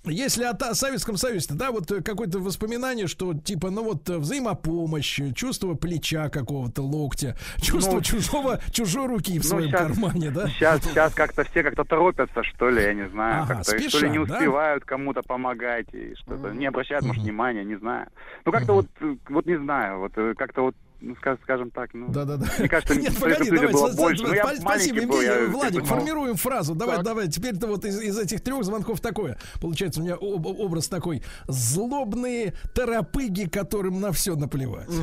Если 0.05 0.45
о, 0.45 0.75
Советском 0.75 1.19
Союзе, 1.19 1.49
да, 1.55 1.71
вот 1.73 1.91
э, 1.93 2.03
какое-то 2.03 2.39
воспоминание, 2.39 3.07
что 3.07 3.35
типа, 3.35 3.69
ну 3.71 3.85
вот 3.85 4.09
э, 4.09 4.17
взаимопомощь, 4.17 5.21
э, 5.21 5.33
чувство 5.35 5.75
плеча 5.75 6.31
какого-то, 6.31 6.83
локтя, 6.83 7.37
чувство 7.61 7.97
Ну, 7.97 8.01
чужого, 8.01 8.61
чужой 8.73 9.07
руки 9.09 9.39
в 9.39 9.43
ну, 9.43 9.49
своем 9.49 9.71
щас- 9.71 9.81
кармане, 9.81 10.31
да? 10.31 10.49
Сейчас, 10.49 10.83
сейчас 10.85 11.13
как-то 11.15 11.45
все 11.45 11.63
как-то 11.63 11.85
торопятся, 11.85 12.43
что 12.45 12.71
ли, 12.71 12.83
я 12.83 12.95
не 12.95 13.09
знаю. 13.11 13.43
Ага, 13.43 13.57
как-то, 13.57 13.77
и 13.77 13.81
что 13.81 13.89
спешат, 13.91 14.03
ли, 14.03 14.19
не 14.19 14.25
да? 14.25 14.35
успевают 14.37 14.85
кому-то 14.87 15.21
помогать, 15.23 15.87
и 15.93 16.15
что-то 16.15 16.51
не 16.51 16.65
обращают, 16.65 17.05
может, 17.05 17.23
внимания, 17.23 17.63
не 17.65 17.77
знаю. 17.77 18.09
Ну, 18.47 18.53
как-то 18.53 18.73
вот, 18.73 18.87
вот 19.29 19.45
не 19.45 19.59
знаю, 19.59 19.99
вот 19.99 20.13
как-то 20.39 20.63
вот, 20.63 20.75
ну, 21.01 21.15
ска- 21.15 21.39
скажем 21.43 21.71
так, 21.71 21.95
ну... 21.95 22.09
Да-да-да. 22.09 22.47
Мне 22.59 22.69
кажется, 22.69 22.95
Нет, 23.01 23.17
погоди, 23.19 23.51
было 23.51 23.91
за- 23.91 23.97
больше. 23.97 24.23
Ну, 24.23 24.33
я 24.35 24.45
спа- 24.45 24.61
спасибо, 24.61 25.07
был, 25.07 25.21
я 25.21 25.47
Владик, 25.47 25.85
формируем 25.85 26.37
фразу. 26.37 26.75
Давай, 26.75 26.97
Так. 26.97 27.05
давай, 27.05 27.29
теперь-то 27.29 27.67
вот 27.67 27.85
из, 27.85 28.01
из 28.01 28.19
этих 28.19 28.43
трех 28.43 28.65
звонков 28.65 29.01
такое. 29.01 29.39
Получается, 29.61 30.01
у 30.01 30.05
меня 30.05 30.15
об- 30.15 30.47
образ 30.47 30.89
такой. 30.89 31.23
Злобные 31.49 32.55
торопыги, 32.75 33.49
которым 33.49 34.01
на 34.01 34.13
все 34.13 34.37
наплевать. 34.37 34.89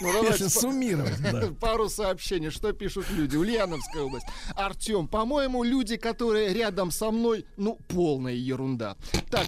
Ну, 0.00 0.08
Если 0.08 0.22
давайте 0.22 0.48
суммировать, 0.48 1.22
да. 1.22 1.42
Пару 1.60 1.88
сообщений, 1.88 2.50
что 2.50 2.72
пишут 2.72 3.06
люди. 3.10 3.36
Ульяновская 3.36 4.02
область. 4.02 4.26
Артем, 4.56 5.08
по-моему, 5.08 5.62
люди, 5.62 5.96
которые 5.96 6.52
рядом 6.52 6.90
со 6.90 7.10
мной, 7.10 7.46
ну, 7.56 7.78
полная 7.88 8.34
ерунда. 8.34 8.96
Так. 9.30 9.46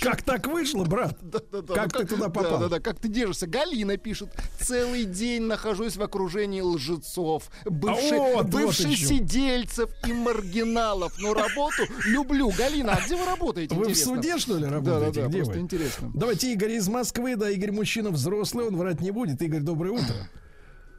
Как 0.00 0.22
так 0.22 0.46
вышло, 0.46 0.84
брат? 0.84 1.16
Да-да-да, 1.22 1.74
Как 1.74 1.94
ну 1.94 2.00
ты 2.00 2.06
туда 2.06 2.28
попал? 2.28 2.58
Да-да-да, 2.58 2.80
как 2.80 2.98
ты 2.98 3.08
держишься? 3.08 3.46
Галина 3.46 3.96
пишет. 3.96 4.28
Целый 4.66 5.04
день 5.04 5.42
нахожусь 5.42 5.96
в 5.96 6.02
окружении 6.02 6.60
лжецов, 6.60 7.44
бывших, 7.66 8.12
А 8.12 8.18
вот 8.38 8.46
бывших 8.46 8.96
сидельцев 8.96 9.88
и 10.08 10.12
маргиналов. 10.12 11.12
Но 11.20 11.34
работу 11.34 11.82
люблю. 12.06 12.50
Галина, 12.50 12.94
а 12.94 13.00
где 13.06 13.14
вы 13.14 13.26
работаете? 13.26 13.76
Вы 13.76 13.84
в 13.84 13.88
интересно? 13.90 14.14
суде, 14.16 14.38
что 14.38 14.56
ли, 14.58 14.64
работаете? 14.64 15.20
Да-да-да, 15.20 15.28
Где 15.28 15.36
просто 15.38 15.54
вы? 15.54 15.60
интересно. 15.60 16.10
Давайте 16.14 16.52
Игорь 16.52 16.72
из 16.72 16.88
Москвы. 16.88 17.36
Да, 17.36 17.48
Игорь 17.48 17.70
мужчина 17.70 18.10
взрослый, 18.10 18.66
он 18.66 18.76
врать 18.76 19.00
не 19.00 19.12
будет. 19.12 19.40
Игорь, 19.40 19.60
доброе 19.60 19.90
утро. 19.92 20.16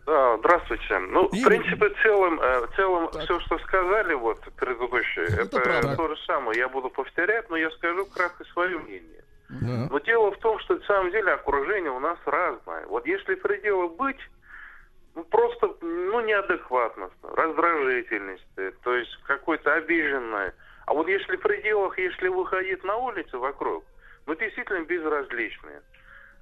Да, 0.06 0.38
здравствуйте. 0.39 0.99
Ну, 1.11 1.26
И- 1.27 1.41
в 1.41 1.45
принципе, 1.45 1.89
в 1.89 2.02
целом, 2.02 2.39
э, 2.39 2.68
в 2.68 2.76
целом 2.77 3.10
все, 3.11 3.38
что 3.41 3.60
сказали 3.68 4.14
вот 4.14 4.39
предыдущие, 4.56 5.26
это, 5.26 5.60
правда. 5.60 5.98
то 5.98 6.07
же 6.07 6.15
самое. 6.26 6.57
Я 6.57 6.69
буду 6.69 6.89
повторять, 6.89 7.49
но 7.49 7.57
я 7.57 7.69
скажу 7.72 8.06
кратко 8.06 8.45
свое 8.53 8.77
мнение. 8.80 9.26
Да. 9.49 9.88
Но 9.90 9.99
дело 9.99 10.32
в 10.32 10.38
том, 10.40 10.60
что 10.60 10.76
на 10.76 10.82
самом 10.86 11.11
деле 11.11 11.32
окружение 11.32 11.91
у 11.91 11.99
нас 11.99 12.18
разное. 12.26 12.86
Вот 12.88 13.06
если 13.06 13.36
пределы 13.36 13.90
быть, 13.90 14.19
ну, 15.15 15.24
просто 15.24 15.74
ну, 15.82 16.19
неадекватность, 16.22 17.15
раздражительность, 17.24 18.48
э, 18.57 18.72
то 18.84 18.95
есть 18.95 19.15
какой-то 19.24 19.74
обиженное. 19.74 20.53
А 20.86 20.94
вот 20.94 21.07
если 21.07 21.38
в 21.38 21.41
пределах, 21.41 21.98
если 21.98 22.28
выходить 22.28 22.84
на 22.84 22.98
улицу 22.98 23.40
вокруг, 23.40 23.84
ну, 24.26 24.36
действительно 24.36 24.84
безразличные. 24.86 25.82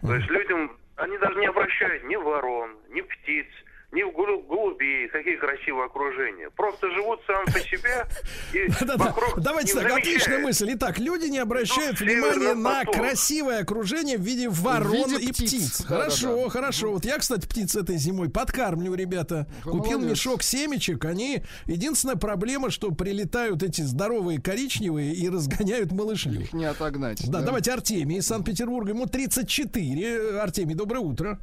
То 0.02 0.16
есть 0.16 0.30
людям 0.30 0.78
они 0.98 1.18
даже 1.18 1.40
не 1.40 1.48
обращают 1.48 2.04
ни 2.04 2.16
ворон, 2.16 2.78
ни 2.90 3.02
птиц, 3.02 3.48
ни 3.96 4.04
в 4.04 4.12
голубей, 4.48 5.08
какие 5.08 5.38
красивые 5.38 5.86
окружения. 5.86 6.50
Просто 6.50 6.92
живут 6.92 7.20
сам 7.26 7.46
по 7.46 7.60
себе 7.60 8.06
и 8.54 8.68
вокруг 8.98 9.40
Давайте 9.40 9.74
так, 9.74 9.90
отличная 9.90 10.40
мысль. 10.40 10.72
Итак, 10.74 11.00
люди 11.00 11.28
не 11.28 11.40
обращают 11.40 12.00
внимания 12.00 12.54
на 12.54 12.84
красивое 12.84 13.62
окружение 13.62 14.18
в 14.18 14.22
виде 14.22 14.50
ворон 14.50 15.18
и 15.18 15.28
птиц. 15.32 15.84
Хорошо, 15.86 16.50
хорошо. 16.50 16.92
Вот 16.92 17.06
я, 17.06 17.18
кстати, 17.18 17.48
птиц 17.48 17.76
этой 17.76 17.98
зимой 17.98 18.30
подкармливаю, 18.30 18.98
ребята. 18.98 19.48
Купил 19.64 20.00
мешок 20.00 20.44
семечек. 20.44 21.06
Они... 21.06 21.44
Единственная 21.66 22.18
проблема, 22.18 22.70
что 22.70 22.92
прилетают 22.92 23.64
эти 23.64 23.82
здоровые 23.82 24.42
коричневые 24.42 25.14
и 25.14 25.30
разгоняют 25.30 25.92
малышню. 25.92 26.42
Их 26.42 26.54
не 26.54 26.66
отогнать. 26.66 27.30
Да, 27.30 27.42
давайте 27.42 27.72
Артемий 27.72 28.18
из 28.18 28.28
Санкт-Петербурга. 28.28 28.90
Ему 28.90 29.06
34. 29.06 30.42
Артемий, 30.42 30.76
доброе 30.76 31.00
утро. 31.00 31.40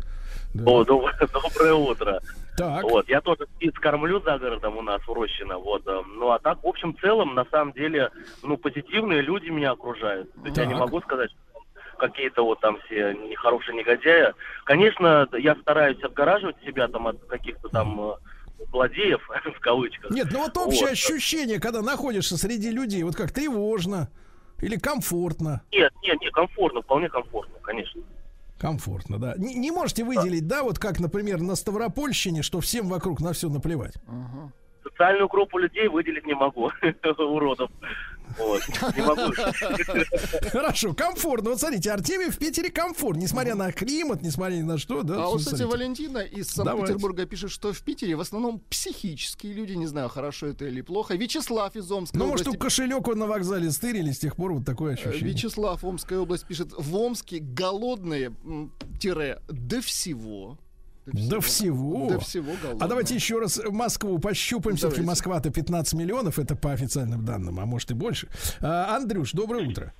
О, 0.67 0.85
доброе 0.85 1.75
утро. 1.75 2.21
Так. 2.57 2.83
Вот, 2.85 3.09
я 3.09 3.21
тоже 3.21 3.47
птиц 3.57 3.75
кормлю 3.75 4.21
за 4.21 4.39
городом 4.39 4.77
у 4.77 4.83
нас 4.83 5.01
в 5.03 5.13
Рощино, 5.13 5.59
вот. 5.59 5.87
э, 5.87 6.03
Ну, 6.17 6.31
а 6.31 6.39
так, 6.39 6.63
в 6.63 6.67
общем, 6.67 6.97
целом, 7.01 7.35
на 7.35 7.45
самом 7.47 7.73
деле, 7.73 8.11
ну, 8.43 8.57
позитивные 8.57 9.23
люди 9.23 9.49
меня 9.49 9.71
окружают. 9.71 10.33
То 10.35 10.45
есть 10.45 10.57
я 10.59 10.67
не 10.67 10.75
могу 10.75 11.01
сказать, 11.01 11.31
какие-то 11.99 12.45
вот 12.45 12.61
там 12.61 12.79
все 12.85 13.15
нехорошие 13.15 13.77
негодяи. 13.77 14.35
Конечно, 14.65 15.29
я 15.39 15.55
стараюсь 15.57 16.03
отгораживать 16.03 16.57
себя 16.65 16.89
там 16.89 17.07
от 17.07 17.25
каких-то 17.27 17.69
там 17.69 18.01
э, 18.01 18.15
злодеев, 18.71 19.27
в 19.57 19.61
кавычках. 19.61 20.11
Нет, 20.11 20.29
ну 20.33 20.41
вот 20.41 20.57
общее 20.57 20.87
Вот. 20.87 20.93
ощущение, 20.93 21.61
когда 21.61 21.81
находишься 21.81 22.37
среди 22.37 22.71
людей, 22.71 23.03
вот 23.03 23.15
как 23.17 23.31
тревожно 23.33 24.09
или 24.61 24.77
комфортно. 24.77 25.63
Нет, 25.73 25.93
нет, 26.03 26.21
нет, 26.21 26.33
комфортно, 26.33 26.83
вполне 26.83 27.09
комфортно, 27.09 27.55
конечно. 27.63 28.03
Комфортно, 28.63 29.19
да. 29.19 29.35
Не, 29.39 29.55
не 29.55 29.73
можете 29.73 30.05
выделить, 30.05 30.47
да, 30.47 30.63
вот 30.63 30.79
как, 30.79 31.01
например, 31.01 31.41
на 31.41 31.57
Ставропольщине, 31.57 32.43
что 32.43 32.61
всем 32.61 32.87
вокруг 32.89 33.21
на 33.21 33.33
все 33.33 33.49
наплевать. 33.49 33.95
Социальную 34.85 35.27
группу 35.27 35.59
людей 35.59 35.89
выделить 35.89 36.25
не 36.25 36.35
могу, 36.35 36.71
уродов. 37.19 37.73
Вот, 38.39 38.63
не 38.97 39.03
могу. 39.03 39.33
Хорошо, 40.51 40.95
комфортно. 40.95 41.51
Вот 41.51 41.61
смотрите, 41.61 41.91
Артемий 41.91 42.31
в 42.31 42.39
Питере 42.39 42.71
комфорт, 42.71 43.19
несмотря 43.19 43.55
на 43.55 43.73
климат, 43.73 44.23
несмотря 44.23 44.57
ни 44.57 44.63
на 44.63 44.79
что, 44.79 45.03
да. 45.03 45.25
А 45.25 45.27
вот, 45.29 45.41
кстати. 45.41 45.63
Валентина 45.63 46.19
из 46.19 46.49
Санкт-Петербурга 46.49 47.27
пишет, 47.27 47.51
что 47.51 47.73
в 47.73 47.81
Питере 47.83 48.17
в 48.17 48.21
основном 48.21 48.61
психические 48.71 49.53
люди, 49.53 49.73
не 49.73 49.87
знаю, 49.87 50.09
хорошо 50.09 50.49
это 50.49 50.67
или 50.67 50.81
плохо. 50.83 51.15
Вячеслав 51.15 51.75
из 51.77 51.91
Омской 51.91 52.19
Ну, 52.19 52.27
может, 52.27 52.49
у 52.49 52.55
кошелек 52.55 53.07
на 53.15 53.27
вокзале 53.27 53.71
стырили, 53.71 54.13
с 54.13 54.19
тех 54.19 54.37
пор 54.37 54.53
вот 54.55 54.65
такое 54.65 54.93
Э, 54.93 54.95
ощущение. 54.95 55.33
Вячеслав, 55.35 55.85
Омская 55.85 56.19
область, 56.19 56.47
пишет, 56.47 56.73
в 56.77 56.97
Омске 56.97 57.39
голодные, 57.39 58.35
тире, 59.01 59.41
до 59.49 59.81
всего. 59.81 60.59
До 61.07 61.41
всего. 61.41 62.09
До 62.09 62.21
всего 62.21 62.53
голодные. 62.63 62.85
А 62.85 62.89
давайте 62.89 63.15
еще 63.15 63.39
раз 63.41 63.61
Москву 63.71 64.19
пощупаем. 64.19 64.77
Все-таки. 64.77 65.03
Москва-то 65.03 65.51
15 65.51 65.95
миллионов, 65.95 66.39
это 66.39 66.55
по 66.55 66.73
официальным 66.73 67.25
данным, 67.25 67.59
а 67.59 67.67
может 67.67 67.91
и 67.91 67.95
больше. 67.95 68.29
А, 68.61 68.95
Андрюш, 68.97 69.33
доброе 69.33 69.67
утро. 69.69 69.93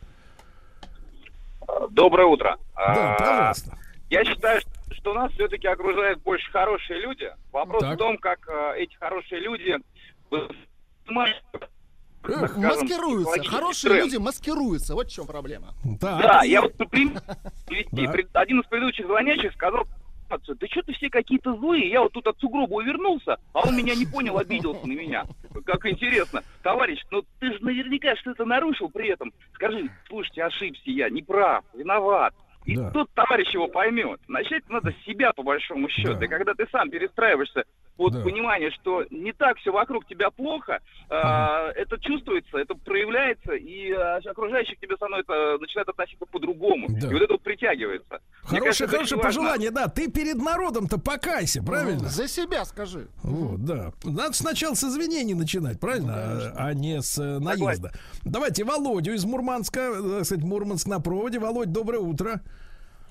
Доброе 1.91 2.27
утро. 2.27 2.57
Да, 2.77 3.15
А, 3.15 3.19
пожалуйста. 3.19 3.79
Я 4.11 4.25
считаю, 4.25 4.61
что- 4.93 5.15
нас 5.15 5.33
все-таки 5.33 5.67
окружают 5.67 6.23
больше 6.23 6.51
хорошие 6.53 7.01
люди. 7.01 7.29
Вопрос 7.51 7.83
Так. 7.83 7.95
в 7.95 7.99
том, 7.99 8.19
как 8.19 8.39
э, 8.49 8.75
эти 8.79 8.95
хорошие 8.95 9.41
люди 9.41 9.77
Эх, 12.25 12.57
маскируются. 12.57 13.43
Хорошие 13.45 13.91
тренд. 13.95 14.07
люди 14.07 14.17
маскируются. 14.19 14.95
Вот 14.95 15.09
в 15.09 15.13
чем 15.13 15.27
проблема. 15.27 15.75
Да, 15.85 16.43
я 16.45 16.63
вот 16.63 16.79
например. 16.79 17.21
Да. 17.27 18.41
Один 18.41 18.61
из 18.61 18.67
предыдущих 18.69 19.07
звонящих 19.07 19.53
сказал, 19.55 19.87
да 20.39 20.67
что 20.69 20.83
ты 20.83 20.93
все 20.95 21.11
какие-то 21.11 21.55
злые, 21.57 21.89
я 21.91 22.01
вот 22.03 22.13
тут 22.13 22.27
от 22.27 22.39
сугроба 22.39 22.75
увернулся, 22.75 23.39
а 23.53 23.67
он 23.67 23.77
меня 23.77 23.95
не 23.95 24.07
понял, 24.07 24.39
обиделся 24.39 24.87
на 24.87 24.93
меня. 24.93 25.25
Как 25.65 25.85
интересно. 25.87 26.43
Товарищ, 26.63 27.01
ну 27.11 27.23
ты 27.41 27.53
же 27.53 27.59
наверняка 27.65 28.17
что-то 28.17 28.45
нарушил 28.45 28.89
при 28.91 29.09
этом. 29.09 29.33
Скажи, 29.55 29.89
слушайте, 30.09 30.45
ошибся 30.45 30.83
я, 30.91 31.09
не 31.11 31.23
прав, 31.23 31.65
виноват. 31.75 32.35
И 32.65 32.77
Да. 32.77 32.91
тут 32.93 33.11
товарищ 33.15 33.53
его 33.53 33.67
поймет. 33.67 34.21
Начать 34.29 34.69
надо 34.71 34.93
с 34.93 35.05
себя, 35.05 35.33
по 35.33 35.43
большому 35.43 35.89
счету. 35.89 36.15
Да. 36.15 36.25
И 36.25 36.29
когда 36.29 36.55
ты 36.55 36.67
сам 36.71 36.91
перестраиваешься 36.91 37.65
под 37.97 38.13
Да. 38.15 38.23
понимание, 38.23 38.71
что 38.71 39.05
не 39.11 39.33
так 39.33 39.59
все 39.59 39.71
вокруг 39.71 40.07
тебя 40.07 40.31
плохо, 40.31 40.81
а, 41.11 41.71
это 41.73 41.99
чувствуется, 42.01 42.59
это 42.59 42.75
проявляется, 42.75 43.53
и 43.53 43.93
а, 43.93 44.19
окружающие 44.25 44.77
к 44.77 44.81
тебе 44.81 44.97
становятся, 44.97 45.59
начинают 45.61 45.89
относиться 45.91 46.25
по-другому. 46.27 46.87
Да. 46.89 47.09
И 47.09 47.13
вот 47.13 47.23
это 47.23 47.33
вот 47.35 47.43
притягивается. 47.43 48.21
Хорошее, 48.43 48.61
кажется, 48.63 48.87
хорошее 48.89 49.03
очень 49.03 49.17
важно. 49.17 49.41
пожелание, 49.43 49.71
да. 49.71 49.89
Ты 49.89 50.11
перед 50.11 50.37
народом-то 50.37 50.99
покайся, 50.99 51.63
правильно? 51.63 52.09
За 52.09 52.27
себя 52.29 52.65
скажи. 52.65 53.09
Вот, 53.23 53.65
да. 53.65 53.93
Надо 54.05 54.33
сначала 54.33 54.75
с 54.75 54.83
извинений 54.85 55.35
начинать, 55.35 55.79
правильно? 55.79 56.15
а, 56.17 56.53
а 56.69 56.75
не 56.75 57.01
с 57.03 57.19
э, 57.19 57.39
наезда. 57.39 57.93
Давайте 58.25 58.65
Володю 58.65 59.13
из 59.13 59.25
Мурманска, 59.25 59.81
э, 59.81 60.21
кстати, 60.23 60.41
Мурманск 60.41 60.87
на 60.89 60.99
проводе. 61.01 61.39
Володь, 61.39 61.71
доброе 61.73 62.01
утро. 62.01 62.41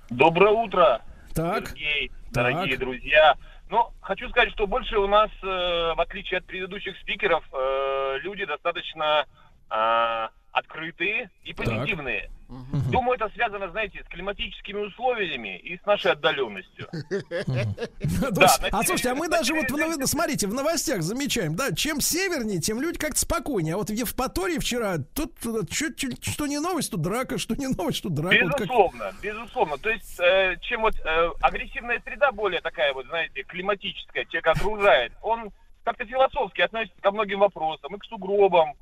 Доброе 0.10 0.52
утро, 0.52 1.02
Так. 1.34 1.70
Сергей, 1.70 2.10
Так. 2.34 2.53
дорогие 2.53 2.78
друзья. 2.78 3.36
Ну, 3.72 3.88
хочу 4.02 4.30
сказать, 4.30 4.52
что 4.52 4.68
больше 4.68 4.98
у 4.98 5.07
нас, 5.07 5.31
э, 5.41 5.45
в 5.45 6.02
отличие 6.02 6.39
от 6.39 6.45
предыдущих 6.45 6.98
спикеров, 6.99 7.41
э, 7.53 8.18
люди 8.19 8.43
достаточно 8.43 9.26
э, 9.69 10.27
открытые 10.52 11.30
и 11.44 11.53
позитивные. 11.53 12.30
Думаю, 12.91 13.15
это 13.15 13.30
связано, 13.30 13.69
знаете, 13.72 14.03
с 14.03 14.07
климатическими 14.10 14.80
условиями 14.82 15.57
и 15.60 15.78
с 15.78 15.86
нашей 15.86 16.11
отдаленностью. 16.11 16.86
То 18.36 18.48
а 18.72 18.84
слушайте, 18.84 19.11
а 19.11 19.15
мы 19.15 19.30
даже 19.30 19.53
вот, 19.53 19.68
смотрите, 20.10 20.48
в 20.48 20.53
новостях 20.53 21.02
замечаем, 21.02 21.56
да, 21.56 21.73
чем 21.73 22.02
севернее, 22.02 22.60
тем 22.60 22.82
люди 22.82 22.99
как-то 22.99 23.19
спокойнее. 23.19 23.76
А 23.76 23.78
вот 23.78 23.90
в 23.90 23.94
Евпатории 23.94 24.60
вчера, 24.60 24.98
тут 25.15 25.34
э, 25.45 25.61
что 25.72 26.48
не 26.48 26.60
новость, 26.60 26.91
тут 26.91 27.02
драка, 27.02 27.38
что 27.38 27.56
не 27.56 27.68
новость, 27.68 28.03
тут 28.03 28.14
драка. 28.14 28.36
Безусловно, 28.36 29.14
безусловно. 29.22 29.78
То 29.78 29.90
есть, 29.90 30.19
э, 30.19 30.57
чем 30.61 30.82
вот 30.82 30.95
э, 30.99 31.30
агрессивная 31.40 32.02
среда 32.03 32.34
более 32.34 32.60
такая 32.60 32.94
вот, 32.94 33.06
знаете, 33.06 33.44
климатическая, 33.44 34.26
человек 34.26 34.48
окружает, 34.48 35.14
он 35.22 35.52
как-то 35.86 36.06
философски 36.06 36.61
относится 36.61 37.02
ко 37.02 37.11
многим 37.11 37.40
вопросам, 37.40 37.95
и 37.95 37.98
к 37.98 38.06
сугробам, 38.06 38.73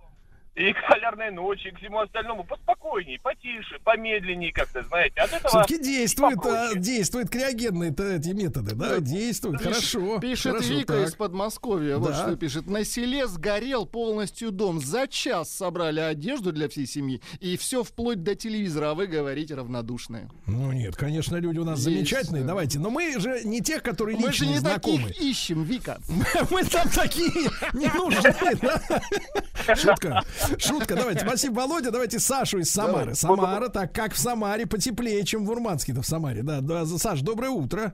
и 0.60 0.74
к 0.74 0.78
полярной 0.90 1.32
ночи, 1.32 1.68
и 1.68 1.72
к 1.72 1.78
всему 1.80 2.00
остальному. 2.00 2.44
Поспокойнее, 2.44 3.20
потише, 3.22 3.80
помедленнее 3.84 4.52
как-то, 4.52 4.84
знаете. 4.84 5.22
От 5.22 5.32
этого... 5.34 5.50
Все-таки 5.64 5.82
действует, 5.82 6.40
а, 6.46 6.76
действует 6.76 7.30
криогенные 7.30 7.92
эти 7.92 8.30
методы, 8.30 8.76
да, 8.76 9.00
действуют, 9.00 9.60
Пишет- 9.60 9.74
хорошо. 9.74 10.20
Пишет 10.20 10.52
хорошо, 10.54 10.74
Вика 10.74 10.94
так. 10.94 11.08
из 11.08 11.16
Подмосковья. 11.16 11.98
Вот 11.98 12.12
Да. 12.12 12.16
что 12.24 12.36
пишет. 12.36 12.68
На 12.68 12.84
селе 12.84 13.28
сгорел 13.28 13.86
полностью 13.86 14.52
дом. 14.52 14.80
За 14.82 15.08
час 15.08 15.50
собрали 15.50 16.02
одежду 16.02 16.52
для 16.52 16.68
всей 16.68 16.86
семьи. 16.88 17.22
И 17.40 17.56
все 17.58 17.84
вплоть 17.84 18.22
до 18.24 18.36
телевизора. 18.36 18.92
А 18.92 18.94
вы 18.96 19.08
говорите 19.08 19.56
равнодушные. 19.56 20.30
Ну 20.46 20.72
нет, 20.74 20.96
конечно, 20.98 21.38
люди 21.38 21.60
у 21.60 21.64
нас 21.66 21.80
Есть, 21.80 21.84
замечательные. 21.90 22.42
да. 22.44 22.50
Давайте, 22.50 22.80
но 22.80 22.90
мы 22.90 23.18
же 23.20 23.44
не 23.46 23.62
тех, 23.62 23.82
которые 23.82 24.18
Мы 24.18 24.24
же 24.34 24.44
лично 24.44 24.46
не 24.46 24.58
знакомы. 24.58 25.08
таких 25.08 25.22
ищем, 25.22 25.64
Вика. 25.64 26.00
Мы 26.52 26.64
там 26.66 26.90
такие 26.90 27.30
не 27.74 27.88
нужны, 27.94 28.34
да? 28.62 28.82
Шутка. 29.76 30.22
Шутка, 30.58 30.96
давайте. 30.96 31.26
Спасибо, 31.26 31.56
Володя. 31.56 31.92
Давайте 31.92 32.20
Сашу 32.20 32.60
из 32.60 32.70
Самары. 32.72 33.14
Давай. 33.14 33.16
Самара, 33.16 33.70
так 33.70 33.94
как 33.94 34.14
в 34.14 34.18
Самаре 34.20 34.66
потеплее, 34.66 35.24
чем 35.24 35.46
в 35.46 35.52
Урманске-то 35.52 36.02
в 36.02 36.06
Самаре. 36.06 36.44
Да, 36.44 36.62
да, 36.62 36.86
Саш, 36.86 37.22
доброе 37.22 37.50
утро. 37.50 37.94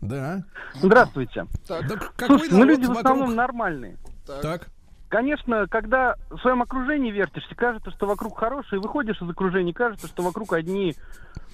Да. 0.00 0.44
Здравствуйте. 0.74 1.46
Так. 1.66 1.86
Да 1.88 1.96
какой 1.96 2.26
Слушайте, 2.38 2.56
ну 2.56 2.64
люди 2.64 2.84
в 2.84 2.88
вокруг? 2.88 3.04
основном 3.06 3.34
нормальные. 3.34 3.96
Так. 4.42 4.68
Конечно, 5.08 5.66
когда 5.68 6.16
в 6.30 6.38
своем 6.40 6.62
окружении 6.62 7.12
вертишься, 7.12 7.54
кажется, 7.54 7.90
что 7.92 8.06
вокруг 8.06 8.38
хорошие, 8.38 8.80
выходишь 8.80 9.20
из 9.22 9.30
окружения, 9.30 9.72
кажется, 9.72 10.08
что 10.08 10.24
вокруг 10.24 10.52
одни, 10.52 10.96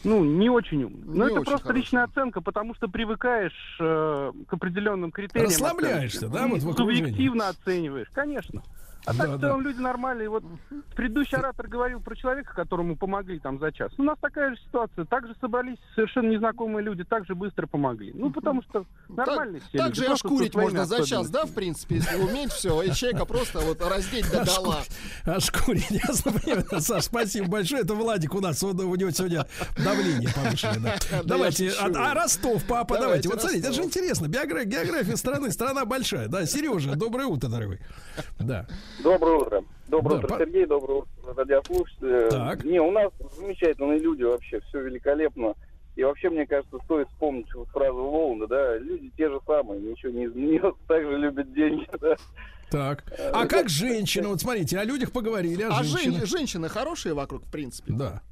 ну, 0.05 0.25
не 0.25 0.49
очень 0.49 0.85
умные. 0.85 1.05
Но 1.05 1.13
Не 1.27 1.31
это 1.33 1.41
очень 1.41 1.51
просто 1.51 1.67
хорошие. 1.69 1.83
личная 1.83 2.05
оценка, 2.05 2.41
потому 2.41 2.75
что 2.75 2.89
привыкаешь 2.89 3.77
э, 3.79 4.33
к 4.49 4.53
определенным 4.55 5.13
критериям. 5.13 5.49
Расслабляешься, 5.51 6.27
оценочным. 6.27 6.33
да, 6.33 6.55
вот 6.55 6.63
в 6.63 6.71
окружении? 6.71 7.01
Субъективно 7.11 7.49
оцениваешь, 7.51 8.09
конечно. 8.15 8.63
А 9.05 9.13
Да, 9.13 9.19
так 9.19 9.29
в 9.31 9.39
да. 9.39 9.49
целом 9.49 9.63
люди 9.63 9.81
нормальные. 9.81 10.29
Вот 10.29 10.45
предыдущий 10.95 11.37
оратор 11.37 11.67
говорил 11.67 12.01
про 12.01 12.15
человека, 12.15 12.55
которому 12.55 12.97
помогли 12.97 13.39
там 13.41 13.59
за 13.59 13.73
час. 13.73 13.93
У 13.99 14.03
нас 14.03 14.17
такая 14.21 14.51
же 14.55 14.61
ситуация. 14.63 15.05
Также 15.07 15.35
собрались 15.41 15.79
совершенно 15.95 16.31
незнакомые 16.31 16.85
люди, 16.85 17.03
так 17.05 17.27
же 17.27 17.35
быстро 17.35 17.67
помогли. 17.67 18.13
Ну, 18.15 18.31
потому 18.31 18.63
что 18.63 18.87
нормальные 19.09 19.61
все 19.69 19.79
Так 19.79 19.89
люди, 19.89 19.99
же 20.01 20.05
и 20.05 20.09
ошкурить 20.09 20.55
можно 20.55 20.85
за 20.85 21.05
час, 21.05 21.31
да, 21.31 21.45
в 21.47 21.53
принципе, 21.53 21.97
если 21.97 22.17
уметь 22.17 22.53
все, 22.53 22.81
и 22.83 22.93
человека 22.93 23.25
просто 23.25 23.59
вот 23.61 23.83
раздеть 23.83 24.31
до 24.31 24.45
дола. 24.45 24.83
Ошкурить, 25.25 25.91
ясно 25.91 26.33
понимаю. 26.33 26.65
Саш, 26.81 27.05
спасибо 27.05 27.49
большое. 27.49 27.83
Это 27.83 27.95
Владик 27.95 28.35
у 28.35 28.41
нас. 28.41 28.63
Он, 28.63 28.79
у 28.81 28.95
него 28.95 29.11
сегодня 29.11 29.47
давление 29.77 30.29
повышенное. 30.33 30.99
да. 31.11 31.23
Да 31.23 31.23
Давайте. 31.25 31.71
А, 31.71 31.87
а 32.11 32.15
Ростов, 32.15 32.65
папа, 32.65 32.99
Давайте, 32.99 33.29
давайте. 33.29 33.29
Вот 33.31 33.41
смотрите, 33.41 33.67
это 33.67 33.73
же 33.73 33.83
интересно. 33.83 34.29
География 34.29 35.17
страны. 35.17 35.51
Страна 35.51 35.85
большая. 35.85 36.29
Да, 36.29 36.47
Сережа, 36.47 36.95
доброе 36.95 37.27
утро, 37.27 37.49
дорогой. 37.49 37.81
Да. 38.39 38.67
Доброе 39.03 39.37
утро. 39.39 39.65
Доброе 39.89 40.19
Да, 40.21 40.25
утро, 40.27 40.29
по- 40.29 40.39
Сергей. 40.39 40.67
Доброе 40.67 40.99
утро, 41.01 41.35
радиослушатели. 41.37 42.31
Так. 42.31 42.65
Не, 42.65 42.81
у 42.81 42.91
нас 42.91 43.13
замечательные 43.39 43.99
люди 43.99 44.23
вообще, 44.23 44.61
все 44.69 44.81
великолепно. 44.81 45.55
И 45.97 46.03
вообще, 46.05 46.31
мне 46.31 46.47
кажется, 46.47 46.79
стоит 46.85 47.07
вспомнить 47.09 47.47
фразу 47.73 47.97
Волна, 47.97 48.47
да, 48.47 48.79
люди 48.79 49.11
те 49.17 49.29
же 49.29 49.39
самые, 49.47 49.79
ничего 49.81 50.11
не 50.13 50.25
изменилось, 50.27 50.75
также 50.89 51.19
любят 51.19 51.53
деньги, 51.53 51.87
да. 52.01 52.17
Так. 52.71 53.05
А 53.35 53.47
как 53.47 53.69
женщины? 53.69 54.29
Вот 54.29 54.41
смотрите, 54.41 54.79
о 54.79 54.85
людях 54.85 55.13
поговорили, 55.13 55.63
о 55.65 55.69
А 55.69 55.83
женщинах. 55.85 56.21
жен- 56.21 56.27
женщины 56.27 56.69
хорошие 56.71 57.13
вокруг, 57.13 57.45
в 57.45 57.51
принципе? 57.51 57.93
Да. 57.93 58.23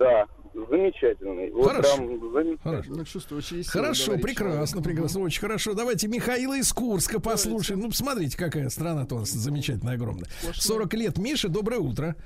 Да, 0.00 0.24
замечательный. 0.54 1.50
Вот 1.52 1.68
Хорошо. 1.70 1.96
прям 1.96 2.32
замечательный. 2.32 2.58
Хорошо. 2.62 3.20
Ну, 3.30 3.62
Хорошо, 3.68 4.12
прекрасно, 4.18 4.82
прекрасно, 4.82 5.20
очень 5.20 5.40
хорошо. 5.40 5.74
Давайте 5.74 6.08
Михаила 6.08 6.56
из 6.56 6.72
Курска 6.72 7.20
послушаем. 7.20 7.80
Ну, 7.80 7.88
посмотрите, 7.88 8.36
какая 8.36 8.68
страна-то 8.70 9.16
у 9.16 9.18
нас 9.20 9.30
замечательная, 9.30 9.94
огромная. 9.94 10.28
40 10.54 10.94
лет. 10.94 11.18
Миша, 11.18 11.48
доброе 11.50 11.80
утро. 11.80 12.16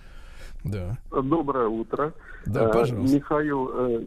Да. 0.62 0.96
Доброе 1.10 1.66
утро. 1.66 2.14
Да, 2.46 2.68
Э, 2.70 2.72
пожалуйста. 2.72 3.14
Михаил, 3.16 3.70
э, 3.74 4.05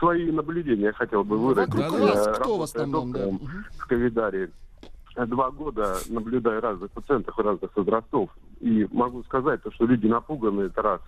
свои 0.00 0.32
наблюдения 0.32 0.92
хотел 0.92 1.22
бы 1.22 1.36
выразить. 1.38 1.72
Вокруг 1.74 2.00
Я 2.00 2.14
вас 2.14 2.38
кто 2.38 2.58
в 2.58 2.62
основном, 2.62 3.12
да? 3.12 3.28
в 3.78 3.86
Ковидаре. 3.86 4.50
Два 5.26 5.50
года 5.50 5.96
наблюдаю 6.08 6.60
разных 6.60 6.90
пациентов 6.90 7.38
разных 7.38 7.74
возрастов. 7.76 8.30
И 8.60 8.86
могу 8.90 9.22
сказать, 9.24 9.62
то, 9.62 9.70
что 9.72 9.86
люди 9.86 10.06
напуганы, 10.06 10.62
это 10.62 10.82
раз. 10.82 11.00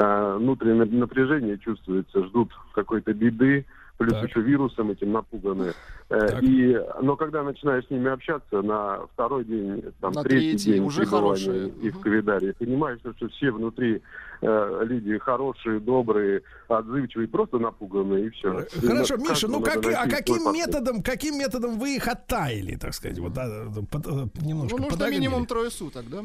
Э, 0.00 0.36
Внутреннее 0.38 0.84
напряжение 0.84 1.58
чувствуется, 1.58 2.24
ждут 2.26 2.52
какой-то 2.72 3.12
беды, 3.12 3.66
плюс 3.96 4.14
еще 4.22 4.40
вирусом 4.42 4.92
этим 4.92 5.10
напуганы. 5.10 5.72
Э, 6.08 6.38
И, 6.40 6.80
но 7.02 7.16
когда 7.16 7.42
начинаешь 7.42 7.84
с 7.86 7.90
ними 7.90 8.08
общаться 8.08 8.62
на 8.62 9.00
второй 9.12 9.44
день, 9.44 9.82
там, 10.00 10.12
На 10.12 10.22
третий, 10.22 10.50
третий 10.50 10.72
день 10.74 10.84
уже 10.84 11.04
хорошие. 11.04 11.68
и 11.70 11.90
в 11.90 11.98
Ковидаре, 11.98 12.52
понимаешь, 12.52 13.00
что, 13.00 13.28
все 13.28 13.50
внутри 13.50 14.00
э, 14.40 14.80
люди 14.84 15.18
хорошие, 15.18 15.80
добрые, 15.80 16.42
отзывчивые, 16.68 17.26
просто 17.26 17.58
напуганные, 17.58 18.26
и 18.26 18.30
все. 18.30 18.66
Хорошо, 18.86 19.16
Миша, 19.16 19.48
ну 19.48 19.60
как, 19.60 19.84
а 19.84 20.08
каким 20.08 20.52
методом, 20.52 21.02
каким 21.02 21.38
методом 21.38 21.76
вы 21.80 21.96
их 21.96 22.06
оттаяли, 22.06 22.76
так 22.76 22.94
сказать, 22.94 23.18
вот 23.18 23.32
да, 23.32 23.48
под- 23.90 24.06
э, 24.06 24.10
немножко 24.46 24.76
Ну, 24.76 24.82
нужно 24.84 24.90
подогрели? 24.96 25.18
минимум 25.22 25.44
трое 25.46 25.70
суток, 25.70 26.04
да? 26.08 26.22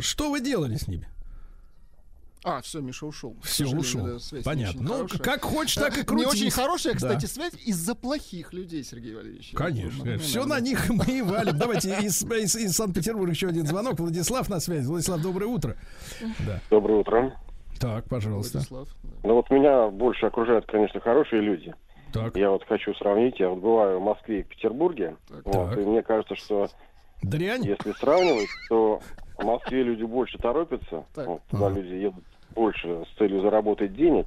Что 0.00 0.30
вы 0.30 0.40
делали 0.42 0.74
с 0.76 0.86
ними? 0.86 1.08
А, 2.48 2.60
все, 2.62 2.80
Миша 2.80 3.06
ушел. 3.06 3.34
Все, 3.42 3.66
ушел. 3.66 4.02
да, 4.06 4.18
связь 4.20 4.44
не 4.44 4.44
Понятно. 4.44 4.82
Ну, 4.82 4.92
хорошая. 4.94 5.18
как 5.18 5.42
хочешь, 5.42 5.74
так 5.74 5.96
и 5.96 6.00
Не 6.00 6.04
крутись. 6.04 6.28
очень 6.28 6.50
хорошая, 6.52 6.92
Да. 6.92 6.98
кстати, 6.98 7.26
связь 7.26 7.54
из-за 7.66 7.96
плохих 7.96 8.52
людей, 8.52 8.84
Сергей 8.84 9.16
Валерьевич. 9.16 9.50
Конечно. 9.52 10.04
Ну, 10.04 10.18
Все 10.20 10.44
на 10.46 10.60
них 10.60 10.88
мы 10.88 11.04
и 11.06 11.22
валим. 11.22 11.58
Давайте 11.58 11.98
из, 12.02 12.22
из- 12.22 12.54
из 12.54 12.72
Санкт-Петербурга 12.76 13.32
еще 13.32 13.48
один 13.48 13.66
звонок. 13.66 13.98
Владислав 13.98 14.48
на 14.48 14.60
связи. 14.60 14.86
Владислав, 14.86 15.20
доброе 15.20 15.46
утро. 15.46 15.76
Да. 16.46 16.60
Доброе 16.70 17.00
утро. 17.00 17.36
Так, 17.80 18.08
пожалуйста. 18.08 18.62
Ну 19.24 19.34
вот 19.34 19.50
меня 19.50 19.88
больше 19.88 20.26
окружают, 20.26 20.66
конечно, 20.66 21.00
хорошие 21.00 21.42
люди. 21.42 21.74
Так. 22.12 22.36
Я 22.36 22.50
вот 22.50 22.62
хочу 22.68 22.94
сравнить. 22.94 23.40
Я 23.40 23.48
вот 23.48 23.58
бываю 23.58 23.98
в 23.98 24.02
Москве 24.04 24.40
и 24.40 24.42
в 24.44 24.46
Петербурге. 24.46 25.16
Вот, 25.44 25.70
Так. 25.70 25.78
и 25.78 25.80
мне 25.80 26.02
кажется, 26.04 26.36
что 26.36 26.68
Дрянь? 27.22 27.64
если 27.64 27.90
сравнивать, 27.90 28.48
то 28.68 29.00
в 29.36 29.44
Москве 29.44 29.82
люди 29.82 30.04
больше 30.04 30.38
торопятся. 30.38 31.04
Так. 31.12 31.26
Вот, 31.26 31.42
туда 31.50 31.70
люди 31.70 31.92
едут 31.92 32.24
больше 32.56 33.04
с 33.12 33.18
целью 33.18 33.42
заработать 33.42 33.94
денег. 33.94 34.26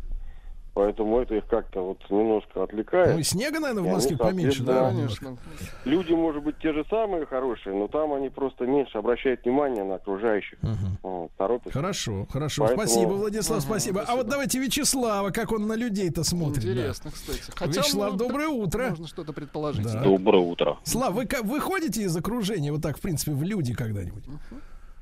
Поэтому 0.75 1.19
это 1.19 1.35
их 1.35 1.45
как-то 1.47 1.81
вот 1.81 1.97
немножко 2.09 2.63
отвлекает. 2.63 3.13
Ну 3.13 3.19
и 3.19 3.23
снега, 3.23 3.59
наверное, 3.59 3.81
в 3.81 3.85
они, 3.87 3.95
Москве 3.95 4.15
поменьше, 4.15 4.63
да? 4.63 4.91
соответственно, 4.91 5.37
Люди, 5.83 6.13
может 6.13 6.43
быть, 6.43 6.57
те 6.59 6.71
же 6.71 6.85
самые 6.89 7.25
хорошие, 7.25 7.75
но 7.75 7.87
там 7.89 8.13
они 8.13 8.29
просто 8.29 8.65
меньше 8.65 8.97
обращают 8.99 9.43
внимание 9.43 9.83
на 9.83 9.95
окружающих. 9.95 10.57
Вот, 11.01 11.31
торопятся. 11.37 11.73
Хорошо, 11.73 12.27
хорошо. 12.31 12.65
Поэтому- 12.65 12.87
Спасибо, 12.87 13.09
Владислав, 13.09 13.61
спасибо. 13.61 14.05
А 14.07 14.15
вот 14.15 14.27
давайте 14.29 14.59
Вячеслава, 14.59 15.31
как 15.31 15.51
он 15.51 15.67
на 15.67 15.73
людей-то 15.75 16.23
смотрит. 16.23 16.63
да. 16.63 16.71
Интересно, 16.71 17.11
кстати. 17.11 17.51
Хотя, 17.53 17.81
Вячеслав, 17.81 18.11
ну, 18.11 18.17
доброе 18.17 18.47
утро. 18.47 18.89
Можно 18.91 19.07
что-то 19.07 19.33
предположить. 19.33 19.83
Да. 19.83 20.01
Доброе 20.03 20.43
утро. 20.43 20.77
Слав, 20.83 21.13
вы 21.13 21.27
выходите 21.43 22.03
из 22.03 22.15
окружения 22.15 22.71
вот 22.71 22.83
так, 22.83 22.97
в 22.99 23.01
принципе, 23.01 23.31
в 23.33 23.43
люди 23.43 23.73
когда-нибудь? 23.73 24.23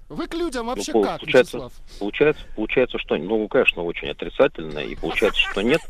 Вы 0.09 0.27
к 0.27 0.33
людям 0.35 0.67
вообще 0.67 0.93
Ну, 0.93 1.03
как, 1.03 1.19
получается, 1.19 1.57
Вячеслав? 1.57 1.73
получается, 1.99 2.45
получается, 2.55 2.97
что, 2.97 3.17
ну, 3.17 3.47
конечно, 3.49 3.83
очень 3.83 4.09
отрицательно, 4.09 4.79
и 4.79 4.95
получается, 4.95 5.41
что 5.41 5.61
нет. 5.61 5.81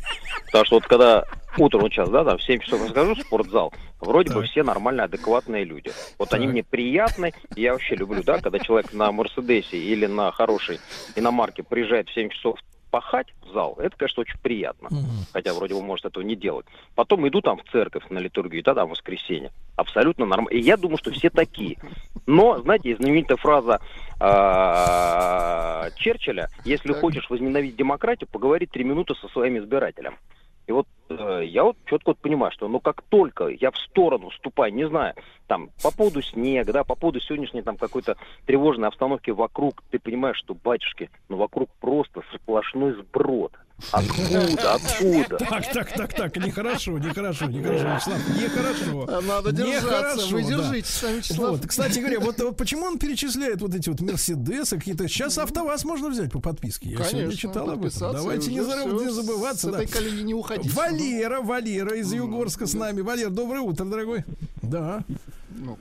Потому 0.48 0.66
что 0.66 0.76
вот 0.78 0.88
когда 0.88 1.26
утром 1.58 1.82
вот 1.82 1.92
сейчас, 1.92 2.10
да, 2.10 2.24
там 2.24 2.38
в 2.38 2.44
7 2.44 2.60
часов 2.60 2.82
в 2.82 3.22
спортзал, 3.22 3.72
вроде 4.00 4.34
бы 4.34 4.44
все 4.44 4.64
нормальные, 4.64 5.06
адекватные 5.06 5.66
люди. 5.66 5.92
Вот 6.18 6.34
они 6.34 6.48
мне 6.48 6.64
приятны, 6.64 7.32
и 7.56 7.62
я 7.62 7.74
вообще 7.74 7.96
люблю, 7.96 8.24
да, 8.24 8.40
когда 8.40 8.60
человек 8.60 8.92
на 8.94 9.12
Мерседесе 9.12 9.78
или 9.78 10.08
на 10.08 10.32
хорошей 10.32 10.80
иномарке 11.16 11.62
приезжает 11.62 12.10
в 12.10 12.14
7 12.14 12.30
часов 12.30 12.60
пахать 12.98 13.28
в 13.44 13.54
зал, 13.54 13.76
это, 13.78 13.96
конечно, 13.96 14.22
очень 14.22 14.40
приятно. 14.40 14.90
Хотя 15.32 15.54
вроде 15.54 15.76
бы 15.76 15.84
может 15.84 16.06
этого 16.06 16.24
не 16.24 16.36
делать. 16.36 16.66
Потом 16.96 17.28
иду 17.28 17.42
там 17.42 17.60
в 17.60 17.72
церковь 17.72 18.04
на 18.10 18.18
литургию, 18.18 18.64
да, 18.64 18.74
там 18.74 18.88
в 18.88 18.92
воскресенье. 18.92 19.52
Абсолютно 19.76 20.26
нормально. 20.26 20.58
И 20.58 20.60
я 20.60 20.78
думаю, 20.78 20.98
что 20.98 21.12
все 21.12 21.30
такие. 21.30 21.78
Но, 22.26 22.60
знаете, 22.62 22.96
знаменитая 22.96 23.38
фраза 23.38 23.80
а, 24.20 25.92
Черчилля, 25.96 26.50
если 26.66 26.92
хочешь 26.94 27.30
возобновить 27.30 27.76
демократию, 27.76 28.28
поговори 28.32 28.66
три 28.66 28.84
минуты 28.84 29.14
со 29.22 29.28
своим 29.28 29.60
избирателем. 29.60 30.18
И 30.66 30.72
вот 30.72 30.88
я 31.10 31.64
вот 31.64 31.78
четко 31.86 32.10
вот 32.10 32.18
понимаю, 32.20 32.52
что 32.52 32.68
ну 32.68 32.80
как 32.80 33.02
только 33.04 33.48
я 33.48 33.72
в 33.72 33.78
сторону 33.78 34.32
ступаю, 34.32 34.74
не 34.74 34.88
знаю, 34.88 35.16
там 35.48 35.70
по 35.82 35.92
поводу 35.92 36.22
снега, 36.22 36.74
да, 36.74 36.84
по 36.84 36.96
поводу 36.96 37.20
сегодняшней 37.22 37.62
там 37.62 37.78
какой-то 37.78 38.18
тревожной 38.46 38.88
обстановки 38.88 39.32
вокруг, 39.32 39.84
ты 39.92 40.00
понимаешь, 40.00 40.38
что 40.38 40.54
батюшки, 40.54 41.10
ну 41.30 41.38
вокруг 41.38 41.70
просто 41.80 42.22
сплошной 42.36 42.94
сброд. 42.94 43.54
Откуда, 43.92 44.42
откуда? 44.74 45.38
Так, 45.38 45.72
так, 45.72 45.92
так, 45.94 46.14
так, 46.14 46.38
нехорошо, 46.38 46.98
нехорошо, 46.98 47.46
нехорошо, 47.46 47.86
Вячеслав, 47.86 48.30
нехорошо. 48.30 49.06
А 49.08 49.22
надо 49.22 49.52
держаться, 49.52 50.26
Нехорошо, 50.26 50.36
вы 50.36 50.42
да. 50.42 50.48
держитесь, 50.48 51.00
там, 51.00 51.14
Вячеслав. 51.14 51.52
Вот, 51.52 51.68
кстати 51.68 52.00
говоря, 52.00 52.20
вот, 52.20 52.40
вот 52.40 52.58
почему 52.58 52.86
он 52.86 52.98
перечисляет 52.98 53.62
вот 53.62 53.76
эти 53.76 53.90
вот 53.90 54.02
Мерседесы 54.02 54.78
какие-то? 54.80 55.08
Сейчас 55.08 55.38
АвтоВАЗ 55.38 55.86
можно 55.86 56.10
взять 56.10 56.32
по 56.32 56.40
подписке. 56.40 56.90
Я 56.90 56.98
сегодня 57.04 57.20
Конечно, 57.26 57.38
читал 57.38 57.70
об 57.70 57.86
этом. 57.86 58.14
Давайте 58.14 58.52
не, 58.52 58.62
уже 58.62 58.72
зара- 58.72 58.96
всё, 58.96 59.06
не 59.06 59.12
забываться. 59.12 59.68
с 59.68 59.72
да. 59.72 59.84
этой 59.84 59.92
колеи 59.92 60.24
не 60.24 60.34
уходить. 60.34 60.74
Валера, 60.98 61.42
Валера 61.42 61.96
из 61.96 62.12
Югорска 62.12 62.66
с 62.66 62.74
нами. 62.74 63.02
Валер, 63.02 63.30
доброе 63.30 63.62
утро, 63.62 63.86
дорогой. 63.86 64.26
Да. 64.62 65.04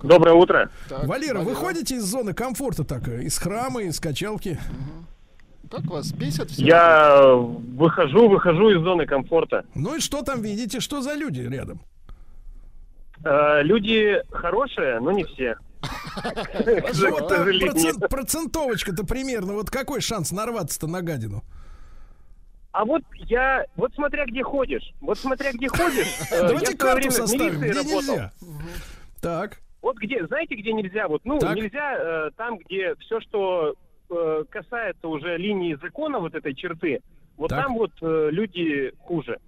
Доброе 0.02 0.34
утро. 0.34 0.70
Валера, 0.90 1.40
вы 1.40 1.54
ходите 1.54 1.96
из 1.96 2.04
зоны 2.04 2.34
комфорта 2.34 2.84
так, 2.84 3.08
из 3.08 3.38
храма, 3.38 3.82
из 3.82 3.98
качалки? 3.98 4.58
Как 5.70 5.84
вас 5.86 6.12
бесит 6.12 6.50
все? 6.50 6.64
Я 6.64 7.34
выхожу, 7.34 8.28
выхожу 8.28 8.70
из 8.70 8.82
зоны 8.82 9.06
комфорта. 9.06 9.64
Ну 9.74 9.96
и 9.96 10.00
что 10.00 10.22
там 10.22 10.42
видите? 10.42 10.80
Что 10.80 11.00
за 11.00 11.14
люди 11.14 11.40
рядом? 11.40 11.80
Э, 13.24 13.62
Люди 13.62 14.22
хорошие, 14.30 15.00
но 15.00 15.12
не 15.12 15.24
все. 15.24 15.56
Э, 16.54 16.80
процентовочка-то 18.08 19.04
примерно. 19.04 19.54
Вот 19.54 19.70
какой 19.70 20.00
шанс 20.00 20.30
нарваться-то 20.30 20.86
на 20.86 21.02
гадину? 21.02 21.42
А 22.76 22.84
вот 22.84 23.00
я, 23.14 23.64
вот 23.76 23.94
смотря 23.94 24.26
где 24.26 24.42
ходишь, 24.42 24.92
вот 25.00 25.18
смотря 25.18 25.50
где 25.52 25.66
ходишь, 25.66 26.08
э, 26.30 26.46
я 26.52 26.54
в 26.58 26.78
свое 26.78 26.94
время 26.94 27.10
в 27.10 27.14
милиции 27.14 27.56
где 27.56 27.72
работал. 27.72 28.14
нельзя. 28.16 28.32
Так. 29.22 29.58
Вот 29.80 29.96
где, 29.96 30.26
знаете, 30.26 30.56
где 30.56 30.74
нельзя? 30.74 31.08
Вот, 31.08 31.22
ну, 31.24 31.38
Так. 31.38 31.56
нельзя 31.56 31.94
э, 31.96 32.30
там, 32.36 32.58
где 32.58 32.94
все, 32.96 33.18
что 33.22 33.74
э, 34.10 34.44
касается 34.50 35.08
уже 35.08 35.38
линии 35.38 35.74
закона, 35.80 36.18
вот 36.18 36.34
этой 36.34 36.52
черты, 36.54 37.00
вот 37.38 37.48
Так. 37.48 37.64
там 37.64 37.76
вот 37.78 37.92
э, 38.02 38.28
люди 38.30 38.92
хуже. 38.98 39.38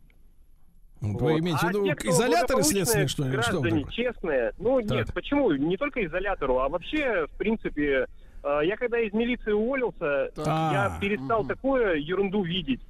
Вы 1.02 1.12
Вот. 1.12 1.38
имеете 1.40 1.58
в 1.58 1.64
А 1.64 1.68
виду 1.68 1.84
те, 1.84 2.08
изоляторы 2.08 2.62
следственные, 2.62 3.08
что 3.08 3.24
ли? 3.24 3.42
Что 3.42 3.90
честные. 3.90 4.52
Ну, 4.56 4.80
Так. 4.80 4.90
нет, 4.90 5.12
почему? 5.12 5.52
Не 5.52 5.76
только 5.76 6.02
изолятору, 6.06 6.60
а 6.60 6.70
вообще, 6.70 7.26
в 7.26 7.36
принципе, 7.36 8.06
э, 8.42 8.60
я 8.64 8.76
когда 8.78 8.98
из 9.00 9.12
милиции 9.12 9.52
уволился, 9.52 10.30
А. 10.38 10.70
я 10.72 10.98
перестал 10.98 11.44
такую 11.44 12.02
ерунду 12.02 12.42
видеть. 12.42 12.80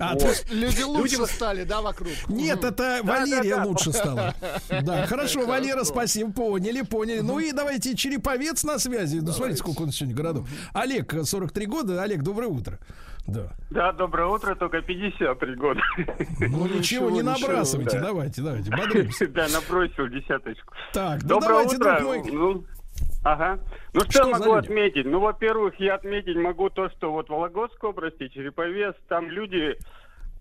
А, 0.00 0.12
Вот. 0.12 0.22
то 0.22 0.28
есть 0.28 0.50
Люди 0.52 0.82
лучше 0.82 1.16
Люди- 1.16 1.30
стали, 1.32 1.64
да, 1.64 1.80
вокруг? 1.80 2.12
Нет, 2.28 2.62
это 2.64 3.00
Да, 3.02 3.02
Валерия 3.02 3.56
да, 3.56 3.62
да. 3.62 3.68
лучше 3.68 3.92
стала. 3.92 4.34
Да, 4.82 5.06
хорошо, 5.08 5.46
Валера, 5.46 5.84
спасибо, 5.84 6.32
поняли, 6.32 6.82
поняли. 6.82 7.20
Ну 7.20 7.38
и 7.40 7.52
давайте 7.52 7.94
Череповец 7.96 8.64
на 8.64 8.78
связи. 8.78 9.18
Ну, 9.18 9.32
смотрите, 9.32 9.58
сколько 9.58 9.84
нас 9.84 9.96
сегодня 9.96 10.16
городов. 10.16 10.48
Олег, 10.72 11.12
43 11.24 11.66
года. 11.66 12.02
Олег, 12.02 12.22
доброе 12.22 12.48
утро. 12.48 12.78
Да. 13.26 13.52
Да, 13.70 13.92
доброе 13.92 14.26
утро, 14.28 14.54
только 14.54 14.80
53 14.80 15.54
года. 15.56 15.80
Ну, 16.40 16.66
ничего, 16.66 17.10
не 17.10 17.20
набрасывайте, 17.22 18.00
давайте, 18.00 18.40
давайте, 18.40 18.70
бодримся. 18.70 19.26
Да, 19.28 19.46
набросил 19.48 20.08
десяточку. 20.08 20.72
Так, 20.94 21.22
ну 21.24 21.38
давайте, 21.40 21.76
утро. 21.76 21.98
друг 22.00 22.32
мой. 22.32 22.64
Ну, 23.00 23.30
ага. 23.30 23.58
Ну 23.92 24.00
что, 24.02 24.10
Что 24.10 24.28
могу 24.28 24.52
отметить? 24.52 25.06
Ну, 25.06 25.20
во-первых, 25.20 25.74
я 25.78 25.94
отметить 25.94 26.36
могу 26.36 26.70
то, 26.70 26.88
что 26.90 27.12
вот 27.12 27.28
в 27.28 27.30
Вологодской 27.30 27.90
области, 27.90 28.28
Череповец, 28.28 28.94
там 29.08 29.30
люди 29.30 29.76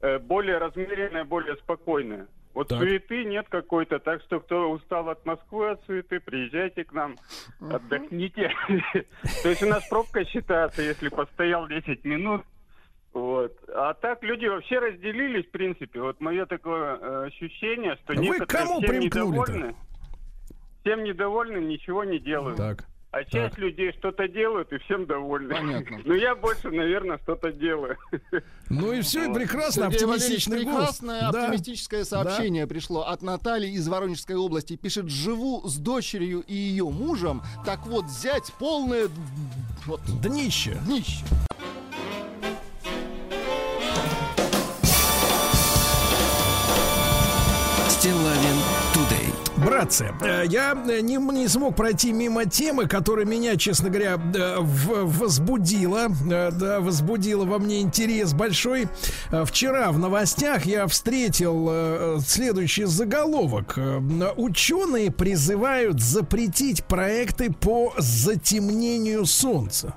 э, 0.02 0.20
более 0.20 0.58
размеренные, 0.58 1.24
более 1.24 1.56
спокойные. 1.58 2.28
Вот 2.54 2.70
Так. 2.70 2.80
суеты 2.80 3.24
нет 3.24 3.46
какой-то, 3.50 4.00
так 4.00 4.22
что 4.24 4.40
кто 4.40 4.72
устал 4.72 5.10
от 5.10 5.24
Москвы, 5.28 5.70
от 5.70 5.86
суеты, 5.86 6.20
приезжайте 6.20 6.84
к 6.86 6.92
нам, 6.92 7.16
отдохните. 7.62 8.52
То 9.44 9.50
есть 9.50 9.62
у 9.62 9.68
нас 9.68 9.88
пробка 9.88 10.26
считается, 10.26 10.82
если 10.82 11.10
постоял 11.10 11.68
10 11.68 12.04
минут, 12.04 12.42
Вот. 13.14 13.54
А 13.74 13.94
так 13.94 14.24
люди 14.24 14.48
вообще 14.48 14.80
разделились, 14.80 15.46
в 15.46 15.52
принципе. 15.52 16.02
Вот 16.02 16.20
мое 16.20 16.46
такое 16.48 16.98
э, 16.98 17.26
ощущение, 17.28 17.96
что 18.04 18.14
Вы 18.14 18.22
некоторые 18.22 18.66
кому 18.66 18.82
всем 18.82 19.00
недовольны. 19.00 19.76
Всем 20.88 21.04
недовольны, 21.04 21.58
ничего 21.58 22.06
не 22.06 22.18
делают. 22.18 22.56
Так. 22.56 22.86
А 23.12 23.22
часть 23.26 23.58
людей 23.58 23.92
что-то 24.00 24.30
делают 24.30 24.72
и 24.72 24.78
всем 24.78 25.06
довольны. 25.06 25.54
Понятно. 25.54 26.00
Но 26.06 26.14
я 26.14 26.34
больше, 26.34 26.70
наверное, 26.70 27.18
что-то 27.24 27.52
делаю. 27.52 27.98
Ну 28.70 28.94
и 28.94 29.02
все, 29.02 29.30
и 29.30 29.34
прекрасно, 29.34 29.92
Сергей 29.92 30.06
оптимистичный 30.06 30.64
голос. 30.64 31.00
прекрасное 31.00 31.32
Да. 31.32 31.48
оптимистическое 31.48 32.06
сообщение 32.06 32.68
пришло 32.68 33.02
от 33.08 33.22
Натальи 33.22 33.72
из 33.72 33.86
Воронежской 33.90 34.38
области. 34.38 34.78
Пишет, 34.78 35.10
живу 35.10 35.68
с 35.68 35.78
дочерью 35.78 36.42
и 36.48 36.54
ее 36.54 36.86
мужем. 36.86 37.42
Так 37.66 37.86
вот, 37.86 38.06
взять 38.06 38.54
полное 38.58 39.10
вот, 39.86 40.00
днище. 40.22 40.78
днище. 40.86 41.26
Тудей. 48.02 48.37
Братцы, 49.68 50.14
э, 50.22 50.46
я 50.48 50.82
э, 50.90 51.02
не, 51.02 51.18
не 51.18 51.50
смог 51.50 51.76
пройти 51.76 52.14
мимо 52.14 52.46
темы, 52.46 52.88
которая 52.88 53.26
меня, 53.26 53.58
честно 53.58 53.90
говоря, 53.90 54.18
э, 54.34 54.60
возбудила, 54.62 56.08
да, 56.26 56.80
возбудила 56.80 57.44
во 57.44 57.60
мне 57.60 57.82
интерес 57.82 58.34
большой. 58.34 58.88
Вчера 59.46 59.92
в 59.92 60.00
новостях 60.00 60.66
я 60.66 60.88
встретил 60.88 62.22
следующий 62.22 62.86
заголовок. 62.86 63.78
Ученые 64.38 65.12
призывают 65.12 66.00
запретить 66.02 66.86
проекты 66.86 67.52
по 67.52 67.94
затемнению 67.98 69.26
Солнца. 69.26 69.94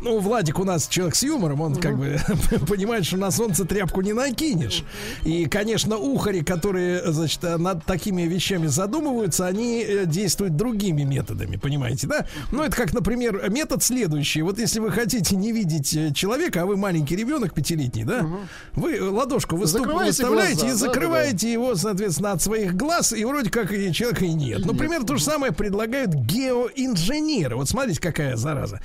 Ну, 0.00 0.18
Владик 0.20 0.58
у 0.58 0.64
нас 0.64 0.86
человек 0.88 1.14
с 1.14 1.22
юмором, 1.22 1.60
он 1.60 1.76
как 1.76 1.98
бы 1.98 2.18
понимает, 2.68 3.04
что 3.04 3.16
на 3.16 3.30
солнце 3.30 3.64
тряпку 3.64 4.00
не 4.00 4.12
накинешь. 4.12 4.84
И, 5.24 5.46
конечно, 5.46 5.96
ухари, 5.96 6.42
которые, 6.42 7.12
значит, 7.12 7.42
над 7.42 7.84
такими 7.84 8.22
вещами 8.22 8.66
задумываются, 8.66 9.46
они 9.46 9.82
э, 9.82 10.06
действуют 10.06 10.56
другими 10.56 11.02
методами, 11.02 11.56
понимаете, 11.56 12.06
да? 12.06 12.26
Ну, 12.52 12.62
это 12.62 12.76
как, 12.76 12.92
например, 12.92 13.50
метод 13.50 13.82
следующий. 13.82 14.42
Вот 14.42 14.58
если 14.58 14.80
вы 14.80 14.90
хотите 14.90 15.36
не 15.36 15.52
видеть 15.52 15.94
э, 15.94 16.12
человека, 16.12 16.62
а 16.62 16.66
вы 16.66 16.76
маленький 16.76 17.16
ребенок 17.16 17.52
пятилетний, 17.54 18.04
да? 18.04 18.26
Вы 18.74 19.02
ладошку 19.10 19.56
выставляете 19.56 20.68
и 20.68 20.72
закрываете 20.72 21.52
его, 21.52 21.74
соответственно, 21.74 22.32
от 22.32 22.42
своих 22.42 22.76
глаз, 22.76 23.12
и 23.12 23.24
вроде 23.24 23.50
как 23.50 23.72
и 23.72 23.92
человека 23.92 24.24
и 24.24 24.32
нет. 24.32 24.64
Например, 24.64 25.04
то 25.04 25.16
же 25.16 25.24
самое 25.24 25.52
предлагают 25.52 26.14
геоинженеры. 26.14 27.56
Вот 27.56 27.68
смотрите, 27.68 28.00
какая 28.00 28.36
зараза. 28.36 28.80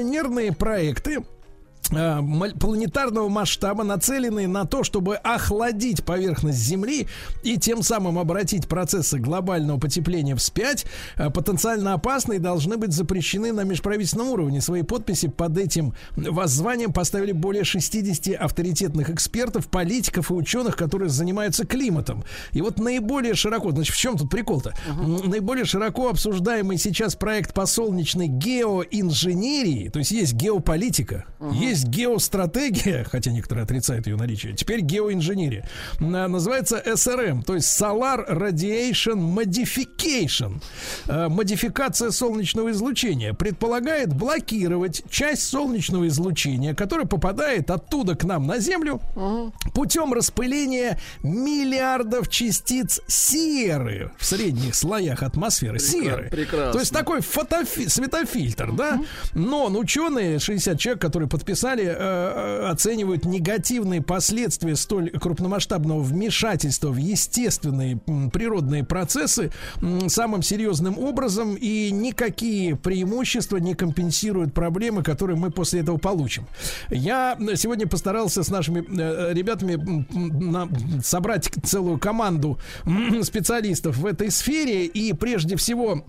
Геоинженерные 0.00 0.52
проекты 0.52 1.22
планетарного 1.90 3.28
масштаба, 3.28 3.84
нацеленные 3.84 4.48
на 4.48 4.64
то, 4.64 4.84
чтобы 4.84 5.16
охладить 5.16 6.04
поверхность 6.04 6.58
Земли 6.58 7.08
и 7.42 7.56
тем 7.56 7.82
самым 7.82 8.18
обратить 8.18 8.68
процессы 8.68 9.18
глобального 9.18 9.78
потепления 9.78 10.36
вспять, 10.36 10.86
а, 11.16 11.30
потенциально 11.30 11.94
опасные 11.94 12.38
должны 12.38 12.76
быть 12.76 12.92
запрещены 12.92 13.52
на 13.52 13.62
межправительственном 13.64 14.28
уровне. 14.28 14.60
Свои 14.60 14.82
подписи 14.82 15.28
под 15.28 15.58
этим 15.58 15.94
воззванием 16.16 16.92
поставили 16.92 17.32
более 17.32 17.64
60 17.64 18.34
авторитетных 18.34 19.10
экспертов, 19.10 19.68
политиков 19.68 20.30
и 20.30 20.34
ученых, 20.34 20.76
которые 20.76 21.08
занимаются 21.08 21.66
климатом. 21.66 22.24
И 22.52 22.60
вот 22.62 22.78
наиболее 22.78 23.34
широко, 23.34 23.70
значит, 23.72 23.94
в 23.94 23.98
чем 23.98 24.16
тут 24.16 24.30
прикол-то? 24.30 24.74
М, 24.88 25.30
Наиболее 25.30 25.64
широко 25.64 26.08
обсуждаемый 26.08 26.76
сейчас 26.78 27.14
проект 27.14 27.54
по 27.54 27.66
солнечной 27.66 28.26
геоинженерии, 28.28 29.88
то 29.88 29.98
есть 29.98 30.10
есть 30.10 30.34
геополитика, 30.34 31.24
есть 31.52 31.79
геостратегия, 31.84 33.04
хотя 33.10 33.30
некоторые 33.30 33.64
отрицают 33.64 34.06
ее 34.06 34.16
наличие, 34.16 34.54
теперь 34.54 34.80
геоинженерия. 34.80 35.68
На- 35.98 36.28
Называется 36.28 36.82
SRM, 36.84 37.42
то 37.44 37.54
есть 37.54 37.68
Solar 37.80 38.28
Radiation 38.30 39.18
Modification. 39.34 40.62
Э, 41.08 41.28
Модификация 41.28 42.10
солнечного 42.10 42.70
излучения 42.70 43.32
предполагает 43.34 44.12
блокировать 44.14 45.02
часть 45.10 45.42
солнечного 45.44 46.08
излучения, 46.08 46.74
которое 46.74 47.06
попадает 47.06 47.70
оттуда 47.70 48.14
к 48.14 48.24
нам 48.24 48.46
на 48.46 48.58
Землю 48.58 49.00
путем 49.74 50.12
распыления 50.12 50.98
миллиардов 51.22 52.28
частиц 52.28 53.00
серы 53.06 54.12
в 54.18 54.24
средних 54.24 54.74
слоях 54.74 55.22
атмосферы. 55.22 55.78
серы. 55.78 56.28
прекрасно. 56.30 56.72
То 56.72 56.78
есть 56.80 56.92
такой 56.92 57.20
фотофи- 57.20 57.88
светофильтр, 57.88 58.72
да? 58.72 59.00
Но 59.34 59.68
ну, 59.68 59.78
ученые, 59.80 60.38
60 60.38 60.78
человек, 60.78 61.00
которые 61.00 61.28
подписали, 61.28 61.69
э, 61.78 61.86
э, 61.86 62.68
оценивают 62.68 63.24
негативные 63.24 64.02
последствия 64.02 64.76
столь 64.76 65.10
крупномасштабного 65.10 66.00
вмешательства 66.00 66.88
в 66.88 66.96
естественные 66.96 68.00
природные 68.32 68.84
процессы 68.84 69.50
самым 70.08 70.42
серьезным 70.42 70.98
образом, 70.98 71.54
и 71.54 71.90
никакие 71.90 72.76
преимущества 72.76 73.58
не 73.58 73.74
компенсируют 73.74 74.54
проблемы, 74.54 75.02
которые 75.02 75.36
мы 75.36 75.50
после 75.50 75.80
этого 75.80 75.98
получим. 75.98 76.46
Я 76.90 77.36
сегодня 77.54 77.86
постарался 77.86 78.42
с 78.42 78.48
нашими 78.48 78.80
э, 78.80 79.32
ребятами 79.32 81.00
собрать 81.02 81.50
целую 81.64 81.98
команду 81.98 82.58
специалистов 83.22 83.98
в 83.98 84.06
этой 84.06 84.30
сфере, 84.30 84.86
и 84.86 85.12
прежде 85.12 85.56
всего 85.56 86.04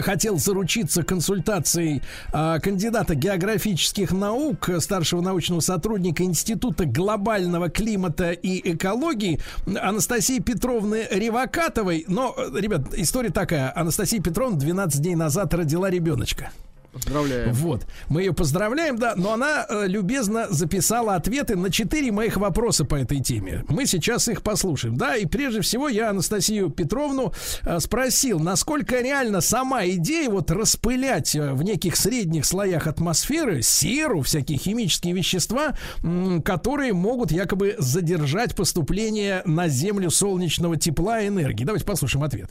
хотел 0.00 0.38
заручиться 0.38 1.02
консультацией 1.02 2.02
а, 2.32 2.58
кандидата 2.60 3.14
географических 3.14 4.12
наук, 4.12 4.70
э, 4.70 4.80
старшего 4.80 5.20
научного 5.20 5.60
сотрудника 5.60 6.22
Института 6.22 6.86
глобального 6.86 7.68
климата 7.68 8.30
и 8.30 8.72
экологии 8.72 9.40
Анастасии 9.66 10.38
Петровны 10.38 11.06
Ревакатовой. 11.10 12.04
Но, 12.08 12.34
э, 12.36 12.58
ребят, 12.58 12.94
история 12.94 13.30
такая. 13.30 13.72
Анастасия 13.76 14.22
Петровна 14.22 14.56
12 14.58 15.02
дней 15.02 15.14
назад 15.14 15.52
родила 15.52 15.90
ребеночка. 15.90 16.50
Поздравляем. 16.92 17.52
Вот. 17.54 17.86
Мы 18.10 18.22
ее 18.22 18.34
поздравляем, 18.34 18.98
да, 18.98 19.14
но 19.16 19.32
она 19.32 19.64
э, 19.66 19.86
любезно 19.86 20.46
записала 20.50 21.14
ответы 21.14 21.56
на 21.56 21.70
четыре 21.70 22.12
моих 22.12 22.36
вопроса 22.36 22.84
по 22.84 22.96
этой 22.96 23.20
теме. 23.20 23.64
Мы 23.68 23.86
сейчас 23.86 24.28
их 24.28 24.42
послушаем, 24.42 24.96
да, 24.98 25.16
и 25.16 25.24
прежде 25.24 25.62
всего 25.62 25.88
я 25.88 26.10
Анастасию 26.10 26.68
Петровну 26.68 27.32
э, 27.62 27.80
спросил, 27.80 28.40
насколько 28.40 29.00
реально 29.00 29.40
сама 29.40 29.86
идея 29.86 30.28
вот 30.28 30.50
распылять 30.50 31.34
э, 31.34 31.52
в 31.54 31.62
неких 31.62 31.96
средних 31.96 32.44
слоях 32.44 32.86
атмосферы 32.86 33.62
серу, 33.62 34.20
всякие 34.20 34.58
химические 34.58 35.14
вещества, 35.14 35.78
м, 36.02 36.42
которые 36.42 36.92
могут 36.92 37.32
якобы 37.32 37.74
задержать 37.78 38.54
поступление 38.54 39.40
на 39.46 39.68
Землю 39.68 40.10
солнечного 40.10 40.76
тепла 40.76 41.22
и 41.22 41.28
энергии. 41.28 41.64
Давайте 41.64 41.86
послушаем 41.86 42.24
ответ. 42.24 42.50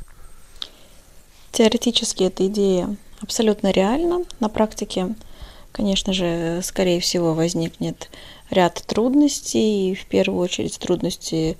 Теоретически 1.52 2.24
эта 2.24 2.48
идея 2.48 2.96
абсолютно 3.22 3.72
реальна. 3.72 4.23
На 4.39 4.49
практике, 4.49 5.15
конечно 5.72 6.14
же, 6.14 6.61
скорее 6.64 6.99
всего, 6.99 7.34
возникнет 7.34 8.10
ряд 8.49 8.84
трудностей, 8.85 9.91
и 9.91 9.95
в 9.95 10.06
первую 10.06 10.39
очередь 10.39 10.77
трудности 10.80 11.57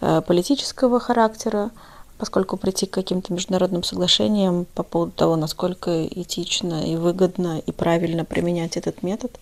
э, 0.00 0.22
политического 0.26 1.00
характера, 1.00 1.70
поскольку 2.18 2.56
прийти 2.56 2.86
к 2.86 2.90
каким-то 2.90 3.32
международным 3.32 3.82
соглашениям 3.82 4.66
по 4.74 4.82
поводу 4.82 5.12
того, 5.12 5.36
насколько 5.36 6.06
этично 6.06 6.84
и 6.84 6.96
выгодно 6.96 7.58
и 7.58 7.72
правильно 7.72 8.24
применять 8.24 8.76
этот 8.76 9.02
метод, 9.02 9.38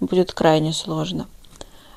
будет 0.00 0.32
крайне 0.32 0.72
сложно. 0.72 1.26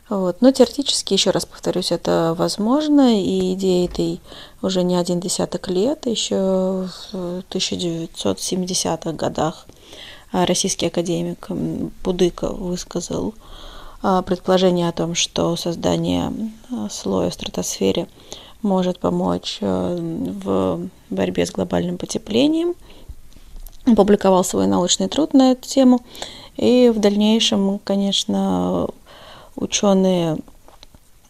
Вот. 0.08 0.42
Но 0.42 0.52
теоретически, 0.52 1.14
еще 1.14 1.32
раз 1.32 1.46
повторюсь, 1.46 1.92
это 1.92 2.36
возможно, 2.38 3.20
и 3.20 3.54
идея 3.54 3.86
этой 3.86 4.22
уже 4.62 4.84
не 4.84 4.96
один 4.96 5.20
десяток 5.20 5.68
лет, 5.68 6.06
еще 6.06 6.88
в 7.12 7.44
1970-х 7.50 9.12
годах 9.14 9.66
а, 10.32 10.46
российский 10.46 10.88
академик 10.88 11.50
м, 11.50 11.92
Будыка 12.04 12.50
высказал 12.50 13.34
а, 14.04 14.22
предположение 14.22 14.90
о 14.90 14.92
том, 14.92 15.16
что 15.16 15.56
создание 15.56 16.32
а, 16.72 16.88
слоя 16.90 17.30
в 17.32 17.34
стратосфере 17.34 18.08
может 18.62 19.00
помочь 19.00 19.60
в 19.62 20.90
борьбе 21.10 21.46
с 21.46 21.52
глобальным 21.52 21.98
потеплением. 21.98 22.74
Опубликовал 23.86 24.44
свой 24.44 24.66
научный 24.66 25.08
труд 25.08 25.34
на 25.34 25.52
эту 25.52 25.68
тему. 25.70 26.02
И 26.58 26.92
в 26.94 27.00
дальнейшем, 27.00 27.80
конечно, 27.84 28.88
ученые 29.56 30.38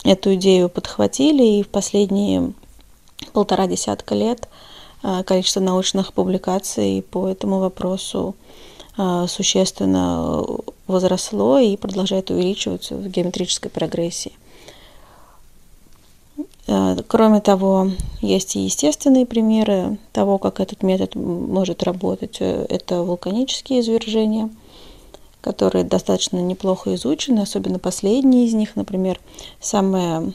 эту 0.04 0.36
идею 0.36 0.70
подхватили, 0.70 1.44
и 1.44 1.64
в 1.64 1.68
последние 1.68 2.54
полтора 3.34 3.68
десятка 3.68 4.16
лет 4.16 4.48
а, 5.04 5.24
количество 5.24 5.60
научных 5.60 6.14
публикаций 6.14 7.04
по 7.10 7.28
этому 7.28 7.60
вопросу 7.60 8.36
а, 8.98 9.28
существенно 9.28 10.44
возросло 10.88 11.60
и 11.60 11.76
продолжает 11.76 12.30
увеличиваться 12.32 12.96
в 12.96 13.08
геометрической 13.08 13.72
прогрессии. 13.72 14.34
А, 16.68 16.96
Кроме 17.08 17.42
того, 17.42 17.92
есть 18.22 18.56
и 18.56 18.62
естественные 18.62 19.26
примеры 19.26 19.98
того, 20.12 20.38
как 20.38 20.60
этот 20.60 20.84
метод 20.84 21.16
может 21.16 21.84
работать. 21.84 22.38
Э, 22.40 22.66
Это 22.70 23.04
вулканические 23.04 23.82
извержения, 23.82 24.50
которые 25.46 25.84
достаточно 25.84 26.38
неплохо 26.38 26.96
изучены, 26.96 27.42
особенно 27.42 27.78
последние 27.78 28.48
из 28.48 28.56
них, 28.56 28.76
например, 28.76 29.20
самое 29.60 30.34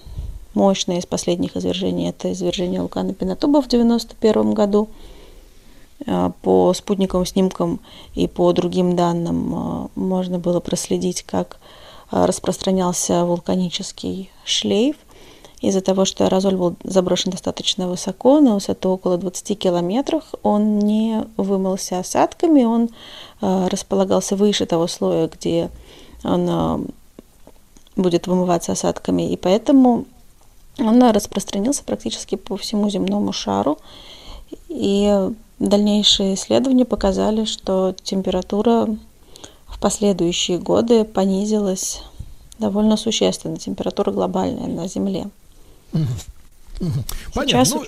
мощное 0.54 0.98
из 0.98 1.06
последних 1.06 1.56
извержений– 1.56 2.08
это 2.10 2.30
извержение 2.30 2.80
вулкана 2.80 3.12
Пинатуба 3.12 3.60
в 3.60 3.66
1991 3.66 4.54
году. 4.54 4.88
А, 6.06 6.30
по 6.42 6.72
спутниковым 6.74 7.26
снимкам 7.26 7.80
и 8.14 8.28
по 8.28 8.52
другим 8.52 8.94
данным 8.94 9.52
а, 9.52 9.88
можно 9.96 10.38
было 10.38 10.60
проследить, 10.60 11.24
как 11.24 11.58
а, 12.12 12.28
распространялся 12.28 13.24
вулканический 13.24 14.30
шлейф– 14.44 14.94
из-за 15.60 15.80
того, 15.82 16.04
что 16.04 16.24
аэрозоль 16.24 16.56
был 16.56 16.76
заброшен 16.84 17.32
достаточно 17.32 17.86
высоко, 17.86 18.40
на 18.40 18.54
высоту 18.54 18.90
около 18.90 19.18
20 19.18 19.58
километров, 19.58 20.24
он 20.42 20.78
не 20.78 21.24
вымылся 21.36 21.98
осадками, 21.98 22.64
он 22.64 22.88
э, 23.42 23.68
располагался 23.68 24.36
выше 24.36 24.64
того 24.66 24.86
слоя, 24.86 25.28
где 25.28 25.70
он 26.24 26.48
э, 26.48 26.78
будет 27.96 28.26
вымываться 28.26 28.72
осадками, 28.72 29.30
и 29.30 29.36
поэтому 29.36 30.06
он 30.78 31.02
распространился 31.02 31.84
практически 31.84 32.36
по 32.36 32.56
всему 32.56 32.88
земному 32.88 33.32
шару. 33.32 33.78
И 34.68 35.30
дальнейшие 35.58 36.34
исследования 36.34 36.86
показали, 36.86 37.44
что 37.44 37.94
температура 38.02 38.88
в 39.66 39.78
последующие 39.78 40.58
годы 40.58 41.04
понизилась 41.04 42.02
довольно 42.58 42.96
существенно, 42.96 43.56
температура 43.56 44.10
глобальная 44.10 44.66
на 44.66 44.88
Земле. 44.88 45.28
Понятно. 45.92 47.64
Сейчас... 47.64 47.70
Ну, 47.70 47.84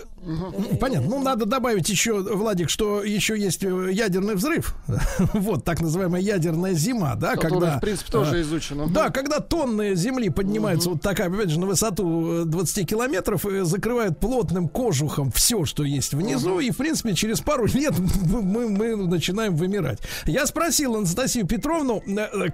понятно. 0.81 1.09
Ну, 1.09 1.23
надо 1.23 1.47
добавить 1.47 1.89
еще, 1.89 2.21
Владик, 2.21 2.71
что 2.71 3.03
еще 3.03 3.39
есть 3.39 3.65
э, 3.65 3.91
ядерный 3.93 4.35
взрыв. 4.35 4.75
вот, 5.35 5.65
так 5.65 5.81
называемая 5.81 6.21
ядерная 6.21 6.75
зима, 6.75 7.15
да, 7.15 7.35
Которая, 7.35 7.51
когда... 7.51 7.79
в 7.79 7.81
принципе, 7.81 8.13
тоже 8.13 8.39
э, 8.39 8.43
изучена. 8.43 8.89
Да, 8.89 9.11
когда 9.11 9.41
тонны 9.41 9.95
земли 9.95 10.29
поднимаются 10.29 10.91
вот 10.91 11.03
такая, 11.03 11.29
опять 11.29 11.51
же, 11.51 11.59
на 11.59 11.67
высоту 11.67 12.45
20 12.45 12.79
э, 12.79 12.85
километров, 12.85 13.47
и 13.47 13.61
закрывают 13.63 14.21
плотным 14.21 14.69
кожухом 14.69 15.33
все, 15.33 15.65
что 15.65 15.83
есть 15.83 16.15
внизу, 16.15 16.61
и, 16.61 16.71
в 16.71 16.77
принципе, 16.77 17.15
через 17.15 17.41
пару 17.41 17.67
лет 17.67 17.95
мы, 18.23 18.69
мы 18.69 18.97
начинаем 18.97 19.57
вымирать. 19.57 20.01
Я 20.27 20.47
спросил 20.47 20.97
Анастасию 20.97 21.47
Петровну, 21.47 22.03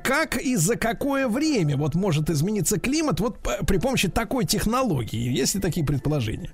как 0.02 0.38
и 0.38 0.56
за 0.56 0.76
какое 0.76 1.28
время 1.28 1.76
вот 1.76 1.94
может 1.94 2.30
измениться 2.30 2.80
климат 2.80 3.20
вот 3.20 3.38
при 3.66 3.78
помощи 3.78 4.08
такой 4.08 4.46
технологии. 4.46 5.32
Есть 5.32 5.54
ли 5.54 5.60
такие 5.60 5.84
предположения? 5.84 6.50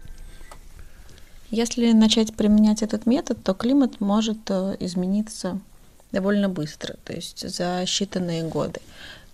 Если 1.55 1.93
начать 1.93 2.35
применять 2.35 2.82
этот 2.82 3.06
метод, 3.06 3.40
то 3.44 3.55
климат 3.55 4.01
может 4.01 4.39
э, 4.48 4.76
измениться 4.81 5.60
довольно 6.10 6.48
быстро, 6.48 6.97
то 7.05 7.12
есть 7.12 7.48
за 7.48 7.82
считанные 7.85 8.48
годы. 8.48 8.81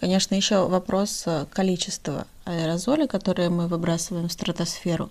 Конечно, 0.01 0.35
еще 0.35 0.69
вопрос 0.69 1.23
э, 1.25 1.47
количества 1.51 2.27
аэрозоля, 2.45 3.07
которые 3.07 3.49
мы 3.49 3.69
выбрасываем 3.69 4.29
в 4.29 4.33
стратосферу. 4.33 5.09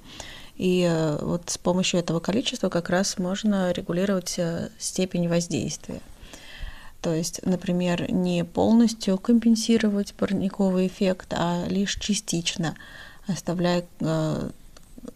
И 0.56 0.88
э, 0.88 1.18
вот 1.24 1.50
с 1.50 1.58
помощью 1.58 2.00
этого 2.00 2.20
количества 2.20 2.70
как 2.70 2.92
раз 2.92 3.18
можно 3.18 3.72
регулировать 3.72 4.40
степень 4.78 5.28
воздействия. 5.28 6.02
То 7.02 7.16
есть, 7.16 7.44
например, 7.44 8.12
не 8.12 8.46
полностью 8.46 9.18
компенсировать 9.18 10.14
парниковый 10.14 10.86
эффект, 10.86 11.34
а 11.36 11.66
лишь 11.68 11.96
частично, 11.96 12.76
оставляя 13.26 13.84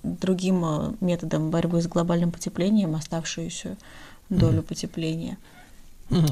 другим 0.04 0.64
э, 0.66 0.94
методом 1.02 1.50
борьбы 1.50 1.82
с 1.82 1.88
глобальным 1.88 2.32
потеплением 2.32 2.96
оставшуюся 2.96 3.78
долю 4.30 4.64
потепления. 4.64 5.38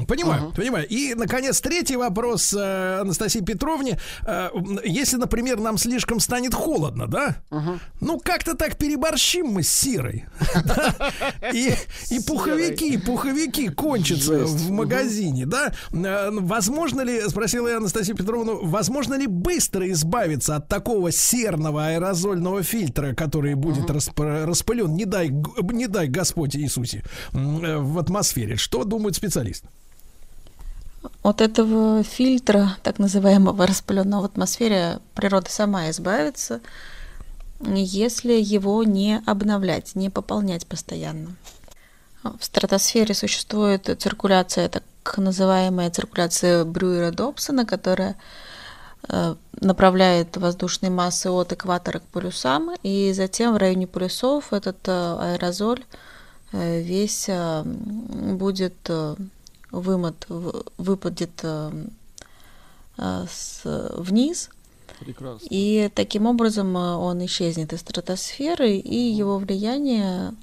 Понимаю, 0.06 0.42
uh-huh. 0.42 0.54
понимаю. 0.54 0.86
И, 0.88 1.14
наконец, 1.14 1.60
третий 1.60 1.96
вопрос 1.96 2.54
э, 2.54 3.00
Анастасии 3.00 3.40
Петровне. 3.40 3.98
Э, 4.26 4.50
если, 4.84 5.16
например, 5.16 5.60
нам 5.60 5.78
слишком 5.78 6.20
станет 6.20 6.54
холодно, 6.54 7.06
да? 7.06 7.36
Uh-huh. 7.50 7.78
Ну, 8.00 8.18
как-то 8.18 8.54
так 8.54 8.76
переборщим 8.76 9.46
мы 9.46 9.62
с 9.62 9.70
сирой. 9.70 10.26
И 11.52 12.20
пуховики, 12.26 12.98
пуховики 12.98 13.68
кончатся 13.68 14.44
в 14.44 14.70
магазине, 14.70 15.46
да? 15.46 15.72
Э, 15.92 16.30
возможно 16.30 17.02
ли, 17.02 17.20
спросила 17.28 17.68
я 17.68 17.76
Анастасию 17.78 18.16
Петровну, 18.16 18.64
возможно 18.64 19.14
ли 19.14 19.26
быстро 19.26 19.90
избавиться 19.90 20.56
от 20.56 20.68
такого 20.68 21.10
серного 21.12 21.86
аэрозольного 21.86 22.62
фильтра, 22.62 23.14
который 23.14 23.54
будет 23.54 23.90
распылен, 23.90 24.94
не 24.94 25.04
дай, 25.04 25.28
не 25.28 25.86
дай 25.86 26.08
Господь 26.08 26.56
Иисусе, 26.56 27.02
в 27.32 27.98
атмосфере? 27.98 28.56
Что 28.56 28.84
думают 28.84 29.16
специалисты? 29.16 29.68
От 31.22 31.40
этого 31.40 32.02
фильтра, 32.02 32.76
так 32.82 32.98
называемого 32.98 33.66
распыленного 33.66 34.22
в 34.22 34.24
атмосфере, 34.26 35.00
природа 35.14 35.50
сама 35.50 35.90
избавится, 35.90 36.60
если 37.60 38.32
его 38.32 38.82
не 38.84 39.20
обновлять, 39.26 39.94
не 39.94 40.10
пополнять 40.10 40.66
постоянно. 40.66 41.34
В 42.22 42.44
стратосфере 42.44 43.14
существует 43.14 43.90
циркуляция, 43.98 44.68
так 44.68 44.84
называемая 45.16 45.90
циркуляция 45.90 46.64
Брюера-Добсона, 46.64 47.66
которая 47.66 48.16
э, 49.08 49.34
направляет 49.60 50.36
воздушные 50.36 50.90
массы 50.90 51.30
от 51.30 51.52
экватора 51.52 51.98
к 51.98 52.04
полюсам, 52.04 52.70
и 52.84 53.12
затем 53.12 53.54
в 53.54 53.56
районе 53.56 53.88
полюсов 53.88 54.52
этот 54.52 54.86
э, 54.86 54.92
аэрозоль 54.92 55.84
э, 56.52 56.80
весь 56.80 57.28
будет 57.64 58.88
вымот 59.72 60.26
выпадет 60.76 61.40
э, 61.42 61.72
э, 62.98 63.26
вниз. 63.96 64.50
Прекрасно. 65.00 65.46
И 65.50 65.90
таким 65.94 66.26
образом 66.26 66.76
э, 66.76 66.94
он 66.94 67.24
исчезнет 67.24 67.72
из 67.72 67.80
стратосферы, 67.80 68.76
и 68.76 68.96
его 68.96 69.38
влияние 69.38 70.34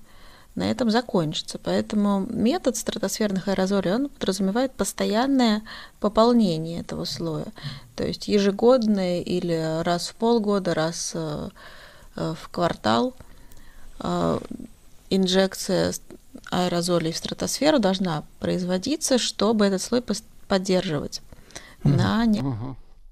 на 0.55 0.69
этом 0.69 0.89
закончится. 0.89 1.59
Поэтому 1.63 2.25
метод 2.27 2.75
стратосферных 2.75 3.47
аэрозолей, 3.47 3.93
он 3.93 4.09
подразумевает 4.09 4.73
постоянное 4.73 5.61
пополнение 5.99 6.81
этого 6.81 7.05
слоя. 7.05 7.47
То 7.95 8.05
есть 8.05 8.27
ежегодное 8.27 9.21
или 9.21 9.83
раз 9.83 10.09
в 10.09 10.15
полгода, 10.15 10.73
раз 10.73 11.13
в 11.13 12.49
квартал 12.51 13.13
инжекция 15.09 15.93
аэрозолей 16.49 17.11
в 17.11 17.17
стратосферу 17.17 17.79
должна 17.79 18.23
производиться, 18.39 19.17
чтобы 19.17 19.65
этот 19.65 19.81
слой 19.81 20.03
поддерживать 20.47 21.21
mm-hmm. 21.83 21.95
на 21.95 22.25
не... 22.25 22.43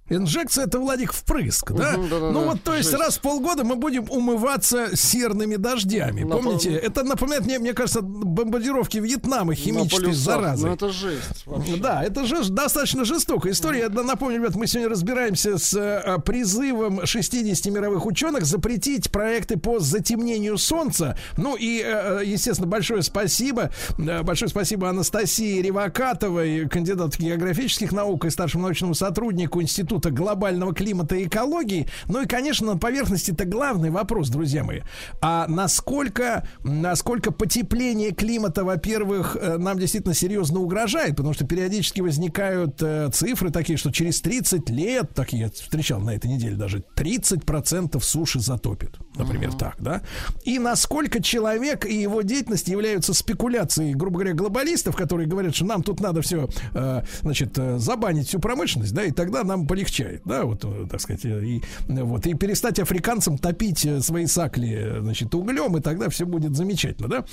Инжекция 0.10 0.66
это, 0.66 0.80
Владик, 0.80 1.12
впрыск, 1.12 1.72
да? 1.72 1.96
Угу, 1.96 2.08
да, 2.08 2.20
да 2.20 2.32
ну 2.32 2.42
да, 2.42 2.46
вот, 2.52 2.64
то 2.64 2.74
есть 2.74 2.90
жесть. 2.90 3.02
раз 3.02 3.18
в 3.18 3.22
полгода 3.22 3.66
мы 3.66 3.76
будем 3.76 4.10
умываться 4.10 4.96
серными 4.96 5.58
дождями. 5.58 6.24
Напом... 6.24 6.44
Помните? 6.44 6.72
Это 6.76 7.04
напоминает 7.04 7.46
мне, 7.46 7.60
мне 7.60 7.74
кажется, 7.74 8.02
бомбардировки 8.02 9.00
Вьетнама 9.00 9.54
химической 9.54 10.14
заразы. 10.14 10.68
Ну 10.68 10.74
это 10.74 10.90
жесть. 10.90 11.46
Вообще. 11.46 11.76
Да, 11.76 12.04
это 12.04 12.26
же 12.26 12.50
достаточно 12.50 13.04
жестокая 13.04 13.52
история. 13.52 13.80
Я 13.80 13.90
напомню, 13.90 14.38
ребят, 14.38 14.56
мы 14.56 14.68
сегодня 14.68 14.90
разбираемся 14.90 15.58
с 15.58 15.76
а, 15.76 16.20
призывом 16.20 17.06
60 17.06 17.66
мировых 17.74 18.06
ученых 18.06 18.46
запретить 18.46 19.12
проекты 19.12 19.58
по 19.58 19.80
затемнению 19.80 20.58
Солнца. 20.58 21.18
Ну 21.36 21.58
и, 21.58 21.82
а, 21.82 22.22
естественно, 22.22 22.68
большое 22.68 23.02
спасибо. 23.02 23.72
Большое 23.98 24.50
спасибо 24.50 24.90
Анастасии 24.90 25.62
Ревакатовой, 25.62 26.70
кандидату 26.70 27.20
географических 27.20 27.92
наук 27.92 28.24
и 28.24 28.30
старшему 28.30 28.64
научному 28.64 28.94
сотруднику 28.94 29.62
Института 29.62 29.97
Института 29.98 30.11
глобального 30.11 30.74
климата 30.74 31.15
и 31.15 31.26
экологии. 31.26 31.88
Ну 32.07 32.22
и, 32.22 32.28
конечно, 32.28 32.74
на 32.74 32.78
поверхности 32.78 33.32
это 33.32 33.45
главный 33.45 33.90
вопрос, 33.90 34.30
друзья 34.30 34.64
мои. 34.64 34.82
А 35.22 35.48
насколько, 35.48 36.48
насколько 36.64 37.32
потепление 37.32 38.11
климата, 38.11 38.64
во-первых, 38.64 39.38
э, 39.40 39.57
нам 39.57 39.80
действительно 39.80 40.14
серьезно 40.14 40.60
угрожает, 40.60 41.15
потому 41.15 41.34
что 41.34 41.45
периодически 41.45 42.02
возникают 42.02 42.82
э, 42.82 43.10
цифры 43.11 43.49
такие, 43.49 43.78
что 43.78 43.91
через 43.91 44.22
30 44.22 44.69
лет, 44.69 45.14
так 45.15 45.34
я 45.34 45.49
встречал 45.49 45.99
на 45.99 46.11
этой 46.11 46.30
неделе 46.30 46.56
даже, 46.56 46.84
30% 46.95 47.99
суши 47.99 48.40
затопит. 48.40 48.98
Например, 49.15 49.49
uh-huh. 49.49 49.57
так, 49.57 49.76
да? 49.80 50.02
И 50.44 50.60
насколько 50.60 51.22
человек 51.24 51.86
и 51.86 51.95
его 51.95 52.22
деятельность 52.22 52.68
являются 52.68 53.14
спекуляцией, 53.14 53.94
грубо 53.94 54.19
говоря, 54.19 54.34
глобалистов, 54.34 54.95
которые 54.95 55.28
говорят, 55.28 55.56
что 55.56 55.65
нам 55.65 55.82
тут 55.82 55.99
надо 55.99 56.22
все, 56.22 56.48
э, 56.74 57.02
значит, 57.22 57.57
забанить 57.78 58.28
всю 58.28 58.40
промышленность, 58.40 58.94
да, 58.94 59.03
и 59.03 59.11
тогда 59.11 59.44
нам 59.44 59.65
полегче 59.65 59.87
полегчает, 59.88 60.22
да, 60.26 60.46
вот, 60.46 60.64
э, 60.64 60.88
так 60.90 61.02
сказать, 61.02 61.26
э, 61.26 61.46
и, 61.46 61.64
вот, 61.88 62.26
и 62.28 62.34
перестать 62.34 62.80
африканцам 62.80 63.38
топить 63.38 63.86
э, 63.86 64.02
свои 64.02 64.26
сакли, 64.26 64.98
значит, 65.00 65.34
углем, 65.34 65.78
и 65.78 65.82
тогда 65.82 66.10
все 66.10 66.26
будет 66.26 66.56
замечательно, 66.56 67.08
да. 67.08 67.26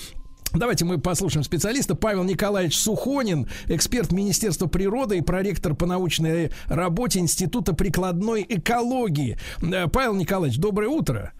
Давайте 0.54 0.84
мы 0.84 1.00
послушаем 1.00 1.42
специалиста. 1.42 1.96
Павел 1.96 2.22
Николаевич 2.22 2.78
Сухонин, 2.78 3.48
эксперт 3.66 4.12
Министерства 4.12 4.66
природы 4.66 5.18
и 5.18 5.20
проректор 5.20 5.74
по 5.74 5.84
научной 5.84 6.52
работе 6.66 7.18
Института 7.18 7.74
прикладной 7.74 8.46
экологии. 8.48 9.36
Э, 9.60 9.88
Павел 9.88 10.14
Николаевич, 10.14 10.60
доброе 10.60 10.88
утро. 10.88 11.32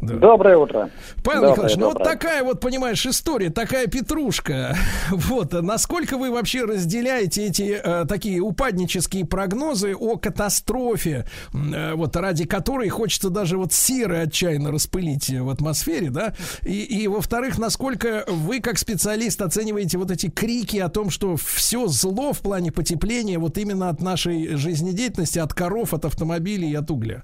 Да. 0.00 0.14
Доброе 0.14 0.56
утро. 0.56 0.90
Павел 1.22 1.42
доброе, 1.42 1.52
Николаевич, 1.52 1.78
ну 1.78 1.92
вот 1.92 2.02
такая 2.02 2.42
вот, 2.42 2.60
понимаешь, 2.60 3.06
история, 3.06 3.50
такая 3.50 3.86
петрушка. 3.86 4.76
Вот, 5.10 5.52
насколько 5.52 6.16
вы 6.18 6.30
вообще 6.30 6.64
разделяете 6.64 7.46
эти 7.46 7.80
э, 7.82 8.04
такие 8.06 8.40
упаднические 8.40 9.24
прогнозы 9.24 9.94
о 9.94 10.16
катастрофе, 10.16 11.26
э, 11.52 11.94
вот 11.94 12.16
ради 12.16 12.44
которой 12.44 12.88
хочется 12.88 13.30
даже 13.30 13.56
вот 13.56 13.72
серы 13.72 14.18
отчаянно 14.18 14.70
распылить 14.70 15.30
в 15.30 15.48
атмосфере, 15.48 16.10
да? 16.10 16.34
И, 16.62 16.82
и 16.82 17.08
во-вторых, 17.08 17.58
насколько 17.58 18.24
вы 18.26 18.60
как 18.60 18.78
специалист 18.78 19.40
оцениваете 19.40 19.98
вот 19.98 20.10
эти 20.10 20.28
крики 20.28 20.78
о 20.78 20.88
том, 20.88 21.10
что 21.10 21.36
все 21.36 21.86
зло 21.86 22.32
в 22.32 22.40
плане 22.40 22.72
потепления 22.72 23.38
вот 23.38 23.58
именно 23.58 23.88
от 23.88 24.00
нашей 24.00 24.56
жизнедеятельности, 24.56 25.38
от 25.38 25.54
коров, 25.54 25.94
от 25.94 26.04
автомобилей 26.04 26.70
и 26.70 26.74
от 26.74 26.90
угля? 26.90 27.22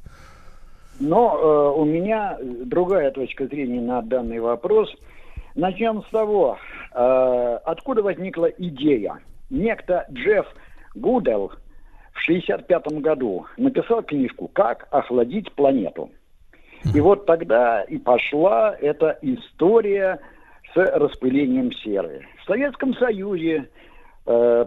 Но 1.01 1.39
э, 1.39 1.81
у 1.81 1.85
меня 1.85 2.39
другая 2.41 3.11
точка 3.11 3.47
зрения 3.47 3.81
на 3.81 4.03
данный 4.03 4.41
вопрос. 4.41 4.93
Начнем 5.55 6.03
с 6.03 6.07
того, 6.11 6.59
э, 6.93 7.59
откуда 7.65 8.03
возникла 8.03 8.47
идея. 8.47 9.19
Некто 9.51 10.07
Джефф 10.11 10.47
Гудел 10.95 11.53
в 12.13 12.23
1965 12.25 13.01
году 13.01 13.47
написал 13.57 14.03
книжку 14.03 14.49
«Как 14.53 14.89
охладить 14.91 15.53
планету». 15.53 16.11
И 16.95 17.01
вот 17.01 17.27
тогда 17.27 17.83
и 17.83 17.99
пошла 17.99 18.75
эта 18.81 19.19
история 19.23 20.21
с 20.75 20.77
распылением 20.77 21.73
серы. 21.73 22.27
В 22.43 22.47
Советском 22.47 22.95
Союзе 22.95 23.69
Э, 23.69 23.88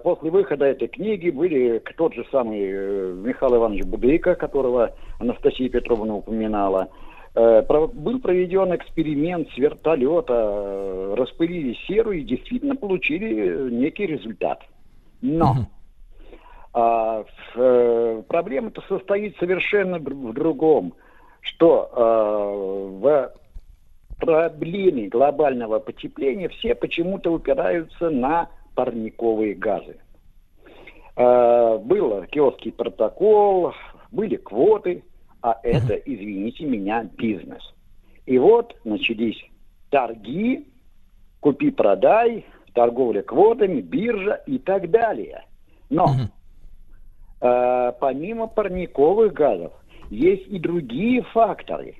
после 0.03 0.31
выхода 0.31 0.65
этой 0.65 0.87
книги 0.87 1.29
были 1.29 1.83
тот 1.95 2.15
же 2.15 2.25
самый 2.31 2.61
э, 2.63 3.13
Михаил 3.13 3.57
Иванович 3.57 3.85
Будейко, 3.85 4.33
которого 4.33 4.95
Анастасия 5.19 5.69
Петровна 5.69 6.15
упоминала. 6.15 6.89
Э, 7.35 7.61
был 7.61 8.19
проведен 8.19 8.73
эксперимент 8.75 9.49
с 9.51 9.57
вертолета, 9.59 11.13
распылили 11.15 11.75
серу 11.87 12.11
и 12.11 12.23
действительно 12.23 12.75
получили 12.75 13.69
некий 13.69 14.07
результат. 14.07 14.63
Но 15.21 15.67
а, 16.73 17.23
проблема-то 18.27 18.81
состоит 18.89 19.37
совершенно 19.37 19.99
в 19.99 20.33
другом, 20.33 20.93
что 21.41 21.89
в 22.99 23.31
проблеме 24.19 25.07
глобального 25.07 25.77
потепления 25.77 26.49
все 26.49 26.73
почему-то 26.73 27.31
упираются 27.31 28.09
на 28.09 28.49
парниковые 28.75 29.55
газы. 29.55 29.97
Э, 31.15 31.77
был 31.77 32.23
киотский 32.25 32.71
протокол, 32.71 33.73
были 34.11 34.37
квоты, 34.37 35.03
а 35.41 35.59
это, 35.63 35.93
извините 35.95 36.65
меня, 36.65 37.09
бизнес. 37.17 37.61
И 38.25 38.37
вот 38.37 38.75
начались 38.83 39.43
торги, 39.89 40.67
купи-продай, 41.39 42.45
торговля 42.73 43.21
квотами, 43.21 43.81
биржа 43.81 44.41
и 44.45 44.57
так 44.59 44.89
далее. 44.89 45.45
Но 45.89 46.07
э, 47.41 47.91
помимо 47.99 48.47
парниковых 48.47 49.33
газов 49.33 49.73
есть 50.09 50.47
и 50.47 50.59
другие 50.59 51.23
факторы, 51.23 51.95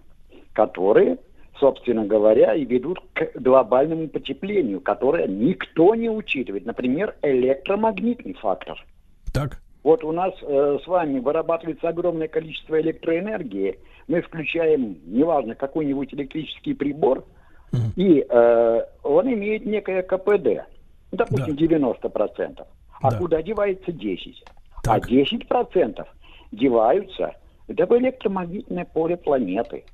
которые 0.53 1.18
собственно 1.61 2.05
говоря, 2.05 2.55
и 2.55 2.65
ведут 2.65 2.99
к 3.13 3.39
глобальному 3.39 4.09
потеплению, 4.09 4.81
которое 4.81 5.27
никто 5.27 5.95
не 5.95 6.09
учитывает. 6.09 6.65
Например, 6.65 7.15
электромагнитный 7.21 8.33
фактор. 8.33 8.83
Так. 9.31 9.61
Вот 9.83 10.03
у 10.03 10.11
нас 10.11 10.33
э, 10.41 10.79
с 10.83 10.88
вами 10.88 11.19
вырабатывается 11.19 11.88
огромное 11.88 12.27
количество 12.27 12.81
электроэнергии. 12.81 13.79
Мы 14.07 14.21
включаем, 14.21 14.97
неважно, 15.05 15.55
какой-нибудь 15.55 16.13
электрический 16.13 16.73
прибор, 16.73 17.25
mm. 17.71 17.77
и 17.95 18.25
э, 18.27 18.81
он 19.03 19.33
имеет 19.33 19.65
некое 19.65 20.01
КПД. 20.01 20.67
Ну, 21.11 21.17
допустим, 21.17 21.55
да. 21.55 21.77
90%. 21.77 22.65
А 23.01 23.11
да. 23.11 23.17
куда 23.17 23.41
девается 23.41 23.91
10%? 23.91 24.35
А 24.75 24.81
так. 24.81 25.05
А 25.05 25.09
10% 25.09 26.05
деваются 26.51 27.35
это 27.67 27.85
в 27.85 27.97
электромагнитное 27.97 28.85
поле 28.85 29.15
планеты. 29.15 29.85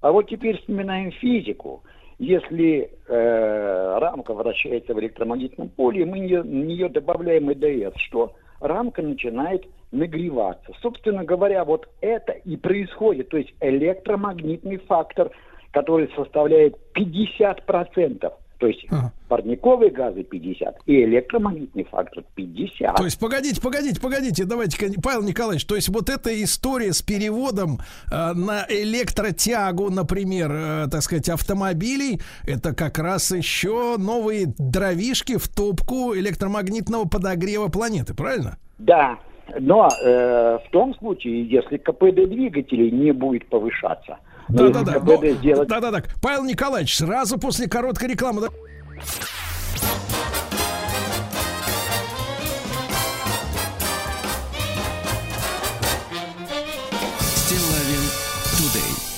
А 0.00 0.12
вот 0.12 0.28
теперь 0.28 0.58
вспоминаем 0.58 1.12
физику. 1.12 1.82
Если 2.18 2.90
э, 3.08 3.98
рамка 3.98 4.34
вращается 4.34 4.94
в 4.94 5.00
электромагнитном 5.00 5.70
поле, 5.70 6.04
мы 6.04 6.18
не, 6.20 6.40
в 6.40 6.46
нее 6.46 6.88
добавляем 6.88 7.50
ЭДС, 7.50 7.96
что 7.98 8.34
рамка 8.60 9.02
начинает 9.02 9.64
нагреваться. 9.90 10.72
Собственно 10.82 11.24
говоря, 11.24 11.64
вот 11.64 11.88
это 12.00 12.32
и 12.32 12.56
происходит. 12.56 13.30
То 13.30 13.38
есть 13.38 13.54
электромагнитный 13.60 14.76
фактор, 14.78 15.30
который 15.72 16.10
составляет 16.14 16.76
50% 16.94 18.32
то 18.60 18.66
есть 18.66 18.84
ага. 18.90 19.12
парниковые 19.28 19.90
газы 19.90 20.22
50 20.22 20.80
и 20.84 21.04
электромагнитный 21.04 21.84
фактор 21.84 22.22
50. 22.34 22.94
То 22.94 23.04
есть, 23.04 23.18
погодите, 23.18 23.60
погодите, 23.60 24.00
погодите, 24.00 24.44
давайте, 24.44 25.00
Павел 25.02 25.22
Николаевич, 25.22 25.64
то 25.64 25.74
есть 25.74 25.88
вот 25.88 26.10
эта 26.10 26.30
история 26.42 26.92
с 26.92 27.00
переводом 27.00 27.78
э, 28.12 28.32
на 28.34 28.66
электротягу, 28.68 29.90
например, 29.90 30.50
э, 30.52 30.86
так 30.90 31.00
сказать, 31.00 31.30
автомобилей, 31.30 32.20
это 32.46 32.74
как 32.74 32.98
раз 32.98 33.32
еще 33.32 33.96
новые 33.96 34.52
дровишки 34.58 35.38
в 35.38 35.48
топку 35.48 36.14
электромагнитного 36.14 37.08
подогрева 37.08 37.68
планеты, 37.68 38.14
правильно? 38.14 38.58
Да, 38.78 39.18
но 39.58 39.88
э, 39.88 40.58
в 40.58 40.70
том 40.70 40.94
случае, 40.96 41.48
если 41.48 41.78
КПД 41.78 42.28
двигателей 42.28 42.90
не 42.90 43.12
будет 43.12 43.48
повышаться– 43.48 44.18
да, 44.50 44.68
да, 44.68 44.82
да. 44.82 45.00
Но, 45.00 45.26
сделать... 45.26 45.68
Да, 45.68 45.80
да, 45.80 45.90
да. 45.90 46.02
Павел 46.20 46.44
Николаевич, 46.44 46.96
сразу 46.96 47.38
после 47.38 47.68
короткой 47.68 48.08
рекламы. 48.08 48.48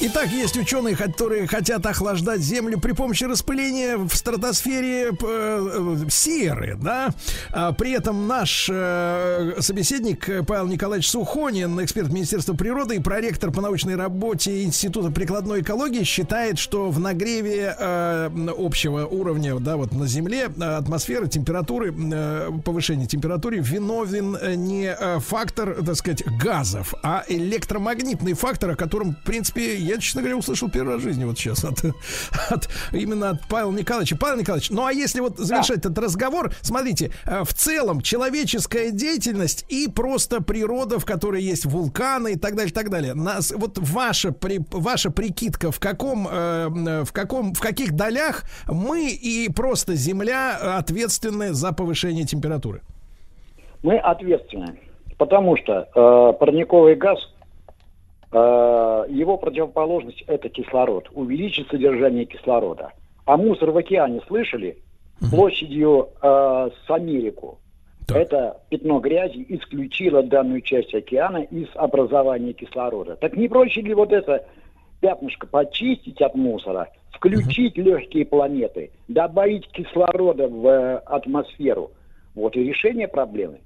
Итак, 0.05 0.33
есть 0.33 0.57
ученые, 0.57 0.97
которые 0.97 1.47
хотят 1.47 1.87
охлаждать 1.87 2.41
Землю 2.41 2.81
при 2.81 2.91
помощи 2.91 3.23
распыления 3.23 3.97
в 3.97 4.13
стратосфере 4.17 5.11
э, 5.11 5.15
э, 5.21 5.97
серы, 6.11 6.77
да. 6.77 7.11
А 7.53 7.71
при 7.73 7.93
этом 7.93 8.27
наш 8.27 8.69
э, 8.69 9.55
собеседник 9.61 10.29
Павел 10.45 10.67
Николаевич 10.67 11.09
Сухонин, 11.09 11.81
эксперт 11.85 12.09
Министерства 12.09 12.55
природы 12.55 12.97
и 12.97 12.99
проректор 12.99 13.53
по 13.53 13.61
научной 13.61 13.95
работе 13.95 14.65
Института 14.65 15.13
прикладной 15.13 15.61
экологии, 15.61 16.03
считает, 16.03 16.59
что 16.59 16.91
в 16.91 16.99
нагреве 16.99 17.77
э, 17.79 18.31
общего 18.59 19.07
уровня, 19.07 19.57
да, 19.61 19.77
вот 19.77 19.93
на 19.93 20.09
Земле 20.09 20.49
э, 20.49 20.65
атмосферы, 20.65 21.29
температуры, 21.29 21.95
э, 21.95 22.51
повышение 22.65 23.07
температуры 23.07 23.61
виновен 23.61 24.35
э, 24.35 24.57
не 24.57 24.97
фактор, 25.21 25.81
так 25.85 25.95
сказать, 25.95 26.25
газов, 26.43 26.93
а 27.05 27.23
электромагнитный 27.29 28.33
фактор, 28.33 28.71
о 28.71 28.75
котором, 28.75 29.13
в 29.13 29.23
принципе, 29.25 29.77
я, 29.92 29.92
честно 29.99 30.23
говоря, 30.23 30.37
услышал 30.37 30.71
первый 30.71 30.95
раз 30.95 31.01
в 31.01 31.05
жизни 31.05 31.25
вот 31.25 31.39
сейчас 31.39 31.65
от, 31.65 31.85
от 32.51 32.69
именно 32.93 33.31
от 33.31 33.47
Павла 33.49 33.73
Николаевича. 33.73 34.17
Павел 34.17 34.39
Николаевич, 34.39 34.71
ну 34.71 34.85
а 34.85 34.93
если 34.93 35.21
вот 35.21 35.39
завершать 35.39 35.81
да. 35.83 35.91
этот 35.91 36.05
разговор, 36.05 36.53
смотрите, 36.61 37.13
э, 37.25 37.43
в 37.45 37.55
целом 37.55 38.01
человеческая 38.01 38.91
деятельность 38.91 39.65
и 39.69 39.89
просто 39.89 40.43
природа, 40.43 40.99
в 40.99 41.05
которой 41.05 41.43
есть 41.43 41.67
вулканы 41.67 42.33
и 42.33 42.39
так 42.39 42.55
далее, 42.57 42.73
так 42.73 42.91
далее. 42.91 43.15
Нас 43.15 43.53
вот 43.57 43.79
ваша 43.79 44.33
при, 44.33 44.61
ваша 44.71 45.11
прикидка 45.11 45.71
в 45.71 45.81
каком 45.81 46.29
э, 46.29 47.03
в 47.05 47.13
каком 47.13 47.55
в 47.55 47.61
каких 47.61 47.93
долях 47.93 48.45
мы 48.67 49.11
и 49.11 49.51
просто 49.51 49.95
Земля 49.95 50.79
ответственны 50.79 51.53
за 51.53 51.73
повышение 51.73 52.25
температуры? 52.25 52.83
Мы 53.83 53.99
ответственны, 53.99 54.79
потому 55.19 55.57
что 55.57 55.89
э, 55.95 56.39
парниковый 56.39 56.95
газ 56.95 57.19
Э, 57.19 57.42
его 58.35 59.37
противоположность 59.37 60.23
это 60.27 60.49
кислород, 60.49 61.11
увеличить 61.13 61.69
содержание 61.69 62.25
кислорода. 62.25 62.93
А 63.25 63.37
мусор 63.37 63.71
в 63.71 63.77
океане 63.77 64.21
слышали? 64.27 64.79
Площадью 65.31 66.09
э, 66.21 66.71
с 66.87 66.91
Америку. 66.91 67.59
Так. 68.09 68.17
Это 68.17 68.61
пятно 68.69 68.99
грязи 68.99 69.45
исключило 69.49 70.23
данную 70.23 70.61
часть 70.63 70.93
океана 70.95 71.43
из 71.45 71.69
образования 71.75 72.53
кислорода. 72.53 73.17
Так 73.17 73.37
не 73.37 73.49
проще 73.49 73.83
ли 73.83 73.95
вот 73.95 74.13
это 74.13 74.45
пятнышко 75.01 75.47
почистить 75.47 76.21
от 76.21 76.35
мусора, 76.35 76.89
включить 77.13 77.79
uh 77.79 77.83
легкие 77.83 78.25
планеты, 78.25 78.91
добавить 79.07 79.69
кислорода 79.69 80.49
в 80.49 80.67
э, 80.67 80.97
атмосферу? 81.07 81.93
Вот 82.35 82.57
и 82.57 82.65
решение 82.65 83.07
проблемы. 83.07 83.61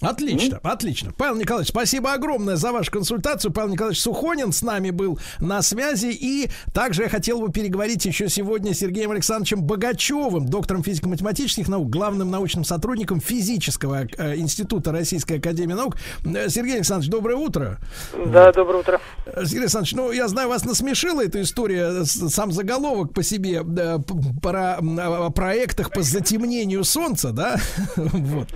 Отлично, 0.00 0.56
mm-hmm. 0.56 0.70
отлично. 0.70 1.12
Павел 1.16 1.36
Николаевич, 1.36 1.70
спасибо 1.70 2.12
огромное 2.12 2.56
за 2.56 2.72
вашу 2.72 2.90
консультацию. 2.90 3.52
Павел 3.52 3.70
Николаевич 3.70 4.02
Сухонин 4.02 4.52
с 4.52 4.62
нами 4.62 4.90
был 4.90 5.18
на 5.38 5.62
связи. 5.62 6.08
И 6.08 6.50
также 6.72 7.04
я 7.04 7.08
хотел 7.08 7.40
бы 7.40 7.52
переговорить 7.52 8.04
еще 8.04 8.28
сегодня 8.28 8.74
с 8.74 8.78
Сергеем 8.78 9.12
Александровичем 9.12 9.62
Богачевым, 9.62 10.48
доктором 10.48 10.82
физико-математических 10.82 11.68
наук, 11.68 11.90
главным 11.90 12.30
научным 12.30 12.64
сотрудником 12.64 13.20
физического 13.20 14.06
э, 14.06 14.36
института 14.36 14.92
Российской 14.92 15.38
Академии 15.38 15.74
Наук. 15.74 15.96
Э, 16.24 16.48
Сергей 16.48 16.76
Александрович, 16.76 17.10
доброе 17.10 17.36
утро. 17.36 17.78
Да, 18.26 18.52
доброе 18.52 18.78
утро. 18.78 19.00
Э, 19.26 19.44
Сергей 19.44 19.60
Александрович, 19.60 19.94
ну, 19.94 20.10
я 20.10 20.28
знаю, 20.28 20.48
вас 20.48 20.64
насмешила 20.64 21.24
эта 21.24 21.40
история, 21.40 22.04
сам 22.04 22.50
заголовок 22.52 23.12
по 23.12 23.22
себе, 23.22 23.62
да, 23.62 24.00
про 24.42 24.78
о 24.78 25.30
проектах 25.30 25.90
по 25.90 26.02
затемнению 26.02 26.84
Солнца, 26.84 27.30
да? 27.30 27.56
вот. 27.96 28.48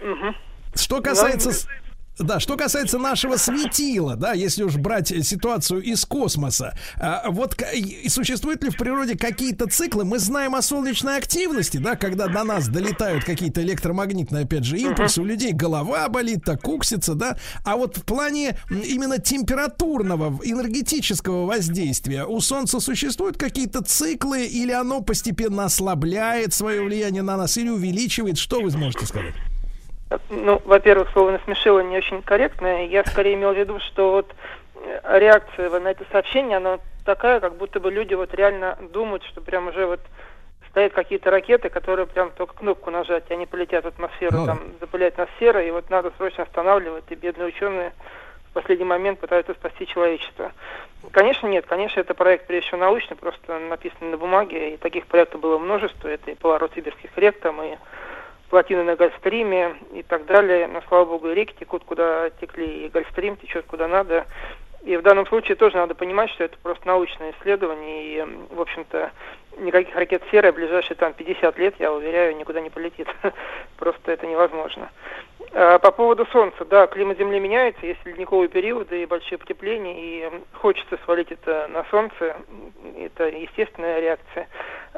Угу. 0.00 0.34
Что 0.74 1.00
касается... 1.00 1.52
Да, 2.18 2.40
что 2.40 2.58
касается 2.58 2.98
нашего 2.98 3.36
светила, 3.36 4.16
да, 4.16 4.34
если 4.34 4.62
уж 4.64 4.76
брать 4.76 5.08
ситуацию 5.08 5.80
из 5.82 6.04
космоса, 6.04 6.76
а, 6.98 7.30
вот 7.30 7.56
существуют 8.06 8.62
ли 8.62 8.68
в 8.68 8.76
природе 8.76 9.16
какие-то 9.16 9.66
циклы? 9.66 10.04
Мы 10.04 10.18
знаем 10.18 10.54
о 10.54 10.60
солнечной 10.60 11.16
активности, 11.16 11.78
да, 11.78 11.96
когда 11.96 12.28
до 12.28 12.44
нас 12.44 12.68
долетают 12.68 13.24
какие-то 13.24 13.62
электромагнитные, 13.62 14.44
опять 14.44 14.64
же, 14.64 14.78
импульсы, 14.78 15.22
у 15.22 15.24
людей 15.24 15.52
голова 15.52 16.06
болит, 16.10 16.44
так 16.44 16.60
куксится, 16.60 17.14
да. 17.14 17.38
А 17.64 17.76
вот 17.76 17.96
в 17.96 18.04
плане 18.04 18.58
именно 18.68 19.18
температурного, 19.18 20.38
энергетического 20.44 21.46
воздействия 21.46 22.26
у 22.26 22.40
Солнца 22.40 22.78
существуют 22.78 23.38
какие-то 23.38 23.82
циклы, 23.82 24.44
или 24.44 24.72
оно 24.72 25.00
постепенно 25.00 25.64
ослабляет 25.64 26.52
свое 26.52 26.82
влияние 26.82 27.22
на 27.22 27.38
нас, 27.38 27.56
или 27.56 27.70
увеличивает? 27.70 28.36
Что 28.36 28.60
вы 28.60 28.70
можете 28.76 29.06
сказать? 29.06 29.34
Ну, 30.30 30.60
во-первых, 30.64 31.10
слово 31.12 31.32
насмешило 31.32 31.80
не 31.80 31.96
очень 31.96 32.22
корректное. 32.22 32.86
Я 32.86 33.04
скорее 33.04 33.34
имел 33.34 33.52
в 33.52 33.58
виду, 33.58 33.78
что 33.80 34.12
вот 34.12 34.34
э, 34.76 35.18
реакция 35.18 35.70
на 35.80 35.88
это 35.88 36.04
сообщение, 36.10 36.56
она 36.56 36.78
такая, 37.04 37.40
как 37.40 37.56
будто 37.56 37.80
бы 37.80 37.90
люди 37.90 38.14
вот 38.14 38.34
реально 38.34 38.78
думают, 38.92 39.24
что 39.24 39.40
прям 39.40 39.68
уже 39.68 39.86
вот 39.86 40.00
стоят 40.72 40.94
какие-то 40.94 41.30
ракеты, 41.30 41.68
которые 41.68 42.06
прям 42.06 42.30
только 42.30 42.54
кнопку 42.54 42.90
нажать, 42.90 43.24
и 43.28 43.34
они 43.34 43.46
полетят 43.46 43.84
в 43.84 43.88
атмосферу, 43.88 44.38
ну, 44.38 44.46
там 44.46 44.60
запылять 44.80 45.18
нас 45.18 45.28
серо, 45.38 45.62
и 45.62 45.70
вот 45.70 45.90
надо 45.90 46.12
срочно 46.16 46.44
останавливать, 46.44 47.04
и 47.10 47.14
бедные 47.14 47.48
ученые 47.48 47.92
в 48.50 48.54
последний 48.54 48.86
момент 48.86 49.20
пытаются 49.20 49.52
спасти 49.52 49.86
человечество. 49.86 50.52
Конечно, 51.10 51.46
нет, 51.46 51.66
конечно, 51.66 52.00
это 52.00 52.14
проект 52.14 52.46
прежде 52.46 52.68
всего 52.68 52.80
научный, 52.80 53.16
просто 53.16 53.58
написан 53.58 54.10
на 54.10 54.16
бумаге, 54.16 54.74
и 54.74 54.76
таких 54.78 55.06
проектов 55.06 55.42
было 55.42 55.58
множество, 55.58 56.08
это 56.08 56.30
и 56.30 56.34
поворот 56.34 56.72
сибирских 56.74 57.10
рек, 57.16 57.38
там, 57.40 57.62
и 57.62 57.76
плотины 58.52 58.84
на 58.84 58.96
Гольфстриме 58.96 59.76
и 59.94 60.02
так 60.02 60.26
далее. 60.26 60.68
Но, 60.68 60.82
слава 60.86 61.06
богу, 61.06 61.32
реки 61.32 61.54
текут, 61.58 61.84
куда 61.84 62.28
текли, 62.38 62.84
и 62.84 62.90
Гольфстрим 62.90 63.38
течет 63.38 63.64
куда 63.64 63.88
надо. 63.88 64.26
И 64.84 64.96
в 64.96 65.02
данном 65.02 65.26
случае 65.26 65.54
тоже 65.54 65.76
надо 65.76 65.94
понимать, 65.94 66.30
что 66.30 66.44
это 66.44 66.56
просто 66.60 66.86
научное 66.88 67.32
исследование, 67.32 68.04
и, 68.04 68.54
в 68.54 68.60
общем-то, 68.60 69.12
никаких 69.58 69.94
ракет 69.94 70.22
серой 70.30 70.50
в 70.50 70.56
ближайшие 70.56 70.96
там 70.96 71.12
50 71.12 71.58
лет, 71.58 71.74
я 71.78 71.92
уверяю, 71.92 72.36
никуда 72.36 72.60
не 72.60 72.70
полетит. 72.70 73.06
Просто 73.76 74.10
это 74.10 74.26
невозможно. 74.26 74.90
А 75.52 75.78
по 75.78 75.92
поводу 75.92 76.26
Солнца, 76.32 76.64
да, 76.64 76.86
климат 76.86 77.18
Земли 77.18 77.38
меняется, 77.38 77.86
есть 77.86 78.04
ледниковый 78.04 78.48
период 78.48 78.90
и 78.92 79.06
большие 79.06 79.38
потепления, 79.38 79.94
и 79.98 80.30
хочется 80.54 80.98
свалить 81.04 81.30
это 81.30 81.68
на 81.68 81.84
Солнце, 81.84 82.36
это 82.98 83.28
естественная 83.28 84.00
реакция. 84.00 84.48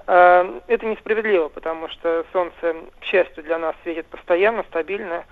А, 0.07 0.61
это 0.69 0.87
несправедливо, 0.87 1.49
потому 1.49 1.89
что 1.89 2.25
Солнце, 2.33 2.77
к 3.01 3.05
счастью 3.05 3.43
для 3.43 3.59
нас, 3.59 3.75
светит 3.83 4.07
постоянно, 4.07 4.63
стабильно, 4.65 5.25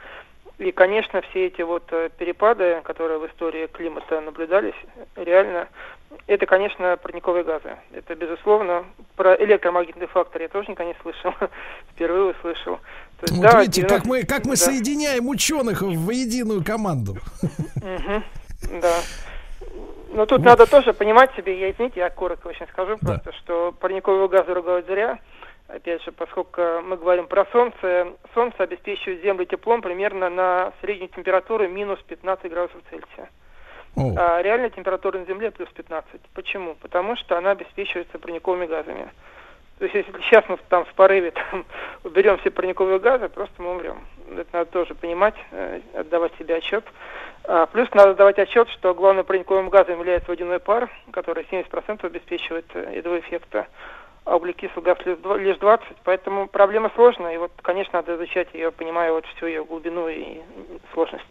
и, 0.58 0.70
конечно, 0.70 1.22
все 1.22 1.46
эти 1.46 1.62
вот 1.62 1.84
э, 1.92 2.10
перепады, 2.16 2.80
которые 2.84 3.18
в 3.18 3.26
истории 3.26 3.66
климата 3.66 4.20
наблюдались, 4.20 4.74
реально, 5.16 5.68
это, 6.26 6.46
конечно, 6.46 6.96
парниковые 6.96 7.44
газы. 7.44 7.76
Это, 7.92 8.14
безусловно, 8.14 8.84
про 9.16 9.34
электромагнитный 9.34 10.06
фактор 10.06 10.42
я 10.42 10.48
тоже 10.48 10.70
никогда 10.70 10.92
не 10.92 10.98
слышал. 11.02 11.34
Впервые 11.90 12.34
услышал. 12.34 12.78
То 13.20 13.26
есть, 13.26 13.36
вот 13.36 13.42
да, 13.42 13.60
видите, 13.60 13.82
90... 13.82 13.96
как 13.96 14.06
мы, 14.06 14.22
как 14.24 14.44
мы 14.44 14.52
да. 14.52 14.56
соединяем 14.56 15.28
ученых 15.28 15.82
в 15.82 16.10
единую 16.10 16.64
команду. 16.64 17.16
Угу, 17.76 18.22
да. 18.80 18.94
Но 20.14 20.26
тут 20.26 20.38
вот. 20.38 20.46
надо 20.46 20.66
тоже 20.66 20.92
понимать 20.92 21.34
себе, 21.34 21.58
я, 21.58 21.70
извините, 21.70 22.00
я 22.00 22.10
коротко 22.10 22.48
очень 22.48 22.66
скажу, 22.68 22.98
да. 23.00 23.14
просто, 23.14 23.32
что 23.38 23.72
парниковые 23.72 24.28
газы 24.28 24.52
ругают 24.52 24.86
зря 24.86 25.18
опять 25.74 26.02
же, 26.02 26.12
поскольку 26.12 26.60
мы 26.82 26.96
говорим 26.96 27.26
про 27.26 27.46
Солнце, 27.46 28.12
Солнце 28.34 28.62
обеспечивает 28.62 29.22
Землю 29.22 29.44
теплом 29.46 29.82
примерно 29.82 30.28
на 30.28 30.72
среднюю 30.80 31.08
температуру 31.08 31.68
минус 31.68 31.98
15 32.06 32.50
градусов 32.50 32.80
Цельсия. 32.90 33.30
Oh. 33.96 34.14
А 34.16 34.40
реальная 34.40 34.70
температура 34.70 35.18
на 35.18 35.26
Земле 35.26 35.50
плюс 35.50 35.68
15. 35.70 36.20
Почему? 36.34 36.74
Потому 36.76 37.16
что 37.16 37.36
она 37.36 37.50
обеспечивается 37.50 38.18
парниковыми 38.18 38.66
газами. 38.66 39.10
То 39.78 39.84
есть 39.86 39.94
если 39.94 40.12
сейчас 40.22 40.44
мы 40.48 40.58
там 40.68 40.84
в 40.84 40.94
порыве 40.94 41.32
там, 41.32 41.64
уберем 42.04 42.38
все 42.38 42.50
парниковые 42.50 43.00
газы, 43.00 43.28
просто 43.28 43.60
мы 43.60 43.72
умрем. 43.72 44.00
Это 44.30 44.48
надо 44.52 44.70
тоже 44.70 44.94
понимать, 44.94 45.34
э, 45.50 45.80
отдавать 45.94 46.32
себе 46.38 46.56
отчет. 46.56 46.84
А, 47.44 47.66
плюс 47.66 47.88
надо 47.92 48.14
давать 48.14 48.38
отчет, 48.38 48.68
что 48.70 48.94
главным 48.94 49.24
парниковым 49.24 49.68
газом 49.68 49.98
является 49.98 50.30
водяной 50.30 50.60
пар, 50.60 50.88
который 51.10 51.44
70% 51.50 52.06
обеспечивает 52.06 52.66
э, 52.74 52.92
ядовой 52.94 53.20
эффекта 53.20 53.66
а 54.24 54.36
углекислый 54.36 54.84
газ 54.84 54.98
лишь 55.04 55.58
20, 55.58 55.86
поэтому 56.04 56.46
проблема 56.48 56.90
сложная, 56.94 57.34
и 57.34 57.38
вот, 57.38 57.52
конечно, 57.62 57.94
надо 57.94 58.16
изучать 58.16 58.48
ее, 58.54 58.70
понимая 58.70 59.12
вот 59.12 59.24
всю 59.36 59.46
ее 59.46 59.64
глубину 59.64 60.08
и 60.08 60.40
сложность. 60.92 61.26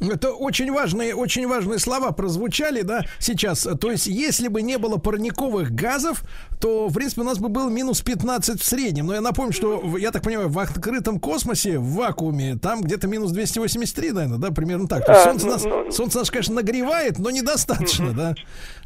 Это 0.00 0.30
очень 0.30 0.72
важные, 0.72 1.12
очень 1.12 1.48
важные 1.48 1.80
слова 1.80 2.12
прозвучали, 2.12 2.82
да, 2.82 3.02
сейчас. 3.18 3.66
То 3.80 3.90
есть, 3.90 4.06
если 4.06 4.46
бы 4.46 4.62
не 4.62 4.78
было 4.78 4.96
парниковых 4.96 5.72
газов, 5.72 6.22
то, 6.60 6.86
в 6.86 6.94
принципе, 6.94 7.22
у 7.22 7.24
нас 7.24 7.40
бы 7.40 7.48
был 7.48 7.68
минус 7.68 8.00
15 8.02 8.60
в 8.60 8.64
среднем. 8.64 9.06
Но 9.06 9.14
я 9.14 9.20
напомню, 9.20 9.52
что, 9.52 9.82
я 9.98 10.12
так 10.12 10.22
понимаю, 10.22 10.50
в 10.50 10.58
открытом 10.60 11.18
космосе, 11.18 11.78
в 11.78 11.96
вакууме, 11.96 12.56
там 12.56 12.82
где-то 12.82 13.08
минус 13.08 13.32
283, 13.32 14.12
наверное, 14.12 14.38
да, 14.38 14.52
примерно 14.52 14.86
так. 14.86 15.04
То 15.04 15.12
есть, 15.12 15.24
солнце, 15.24 15.46
нас, 15.48 15.64
ну, 15.64 15.90
солнце 15.90 16.18
нас, 16.18 16.30
конечно, 16.30 16.54
нагревает, 16.54 17.18
но 17.18 17.30
недостаточно, 17.30 18.12
да. 18.12 18.34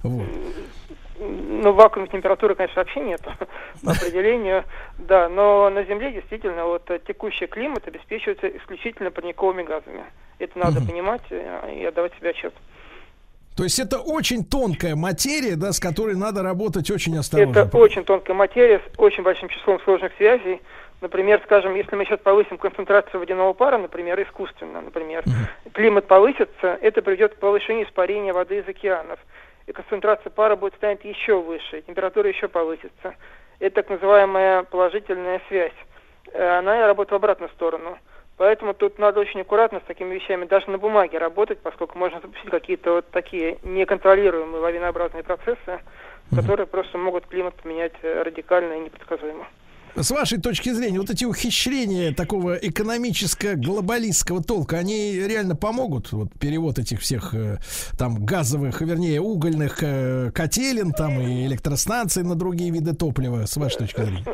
Вот. 0.03 0.27
Ну, 1.23 1.73
вакуумной 1.73 2.11
температуры, 2.11 2.55
конечно, 2.55 2.81
вообще 2.81 3.01
нет 3.01 3.21
по 3.85 3.93
определению, 3.93 4.65
да, 4.99 5.29
но 5.29 5.71
на 5.71 5.85
Земле 5.85 6.13
действительно 6.13 6.65
вот 6.65 6.91
текущий 7.07 7.47
климат 7.47 7.87
обеспечивается 7.87 8.49
исключительно 8.49 9.11
парниковыми 9.11 9.63
газами. 9.63 10.05
Это 10.39 10.59
надо 10.59 10.81
угу. 10.81 10.89
понимать 10.89 11.23
и 11.31 11.85
отдавать 11.85 12.13
себе 12.19 12.31
отчет. 12.31 12.55
То 13.57 13.65
есть 13.65 13.79
это 13.79 13.99
очень 13.99 14.45
тонкая 14.45 14.97
материя, 14.97 15.57
да, 15.57 15.73
с 15.73 15.79
которой 15.79 16.17
надо 16.17 16.43
работать 16.43 16.91
очень 16.91 17.17
осторожно. 17.19 17.61
Это 17.61 17.77
очень 17.77 18.05
тонкая 18.05 18.35
материя 18.35 18.81
с 18.81 18.99
очень 18.99 19.23
большим 19.23 19.49
числом 19.49 19.79
сложных 19.81 20.13
связей. 20.17 20.61
Например, 21.03 21.41
скажем, 21.45 21.75
если 21.75 21.95
мы 21.97 22.05
сейчас 22.05 22.21
повысим 22.21 22.57
концентрацию 22.59 23.21
водяного 23.21 23.53
пара, 23.53 23.77
например, 23.77 24.23
искусственно, 24.23 24.81
например, 24.81 25.25
климат 25.73 26.07
повысится, 26.07 26.79
это 26.81 27.03
приведет 27.03 27.35
к 27.35 27.39
повышению 27.39 27.87
испарения 27.87 28.33
воды 28.33 28.59
из 28.59 28.69
океанов 28.69 29.19
и 29.67 29.73
концентрация 29.73 30.31
пара 30.31 30.57
будет 30.57 30.75
станет 30.75 31.05
еще 31.05 31.41
выше, 31.41 31.79
и 31.79 31.83
температура 31.83 32.29
еще 32.29 32.49
повысится. 32.49 33.15
Это 33.59 33.77
так 33.77 33.91
называемая 33.91 34.65
положительная 34.65 35.41
связь. 35.49 35.73
Э, 36.33 36.59
она 36.59 36.87
работает 36.87 37.13
в 37.13 37.17
обратную 37.17 37.51
сторону. 37.51 37.99
Поэтому 38.37 38.75
тут 38.75 38.99
надо 38.99 39.21
очень 39.21 39.43
аккуратно 39.43 39.81
с 39.81 39.85
такими 39.85 40.15
вещами 40.15 40.47
даже 40.47 40.71
на 40.71 40.79
бумаге 40.79 41.19
работать, 41.19 41.61
поскольку 41.61 41.99
можно 41.99 42.21
запустить 42.21 42.51
какие-то 42.51 42.95
вот 42.95 43.11
такие 43.11 43.59
неконтролируемые 43.63 44.61
лавинообразные 44.61 45.23
процессы, 45.23 45.81
которые 46.35 46.67
просто 46.67 46.99
могут 46.99 47.27
климат 47.27 47.55
поменять 47.55 47.93
э, 48.03 48.23
радикально 48.23 48.75
и 48.75 48.81
непредсказуемо. 48.81 49.47
С 49.95 50.11
вашей 50.11 50.41
точки 50.41 50.71
зрения, 50.71 50.99
вот 50.99 51.11
эти 51.11 51.27
ухищрения 51.27 52.15
такого 52.15 52.55
экономическо-глобалистского 52.55 54.43
толка, 54.43 54.79
они 54.79 55.21
реально 55.21 55.55
помогут? 55.55 56.13
Вот 56.13 56.29
перевод 56.41 56.79
этих 56.79 57.01
всех 57.01 57.35
э, 57.35 57.59
там 57.99 58.25
газовых, 58.25 58.81
вернее, 58.81 59.21
угольных 59.21 59.83
э, 59.83 60.31
котелин 60.35 60.93
там 60.93 61.21
и 61.21 61.47
электростанций 61.47 62.23
на 62.23 62.35
другие 62.37 62.71
виды 62.71 62.95
топлива, 62.95 63.45
с 63.45 63.55
вашей 63.59 63.81
точки 63.81 64.01
зрения? 64.01 64.25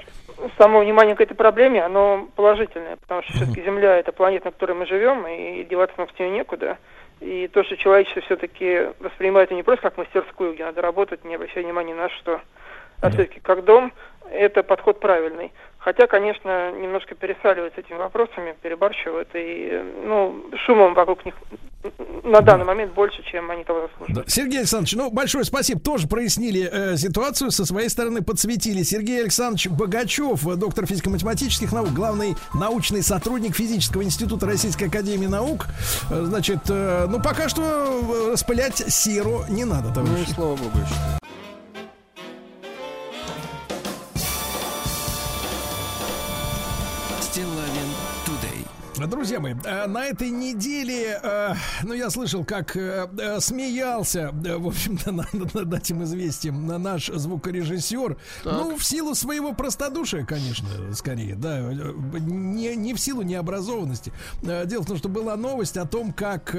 Само 0.58 0.78
внимание 0.78 1.16
к 1.16 1.20
этой 1.20 1.34
проблеме, 1.34 1.84
оно 1.84 2.28
положительное, 2.36 2.96
потому 2.96 3.22
что 3.24 3.32
все-таки 3.32 3.62
Земля 3.62 3.96
это 3.96 4.12
планета, 4.12 4.46
на 4.46 4.52
которой 4.52 4.76
мы 4.76 4.86
живем, 4.86 5.26
и 5.26 5.64
деваться 5.64 5.96
нам 5.98 6.08
с 6.08 6.18
нее 6.20 6.30
некуда. 6.30 6.78
И 7.20 7.48
то, 7.48 7.64
что 7.64 7.76
человечество 7.76 8.22
все-таки 8.22 8.92
воспринимает 9.00 9.50
ее 9.50 9.56
не 9.56 9.62
просто 9.64 9.82
как 9.90 9.98
мастерскую, 9.98 10.54
где 10.54 10.64
надо 10.64 10.82
работать, 10.82 11.24
не 11.24 11.34
обращая 11.34 11.64
внимания 11.64 11.96
на 11.96 12.08
что, 12.10 12.40
а 13.00 13.10
все-таки 13.10 13.40
как 13.40 13.64
дом, 13.64 13.92
это 14.32 14.62
подход 14.62 15.00
правильный. 15.00 15.52
Хотя, 15.78 16.06
конечно, 16.06 16.72
немножко 16.72 17.14
пересаливают 17.14 17.74
с 17.74 17.78
этими 17.78 17.96
вопросами, 17.96 18.54
перебарщивают, 18.60 19.28
и 19.34 19.80
ну, 20.04 20.44
шумом 20.66 20.92
вокруг 20.94 21.24
них 21.24 21.34
на 22.24 22.40
данный 22.40 22.64
момент 22.64 22.92
больше, 22.92 23.22
чем 23.22 23.50
они 23.50 23.62
того 23.64 23.82
заслуживают. 23.82 24.26
Да. 24.26 24.30
Сергей 24.30 24.58
Александрович, 24.58 24.96
ну, 24.96 25.10
большое 25.10 25.44
спасибо. 25.44 25.80
Тоже 25.80 26.08
прояснили 26.08 26.68
э, 26.70 26.96
ситуацию, 26.96 27.50
со 27.52 27.64
своей 27.64 27.88
стороны 27.88 28.22
подсветили. 28.22 28.82
Сергей 28.82 29.20
Александрович 29.20 29.68
Богачев, 29.68 30.42
доктор 30.56 30.86
физико-математических 30.86 31.72
наук, 31.72 31.90
главный 31.90 32.34
научный 32.54 33.02
сотрудник 33.02 33.54
Физического 33.54 34.02
института 34.02 34.46
Российской 34.46 34.88
Академии 34.88 35.26
Наук. 35.26 35.66
Э, 36.10 36.22
значит, 36.24 36.58
э, 36.68 37.06
ну, 37.08 37.22
пока 37.22 37.48
что 37.48 37.62
э, 37.62 38.32
распылять 38.32 38.76
серу 38.76 39.44
не 39.48 39.64
надо, 39.64 39.94
товарищи. 39.94 40.16
Ну, 40.18 40.22
и 40.22 40.34
слава 40.34 40.56
богу, 40.56 40.78
еще. 40.78 41.18
Друзья 49.06 49.38
мои, 49.38 49.54
э, 49.64 49.86
на 49.86 50.06
этой 50.06 50.30
неделе, 50.30 51.20
э, 51.22 51.54
ну, 51.84 51.94
я 51.94 52.10
слышал, 52.10 52.44
как 52.44 52.76
э, 52.76 53.38
смеялся, 53.40 54.30
в 54.32 54.66
общем-то, 54.66 55.12
над, 55.32 55.54
над 55.54 55.74
этим 55.74 56.02
известием 56.04 56.66
наш 56.66 57.06
звукорежиссер. 57.06 58.16
Так. 58.44 58.52
Ну, 58.52 58.76
в 58.76 58.84
силу 58.84 59.14
своего 59.14 59.52
простодушия, 59.52 60.24
конечно, 60.24 60.68
скорее, 60.94 61.36
да, 61.36 61.60
не, 61.60 62.74
не 62.76 62.94
в 62.94 62.98
силу 62.98 63.22
необразованности. 63.22 64.12
Дело 64.42 64.82
в 64.82 64.86
том, 64.86 64.96
что 64.96 65.08
была 65.08 65.36
новость 65.36 65.76
о 65.76 65.86
том, 65.86 66.12
как 66.12 66.56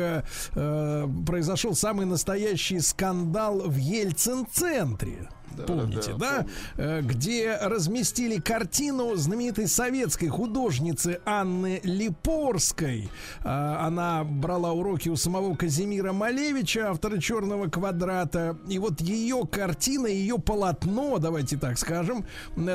произошел 0.54 1.76
самый 1.76 2.06
настоящий 2.06 2.80
скандал 2.80 3.60
в 3.60 3.76
Ельцин-центре 3.76 5.30
да, 5.58 5.64
помните, 5.64 6.14
да? 6.18 6.18
да? 6.18 6.46
Э, 6.78 7.02
где 7.02 7.58
разместили 7.62 8.40
картину 8.40 9.16
знаменитой 9.16 9.68
советской 9.68 10.28
художницы 10.28 11.20
Анны 11.26 11.82
Липорской. 11.84 13.10
Э, 13.44 13.78
она 13.80 14.24
брала 14.24 14.72
уроки 14.72 15.10
у 15.10 15.16
самого 15.16 15.56
Казимира 15.56 16.14
Малевича, 16.14 16.90
автора 16.92 17.20
«Черного 17.20 17.68
квадрата». 17.68 18.58
И 18.68 18.80
вот 18.80 19.02
ее 19.02 19.48
картина, 19.50 20.08
ее 20.08 20.38
полотно, 20.40 21.18
давайте 21.20 21.58
так 21.58 21.78
скажем, 21.78 22.26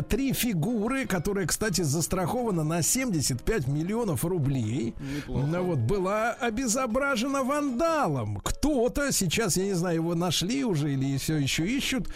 три 0.08 0.32
фигуры, 0.32 1.06
которая, 1.06 1.46
кстати, 1.46 1.82
застрахована 1.82 2.64
на 2.64 2.82
75 2.82 3.68
миллионов 3.68 4.24
рублей. 4.24 4.94
Неплохо. 5.16 5.62
Вот, 5.62 5.78
была 5.78 6.32
обезображена 6.32 7.42
вандалом. 7.42 8.40
Кто-то, 8.42 9.12
сейчас, 9.12 9.56
я 9.56 9.64
не 9.64 9.74
знаю, 9.74 9.96
его 9.96 10.14
нашли 10.14 10.64
уже 10.64 10.92
или 10.92 11.16
все 11.18 11.36
еще 11.36 11.66
ищут, 11.66 12.08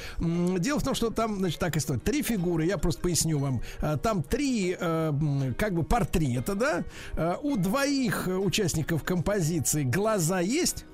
Дело 0.57 0.79
в 0.79 0.83
том, 0.83 0.95
что 0.95 1.11
там, 1.11 1.39
значит, 1.39 1.59
так 1.59 1.77
история. 1.77 2.01
Три 2.01 2.23
фигуры, 2.23 2.65
я 2.65 2.79
просто 2.79 3.03
поясню 3.03 3.39
вам. 3.39 3.61
А, 3.81 3.97
там 3.97 4.23
три, 4.23 4.77
э, 4.79 5.53
как 5.59 5.75
бы, 5.75 5.83
портрета, 5.83 6.55
да? 6.55 6.85
А, 7.15 7.39
у 7.43 7.57
двоих 7.57 8.29
участников 8.29 9.05
композиции 9.05 9.85
глаза 9.85 10.41
есть. 10.41 10.85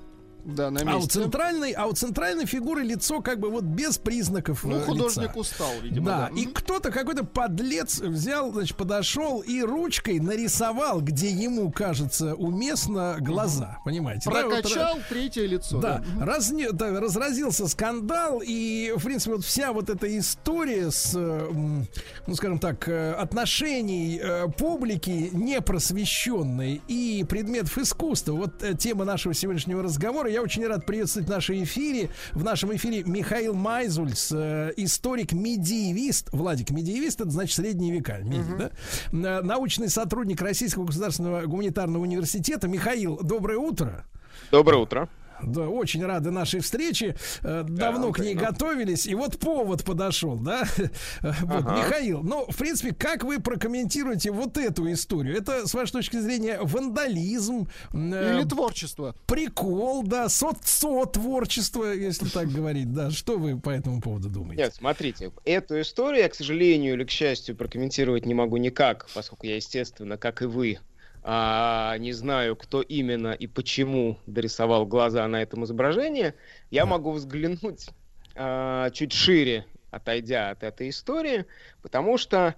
Да, 0.45 0.69
на 0.69 0.83
месте. 0.83 0.91
А 0.91 0.97
у 0.97 1.07
центральной, 1.07 1.71
а 1.71 1.87
у 1.87 1.93
центральной 1.93 2.45
фигуры 2.45 2.83
лицо 2.83 3.21
как 3.21 3.39
бы 3.39 3.49
вот 3.49 3.63
без 3.63 3.97
признаков 3.97 4.63
Ну, 4.63 4.77
э, 4.77 4.81
художник 4.81 5.29
лица. 5.29 5.39
устал, 5.39 5.71
видимо. 5.81 6.05
Да, 6.05 6.29
да. 6.31 6.39
и 6.39 6.45
кто-то, 6.45 6.91
какой-то 6.91 7.23
подлец 7.23 7.99
взял, 7.99 8.51
значит, 8.51 8.77
подошел 8.77 9.41
и 9.41 9.61
ручкой 9.63 10.19
нарисовал, 10.19 11.01
где 11.01 11.29
ему 11.29 11.71
кажется 11.71 12.35
уместно 12.35 13.17
глаза, 13.19 13.79
понимаете? 13.85 14.29
Прокачал 14.29 14.75
да, 14.75 14.93
вот, 14.93 15.03
третье 15.09 15.47
лицо. 15.47 15.79
Да, 15.81 16.03
да. 16.15 16.25
Разне, 16.25 16.71
да, 16.71 16.91
разразился 16.99 17.67
скандал, 17.67 18.39
и, 18.45 18.93
в 18.95 19.03
принципе, 19.03 19.35
вот 19.35 19.45
вся 19.45 19.73
вот 19.73 19.89
эта 19.89 20.15
история 20.15 20.91
с, 20.91 21.13
ну, 21.15 22.35
скажем 22.35 22.59
так, 22.59 22.87
э, 22.87 23.13
отношений 23.13 24.19
э, 24.21 24.47
публики 24.55 25.31
непросвещенной 25.33 26.83
и 26.87 27.25
предметов 27.27 27.77
искусства, 27.79 28.33
вот 28.33 28.63
тема 28.77 29.05
нашего 29.05 29.33
сегодняшнего 29.33 29.81
разговора, 29.81 30.34
я 30.35 30.41
очень 30.41 30.67
рад 30.67 30.85
приветствовать 30.85 31.27
в 31.27 31.31
нашем 31.31 31.63
эфире. 31.63 32.09
В 32.33 32.43
нашем 32.43 32.75
эфире 32.75 33.03
Михаил 33.03 33.53
Майзульс, 33.53 34.33
э, 34.33 34.73
историк-медиевист. 34.75 36.29
Владик, 36.33 36.71
медиевист 36.71 37.21
это 37.21 37.29
значит 37.29 37.55
средние 37.55 37.93
века. 37.93 38.17
Меди, 38.21 38.43
uh-huh. 38.43 38.71
да? 39.11 39.41
Научный 39.41 39.87
сотрудник 39.87 40.41
Российского 40.41 40.83
государственного 40.83 41.45
гуманитарного 41.45 42.01
университета. 42.01 42.67
Михаил, 42.67 43.17
доброе 43.23 43.57
утро. 43.57 44.05
Доброе 44.51 44.77
утро. 44.77 45.09
Да, 45.41 45.67
очень 45.67 46.05
рады 46.05 46.31
нашей 46.31 46.59
встрече. 46.61 47.15
Э, 47.43 47.63
давно 47.67 48.07
да, 48.07 48.13
к 48.13 48.19
ней 48.19 48.33
готовились. 48.33 49.05
И 49.05 49.15
вот 49.15 49.37
повод 49.39 49.83
подошел, 49.83 50.37
да? 50.37 50.63
Вот, 51.21 51.63
ага. 51.65 51.77
Михаил, 51.77 52.23
ну, 52.23 52.45
в 52.49 52.55
принципе, 52.55 52.93
как 52.93 53.23
вы 53.23 53.39
прокомментируете 53.39 54.31
вот 54.31 54.57
эту 54.57 54.91
историю? 54.91 55.37
Это, 55.37 55.67
с 55.67 55.73
вашей 55.73 55.91
точки 55.91 56.17
зрения, 56.17 56.59
вандализм? 56.61 57.67
Э, 57.93 58.37
Или 58.37 58.47
творчество? 58.47 59.15
Прикол, 59.27 60.03
да, 60.03 60.29
со-творчество, 60.29 61.85
если 61.91 62.27
так 62.29 62.49
говорить, 62.49 62.93
да. 62.93 63.11
Что 63.11 63.37
вы 63.37 63.59
по 63.59 63.69
этому 63.69 64.01
поводу 64.01 64.29
думаете? 64.29 64.63
Нет, 64.63 64.75
смотрите, 64.75 65.31
эту 65.43 65.81
историю 65.81 66.23
я, 66.23 66.29
к 66.29 66.35
сожалению 66.35 66.93
или 66.93 67.03
к 67.03 67.11
счастью, 67.11 67.55
прокомментировать 67.55 68.25
не 68.25 68.33
могу 68.33 68.57
никак, 68.57 69.07
поскольку 69.13 69.45
я, 69.45 69.55
естественно, 69.55 70.17
как 70.17 70.41
и 70.41 70.45
вы, 70.45 70.79
а, 71.27 71.97
не 71.97 72.13
знаю, 72.13 72.55
кто 72.55 72.83
именно 72.83 73.31
и 73.31 73.47
почему 73.47 74.19
дорисовал 74.27 74.85
глаза 74.85 75.27
на 75.27 75.41
этом 75.41 75.63
изображении, 75.65 76.35
я 76.69 76.85
могу 76.85 77.11
взглянуть 77.13 77.87
а, 78.35 78.91
чуть 78.91 79.11
шире, 79.11 79.65
отойдя 79.89 80.51
от 80.51 80.61
этой 80.61 80.89
истории, 80.89 81.45
потому 81.81 82.19
что 82.19 82.53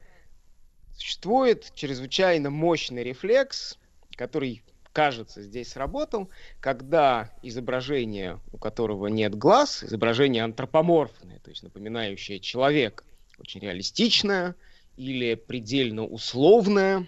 существует 0.97 1.71
чрезвычайно 1.75 2.49
мощный 2.49 3.03
рефлекс, 3.03 3.77
который, 4.17 4.63
кажется, 4.91 5.41
здесь 5.41 5.69
сработал, 5.69 6.29
когда 6.59 7.31
изображение, 7.43 8.41
у 8.51 8.57
которого 8.57 9.07
нет 9.07 9.33
глаз, 9.33 9.81
изображение 9.81 10.43
антропоморфное, 10.43 11.39
то 11.39 11.51
есть 11.51 11.63
напоминающее 11.63 12.41
человека, 12.41 13.05
очень 13.39 13.61
реалистичное 13.61 14.55
или 14.97 15.35
предельно 15.35 16.03
условное, 16.05 17.07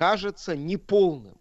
кажется 0.00 0.56
неполным. 0.56 1.36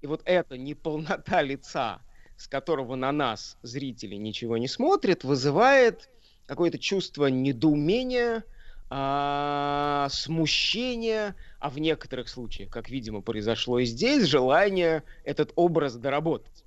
И 0.00 0.06
вот 0.06 0.22
эта 0.26 0.56
неполнота 0.56 1.42
лица, 1.42 2.00
с 2.36 2.46
которого 2.46 2.94
на 2.94 3.10
нас 3.10 3.58
зрители 3.62 4.14
ничего 4.14 4.58
не 4.58 4.68
смотрят, 4.68 5.24
вызывает 5.24 6.08
какое-то 6.46 6.78
чувство 6.78 7.26
недоумения, 7.26 8.44
а, 8.90 10.06
смущения, 10.08 11.34
а 11.58 11.68
в 11.68 11.80
некоторых 11.80 12.28
случаях, 12.28 12.70
как, 12.70 12.90
видимо, 12.90 13.22
произошло 13.22 13.80
и 13.80 13.86
здесь, 13.86 14.28
желание 14.28 15.02
этот 15.24 15.50
образ 15.56 15.96
доработать. 15.96 16.64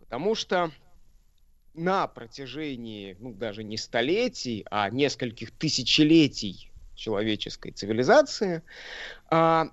Потому 0.00 0.34
что 0.34 0.72
на 1.74 2.08
протяжении, 2.08 3.16
ну, 3.20 3.32
даже 3.32 3.62
не 3.62 3.76
столетий, 3.76 4.66
а 4.68 4.90
нескольких 4.90 5.52
тысячелетий 5.52 6.72
человеческой 6.96 7.70
цивилизации, 7.70 8.62
а, 9.28 9.70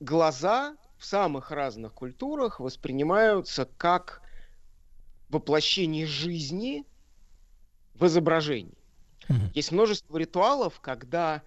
глаза 0.00 0.76
в 0.98 1.04
самых 1.04 1.50
разных 1.50 1.94
культурах 1.94 2.60
воспринимаются 2.60 3.68
как 3.76 4.22
воплощение 5.28 6.06
жизни 6.06 6.84
в 7.94 8.06
изображении. 8.06 8.78
Mm-hmm. 9.28 9.50
Есть 9.54 9.72
множество 9.72 10.16
ритуалов, 10.16 10.80
когда 10.80 11.42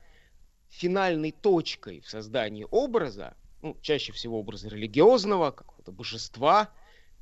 финальной 0.69 1.31
точкой 1.31 2.01
в 2.01 2.09
создании 2.09 2.65
образа, 2.69 3.35
ну, 3.61 3.77
чаще 3.81 4.13
всего 4.13 4.39
образа 4.39 4.69
религиозного, 4.69 5.51
какого-то 5.51 5.91
божества, 5.91 6.69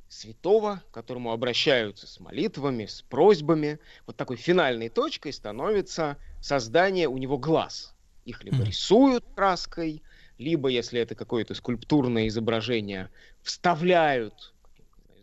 святого, 0.08 0.82
к 0.90 0.94
которому 0.94 1.32
обращаются 1.32 2.06
с 2.06 2.18
молитвами, 2.20 2.86
с 2.86 3.02
просьбами, 3.02 3.78
вот 4.06 4.16
такой 4.16 4.36
финальной 4.36 4.88
точкой 4.88 5.32
становится 5.32 6.16
создание 6.40 7.08
у 7.08 7.16
него 7.16 7.38
глаз. 7.38 7.94
Их 8.24 8.42
либо 8.44 8.58
mm-hmm. 8.58 8.66
рисуют 8.66 9.24
краской, 9.34 10.02
либо, 10.40 10.68
если 10.70 10.98
это 10.98 11.14
какое-то 11.14 11.52
скульптурное 11.54 12.26
изображение, 12.28 13.10
вставляют 13.42 14.54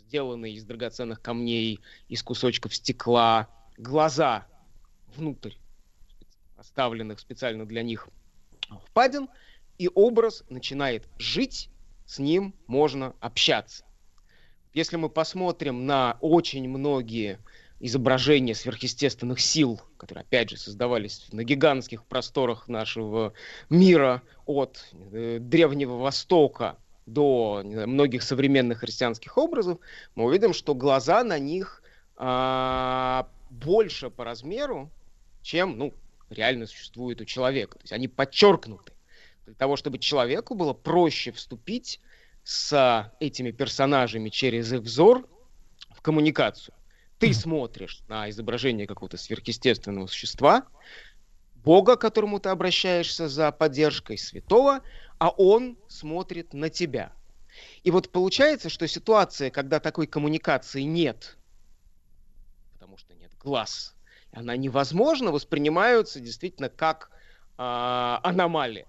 сделанные 0.05 0.53
из 0.53 0.63
драгоценных 0.63 1.21
камней, 1.23 1.79
из 2.07 2.21
кусочков 2.21 2.75
стекла, 2.75 3.49
глаза 3.77 4.45
внутрь 5.15 5.53
оставленных 6.55 7.19
специально 7.19 7.65
для 7.65 7.81
них 7.81 8.07
впадин, 8.85 9.27
и 9.79 9.89
образ 9.93 10.43
начинает 10.49 11.07
жить, 11.17 11.71
с 12.05 12.19
ним 12.19 12.53
можно 12.67 13.15
общаться. 13.19 13.85
Если 14.73 14.97
мы 14.97 15.09
посмотрим 15.09 15.87
на 15.87 16.19
очень 16.21 16.69
многие 16.69 17.39
изображения 17.79 18.55
сверхъестественных 18.55 19.39
сил, 19.39 19.81
которые, 19.97 20.23
опять 20.23 20.49
же, 20.49 20.57
создавались 20.57 21.27
на 21.31 21.43
гигантских 21.43 22.03
просторах 22.05 22.67
нашего 22.67 23.33
мира 23.69 24.23
от 24.45 24.85
э, 25.11 25.37
Древнего 25.39 25.97
Востока 25.97 26.77
до 27.05 27.61
знаю, 27.63 27.87
многих 27.87 28.23
современных 28.23 28.79
христианских 28.79 29.37
образов, 29.37 29.79
мы 30.15 30.25
увидим, 30.25 30.53
что 30.53 30.75
глаза 30.75 31.23
на 31.23 31.39
них 31.39 31.83
э, 32.17 33.23
больше 33.49 34.09
по 34.09 34.23
размеру, 34.23 34.91
чем, 35.41 35.77
ну, 35.77 35.93
реально 36.29 36.65
существуют 36.65 37.21
у 37.21 37.25
человека. 37.25 37.77
То 37.77 37.83
есть 37.83 37.93
они 37.93 38.07
подчеркнуты 38.07 38.93
для 39.45 39.55
того, 39.55 39.77
чтобы 39.77 39.97
человеку 39.97 40.55
было 40.55 40.73
проще 40.73 41.31
вступить 41.31 42.01
с 42.43 43.11
этими 43.19 43.51
персонажами 43.51 44.29
через 44.29 44.73
их 44.73 44.81
взор 44.81 45.27
в 45.91 46.01
коммуникацию. 46.01 46.75
Ты 47.19 47.33
смотришь 47.33 48.03
на 48.07 48.29
изображение 48.29 48.85
какого-то 48.85 49.17
сверхъестественного 49.17 50.07
существа, 50.07 50.67
Бога, 51.55 51.97
к 51.97 52.01
которому 52.01 52.39
ты 52.39 52.49
обращаешься 52.49 53.27
за 53.27 53.51
поддержкой 53.51 54.17
святого, 54.17 54.81
а 55.17 55.29
он 55.29 55.77
смотрит 55.87 56.53
на 56.53 56.69
тебя. 56.69 57.11
И 57.83 57.91
вот 57.91 58.09
получается, 58.09 58.69
что 58.69 58.87
ситуация, 58.87 59.49
когда 59.49 59.79
такой 59.79 60.05
коммуникации 60.05 60.83
нет, 60.83 61.37
потому 62.73 62.97
что 62.97 63.15
нет 63.15 63.31
глаз, 63.39 63.95
она 64.31 64.55
невозможна, 64.55 65.31
воспринимаются 65.31 66.19
действительно 66.19 66.69
как 66.69 67.09
э, 67.57 67.61
аномалия. 68.23 68.85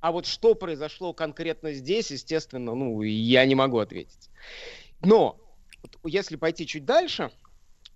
А 0.00 0.12
вот 0.12 0.26
что 0.26 0.54
произошло 0.54 1.12
конкретно 1.12 1.72
здесь, 1.72 2.12
естественно, 2.12 2.74
ну, 2.74 3.02
я 3.02 3.44
не 3.44 3.56
могу 3.56 3.78
ответить. 3.78 4.30
Но 5.02 5.38
если 6.04 6.36
пойти 6.36 6.66
чуть 6.66 6.84
дальше, 6.84 7.30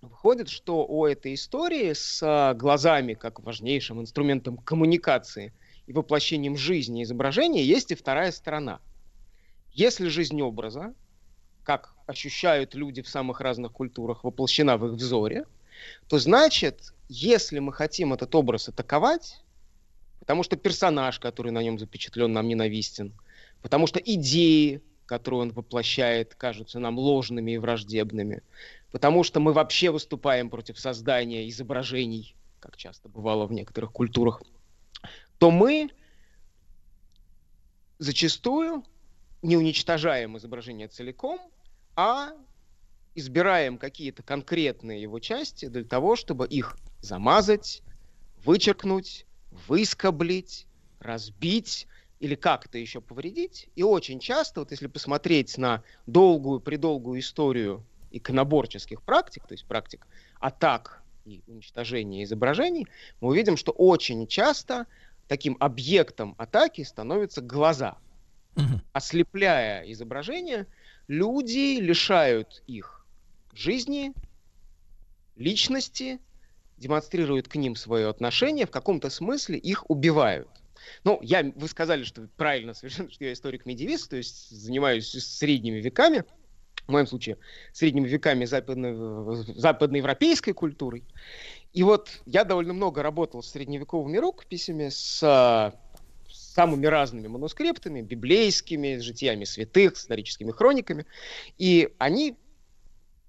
выходит, 0.01 0.49
что 0.49 0.85
у 0.85 1.05
этой 1.05 1.33
истории 1.33 1.93
с 1.93 2.21
а, 2.23 2.53
глазами 2.53 3.13
как 3.13 3.39
важнейшим 3.39 4.01
инструментом 4.01 4.57
коммуникации 4.57 5.53
и 5.87 5.93
воплощением 5.93 6.57
жизни 6.57 7.03
изображения 7.03 7.63
есть 7.63 7.91
и 7.91 7.95
вторая 7.95 8.31
сторона. 8.31 8.79
Если 9.73 10.07
жизнь 10.07 10.41
образа, 10.41 10.93
как 11.63 11.95
ощущают 12.07 12.75
люди 12.75 13.01
в 13.01 13.07
самых 13.07 13.41
разных 13.41 13.71
культурах, 13.71 14.23
воплощена 14.23 14.77
в 14.77 14.87
их 14.87 14.93
взоре, 14.93 15.45
то 16.07 16.17
значит, 16.17 16.93
если 17.07 17.59
мы 17.59 17.73
хотим 17.73 18.13
этот 18.13 18.33
образ 18.35 18.69
атаковать, 18.69 19.41
потому 20.19 20.43
что 20.43 20.55
персонаж, 20.55 21.19
который 21.19 21.51
на 21.51 21.61
нем 21.63 21.79
запечатлен, 21.79 22.31
нам 22.31 22.47
ненавистен, 22.47 23.13
потому 23.61 23.87
что 23.87 23.99
идеи, 23.99 24.81
которые 25.11 25.41
он 25.41 25.51
воплощает, 25.51 26.35
кажутся 26.35 26.79
нам 26.79 26.97
ложными 26.97 27.51
и 27.51 27.57
враждебными, 27.57 28.43
потому 28.93 29.25
что 29.25 29.41
мы 29.41 29.51
вообще 29.51 29.91
выступаем 29.91 30.49
против 30.49 30.79
создания 30.79 31.49
изображений, 31.49 32.33
как 32.61 32.77
часто 32.77 33.09
бывало 33.09 33.45
в 33.45 33.51
некоторых 33.51 33.91
культурах, 33.91 34.41
то 35.37 35.51
мы 35.51 35.89
зачастую 37.99 38.85
не 39.41 39.57
уничтожаем 39.57 40.37
изображение 40.37 40.87
целиком, 40.87 41.41
а 41.97 42.29
избираем 43.13 43.77
какие-то 43.77 44.23
конкретные 44.23 45.01
его 45.01 45.19
части 45.19 45.65
для 45.65 45.83
того, 45.83 46.15
чтобы 46.15 46.47
их 46.47 46.77
замазать, 47.01 47.83
вычеркнуть, 48.45 49.25
выскоблить, 49.67 50.67
разбить 51.01 51.85
или 52.21 52.35
как-то 52.35 52.77
еще 52.77 53.01
повредить. 53.01 53.67
И 53.75 53.81
очень 53.81 54.19
часто, 54.19 54.61
вот 54.61 54.71
если 54.71 54.85
посмотреть 54.85 55.57
на 55.57 55.83
долгую-предолгую 56.05 57.19
историю 57.19 57.83
иконоборческих 58.11 59.01
практик, 59.01 59.45
то 59.47 59.53
есть 59.53 59.65
практик 59.65 60.05
атак 60.39 61.01
и 61.25 61.41
уничтожения 61.47 62.23
изображений, 62.23 62.85
мы 63.21 63.29
увидим, 63.29 63.57
что 63.57 63.71
очень 63.71 64.27
часто 64.27 64.85
таким 65.27 65.57
объектом 65.59 66.35
атаки 66.37 66.83
становятся 66.83 67.41
глаза. 67.41 67.97
Угу. 68.55 68.81
Ослепляя 68.93 69.83
изображение, 69.91 70.67
люди 71.07 71.79
лишают 71.79 72.61
их 72.67 73.03
жизни, 73.51 74.13
личности, 75.35 76.19
демонстрируют 76.77 77.47
к 77.47 77.55
ним 77.55 77.75
свое 77.75 78.09
отношение, 78.09 78.67
в 78.67 78.71
каком-то 78.71 79.09
смысле 79.09 79.57
их 79.57 79.89
убивают. 79.89 80.60
Ну, 81.03 81.19
я, 81.21 81.51
вы 81.55 81.67
сказали, 81.67 82.03
что 82.03 82.27
правильно 82.37 82.73
совершенно, 82.73 83.11
что 83.11 83.25
я 83.25 83.33
историк-медиевист, 83.33 84.09
то 84.09 84.15
есть 84.15 84.49
занимаюсь 84.49 85.09
средними 85.09 85.77
веками, 85.77 86.23
в 86.87 86.91
моем 86.91 87.07
случае, 87.07 87.37
средними 87.73 88.07
веками 88.07 88.45
западно, 88.45 89.33
западноевропейской 89.55 90.53
культурой. 90.53 91.03
И 91.73 91.83
вот 91.83 92.09
я 92.25 92.43
довольно 92.43 92.73
много 92.73 93.01
работал 93.01 93.43
с 93.43 93.51
средневековыми 93.51 94.17
рукописями, 94.17 94.89
с 94.89 95.73
самыми 96.27 96.85
разными 96.85 97.27
манускриптами, 97.27 98.01
библейскими, 98.01 98.97
с 98.97 99.01
житиями 99.01 99.45
святых, 99.45 99.95
с 99.97 100.01
историческими 100.01 100.51
хрониками. 100.51 101.05
И 101.57 101.93
они 101.97 102.35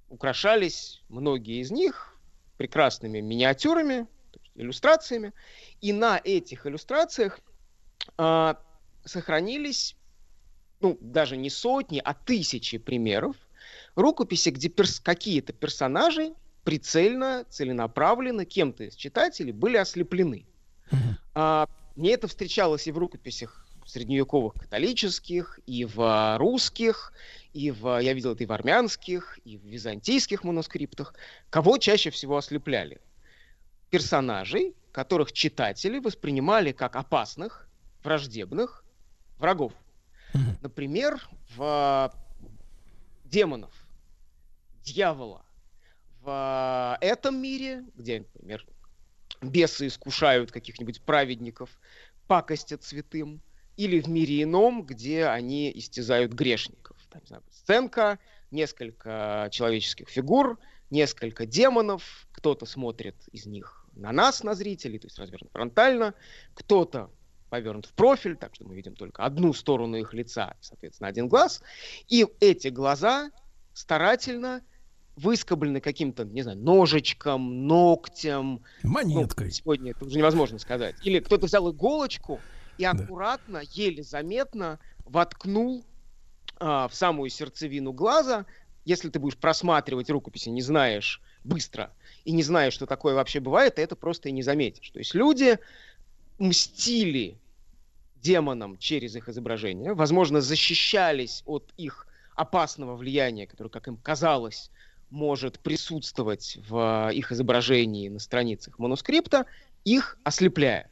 украшались, 0.09 1.03
многие 1.09 1.61
из 1.61 1.71
них, 1.71 2.17
прекрасными 2.57 3.21
миниатюрами, 3.21 4.07
иллюстрациями. 4.55 5.33
И 5.81 5.93
на 5.93 6.21
этих 6.23 6.67
иллюстрациях 6.67 7.41
э, 8.19 8.55
сохранились, 9.05 9.97
ну, 10.81 10.99
даже 11.01 11.37
не 11.37 11.51
сотни, 11.51 12.01
а 12.05 12.15
тысячи 12.15 12.79
примеров 12.79 13.37
рукописи, 13.95 14.51
где 14.51 14.69
перс- 14.69 15.01
какие-то 15.01 15.53
персонажи 15.53 16.35
прицельно, 16.65 17.45
целенаправленно 17.49 18.45
кем-то 18.45 18.85
из 18.85 18.95
читателей 18.95 19.53
были 19.53 19.77
ослеплены. 19.77 20.47
А, 21.35 21.69
мне 21.97 22.13
это 22.13 22.29
встречалось 22.29 22.87
и 22.87 22.93
в 22.93 22.99
рукописях 22.99 23.67
средневековых 23.87 24.55
католических, 24.55 25.59
и 25.67 25.85
в 25.85 26.39
русских, 26.39 27.13
и 27.53 27.71
в, 27.71 27.99
я 28.01 28.13
видел 28.13 28.33
это 28.33 28.45
и 28.45 28.47
в 28.47 28.53
армянских, 28.53 29.39
и 29.45 29.57
в 29.57 29.65
византийских 29.65 30.45
манускриптах. 30.45 31.15
Кого 31.51 31.79
чаще 31.79 32.11
всего 32.11 32.37
ослепляли? 32.37 33.01
Персонажей, 33.93 34.75
которых 34.91 35.33
читатели 35.33 35.99
воспринимали 35.99 36.73
как 36.73 36.97
опасных, 36.97 37.69
враждебных 38.03 38.87
врагов. 39.37 39.75
Например, 40.63 41.21
в 41.55 42.11
демонов, 43.27 43.75
дьявола. 44.83 45.45
В 46.23 46.97
этом 47.03 47.43
мире, 47.43 47.85
где, 47.95 48.21
например, 48.21 48.67
бесы 49.43 49.89
искушают 49.89 50.51
каких-нибудь 50.51 51.03
праведников, 51.03 51.69
пакостят 52.27 52.83
святым, 52.85 53.43
или 53.77 54.01
в 54.01 54.09
мире 54.09 54.45
ином, 54.45 54.87
где 54.87 55.27
они 55.27 55.71
истязают 55.71 56.33
грешников. 56.33 56.97
Там, 57.11 57.21
знаю, 57.27 57.43
сценка, 57.51 58.19
несколько 58.51 59.51
человеческих 59.53 60.09
фигур, 60.09 60.59
несколько 60.89 61.45
демонов, 61.45 62.27
кто-то 62.33 62.65
смотрит 62.65 63.17
из 63.33 63.45
них 63.45 63.81
на 63.95 64.13
нас, 64.13 64.43
на 64.43 64.55
зрителей, 64.55 64.99
то 64.99 65.07
есть 65.07 65.19
развернут 65.19 65.51
фронтально, 65.53 66.15
кто-то 66.55 67.11
повернут 67.51 67.87
в 67.87 67.93
профиль, 67.93 68.37
так 68.37 68.55
что 68.55 68.65
мы 68.65 68.75
видим 68.75 68.95
только 68.95 69.25
одну 69.25 69.53
сторону 69.53 69.97
их 69.97 70.15
лица, 70.15 70.57
соответственно, 70.61 71.09
один 71.09 71.29
глаз. 71.29 71.63
И 72.09 72.27
эти 72.41 72.69
глаза 72.69 73.31
старательно 73.75 74.63
выскоблены 75.17 75.81
каким-то, 75.81 76.25
не 76.25 76.43
знаю, 76.43 76.59
ножичком, 76.59 77.67
ногтем. 77.67 78.63
Монеткой. 78.83 79.47
Ну, 79.47 79.53
сегодня 79.53 79.91
это 79.91 80.05
уже 80.05 80.17
невозможно 80.17 80.59
сказать. 80.59 80.97
Или 81.03 81.21
кто-то 81.21 81.47
взял 81.47 81.71
иголочку 81.71 82.41
и 82.79 82.85
аккуратно, 82.85 83.61
да. 83.61 83.67
еле 83.73 84.03
заметно 84.03 84.79
воткнул 85.05 85.85
а, 86.59 86.89
в 86.89 86.95
самую 86.95 87.29
сердцевину 87.29 87.93
глаза. 87.93 88.47
Если 88.85 89.11
ты 89.11 89.19
будешь 89.19 89.37
просматривать 89.37 90.11
рукописи, 90.11 90.49
не 90.49 90.63
знаешь 90.63 91.21
быстро 91.45 91.93
и 92.25 92.33
не 92.33 92.43
знаешь, 92.43 92.73
что 92.73 92.87
такое 92.87 93.15
вообще 93.15 93.41
бывает, 93.41 93.77
ты 93.77 93.83
это 93.83 93.97
просто 93.97 94.29
и 94.29 94.33
не 94.33 94.43
заметишь. 94.43 94.91
То 94.91 94.99
есть 94.99 95.15
люди 95.15 95.59
мстили 96.39 97.39
демонам 98.17 98.79
через 98.79 99.17
их 99.17 99.29
изображение, 99.29 99.95
возможно, 99.95 100.41
защищались 100.41 101.43
от 101.47 101.73
их 101.77 102.07
опасного 102.35 102.97
влияния, 102.97 103.47
которое, 103.47 103.71
как 103.71 103.89
им 103.89 103.97
казалось, 103.97 104.71
может 105.11 105.61
присутствовать 105.61 106.59
в 106.69 107.11
их 107.13 107.33
изображении 107.33 108.09
на 108.09 108.19
страницах 108.19 108.79
манускрипта, 108.79 109.47
их 109.85 110.17
ослепляя. 110.25 110.89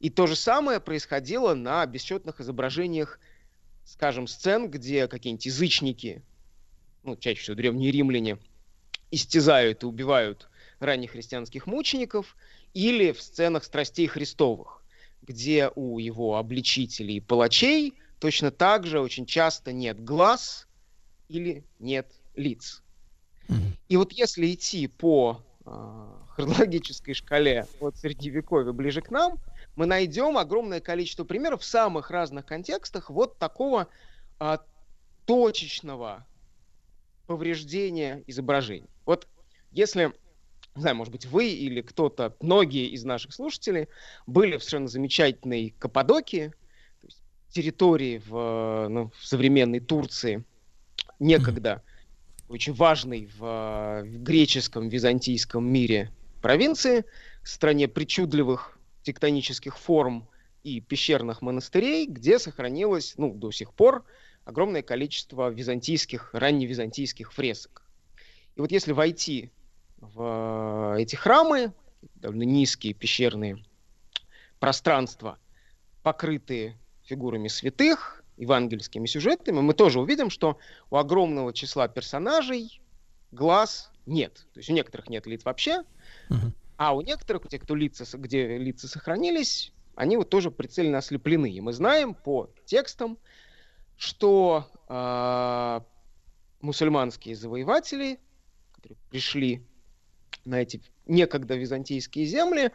И 0.00 0.10
то 0.10 0.26
же 0.26 0.36
самое 0.36 0.80
происходило 0.80 1.54
на 1.54 1.86
бесчетных 1.86 2.40
изображениях, 2.40 3.18
скажем, 3.84 4.26
сцен, 4.26 4.70
где 4.70 5.08
какие-нибудь 5.08 5.46
язычники, 5.46 6.22
ну, 7.04 7.16
чаще 7.16 7.40
всего 7.40 7.56
древние 7.56 7.90
римляне, 7.90 8.38
истязают 9.10 9.82
и 9.82 9.86
убивают 9.86 10.48
ранних 10.80 11.12
христианских 11.12 11.66
мучеников, 11.66 12.36
или 12.72 13.12
в 13.12 13.22
сценах 13.22 13.64
страстей 13.64 14.06
Христовых, 14.08 14.82
где 15.22 15.70
у 15.74 15.98
его 15.98 16.36
обличителей 16.36 17.16
и 17.16 17.20
палачей 17.20 17.94
точно 18.18 18.50
так 18.50 18.86
же 18.86 19.00
очень 19.00 19.26
часто 19.26 19.72
нет 19.72 20.02
глаз 20.02 20.66
или 21.28 21.64
нет 21.78 22.12
лиц. 22.34 22.82
И 23.88 23.96
вот 23.96 24.12
если 24.12 24.52
идти 24.52 24.86
по 24.86 25.42
э, 25.64 26.06
хронологической 26.30 27.14
шкале 27.14 27.66
от 27.80 27.96
средневековья 27.96 28.72
ближе 28.72 29.02
к 29.02 29.10
нам, 29.10 29.38
мы 29.76 29.86
найдем 29.86 30.38
огромное 30.38 30.80
количество 30.80 31.24
примеров 31.24 31.60
в 31.60 31.64
самых 31.64 32.10
разных 32.10 32.46
контекстах 32.46 33.10
вот 33.10 33.38
такого 33.38 33.88
э, 34.40 34.58
точечного 35.26 36.26
повреждения 37.26 38.22
изображений. 38.26 38.88
Вот 39.06 39.28
если 39.70 40.12
не 40.74 40.80
знаю, 40.80 40.96
может 40.96 41.12
быть, 41.12 41.26
вы 41.26 41.50
или 41.50 41.82
кто-то, 41.82 42.34
многие 42.40 42.88
из 42.88 43.04
наших 43.04 43.32
слушателей 43.32 43.88
были 44.26 44.56
в 44.56 44.62
совершенно 44.62 44.88
замечательной 44.88 45.72
Каппадокии, 45.78 46.52
территории 47.50 48.20
в, 48.26 48.88
ну, 48.88 49.12
в 49.16 49.24
современной 49.24 49.78
Турции, 49.78 50.44
некогда 51.20 51.82
очень 52.48 52.72
важной 52.72 53.26
в, 53.38 54.02
в 54.04 54.22
греческом, 54.22 54.88
византийском 54.88 55.64
мире 55.64 56.10
провинции, 56.42 57.04
стране 57.44 57.86
причудливых 57.86 58.76
тектонических 59.02 59.78
форм 59.78 60.28
и 60.64 60.80
пещерных 60.80 61.40
монастырей, 61.42 62.06
где 62.06 62.38
сохранилось, 62.38 63.14
ну, 63.16 63.32
до 63.32 63.52
сих 63.52 63.72
пор 63.72 64.04
огромное 64.44 64.82
количество 64.82 65.48
византийских, 65.50 66.30
ранневизантийских 66.32 67.32
фресок. 67.32 67.82
И 68.56 68.60
вот 68.60 68.70
если 68.70 68.92
войти 68.92 69.50
в 69.98 70.96
эти 70.98 71.16
храмы, 71.16 71.72
довольно 72.16 72.44
низкие 72.44 72.94
пещерные 72.94 73.64
пространства, 74.60 75.38
покрытые 76.02 76.78
фигурами 77.04 77.48
святых, 77.48 78.22
евангельскими 78.36 79.06
сюжетами, 79.06 79.60
мы 79.60 79.74
тоже 79.74 80.00
увидим, 80.00 80.30
что 80.30 80.58
у 80.90 80.96
огромного 80.96 81.52
числа 81.52 81.88
персонажей 81.88 82.80
глаз 83.32 83.92
нет. 84.06 84.46
То 84.52 84.60
есть 84.60 84.70
у 84.70 84.72
некоторых 84.72 85.08
нет 85.08 85.26
лиц 85.26 85.44
вообще, 85.44 85.82
uh-huh. 86.28 86.52
а 86.76 86.94
у 86.94 87.00
некоторых, 87.00 87.44
у 87.44 87.48
тех, 87.48 87.62
кто 87.62 87.74
лица, 87.74 88.04
где 88.16 88.58
лица 88.58 88.88
сохранились, 88.88 89.72
они 89.94 90.16
вот 90.16 90.30
тоже 90.30 90.50
прицельно 90.50 90.98
ослеплены. 90.98 91.50
И 91.50 91.60
мы 91.60 91.72
знаем 91.72 92.14
по 92.14 92.50
текстам, 92.64 93.18
что 94.04 94.70
э, 94.88 95.80
мусульманские 96.60 97.34
завоеватели, 97.34 98.18
которые 98.72 98.98
пришли 99.10 99.66
на 100.44 100.60
эти 100.60 100.82
некогда 101.06 101.54
византийские 101.56 102.26
земли, 102.26 102.70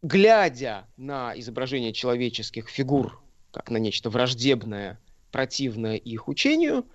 глядя 0.00 0.88
на 0.96 1.38
изображение 1.38 1.92
человеческих 1.92 2.68
фигур 2.68 3.22
как 3.52 3.70
на 3.70 3.76
нечто 3.76 4.08
враждебное, 4.08 4.98
противное 5.30 5.96
их 5.96 6.28
учению, 6.28 6.86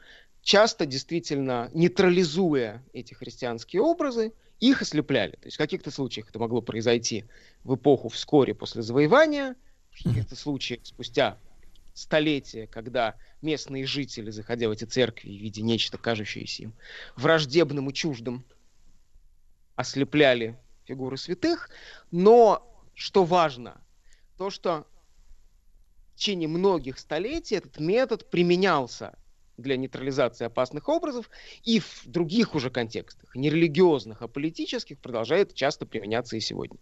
часто 0.42 0.88
действительно 0.88 1.70
нейтрализуя 1.74 2.84
эти 2.94 3.14
христианские 3.14 3.84
образы, 3.84 4.34
их 4.60 4.82
ослепляли. 4.82 5.34
То 5.34 5.46
есть 5.46 5.56
в 5.56 5.60
каких-то 5.60 5.92
случаях 5.92 6.30
это 6.30 6.40
могло 6.40 6.62
произойти 6.62 7.26
в 7.64 7.76
эпоху 7.76 8.10
вскоре 8.10 8.56
после 8.56 8.82
завоевания, 8.82 9.56
в 9.92 10.04
каких-то 10.04 10.36
случаях 10.36 10.80
спустя 10.84 11.38
столетия, 11.98 12.68
когда 12.68 13.16
местные 13.42 13.88
жители, 13.88 14.30
заходя 14.30 14.68
в 14.68 14.72
эти 14.72 14.84
церкви, 14.84 15.32
видя 15.32 15.64
нечто, 15.64 15.98
кажущееся 15.98 16.64
им 16.64 16.76
враждебным 17.16 17.90
и 17.90 17.94
чуждым, 17.94 18.46
ослепляли 19.76 20.60
фигуры 20.86 21.18
святых. 21.18 21.72
Но, 22.12 22.86
что 22.94 23.24
важно, 23.24 23.82
то, 24.38 24.52
что 24.52 24.86
в 26.14 26.16
течение 26.18 26.48
многих 26.48 27.00
столетий 27.00 27.56
этот 27.56 27.80
метод 27.80 28.30
применялся 28.30 29.18
для 29.58 29.76
нейтрализации 29.76 30.46
опасных 30.46 30.90
образов 30.90 31.32
и 31.64 31.80
в 31.80 32.04
других 32.06 32.54
уже 32.54 32.70
контекстах, 32.70 33.36
не 33.36 33.50
религиозных, 33.50 34.22
а 34.22 34.28
политических, 34.28 35.00
продолжает 35.00 35.56
часто 35.56 35.88
применяться 35.88 36.38
и 36.38 36.42
сегодня. 36.42 36.78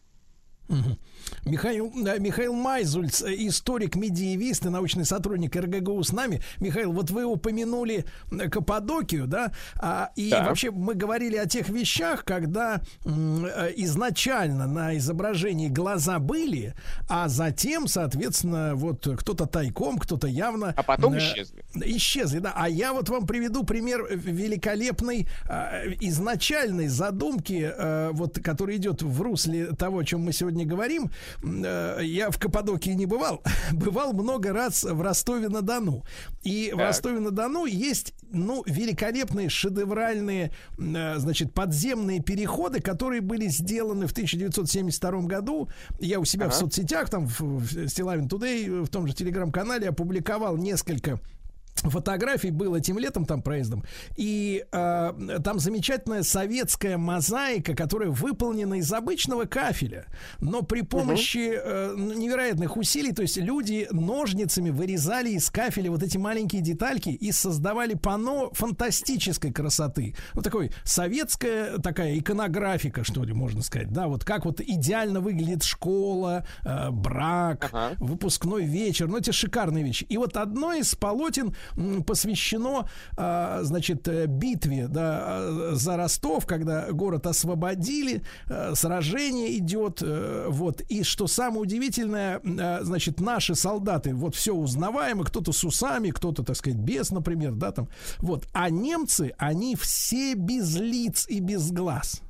Михаил, 1.46 1.92
Михаил 1.92 2.54
Майзульц, 2.54 3.22
историк-медиевист 3.22 4.66
и 4.66 4.70
научный 4.70 5.06
сотрудник 5.06 5.56
РГГУ 5.56 6.04
с 6.04 6.12
нами. 6.12 6.42
Михаил, 6.60 6.92
вот 6.92 7.12
вы 7.12 7.26
упомянули 7.26 8.06
Каппадокию, 8.30 9.28
да? 9.28 9.52
А, 9.76 10.12
и 10.16 10.30
да. 10.32 10.44
вообще 10.44 10.72
мы 10.72 10.96
говорили 10.96 11.38
о 11.38 11.46
тех 11.46 11.70
вещах, 11.70 12.24
когда 12.24 12.82
э, 13.06 13.74
изначально 13.78 14.68
на 14.68 14.98
изображении 14.98 15.70
глаза 15.70 16.20
были, 16.20 16.74
а 17.08 17.28
затем, 17.28 17.88
соответственно, 17.88 18.74
вот 18.76 19.08
кто-то 19.18 19.46
тайком, 19.46 19.98
кто-то 19.98 20.28
явно... 20.28 20.74
А 20.76 20.84
потом 20.84 21.14
э, 21.14 21.20
исчезли. 21.20 21.64
Исчезли, 21.76 22.40
да. 22.40 22.54
А 22.56 22.70
я 22.70 22.94
вот 22.94 23.10
вам 23.10 23.28
приведу 23.28 23.64
пример 23.64 24.08
великолепной 24.10 25.28
э, 25.48 25.94
изначальной 26.02 26.88
задумки, 26.88 27.72
э, 27.76 28.10
вот, 28.14 28.40
который 28.40 28.78
идет 28.78 29.02
в 29.04 29.22
русле 29.22 29.68
того, 29.76 30.00
о 30.00 30.04
чем 30.04 30.22
мы 30.22 30.34
сегодня 30.34 30.55
сегодня 30.56 30.66
говорим, 30.66 31.12
э, 31.44 32.00
я 32.04 32.32
в 32.32 32.40
Каппадокии 32.40 32.92
не 32.92 33.06
бывал, 33.06 33.44
бывал 33.74 34.14
много 34.14 34.54
раз 34.54 34.84
в 34.84 35.02
Ростове-на-Дону. 35.02 36.04
И 36.44 36.70
так. 36.70 36.80
в 36.80 36.82
Ростове-на-Дону 36.82 37.66
есть, 37.66 38.14
ну, 38.32 38.64
великолепные, 38.66 39.50
шедевральные, 39.50 40.52
э, 40.78 41.16
значит, 41.18 41.54
подземные 41.54 42.22
переходы, 42.22 42.80
которые 42.80 43.22
были 43.22 43.48
сделаны 43.48 44.08
в 44.08 44.12
1972 44.12 45.22
году. 45.24 45.70
Я 46.00 46.20
у 46.20 46.26
себя 46.26 46.46
ага. 46.46 46.54
в 46.54 46.58
соцсетях, 46.58 47.10
там, 47.10 47.28
в 47.28 47.88
Стилавин 47.88 48.28
Today, 48.28 48.84
в 48.84 48.90
том 48.90 49.08
же 49.08 49.14
телеграм-канале 49.14 49.90
опубликовал 49.90 50.58
несколько 50.58 51.20
фотографий 51.76 52.52
было 52.52 52.78
этим 52.78 52.98
летом 53.00 53.26
там 53.26 53.42
проездом. 53.42 53.84
И 54.16 54.66
э, 54.72 55.40
там 55.44 55.60
замечательная 55.60 56.24
советская 56.24 56.98
мозаика 56.98 57.76
которая 57.76 58.10
выполнена 58.10 58.76
из 58.76 58.92
обычного 58.92 59.46
кафеля 59.46 60.06
но 60.40 60.62
при 60.62 60.82
помощи 60.82 61.54
э, 61.54 61.96
невероятных 61.98 62.78
усилий 62.78 63.12
то 63.12 63.22
есть 63.22 63.38
люди 63.38 63.88
ножницами 63.92 64.70
вырезали 64.70 65.32
из 65.32 65.50
кафеля 65.50 65.92
вот 65.92 66.04
эти 66.04 66.18
маленькие 66.18 66.62
детальки 66.62 67.10
и 67.10 67.32
создавали 67.32 67.96
панно 67.96 68.50
фантастической 68.54 69.52
красоты. 69.52 70.16
Вот 70.34 70.44
такой 70.44 70.72
советская 70.84 71.78
такая 71.78 72.18
иконографика 72.18 73.04
что 73.04 73.24
ли 73.24 73.34
можно 73.34 73.62
сказать 73.62 73.92
да 73.92 74.08
вот 74.08 74.24
как 74.24 74.46
вот 74.46 74.62
идеально 74.62 75.20
выглядит 75.20 75.64
школа 75.64 76.46
э, 76.64 76.90
брак 76.92 77.66
ага. 77.66 77.96
выпускной 78.00 78.66
вечер 78.66 79.08
ну 79.08 79.18
эти 79.18 79.32
шикарные 79.32 79.84
вещи. 79.84 80.06
И 80.06 80.18
вот 80.18 80.38
одно 80.38 80.74
из 80.74 80.96
полотен 80.96 81.56
посвящено, 82.06 82.88
а, 83.18 83.64
значит, 83.64 84.08
э, 84.08 84.26
битве 84.28 84.88
да, 84.88 85.20
а, 85.22 85.72
за 85.74 85.98
Ростов, 85.98 86.46
когда 86.46 86.92
город 86.92 87.28
освободили, 87.28 88.22
э, 88.48 88.74
сражение 88.76 89.58
идет, 89.58 90.02
э, 90.02 90.48
вот, 90.50 90.82
и 90.82 91.04
что 91.04 91.28
самое 91.28 91.62
удивительное, 91.62 92.42
значит, 92.82 93.20
наши 93.20 93.56
солдаты, 93.56 94.14
вот 94.14 94.36
все 94.36 94.54
узнаваемо, 94.54 95.24
кто-то 95.24 95.52
с 95.52 95.64
усами, 95.64 96.10
кто-то, 96.10 96.44
так 96.44 96.56
сказать, 96.56 96.80
без, 96.80 97.12
например, 97.12 97.54
да, 97.54 97.72
там, 97.72 97.90
вот, 98.20 98.46
а 98.54 98.70
немцы, 98.70 99.34
они 99.38 99.76
все 99.76 100.34
без 100.36 100.76
лиц 100.76 101.26
и 101.28 101.40
без 101.40 101.72
глаз. 101.72 102.22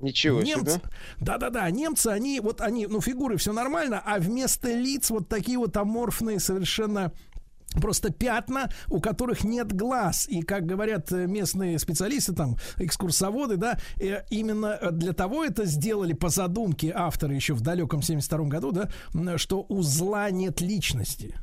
Ничего 0.00 0.42
немцы, 0.42 0.74
себе. 0.74 0.82
Да-да-да, 1.20 1.70
немцы, 1.70 2.08
они, 2.08 2.40
вот 2.40 2.60
они, 2.60 2.86
ну, 2.86 3.00
фигуры 3.00 3.36
все 3.38 3.52
нормально, 3.52 4.02
а 4.04 4.18
вместо 4.18 4.72
лиц 4.72 5.10
вот 5.10 5.28
такие 5.28 5.56
вот 5.56 5.76
аморфные 5.76 6.40
совершенно 6.40 7.12
просто 7.74 8.12
пятна, 8.12 8.70
у 8.88 9.00
которых 9.00 9.44
нет 9.44 9.72
глаз. 9.72 10.26
И, 10.28 10.42
как 10.42 10.66
говорят 10.66 11.12
э, 11.12 11.26
местные 11.26 11.78
специалисты, 11.78 12.32
там, 12.32 12.56
экскурсоводы, 12.78 13.56
да, 13.56 13.78
э, 14.00 14.22
именно 14.30 14.78
для 14.92 15.12
того 15.12 15.44
это 15.44 15.64
сделали 15.64 16.12
по 16.12 16.28
задумке 16.28 16.92
автора 16.94 17.34
еще 17.34 17.54
в 17.54 17.60
далеком 17.60 18.02
72 18.02 18.46
году, 18.46 18.72
да, 18.72 19.38
что 19.38 19.64
у 19.68 19.82
зла 19.82 20.30
нет 20.30 20.60
личности. 20.60 21.36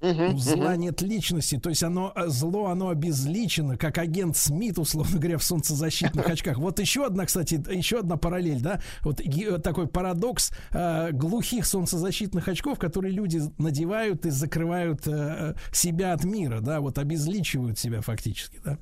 Uh-huh, 0.00 0.34
У 0.34 0.38
зла 0.38 0.74
uh-huh. 0.74 0.76
нет 0.76 1.02
личности, 1.02 1.58
то 1.58 1.70
есть 1.70 1.82
оно 1.82 2.12
э, 2.14 2.28
зло, 2.28 2.66
оно 2.66 2.90
обезличено, 2.90 3.76
как 3.76 3.98
агент 3.98 4.36
Смит, 4.36 4.78
условно 4.78 5.18
говоря, 5.18 5.38
в 5.38 5.42
солнцезащитных 5.42 6.24
очках. 6.30 6.58
Вот 6.58 6.78
еще 6.78 7.04
одна, 7.04 7.26
кстати, 7.26 7.54
еще 7.68 7.98
одна 7.98 8.16
параллель, 8.16 8.60
да, 8.60 8.80
вот 9.02 9.20
э, 9.20 9.58
такой 9.58 9.88
парадокс 9.88 10.52
э, 10.70 11.10
глухих 11.10 11.66
солнцезащитных 11.66 12.46
очков, 12.46 12.78
которые 12.78 13.12
люди 13.12 13.40
надевают 13.58 14.24
и 14.24 14.30
закрывают 14.30 15.04
э, 15.08 15.54
себя 15.72 16.12
от 16.12 16.22
мира, 16.22 16.60
да, 16.60 16.80
вот 16.80 16.98
обезличивают 16.98 17.76
себя 17.76 18.00
фактически, 18.00 18.60
да. 18.64 18.78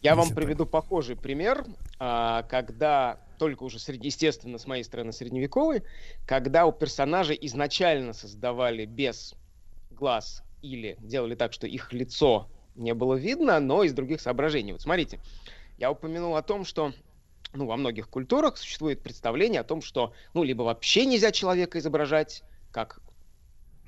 Я 0.00 0.14
вам 0.14 0.30
приведу 0.30 0.64
так. 0.64 0.72
похожий 0.72 1.16
пример, 1.16 1.64
а, 1.98 2.42
когда 2.44 3.18
только 3.38 3.64
уже, 3.64 3.78
естественно, 3.78 4.58
с 4.58 4.66
моей 4.68 4.84
стороны 4.84 5.12
средневековый, 5.12 5.82
когда 6.24 6.66
у 6.66 6.72
персонажей 6.72 7.36
изначально 7.40 8.12
создавали 8.12 8.84
без 8.84 9.34
глаз 9.90 10.44
или 10.62 10.96
делали 11.00 11.34
так, 11.34 11.52
что 11.52 11.66
их 11.66 11.92
лицо 11.92 12.48
не 12.74 12.94
было 12.94 13.14
видно, 13.14 13.60
но 13.60 13.82
из 13.82 13.92
других 13.92 14.20
соображений. 14.20 14.72
Вот 14.72 14.82
смотрите, 14.82 15.20
я 15.78 15.90
упомянул 15.90 16.36
о 16.36 16.42
том, 16.42 16.64
что 16.64 16.92
ну, 17.52 17.66
во 17.66 17.76
многих 17.76 18.08
культурах 18.08 18.56
существует 18.56 19.02
представление 19.02 19.60
о 19.60 19.64
том, 19.64 19.82
что 19.82 20.14
ну, 20.32 20.42
либо 20.42 20.62
вообще 20.62 21.04
нельзя 21.04 21.32
человека 21.32 21.78
изображать, 21.78 22.42
как 22.70 23.00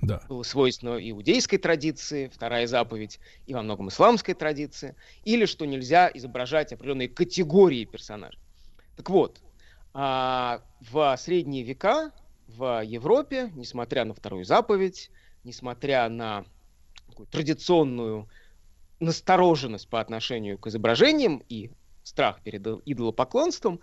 да. 0.02 0.20
было 0.28 0.42
свойственно 0.42 0.98
иудейской 0.98 1.59
традиции, 1.59 2.30
вторая 2.32 2.66
заповедь, 2.66 3.20
и 3.46 3.55
во 3.55 3.62
многом 3.62 3.88
исламской 3.88 4.34
традиции, 4.34 4.94
или 5.24 5.46
что 5.46 5.64
нельзя 5.64 6.10
изображать 6.12 6.72
определенные 6.72 7.09
категории 7.09 7.84
персонажей. 7.84 8.40
Так 8.96 9.09
вот, 9.09 9.40
а, 9.94 10.60
в 10.80 11.16
средние 11.16 11.62
века 11.62 12.12
в 12.48 12.82
Европе, 12.84 13.51
несмотря 13.55 14.05
на 14.05 14.12
вторую 14.12 14.44
заповедь, 14.44 15.10
несмотря 15.44 16.09
на 16.09 16.44
такую 17.15 17.27
традиционную 17.28 18.28
настороженность 18.99 19.89
по 19.89 20.01
отношению 20.01 20.59
к 20.59 20.66
изображениям 20.66 21.43
и 21.49 21.70
страх 22.03 22.43
перед 22.43 22.66
идолопоклонством, 22.85 23.81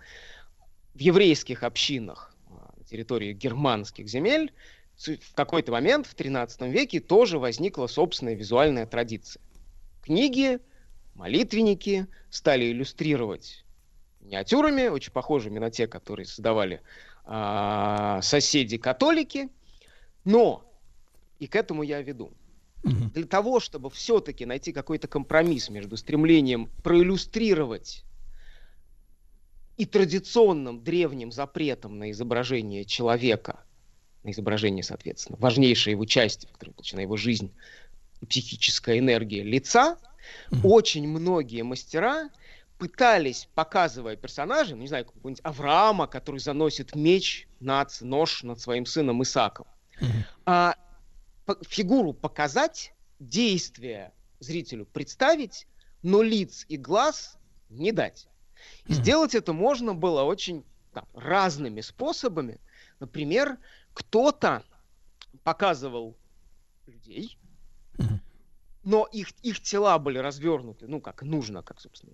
в 0.94 1.00
еврейских 1.00 1.62
общинах 1.62 2.36
а, 2.46 2.74
на 2.76 2.84
территории 2.84 3.32
германских 3.32 4.06
земель 4.06 4.52
в 4.98 5.34
какой-то 5.34 5.72
момент 5.72 6.06
в 6.06 6.14
13 6.14 6.60
веке 6.62 7.00
тоже 7.00 7.38
возникла 7.38 7.86
собственная 7.86 8.34
визуальная 8.34 8.86
традиция. 8.86 9.42
Книги, 10.02 10.58
молитвенники 11.14 12.06
стали 12.30 12.70
иллюстрировать 12.70 13.64
миниатюрами, 14.20 14.88
очень 14.88 15.12
похожими 15.12 15.58
на 15.58 15.70
те, 15.70 15.86
которые 15.86 16.26
создавали 16.26 16.82
э, 17.24 18.18
соседи-католики. 18.22 19.48
Но, 20.24 20.70
и 21.38 21.46
к 21.46 21.56
этому 21.56 21.82
я 21.82 22.02
веду, 22.02 22.32
для 22.82 23.26
того, 23.26 23.60
чтобы 23.60 23.90
все-таки 23.90 24.44
найти 24.44 24.72
какой-то 24.72 25.08
компромисс 25.08 25.70
между 25.70 25.96
стремлением 25.96 26.68
проиллюстрировать 26.82 28.04
и 29.76 29.86
традиционным 29.86 30.82
древним 30.82 31.32
запретом 31.32 31.98
на 31.98 32.10
изображение 32.10 32.84
человека, 32.84 33.64
на 34.24 34.30
изображение, 34.30 34.82
соответственно, 34.82 35.38
важнейшее 35.40 35.92
его 35.92 36.04
части, 36.04 36.46
в 36.46 36.52
которой 36.52 36.74
начинает 36.76 37.06
его 37.06 37.16
жизнь, 37.16 37.52
психическая 38.28 38.98
энергия 38.98 39.42
лица, 39.42 39.98
mm-hmm. 40.50 40.60
очень 40.64 41.08
многие 41.08 41.62
мастера 41.62 42.30
пытались, 42.78 43.48
показывая 43.54 44.16
персонажа, 44.16 44.74
ну, 44.74 44.82
не 44.82 44.88
знаю, 44.88 45.04
какого-нибудь 45.04 45.40
Авраама, 45.44 46.06
который 46.06 46.38
заносит 46.38 46.94
меч, 46.94 47.46
над, 47.60 48.00
нож 48.00 48.42
над 48.42 48.60
своим 48.60 48.86
сыном 48.86 49.22
Исаком, 49.22 49.66
mm-hmm. 50.00 50.24
а, 50.46 50.74
фигуру 51.62 52.12
показать, 52.12 52.94
действие 53.18 54.12
зрителю 54.40 54.86
представить, 54.86 55.66
но 56.02 56.22
лиц 56.22 56.64
и 56.68 56.76
глаз 56.76 57.38
не 57.68 57.92
дать. 57.92 58.28
И 58.84 58.92
mm-hmm. 58.92 58.94
сделать 58.94 59.34
это 59.34 59.52
можно 59.52 59.94
было 59.94 60.22
очень 60.22 60.64
там, 60.92 61.06
разными 61.14 61.80
способами. 61.80 62.60
Например, 63.00 63.58
кто-то 63.94 64.64
показывал 65.42 66.16
людей, 66.86 67.38
mm-hmm. 67.94 68.18
но 68.84 69.08
их, 69.12 69.30
их 69.42 69.60
тела 69.60 69.98
были 69.98 70.18
развернуты, 70.18 70.86
ну, 70.86 71.00
как 71.00 71.22
нужно, 71.22 71.62
как, 71.62 71.80
собственно, 71.80 72.12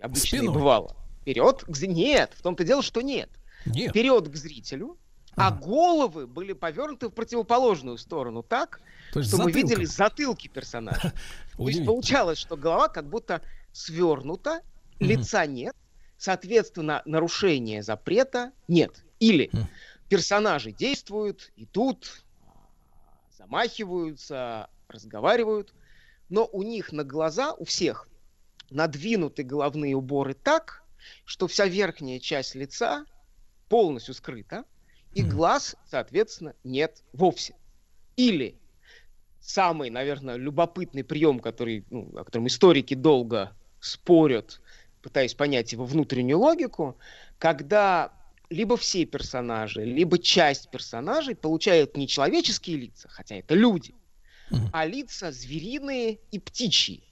обычно 0.00 0.36
и 0.36 0.48
бывало. 0.48 0.96
Вперед 1.22 1.64
к... 1.64 1.86
Нет, 1.86 2.32
в 2.34 2.42
том-то 2.42 2.64
дело, 2.64 2.82
что 2.82 3.00
нет. 3.00 3.30
нет. 3.66 3.90
Вперед 3.90 4.28
к 4.28 4.36
зрителю, 4.36 4.98
а 5.38 5.50
головы 5.50 6.26
были 6.26 6.52
повернуты 6.52 7.08
в 7.08 7.10
противоположную 7.10 7.98
сторону 7.98 8.42
так, 8.42 8.80
что 9.10 9.22
затылком. 9.22 9.46
мы 9.46 9.52
видели 9.52 9.84
затылки 9.84 10.48
персонажа. 10.48 11.12
То 11.56 11.68
есть 11.68 11.84
получалось, 11.84 12.38
что 12.38 12.56
голова 12.56 12.88
как 12.88 13.08
будто 13.08 13.42
свернута, 13.72 14.62
лица 14.98 15.46
нет, 15.46 15.74
соответственно, 16.16 17.02
нарушения 17.04 17.82
запрета 17.82 18.52
нет. 18.66 19.04
Или 19.20 19.50
персонажи 20.08 20.72
действуют, 20.72 21.52
идут, 21.56 22.24
замахиваются, 23.36 24.68
разговаривают, 24.88 25.72
но 26.28 26.48
у 26.50 26.62
них 26.62 26.92
на 26.92 27.04
глаза, 27.04 27.52
у 27.54 27.64
всех, 27.64 28.08
надвинуты 28.70 29.42
головные 29.42 29.96
уборы 29.96 30.34
так, 30.34 30.84
что 31.24 31.46
вся 31.46 31.66
верхняя 31.66 32.18
часть 32.18 32.54
лица 32.54 33.04
полностью 33.68 34.14
скрыта, 34.14 34.64
и 35.14 35.22
глаз, 35.22 35.76
соответственно, 35.90 36.54
нет 36.64 37.02
вовсе. 37.12 37.54
Или 38.16 38.56
самый, 39.40 39.90
наверное, 39.90 40.36
любопытный 40.36 41.04
прием, 41.04 41.40
который, 41.40 41.84
ну, 41.90 42.10
о 42.16 42.24
котором 42.24 42.46
историки 42.46 42.94
долго 42.94 43.52
спорят, 43.80 44.60
пытаясь 45.02 45.34
понять 45.34 45.72
его 45.72 45.84
внутреннюю 45.84 46.38
логику, 46.38 46.98
когда 47.38 48.12
либо 48.50 48.76
все 48.76 49.04
персонажи, 49.04 49.84
либо 49.84 50.18
часть 50.18 50.70
персонажей 50.70 51.34
получают 51.34 51.96
не 51.96 52.08
человеческие 52.08 52.76
лица, 52.76 53.08
хотя 53.08 53.36
это 53.36 53.54
люди, 53.54 53.94
а 54.72 54.86
лица 54.86 55.32
звериные 55.32 56.18
и 56.30 56.38
птичьи. 56.38 57.02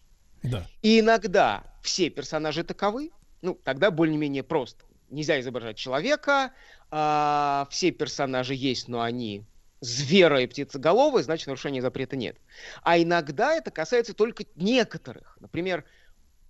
Да. 0.43 0.67
И 0.83 1.01
иногда 1.01 1.65
все 1.83 2.09
персонажи 2.09 2.65
таковы, 2.65 3.11
ну, 3.43 3.59
тогда 3.63 3.91
более-менее 3.91 4.43
просто. 4.43 4.85
Нельзя 5.11 5.41
изображать 5.41 5.77
человека, 5.77 6.53
а, 6.91 7.69
все 7.71 7.91
персонажи 7.91 8.55
есть, 8.55 8.89
но 8.89 9.01
они 9.03 9.45
звера 9.81 10.41
и 10.41 10.47
птицеголовые, 10.47 11.23
значит, 11.23 11.47
нарушения 11.47 11.83
запрета 11.83 12.17
нет. 12.17 12.37
А 12.83 12.99
иногда 12.99 13.55
это 13.55 13.71
касается 13.71 14.15
только 14.15 14.45
некоторых. 14.57 15.37
Например, 15.41 15.85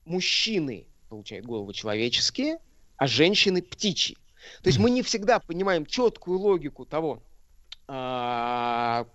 мужчины 0.04 0.86
получают 1.08 1.46
головы 1.46 1.74
человеческие, 1.74 2.58
а 2.96 3.06
женщины 3.06 3.62
птичьи. 3.62 4.16
То 4.62 4.68
есть 4.68 4.78
мы 4.78 4.90
не 4.90 5.02
всегда 5.02 5.40
понимаем 5.40 5.86
четкую 5.86 6.38
логику 6.38 6.86
того, 6.86 7.22
а, 7.88 9.06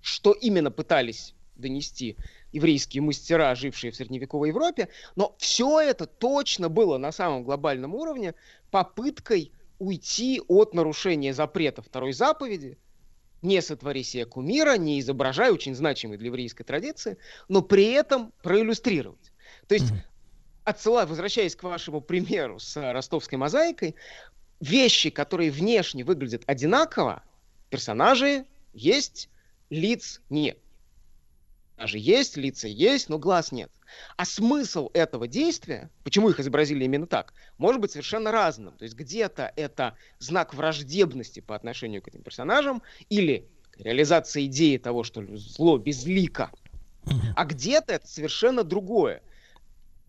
что 0.00 0.32
именно 0.32 0.70
пытались 0.70 1.34
донести 1.56 2.16
еврейские 2.52 3.02
мастера, 3.02 3.54
жившие 3.54 3.90
в 3.90 3.96
средневековой 3.96 4.48
Европе, 4.48 4.88
но 5.16 5.34
все 5.38 5.80
это 5.80 6.06
точно 6.06 6.68
было 6.68 6.98
на 6.98 7.12
самом 7.12 7.44
глобальном 7.44 7.94
уровне 7.94 8.34
попыткой 8.70 9.52
уйти 9.78 10.40
от 10.48 10.74
нарушения 10.74 11.32
запрета 11.32 11.82
второй 11.82 12.12
заповеди, 12.12 12.78
не 13.42 13.62
сотвори 13.62 14.02
себе 14.02 14.24
кумира, 14.24 14.76
не 14.76 14.98
изображай, 15.00 15.50
очень 15.50 15.74
значимый 15.74 16.18
для 16.18 16.26
еврейской 16.26 16.64
традиции, 16.64 17.18
но 17.48 17.62
при 17.62 17.92
этом 17.92 18.32
проиллюстрировать. 18.42 19.32
То 19.68 19.74
есть, 19.74 19.92
отсылая, 20.64 21.06
возвращаясь 21.06 21.54
к 21.54 21.62
вашему 21.62 22.00
примеру 22.00 22.58
с 22.58 22.76
ростовской 22.92 23.38
мозаикой, 23.38 23.94
вещи, 24.60 25.10
которые 25.10 25.50
внешне 25.52 26.02
выглядят 26.04 26.42
одинаково, 26.46 27.22
персонажи 27.70 28.44
есть, 28.72 29.28
лиц 29.70 30.20
нет. 30.30 30.58
Даже 31.78 31.98
есть, 31.98 32.36
лица 32.36 32.66
есть, 32.66 33.08
но 33.08 33.18
глаз 33.18 33.52
нет. 33.52 33.70
А 34.16 34.24
смысл 34.24 34.90
этого 34.94 35.28
действия, 35.28 35.90
почему 36.02 36.28
их 36.28 36.40
изобразили 36.40 36.84
именно 36.84 37.06
так, 37.06 37.32
может 37.56 37.80
быть 37.80 37.92
совершенно 37.92 38.32
разным. 38.32 38.76
То 38.76 38.82
есть 38.82 38.96
где-то 38.96 39.52
это 39.54 39.96
знак 40.18 40.54
враждебности 40.54 41.38
по 41.38 41.54
отношению 41.54 42.02
к 42.02 42.08
этим 42.08 42.22
персонажам 42.22 42.82
или 43.08 43.48
реализация 43.78 44.44
идеи 44.46 44.76
того, 44.76 45.04
что 45.04 45.24
зло 45.36 45.78
безлико. 45.78 46.50
А 47.36 47.44
где-то 47.44 47.94
это 47.94 48.06
совершенно 48.06 48.64
другое. 48.64 49.22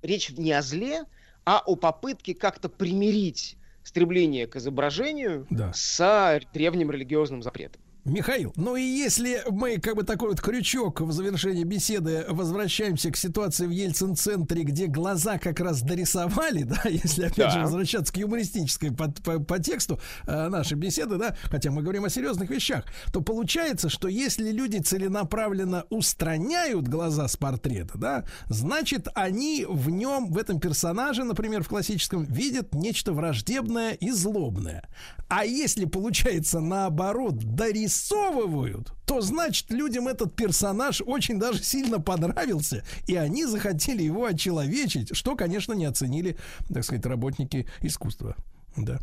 Речь 0.01 0.31
не 0.31 0.51
о 0.53 0.61
зле, 0.63 1.03
а 1.45 1.59
о 1.59 1.75
попытке 1.75 2.33
как-то 2.33 2.67
примирить 2.67 3.57
стремление 3.83 4.47
к 4.47 4.55
изображению 4.55 5.45
да. 5.49 5.71
с 5.73 6.41
древним 6.51 6.89
религиозным 6.91 7.43
запретом. 7.43 7.81
Михаил, 8.05 8.53
ну 8.55 8.75
и 8.77 8.81
если 8.81 9.43
мы 9.49 9.77
как 9.77 9.95
бы 9.95 10.03
такой 10.03 10.29
вот 10.29 10.39
крючок 10.39 11.01
в 11.01 11.11
завершении 11.11 11.65
беседы 11.65 12.25
возвращаемся 12.29 13.11
к 13.11 13.17
ситуации 13.17 13.67
в 13.67 13.71
Ельцин-центре, 13.71 14.63
где 14.63 14.87
глаза 14.87 15.37
как 15.37 15.59
раз 15.59 15.81
дорисовали, 15.81 16.63
да, 16.63 16.81
если 16.85 17.25
опять 17.25 17.37
да. 17.37 17.49
же 17.49 17.59
возвращаться 17.61 18.13
к 18.13 18.17
юмористической 18.17 18.91
по, 18.91 19.11
по, 19.11 19.39
по 19.39 19.59
тексту 19.59 19.99
э, 20.25 20.47
нашей 20.47 20.77
беседы, 20.77 21.17
да, 21.17 21.35
хотя 21.43 21.71
мы 21.71 21.81
говорим 21.81 22.05
о 22.05 22.09
серьезных 22.09 22.49
вещах, 22.49 22.85
то 23.11 23.21
получается, 23.21 23.89
что 23.89 24.07
если 24.07 24.49
люди 24.51 24.77
целенаправленно 24.77 25.85
устраняют 25.89 26.87
глаза 26.87 27.27
с 27.27 27.35
портрета, 27.35 27.97
да, 27.97 28.25
значит 28.47 29.09
они 29.13 29.65
в 29.67 29.89
нем, 29.89 30.31
в 30.31 30.37
этом 30.37 30.59
персонаже, 30.61 31.25
например, 31.25 31.63
в 31.63 31.67
классическом, 31.67 32.23
видят 32.23 32.73
нечто 32.73 33.11
враждебное 33.11 33.91
и 33.91 34.09
злобное. 34.11 34.87
А 35.27 35.45
если 35.45 35.85
получается 35.85 36.59
наоборот 36.59 37.37
дорисовать 37.37 37.89
дорисовывают, 37.99 38.93
то 39.05 39.21
значит 39.21 39.69
людям 39.71 40.07
этот 40.07 40.35
персонаж 40.35 41.01
очень 41.05 41.39
даже 41.39 41.63
сильно 41.63 41.99
понравился, 41.99 42.83
и 43.07 43.15
они 43.15 43.45
захотели 43.45 44.03
его 44.03 44.25
очеловечить, 44.25 45.15
что, 45.15 45.35
конечно, 45.35 45.73
не 45.73 45.85
оценили, 45.85 46.37
так 46.73 46.83
сказать, 46.83 47.05
работники 47.05 47.67
искусства. 47.81 48.35
Да. 48.75 48.99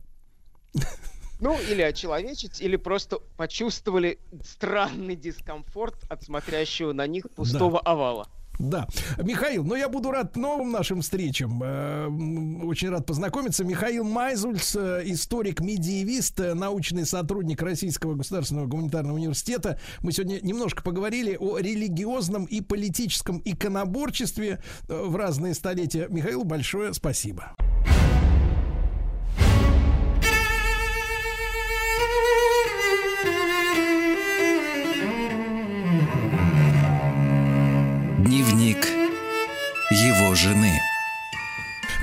Ну, 1.38 1.58
или 1.68 1.82
очеловечить, 1.82 2.62
или 2.62 2.76
просто 2.76 3.18
почувствовали 3.36 4.18
странный 4.42 5.16
дискомфорт 5.16 5.96
от 6.08 6.22
смотрящего 6.22 6.94
на 6.94 7.06
них 7.06 7.30
пустого 7.30 7.82
да. 7.84 7.90
овала. 7.90 8.28
Да. 8.58 8.86
Михаил, 9.22 9.64
ну 9.64 9.74
я 9.74 9.88
буду 9.88 10.10
рад 10.10 10.36
новым 10.36 10.70
нашим 10.70 11.02
встречам. 11.02 11.62
Э, 11.62 12.06
очень 12.64 12.90
рад 12.90 13.06
познакомиться. 13.06 13.64
Михаил 13.64 14.04
Майзульс, 14.04 14.76
э, 14.76 15.02
историк-медиевист, 15.04 16.40
э, 16.40 16.54
научный 16.54 17.06
сотрудник 17.06 17.62
Российского 17.62 18.14
государственного 18.14 18.66
гуманитарного 18.66 19.16
университета. 19.16 19.78
Мы 20.00 20.12
сегодня 20.12 20.40
немножко 20.42 20.82
поговорили 20.82 21.36
о 21.38 21.58
религиозном 21.58 22.44
и 22.44 22.60
политическом 22.60 23.42
иконоборчестве 23.44 24.62
в 24.88 25.16
разные 25.16 25.54
столетия. 25.54 26.06
Михаил, 26.08 26.44
большое 26.44 26.94
спасибо. 26.94 27.54
Дневник 38.26 38.84
его 39.88 40.34
жены. 40.34 40.72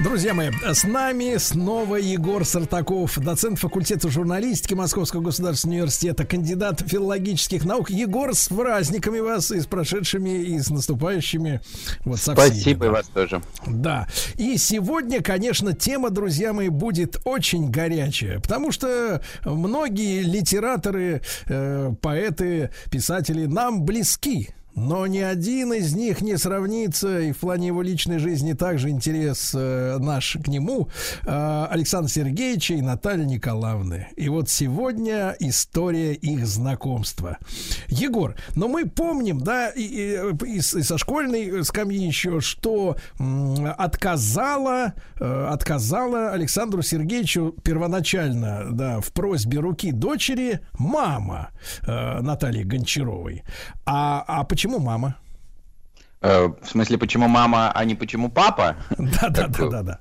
Друзья 0.02 0.34
мои, 0.34 0.52
с 0.72 0.86
нами 0.86 1.36
снова 1.36 1.98
Егор 1.98 2.46
Сартаков, 2.46 3.20
доцент 3.20 3.60
факультета 3.60 4.10
журналистики 4.10 4.74
Московского 4.74 5.20
государственного 5.20 5.80
университета, 5.80 6.26
кандидат 6.26 6.82
филологических 6.88 7.66
наук. 7.66 7.90
Егор, 7.90 8.34
с 8.34 8.48
праздниками 8.48 9.20
вас 9.20 9.52
и 9.52 9.60
с 9.60 9.66
прошедшими, 9.66 10.44
и 10.44 10.60
с 10.60 10.70
наступающими. 10.70 11.60
Вот, 12.06 12.20
Спасибо 12.20 12.86
и 12.86 12.90
вас 12.90 13.08
тоже. 13.10 13.42
Да. 13.68 14.08
И 14.38 14.56
сегодня, 14.58 15.22
конечно, 15.22 15.74
тема, 15.74 16.10
друзья 16.10 16.54
мои, 16.54 16.70
будет 16.70 17.20
очень 17.26 17.70
горячая, 17.70 18.40
потому 18.40 18.72
что 18.72 19.22
многие 19.44 20.22
литераторы, 20.22 21.22
э, 21.48 21.92
поэты, 22.02 22.70
писатели 22.90 23.46
нам 23.46 23.84
близки. 23.84 24.54
Но 24.76 25.06
ни 25.08 25.20
один 25.20 25.74
из 25.74 25.94
них 25.94 26.22
не 26.22 26.38
сравнится, 26.38 27.20
и 27.20 27.32
в 27.32 27.38
плане 27.38 27.68
его 27.68 27.82
личной 27.82 28.18
жизни 28.18 28.54
также 28.54 28.90
интерес 28.90 29.52
э, 29.54 29.98
наш 30.00 30.38
к 30.44 30.48
нему, 30.48 30.90
э, 31.26 31.68
Александра 31.70 32.10
Сергеевича 32.10 32.76
и 32.76 32.82
Натальи 32.82 33.26
Николаевны. 33.26 34.08
И 34.16 34.30
вот 34.30 34.50
сегодня 34.50 35.36
история 35.40 36.14
их 36.14 36.46
знакомства. 36.48 37.38
Егор, 37.88 38.36
но 38.56 38.68
мы 38.68 38.86
помним, 38.86 39.42
да, 39.42 39.70
и, 39.70 39.84
и, 39.84 40.18
и, 40.46 40.58
и 40.58 40.62
со 40.62 40.98
школьной 40.98 41.64
скамьи 41.64 42.06
еще, 42.06 42.40
что 42.42 42.98
м, 43.20 43.74
отказала, 43.78 44.94
э, 45.20 45.48
отказала 45.52 46.32
Александру 46.32 46.82
Сергеевичу 46.82 47.56
первоначально, 47.64 48.70
да, 48.72 49.02
в 49.02 49.12
просьбе 49.12 49.60
руки 49.60 49.92
дочери 49.92 50.62
мама 50.80 51.50
э, 51.86 52.22
Натальи 52.22 52.64
Гончаровой. 52.64 53.44
А, 53.86 54.24
а 54.28 54.44
почему 54.44 54.63
Почему 54.64 54.80
мама? 54.80 55.18
Э, 56.24 56.48
в 56.62 56.66
смысле, 56.66 56.98
почему 56.98 57.28
мама, 57.28 57.72
а 57.76 57.84
не 57.84 57.96
почему 57.96 58.30
папа? 58.30 58.78
Да, 59.14 59.30
да, 59.30 59.48
да, 59.48 59.68
да, 59.68 59.84
да. 59.84 60.00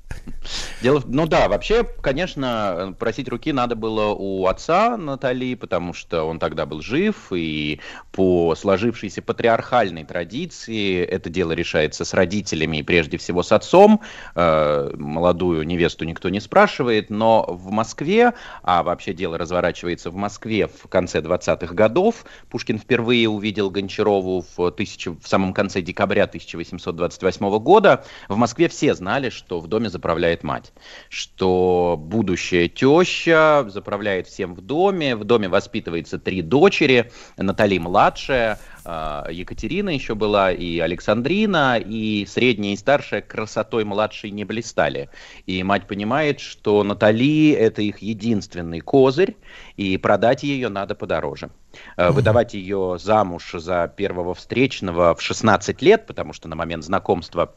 Дело, 0.81 1.03
ну 1.05 1.27
да, 1.27 1.49
вообще, 1.49 1.85
конечно, 1.85 2.95
просить 2.99 3.29
руки 3.29 3.53
надо 3.53 3.75
было 3.75 4.15
у 4.17 4.47
отца 4.47 4.97
Натали, 4.97 5.55
потому 5.55 5.93
что 5.93 6.25
он 6.25 6.39
тогда 6.39 6.65
был 6.65 6.81
жив, 6.81 7.33
и 7.33 7.81
по 8.13 8.55
сложившейся 8.55 9.21
патриархальной 9.23 10.05
традиции 10.05 11.05
это 11.05 11.29
дело 11.29 11.53
решается 11.53 12.05
с 12.05 12.15
родителями 12.15 12.79
и 12.79 12.83
прежде 12.83 13.19
всего 13.19 13.43
с 13.43 13.51
отцом. 13.51 14.01
Э, 14.37 14.93
молодую 14.97 15.65
невесту 15.65 16.05
никто 16.05 16.29
не 16.29 16.41
спрашивает, 16.41 17.11
но 17.11 17.45
в 17.49 17.71
Москве, 17.73 18.35
а 18.63 18.85
вообще 18.85 19.13
дело 19.13 19.39
разворачивается 19.39 20.11
в 20.11 20.15
Москве 20.15 20.69
в 20.69 20.89
конце 20.89 21.19
20-х 21.19 21.75
годов, 21.75 22.25
Пушкин 22.49 22.79
впервые 22.79 23.29
увидел 23.29 23.71
Гончарову 23.71 24.45
в, 24.57 24.71
тысячи, 24.71 25.11
в 25.11 25.27
самом 25.27 25.53
конце 25.53 25.81
декабря 25.83 26.12
1828 26.21 27.59
года. 27.59 28.05
В 28.29 28.37
Москве 28.37 28.69
все 28.69 28.95
знали, 28.95 29.31
что 29.31 29.61
в 29.61 29.67
доме 29.67 29.89
заправляет 29.89 30.43
мать, 30.43 30.73
что 31.09 31.97
будущая 31.99 32.69
теща 32.69 33.65
заправляет 33.69 34.27
всем 34.27 34.55
в 34.55 34.61
доме, 34.61 35.17
в 35.17 35.25
доме 35.25 35.49
воспитывается 35.49 36.19
три 36.19 36.43
дочери, 36.43 37.11
Натали 37.37 37.79
младшая, 37.79 38.59
Екатерина 38.85 39.91
еще 39.91 40.15
была, 40.15 40.53
и 40.53 40.79
Александрина, 40.79 41.79
и 41.79 42.27
средняя 42.27 42.75
и 42.75 42.77
старшая 42.77 43.23
красотой 43.23 43.85
младшей 43.85 44.31
не 44.31 44.45
блистали. 44.45 45.09
И 45.47 45.63
мать 45.63 45.87
понимает, 45.87 46.41
что 46.41 46.83
Натали– 46.83 47.51
это 47.53 47.83
их 47.83 47.99
единственный 47.99 48.81
козырь, 48.81 49.37
и 49.77 49.97
продать 49.97 50.43
ее 50.43 50.69
надо 50.69 50.95
подороже. 50.95 51.51
Mm-hmm. 51.97 52.11
Выдавать 52.13 52.55
ее 52.55 52.99
замуж 53.01 53.53
за 53.55 53.93
первого 53.95 54.35
встречного 54.35 55.15
в 55.15 55.23
16 55.23 55.81
лет, 55.83 56.07
потому 56.07 56.33
что 56.33 56.49
на 56.49 56.57
момент 56.57 56.85
знакомства 56.85 57.55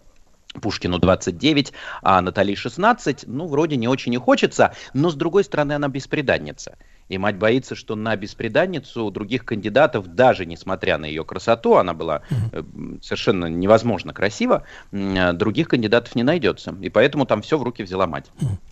Пушкину 0.62 1.00
29, 1.00 1.74
а 2.02 2.22
Натали 2.22 2.56
16, 2.56 3.26
ну, 3.28 3.48
вроде 3.48 3.76
не 3.76 3.88
очень 3.88 4.14
и 4.14 4.18
хочется, 4.18 4.74
но, 4.94 5.10
с 5.10 5.16
другой 5.16 5.44
стороны, 5.44 5.74
она 5.74 5.88
беспреданница. 5.88 6.78
И 7.08 7.18
мать 7.20 7.38
боится, 7.38 7.76
что 7.76 7.96
на 7.96 8.16
беспреданницу 8.16 9.12
других 9.12 9.46
кандидатов, 9.46 10.08
даже 10.08 10.46
несмотря 10.46 10.98
на 10.98 11.06
ее 11.06 11.24
красоту, 11.24 11.76
она 11.76 11.94
была 11.94 12.22
э, 12.52 12.64
совершенно 13.02 13.46
невозможно 13.46 14.12
красива, 14.12 14.64
э, 14.92 15.34
других 15.34 15.68
кандидатов 15.68 16.16
не 16.16 16.24
найдется. 16.24 16.76
И 16.82 16.90
поэтому 16.90 17.26
там 17.26 17.44
все 17.44 17.60
в 17.60 17.64
руки 17.64 17.84
взяла 17.84 18.08
мать. 18.08 18.26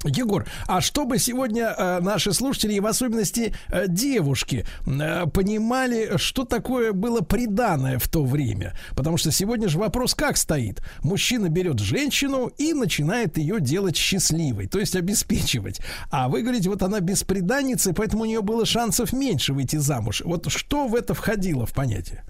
Егор, 0.03 0.47
а 0.67 0.81
чтобы 0.81 1.19
сегодня 1.19 1.75
э, 1.77 1.99
наши 1.99 2.33
слушатели, 2.33 2.73
и 2.73 2.79
в 2.79 2.87
особенности 2.87 3.53
э, 3.69 3.85
девушки, 3.87 4.65
э, 4.87 5.27
понимали, 5.27 6.17
что 6.17 6.43
такое 6.43 6.91
было 6.91 7.21
приданное 7.21 7.99
в 7.99 8.07
то 8.07 8.23
время? 8.23 8.73
Потому 8.95 9.17
что 9.17 9.31
сегодня 9.31 9.67
же 9.67 9.77
вопрос 9.77 10.15
как 10.15 10.37
стоит? 10.37 10.81
Мужчина 11.03 11.49
берет 11.49 11.79
женщину 11.79 12.51
и 12.57 12.73
начинает 12.73 13.37
ее 13.37 13.61
делать 13.61 13.95
счастливой, 13.95 14.67
то 14.67 14.79
есть 14.79 14.95
обеспечивать. 14.95 15.81
А 16.09 16.29
вы 16.29 16.41
говорите, 16.41 16.69
вот 16.69 16.81
она 16.81 16.99
беспреданница, 16.99 17.93
поэтому 17.93 18.22
у 18.23 18.25
нее 18.25 18.41
было 18.41 18.65
шансов 18.65 19.13
меньше 19.13 19.53
выйти 19.53 19.75
замуж. 19.75 20.21
Вот 20.25 20.51
что 20.51 20.87
в 20.87 20.95
это 20.95 21.13
входило 21.13 21.65
в 21.65 21.73
понятие? 21.73 22.23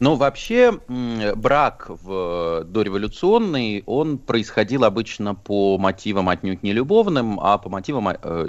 Но 0.00 0.16
вообще 0.16 0.80
брак 1.36 1.86
в 1.88 2.64
дореволюционный, 2.64 3.82
он 3.86 4.18
происходил 4.18 4.84
обычно 4.84 5.34
по 5.34 5.78
мотивам 5.78 6.28
отнюдь 6.28 6.62
не 6.62 6.72
любовным, 6.72 7.38
а 7.40 7.58
по 7.58 7.68
мотивам 7.68 8.08
э, 8.08 8.46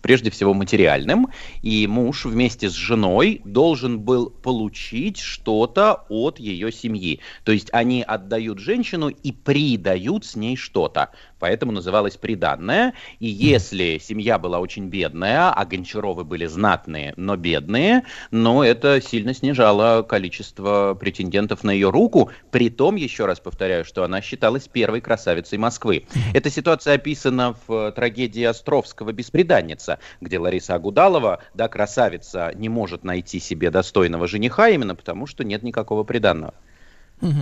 прежде 0.00 0.30
всего 0.30 0.54
материальным. 0.54 1.28
И 1.62 1.86
муж 1.86 2.24
вместе 2.24 2.70
с 2.70 2.72
женой 2.72 3.42
должен 3.44 4.00
был 4.00 4.30
получить 4.30 5.18
что-то 5.18 6.06
от 6.08 6.38
ее 6.38 6.72
семьи. 6.72 7.20
То 7.44 7.52
есть 7.52 7.68
они 7.72 8.02
отдают 8.02 8.58
женщину 8.58 9.08
и 9.08 9.32
придают 9.32 10.24
с 10.24 10.34
ней 10.34 10.56
что-то. 10.56 11.10
Поэтому 11.40 11.72
называлось 11.72 12.16
приданное. 12.16 12.94
И 13.18 13.26
если 13.26 13.98
семья 13.98 14.38
была 14.38 14.60
очень 14.60 14.86
бедная, 14.86 15.50
а 15.50 15.64
Гончаровы 15.64 16.22
были 16.22 16.46
знатные, 16.46 17.12
но 17.16 17.36
бедные, 17.36 18.04
но 18.30 18.62
это 18.62 19.00
сильно 19.00 19.34
снижало 19.34 20.02
количество 20.02 20.20
количество 20.60 20.94
претендентов 20.94 21.64
на 21.64 21.70
ее 21.70 21.90
руку, 21.90 22.30
при 22.50 22.70
том, 22.70 22.96
еще 22.96 23.26
раз 23.26 23.40
повторяю, 23.40 23.84
что 23.84 24.04
она 24.04 24.20
считалась 24.20 24.68
первой 24.68 25.00
красавицей 25.00 25.58
Москвы. 25.58 26.06
Эта 26.34 26.50
ситуация 26.50 26.94
описана 26.94 27.56
в 27.66 27.72
э, 27.72 27.92
трагедии 27.92 28.44
Островского 28.44 29.12
«Беспреданница», 29.12 29.98
где 30.20 30.38
Лариса 30.38 30.74
Агудалова, 30.74 31.40
да, 31.54 31.68
красавица, 31.68 32.52
не 32.54 32.68
может 32.68 33.02
найти 33.02 33.40
себе 33.40 33.70
достойного 33.70 34.28
жениха 34.28 34.68
именно 34.68 34.94
потому, 34.94 35.26
что 35.26 35.42
нет 35.42 35.62
никакого 35.62 36.04
приданного. 36.04 36.54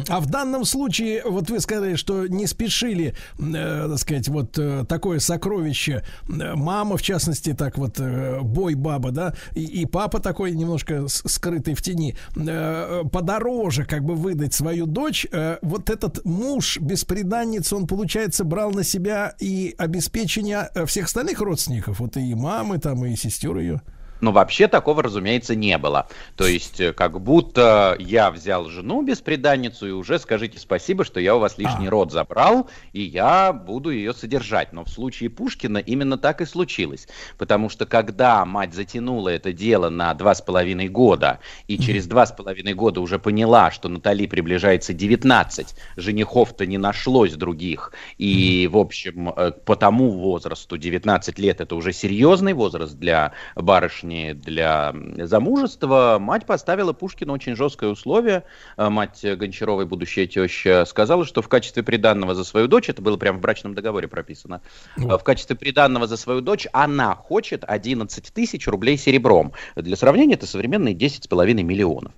А 0.09 0.21
в 0.21 0.27
данном 0.27 0.65
случае, 0.65 1.23
вот 1.25 1.51
вы 1.51 1.61
сказали, 1.61 1.97
что 1.97 2.27
не 2.27 2.47
спешили, 2.47 3.15
э, 3.39 3.87
так 3.89 3.99
сказать, 3.99 4.29
вот 4.29 4.59
э, 4.59 4.85
такое 4.89 5.19
сокровище. 5.19 6.05
Э, 6.29 6.55
мама, 6.55 6.97
в 6.97 7.03
частности, 7.03 7.55
так 7.55 7.79
вот, 7.79 7.99
э, 7.99 8.41
бой 8.43 8.75
баба, 8.75 9.11
да, 9.11 9.35
и, 9.55 9.65
и 9.65 9.87
папа 9.87 10.21
такой 10.21 10.53
немножко 10.53 11.07
скрытый 11.09 11.75
в 11.75 11.83
тени, 11.83 12.17
э, 12.37 13.03
подороже 13.13 13.85
как 13.85 14.05
бы 14.05 14.15
выдать 14.15 14.55
свою 14.55 14.87
дочь. 14.87 15.27
Э, 15.31 15.59
вот 15.63 15.91
этот 15.91 16.25
муж 16.25 16.79
беспреданницы, 16.81 17.77
он, 17.77 17.87
получается, 17.87 18.45
брал 18.45 18.73
на 18.73 18.85
себя 18.85 19.35
и 19.39 19.75
обеспечение 19.79 20.71
э, 20.75 20.87
всех 20.87 21.07
остальных 21.07 21.41
родственников, 21.41 22.01
вот 22.01 22.17
и 22.17 22.35
мамы 22.35 22.79
там, 22.79 23.05
и 23.05 23.17
сестер 23.17 23.57
ее. 23.59 23.81
Но 24.21 24.33
вообще 24.33 24.69
такого, 24.69 25.03
разумеется, 25.03 25.55
не 25.55 25.79
было. 25.79 26.09
То 26.37 26.47
есть, 26.47 26.81
э, 26.81 26.93
как 26.93 27.21
будто 27.21 27.97
я 27.99 28.31
взял 28.31 28.69
жену 28.69 29.03
беспреданницу 29.03 29.87
и 29.87 29.91
уже 29.91 30.19
скажите 30.19 30.59
спасибо, 30.59 31.05
что 31.05 31.21
я 31.21 31.37
у 31.37 31.39
вас 31.39 31.59
лишний 31.59 31.89
а. 31.89 31.91
род 31.91 32.13
забрал, 32.13 32.69
и 32.93 33.03
я 33.03 33.53
буду 33.53 33.91
ее 33.91 34.13
содержать. 34.13 34.73
Но 34.73 34.85
в 34.85 34.89
случае 34.89 35.31
Пушкина 35.31 35.79
именно 35.79 36.19
так 36.19 36.41
и 36.41 36.47
случилось. 36.47 37.09
Потому 37.37 37.69
что 37.69 37.87
когда 37.87 38.45
мать 38.45 38.75
затянула 38.75 39.29
это 39.29 39.53
дело 39.53 39.89
на 39.89 40.15
два 40.15 40.35
с 40.35 40.43
половиной 40.43 40.89
года, 40.89 41.41
и 41.67 41.79
через 41.79 42.07
два 42.07 42.27
с 42.27 42.33
половиной 42.33 42.75
года 42.75 43.01
уже 43.01 43.19
поняла, 43.19 43.71
что 43.71 43.89
Натали 43.89 44.27
приближается 44.27 44.93
19, 44.93 45.75
женихов-то 45.97 46.67
не 46.67 46.79
нашлось 46.79 47.35
других, 47.35 47.93
и, 48.17 48.69
в 48.71 48.77
общем, 48.77 49.31
э, 49.31 49.53
по 49.53 49.77
тому 49.77 50.11
возрасту 50.11 50.77
19 50.77 51.39
лет 51.39 51.61
это 51.61 51.75
уже 51.75 51.93
серьезный 51.93 52.53
возраст 52.53 52.95
для 52.95 53.33
барышни, 53.55 54.08
барышни 54.09 54.33
для 54.33 54.95
замужества, 55.27 56.19
мать 56.21 56.47
поставила 56.47 56.93
Пушкину 56.93 57.33
очень 57.33 57.57
жесткое 57.57 57.91
условие. 57.91 58.45
Э, 58.77 58.89
мать 58.89 59.25
Гончаровой, 59.25 59.87
будущая 59.87 60.27
теща, 60.27 60.85
сказала, 60.87 61.25
что 61.25 61.43
в 61.43 61.49
качестве 61.49 61.83
приданного 61.83 62.35
за 62.35 62.45
свою 62.45 62.69
дочь, 62.69 62.89
это 62.89 63.03
было 63.03 63.17
прямо 63.17 63.39
в 63.39 63.41
брачном 63.41 63.75
договоре 63.75 64.09
прописано, 64.09 64.61
в 64.97 65.19
качестве 65.19 65.57
приданного 65.57 66.07
за 66.07 66.17
свою 66.17 66.41
дочь 66.41 66.67
она 66.73 67.15
хочет 67.15 67.65
11 67.67 68.33
тысяч 68.33 68.67
рублей 68.67 68.97
серебром. 68.97 69.53
Для 69.77 69.97
сравнения, 69.97 70.35
это 70.35 70.47
современные 70.47 70.95
10,5 70.95 71.63
миллионов. 71.63 72.13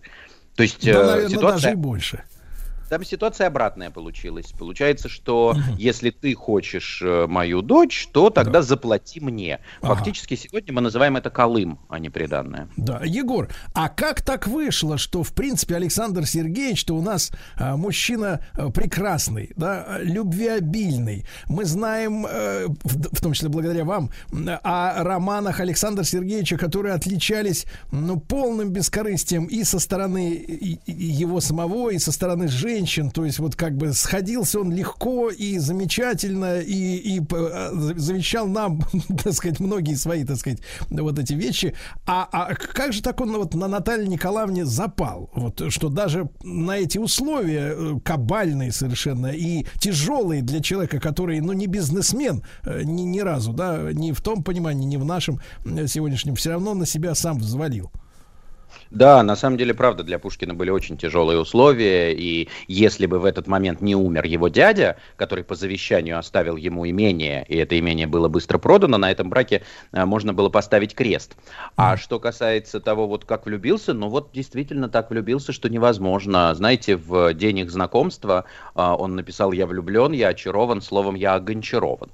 То 0.56 0.62
есть 0.62 0.84
да, 0.84 0.90
э, 0.90 0.94
наверное, 0.94 1.28
ситуация... 1.28 1.52
даже 1.52 1.70
и 1.70 1.74
больше. 1.74 2.24
Там 2.90 3.04
ситуация 3.04 3.46
обратная 3.46 3.90
получилась. 3.90 4.52
Получается, 4.58 5.08
что 5.08 5.54
если 5.78 6.10
ты 6.10 6.34
хочешь 6.34 7.00
э, 7.00 7.26
мою 7.28 7.62
дочь, 7.62 8.08
то 8.12 8.30
тогда 8.30 8.62
заплати 8.62 9.20
мне. 9.20 9.60
Фактически 9.80 10.34
сегодня 10.34 10.74
мы 10.74 10.80
называем 10.80 11.16
это 11.16 11.30
Колым, 11.30 11.78
а 11.88 12.00
не 12.00 12.10
приданное. 12.10 12.68
Да, 12.76 13.00
Егор, 13.04 13.48
а 13.74 13.88
как 13.88 14.22
так 14.22 14.48
вышло, 14.48 14.98
что 14.98 15.22
в 15.22 15.32
принципе 15.32 15.76
Александр 15.76 16.26
Сергеевич, 16.26 16.80
что 16.80 16.96
у 16.96 17.02
нас 17.02 17.30
а, 17.56 17.76
мужчина 17.76 18.44
а, 18.54 18.70
прекрасный, 18.70 19.52
да, 19.56 19.98
любвеобильный. 20.00 21.24
Мы 21.48 21.66
знаем, 21.66 22.26
а, 22.28 22.66
в, 22.66 23.16
в 23.16 23.20
том 23.20 23.34
числе 23.34 23.50
благодаря 23.50 23.84
вам, 23.84 24.10
о 24.64 25.04
романах 25.04 25.60
Александра 25.60 26.02
Сергеевича, 26.02 26.56
которые 26.58 26.94
отличались 26.94 27.66
ну, 27.92 28.18
полным 28.18 28.70
бескорыстием 28.70 29.44
и 29.44 29.62
со 29.62 29.78
стороны 29.78 30.80
его 30.86 31.40
самого, 31.40 31.90
и 31.90 31.98
со 31.98 32.10
стороны 32.10 32.48
женщин. 32.48 32.79
То 33.10 33.24
есть 33.24 33.38
вот 33.38 33.56
как 33.56 33.76
бы 33.76 33.92
сходился 33.92 34.60
он 34.60 34.72
легко 34.72 35.30
и 35.30 35.58
замечательно, 35.58 36.60
и, 36.60 36.96
и 37.16 37.20
завещал 37.96 38.46
нам, 38.46 38.82
так 39.24 39.32
сказать, 39.32 39.60
многие 39.60 39.94
свои, 39.94 40.24
так 40.24 40.36
сказать, 40.36 40.60
вот 40.88 41.18
эти 41.18 41.32
вещи. 41.34 41.74
А, 42.06 42.28
а 42.30 42.54
как 42.54 42.92
же 42.92 43.02
так 43.02 43.20
он 43.20 43.36
вот 43.36 43.54
на 43.54 43.68
Наталье 43.68 44.08
Николаевне 44.08 44.64
запал? 44.64 45.30
Вот 45.34 45.62
что 45.72 45.88
даже 45.88 46.28
на 46.42 46.78
эти 46.78 46.98
условия 46.98 47.74
э, 47.74 48.00
кабальные 48.04 48.72
совершенно 48.72 49.28
и 49.28 49.66
тяжелые 49.78 50.42
для 50.42 50.60
человека, 50.60 51.00
который, 51.00 51.40
ну, 51.40 51.52
не 51.52 51.66
бизнесмен 51.66 52.42
э, 52.64 52.82
ни, 52.84 53.02
ни 53.02 53.20
разу, 53.20 53.52
да, 53.52 53.92
ни 53.92 54.12
в 54.12 54.20
том 54.20 54.42
понимании, 54.42 54.86
ни 54.86 54.96
в 54.96 55.04
нашем 55.04 55.40
э, 55.64 55.86
сегодняшнем, 55.86 56.34
все 56.36 56.50
равно 56.50 56.74
на 56.74 56.86
себя 56.86 57.14
сам 57.14 57.38
взвалил. 57.38 57.90
Да, 58.90 59.22
на 59.22 59.36
самом 59.36 59.56
деле, 59.56 59.72
правда, 59.74 60.02
для 60.02 60.18
Пушкина 60.18 60.54
были 60.54 60.70
очень 60.70 60.96
тяжелые 60.96 61.38
условия, 61.38 62.12
и 62.12 62.48
если 62.66 63.06
бы 63.06 63.18
в 63.18 63.24
этот 63.24 63.46
момент 63.46 63.80
не 63.80 63.94
умер 63.94 64.24
его 64.24 64.48
дядя, 64.48 64.96
который 65.16 65.44
по 65.44 65.54
завещанию 65.54 66.18
оставил 66.18 66.56
ему 66.56 66.88
имение, 66.88 67.44
и 67.48 67.56
это 67.56 67.78
имение 67.78 68.06
было 68.06 68.28
быстро 68.28 68.58
продано, 68.58 68.98
на 68.98 69.10
этом 69.10 69.30
браке 69.30 69.62
а, 69.92 70.06
можно 70.06 70.32
было 70.32 70.48
поставить 70.48 70.94
крест. 70.94 71.36
А 71.76 71.96
что 71.96 72.18
касается 72.18 72.80
того, 72.80 73.06
вот 73.06 73.24
как 73.24 73.46
влюбился, 73.46 73.94
ну 73.94 74.08
вот 74.08 74.30
действительно 74.32 74.88
так 74.88 75.10
влюбился, 75.10 75.52
что 75.52 75.68
невозможно. 75.68 76.54
Знаете, 76.54 76.96
в 76.96 77.32
день 77.34 77.58
их 77.60 77.70
знакомства 77.70 78.44
а, 78.74 78.96
он 78.96 79.14
написал 79.14 79.52
«Я 79.52 79.66
влюблен, 79.66 80.12
я 80.12 80.28
очарован», 80.28 80.82
словом 80.82 81.14
«Я 81.14 81.34
огончарован». 81.34 82.10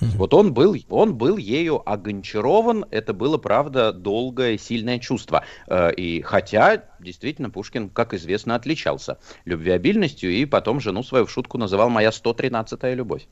Вот 0.00 0.34
он 0.34 0.52
был, 0.52 0.76
он 0.88 1.14
был 1.14 1.36
ею 1.36 1.82
огончарован, 1.88 2.84
это 2.90 3.12
было, 3.12 3.38
правда, 3.38 3.92
долгое, 3.92 4.58
сильное 4.58 4.98
чувство. 4.98 5.44
Э, 5.66 5.92
и 5.92 6.20
хотя, 6.22 6.84
действительно, 7.00 7.50
Пушкин, 7.50 7.88
как 7.88 8.14
известно, 8.14 8.54
отличался 8.54 9.18
любвеобильностью, 9.44 10.30
и 10.30 10.44
потом 10.44 10.80
жену 10.80 11.02
свою 11.02 11.26
в 11.26 11.30
шутку 11.30 11.58
называл 11.58 11.90
«моя 11.90 12.10
113-я 12.10 12.94
любовь». 12.94 13.26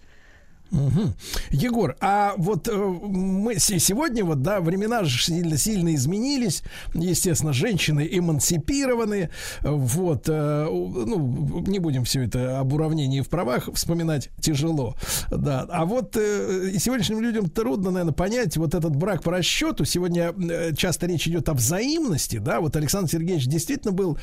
Угу. 0.72 1.12
Егор, 1.50 1.96
а 2.00 2.32
вот 2.38 2.66
э, 2.66 2.74
мы 2.74 3.58
сегодня 3.58 4.24
вот, 4.24 4.40
да, 4.40 4.60
времена 4.60 5.04
же 5.04 5.22
сильно, 5.22 5.58
сильно 5.58 5.94
изменились. 5.94 6.62
Естественно, 6.94 7.52
женщины 7.52 8.08
эмансипированы. 8.10 9.28
Вот, 9.60 10.28
э, 10.28 10.66
ну, 10.70 11.62
не 11.66 11.78
будем 11.78 12.04
все 12.04 12.24
это 12.24 12.58
об 12.58 12.72
уравнении 12.72 13.20
в 13.20 13.28
правах 13.28 13.68
вспоминать 13.74 14.30
тяжело. 14.40 14.96
Да. 15.30 15.66
А 15.68 15.84
вот 15.84 16.16
э, 16.16 16.72
сегодняшним 16.78 17.20
людям 17.20 17.50
трудно, 17.50 17.90
наверное, 17.90 18.14
понять 18.14 18.56
вот 18.56 18.74
этот 18.74 18.96
брак 18.96 19.22
по 19.22 19.30
расчету. 19.30 19.84
Сегодня 19.84 20.32
э, 20.32 20.74
часто 20.74 21.06
речь 21.06 21.28
идет 21.28 21.50
о 21.50 21.54
взаимности, 21.54 22.38
да. 22.38 22.60
Вот 22.60 22.76
Александр 22.76 23.10
Сергеевич 23.10 23.46
действительно 23.46 23.92
был 23.92 24.16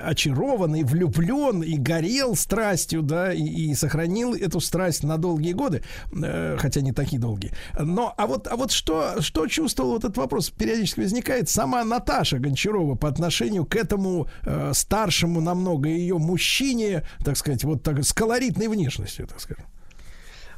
очарован 0.00 0.76
и 0.76 0.84
влюблен, 0.84 1.62
и 1.62 1.76
горел 1.76 2.36
страстью, 2.36 3.02
да, 3.02 3.32
и, 3.32 3.42
и 3.42 3.74
сохранил 3.74 4.34
эту 4.34 4.60
страсть 4.60 5.02
на 5.02 5.18
долгие 5.18 5.54
годы. 5.54 5.82
Э, 6.12 6.56
хотя 6.58 6.80
не 6.80 6.92
такие 6.92 7.20
долгие. 7.20 7.52
Но, 7.78 8.14
а 8.16 8.26
вот, 8.26 8.46
а 8.46 8.56
вот 8.56 8.72
что, 8.72 9.20
что 9.20 9.46
чувствовал 9.46 9.92
вот 9.92 10.04
этот 10.04 10.16
вопрос 10.16 10.50
периодически 10.50 11.00
возникает 11.00 11.48
сама 11.48 11.84
Наташа 11.84 12.38
Гончарова 12.38 12.94
по 12.94 13.08
отношению 13.08 13.64
к 13.64 13.76
этому 13.76 14.28
э, 14.44 14.72
старшему 14.74 15.40
намного 15.40 15.88
ее 15.88 16.18
мужчине, 16.18 17.02
так 17.24 17.36
сказать, 17.36 17.64
вот 17.64 17.82
так 17.82 18.04
с 18.04 18.12
колоритной 18.12 18.68
внешностью, 18.68 19.26
так 19.26 19.40
скажем. 19.40 19.64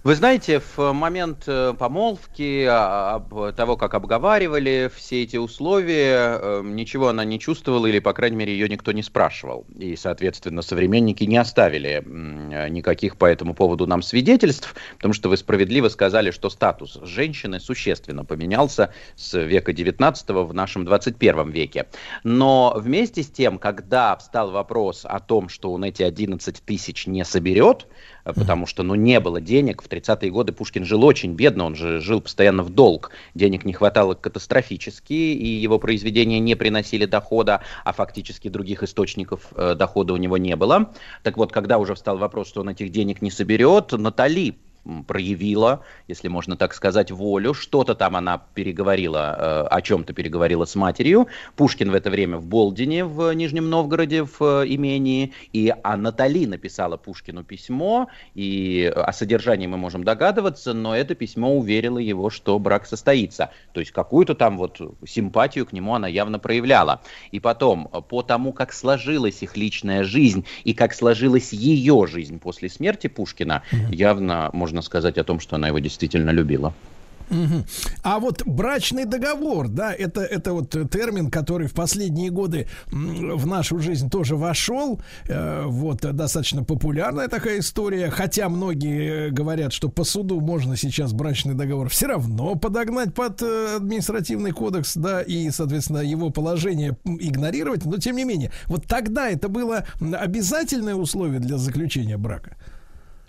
Вы 0.02 0.14
знаете, 0.14 0.60
в 0.60 0.92
момент 0.92 1.44
э, 1.46 1.74
помолвки, 1.78 2.66
а, 2.66 3.20
того, 3.54 3.76
как 3.76 3.92
обговаривали 3.92 4.90
все 4.96 5.24
эти 5.24 5.36
условия, 5.36 6.38
э, 6.40 6.62
ничего 6.64 7.08
она 7.08 7.22
не 7.26 7.38
чувствовала, 7.38 7.86
или, 7.86 7.98
по 7.98 8.14
крайней 8.14 8.38
мере, 8.38 8.54
ее 8.54 8.66
никто 8.70 8.92
не 8.92 9.02
спрашивал. 9.02 9.66
И, 9.78 9.96
соответственно, 9.96 10.62
современники 10.62 11.24
не 11.24 11.36
оставили 11.36 12.02
никаких 12.70 13.18
по 13.18 13.26
этому 13.26 13.52
поводу 13.52 13.86
нам 13.86 14.00
свидетельств, 14.00 14.74
потому 14.96 15.12
что 15.12 15.28
вы 15.28 15.36
справедливо 15.36 15.88
сказали, 15.88 16.30
что 16.30 16.48
статус 16.48 16.98
женщины 17.02 17.60
существенно 17.60 18.24
поменялся 18.24 18.94
с 19.16 19.38
века 19.38 19.74
19 19.74 20.30
в 20.30 20.54
нашем 20.54 20.86
21 20.86 21.50
веке. 21.50 21.86
Но 22.24 22.72
вместе 22.74 23.22
с 23.22 23.28
тем, 23.28 23.58
когда 23.58 24.16
встал 24.16 24.50
вопрос 24.50 25.04
о 25.04 25.20
том, 25.20 25.50
что 25.50 25.72
он 25.74 25.84
эти 25.84 26.02
11 26.02 26.62
тысяч 26.64 27.06
не 27.06 27.22
соберет, 27.26 27.86
Э, 28.19 28.19
потому 28.24 28.66
что, 28.66 28.82
ну, 28.82 28.94
не 28.94 29.20
было 29.20 29.40
денег. 29.40 29.82
В 29.82 29.88
30-е 29.88 30.30
годы 30.30 30.52
Пушкин 30.52 30.84
жил 30.84 31.04
очень 31.04 31.34
бедно, 31.34 31.64
он 31.64 31.74
же 31.74 32.00
жил 32.00 32.20
постоянно 32.20 32.62
в 32.62 32.70
долг. 32.70 33.10
Денег 33.34 33.64
не 33.64 33.72
хватало 33.72 34.14
катастрофически, 34.14 35.12
и 35.12 35.46
его 35.46 35.78
произведения 35.78 36.40
не 36.40 36.54
приносили 36.54 37.06
дохода, 37.06 37.62
а 37.84 37.92
фактически 37.92 38.48
других 38.48 38.82
источников 38.82 39.48
э, 39.54 39.74
дохода 39.74 40.14
у 40.14 40.16
него 40.16 40.36
не 40.36 40.56
было. 40.56 40.92
Так 41.22 41.36
вот, 41.36 41.52
когда 41.52 41.78
уже 41.78 41.94
встал 41.94 42.18
вопрос, 42.18 42.48
что 42.48 42.60
он 42.60 42.68
этих 42.68 42.90
денег 42.90 43.22
не 43.22 43.30
соберет, 43.30 43.92
Натали 43.92 44.56
проявила, 45.06 45.82
если 46.08 46.28
можно 46.28 46.56
так 46.56 46.74
сказать, 46.74 47.10
волю. 47.10 47.54
Что-то 47.54 47.94
там 47.94 48.16
она 48.16 48.42
переговорила, 48.54 49.36
э, 49.38 49.66
о 49.70 49.82
чем-то 49.82 50.12
переговорила 50.12 50.64
с 50.64 50.74
матерью. 50.74 51.28
Пушкин 51.56 51.90
в 51.90 51.94
это 51.94 52.10
время 52.10 52.38
в 52.38 52.46
Болдине, 52.46 53.04
в 53.04 53.32
Нижнем 53.34 53.68
Новгороде, 53.68 54.24
в 54.24 54.40
э, 54.40 54.66
имении. 54.66 55.32
И 55.52 55.72
а 55.82 55.96
Натали 55.96 56.46
написала 56.46 56.96
Пушкину 56.96 57.44
письмо, 57.44 58.08
и 58.34 58.90
о 58.94 59.12
содержании 59.12 59.66
мы 59.66 59.76
можем 59.76 60.04
догадываться, 60.04 60.72
но 60.72 60.96
это 60.96 61.14
письмо 61.14 61.56
уверило 61.56 61.98
его, 61.98 62.30
что 62.30 62.58
брак 62.58 62.86
состоится. 62.86 63.50
То 63.72 63.80
есть 63.80 63.92
какую-то 63.92 64.34
там 64.34 64.56
вот 64.56 64.80
симпатию 65.06 65.66
к 65.66 65.72
нему 65.72 65.94
она 65.94 66.08
явно 66.08 66.38
проявляла. 66.38 67.02
И 67.32 67.40
потом, 67.40 67.88
по 68.08 68.22
тому, 68.22 68.52
как 68.52 68.72
сложилась 68.72 69.42
их 69.42 69.56
личная 69.56 70.04
жизнь 70.04 70.46
и 70.64 70.72
как 70.72 70.94
сложилась 70.94 71.52
ее 71.52 72.06
жизнь 72.06 72.38
после 72.38 72.68
смерти 72.68 73.08
Пушкина, 73.08 73.62
явно 73.90 74.50
можно 74.52 74.69
можно 74.70 74.82
сказать 74.82 75.18
о 75.18 75.24
том, 75.24 75.40
что 75.40 75.56
она 75.56 75.68
его 75.68 75.80
действительно 75.80 76.30
любила. 76.30 76.72
Угу. 77.30 77.64
А 78.02 78.18
вот 78.18 78.42
брачный 78.44 79.04
договор, 79.04 79.68
да, 79.68 79.92
это, 79.92 80.20
это 80.20 80.52
вот 80.52 80.70
термин, 80.90 81.30
который 81.30 81.68
в 81.68 81.74
последние 81.74 82.30
годы 82.30 82.66
в 82.90 83.46
нашу 83.46 83.78
жизнь 83.78 84.10
тоже 84.10 84.36
вошел. 84.36 85.00
Э, 85.28 85.64
вот, 85.66 86.00
достаточно 86.00 86.64
популярная 86.64 87.28
такая 87.28 87.60
история. 87.60 88.10
Хотя 88.10 88.48
многие 88.48 89.28
э, 89.28 89.30
говорят, 89.30 89.72
что 89.72 89.88
по 89.88 90.04
суду 90.04 90.40
можно 90.40 90.76
сейчас 90.76 91.12
брачный 91.12 91.54
договор 91.54 91.88
все 91.88 92.06
равно 92.06 92.56
подогнать 92.56 93.14
под 93.14 93.42
э, 93.42 93.76
административный 93.76 94.50
кодекс, 94.50 94.96
да, 94.96 95.22
и, 95.22 95.50
соответственно, 95.50 95.98
его 95.98 96.30
положение 96.30 96.96
игнорировать. 97.04 97.84
Но, 97.84 97.98
тем 97.98 98.16
не 98.16 98.24
менее, 98.24 98.50
вот 98.66 98.86
тогда 98.86 99.28
это 99.28 99.48
было 99.48 99.84
обязательное 100.00 100.96
условие 100.96 101.38
для 101.38 101.58
заключения 101.58 102.16
брака. 102.16 102.56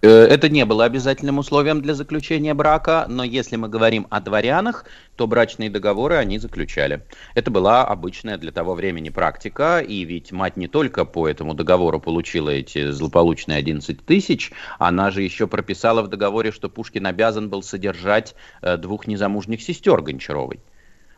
Э, 0.01 0.07
это 0.07 0.49
не 0.49 0.65
было 0.65 0.85
обязательным 0.85 1.38
условием 1.38 1.81
для 1.81 1.93
заключения 1.93 2.55
брака, 2.55 3.05
но 3.07 3.23
если 3.23 3.55
мы 3.55 3.69
говорим 3.69 4.07
о 4.09 4.19
дворянах, 4.19 4.85
то 5.15 5.27
брачные 5.27 5.69
договоры 5.69 6.15
они 6.15 6.39
заключали. 6.39 7.05
Это 7.35 7.51
была 7.51 7.85
обычная 7.85 8.39
для 8.39 8.51
того 8.51 8.73
времени 8.73 9.09
практика, 9.09 9.80
и 9.80 10.03
ведь 10.03 10.31
мать 10.31 10.57
не 10.57 10.67
только 10.67 11.05
по 11.05 11.27
этому 11.27 11.53
договору 11.53 11.99
получила 11.99 12.49
эти 12.49 12.89
злополучные 12.89 13.59
11 13.59 14.03
тысяч, 14.03 14.51
она 14.80 15.11
же 15.11 15.21
еще 15.21 15.45
прописала 15.45 16.01
в 16.01 16.07
договоре, 16.07 16.51
что 16.51 16.67
Пушкин 16.67 17.05
обязан 17.05 17.49
был 17.49 17.61
содержать 17.61 18.33
э, 18.63 18.77
двух 18.77 19.05
незамужних 19.05 19.61
сестер 19.61 20.01
Гончаровой. 20.01 20.61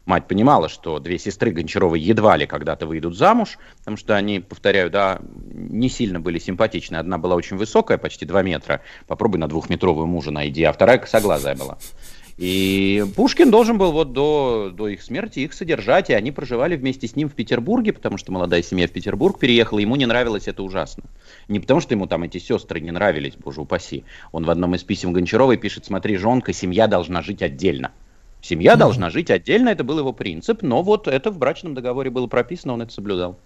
Мать 0.05 0.27
понимала, 0.27 0.67
что 0.67 0.99
две 0.99 1.17
сестры 1.17 1.51
Гончаровой 1.51 1.99
едва 1.99 2.35
ли 2.35 2.45
когда-то 2.45 2.85
выйдут 2.85 3.15
замуж, 3.15 3.57
потому 3.79 3.95
что 3.95 4.15
они, 4.15 4.39
повторяю, 4.41 4.89
да, 4.89 5.19
не 5.53 5.87
сильно 5.87 6.19
были 6.19 6.39
симпатичны. 6.39 6.97
Одна 6.97 7.17
была 7.17 7.35
очень 7.35 7.55
высокая, 7.55 7.97
почти 7.97 8.25
2 8.25 8.43
метра. 8.43 8.81
Попробуй 9.07 9.39
на 9.39 9.47
двухметровую 9.47 10.05
мужа 10.07 10.31
найди, 10.31 10.63
а 10.63 10.73
вторая 10.73 10.97
косоглазая 10.97 11.55
была. 11.55 11.77
И 12.37 13.05
Пушкин 13.15 13.51
должен 13.51 13.77
был 13.77 13.91
вот 13.91 14.11
до, 14.11 14.71
до 14.73 14.87
их 14.87 15.03
смерти 15.03 15.41
их 15.41 15.53
содержать, 15.53 16.09
и 16.09 16.13
они 16.13 16.31
проживали 16.31 16.75
вместе 16.75 17.07
с 17.07 17.15
ним 17.15 17.29
в 17.29 17.33
Петербурге, 17.33 17.93
потому 17.93 18.17
что 18.17 18.31
молодая 18.31 18.63
семья 18.63 18.87
в 18.87 18.91
Петербург 18.91 19.39
переехала, 19.39 19.79
ему 19.79 19.95
не 19.95 20.07
нравилось 20.07 20.47
это 20.47 20.63
ужасно. 20.63 21.03
Не 21.47 21.59
потому, 21.59 21.79
что 21.79 21.93
ему 21.93 22.07
там 22.07 22.23
эти 22.23 22.39
сестры 22.39 22.81
не 22.81 22.91
нравились, 22.91 23.35
боже 23.35 23.61
упаси. 23.61 24.03
Он 24.31 24.45
в 24.45 24.49
одном 24.49 24.73
из 24.75 24.83
писем 24.83 25.13
Гончаровой 25.13 25.57
пишет, 25.57 25.85
смотри, 25.85 26.17
жонка, 26.17 26.53
семья 26.53 26.87
должна 26.87 27.21
жить 27.21 27.43
отдельно. 27.43 27.91
Семья 28.43 28.75
должна 28.75 29.09
жить 29.09 29.31
отдельно, 29.31 29.69
это 29.69 29.85
был 29.85 29.99
его 29.99 30.11
принцип, 30.11 30.63
но 30.63 30.83
вот 30.83 31.07
это 31.07 31.31
в 31.31 31.37
брачном 31.37 31.73
договоре 31.73 32.09
было 32.09 32.27
прописано, 32.27 32.73
он 32.73 32.81
это 32.81 32.91
соблюдал. 32.91 33.39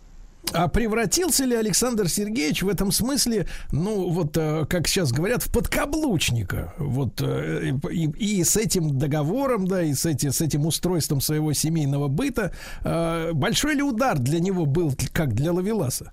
А 0.53 0.67
превратился 0.69 1.45
ли 1.45 1.56
Александр 1.56 2.09
Сергеевич 2.09 2.64
в 2.64 2.69
этом 2.69 2.92
смысле, 2.92 3.48
ну, 3.72 4.09
вот, 4.09 4.35
э, 4.38 4.66
как 4.67 4.88
сейчас 4.88 5.11
говорят, 5.11 5.43
в 5.43 5.51
подкаблучника? 5.51 6.74
Вот, 6.80 7.22
э, 7.22 7.74
и, 7.92 8.09
и 8.40 8.43
с 8.43 8.58
этим 8.58 8.98
договором, 8.98 9.67
да, 9.67 9.84
и 9.84 9.93
с, 9.93 10.06
эти, 10.06 10.30
с 10.30 10.42
этим 10.42 10.66
устройством 10.66 11.22
своего 11.22 11.53
семейного 11.53 12.08
быта, 12.08 12.53
э, 12.84 13.34
большой 13.34 13.76
ли 13.76 13.84
удар 13.84 14.17
для 14.17 14.40
него 14.40 14.66
был, 14.66 14.95
как 15.14 15.35
для 15.35 15.53
Лавеласа? 15.53 16.11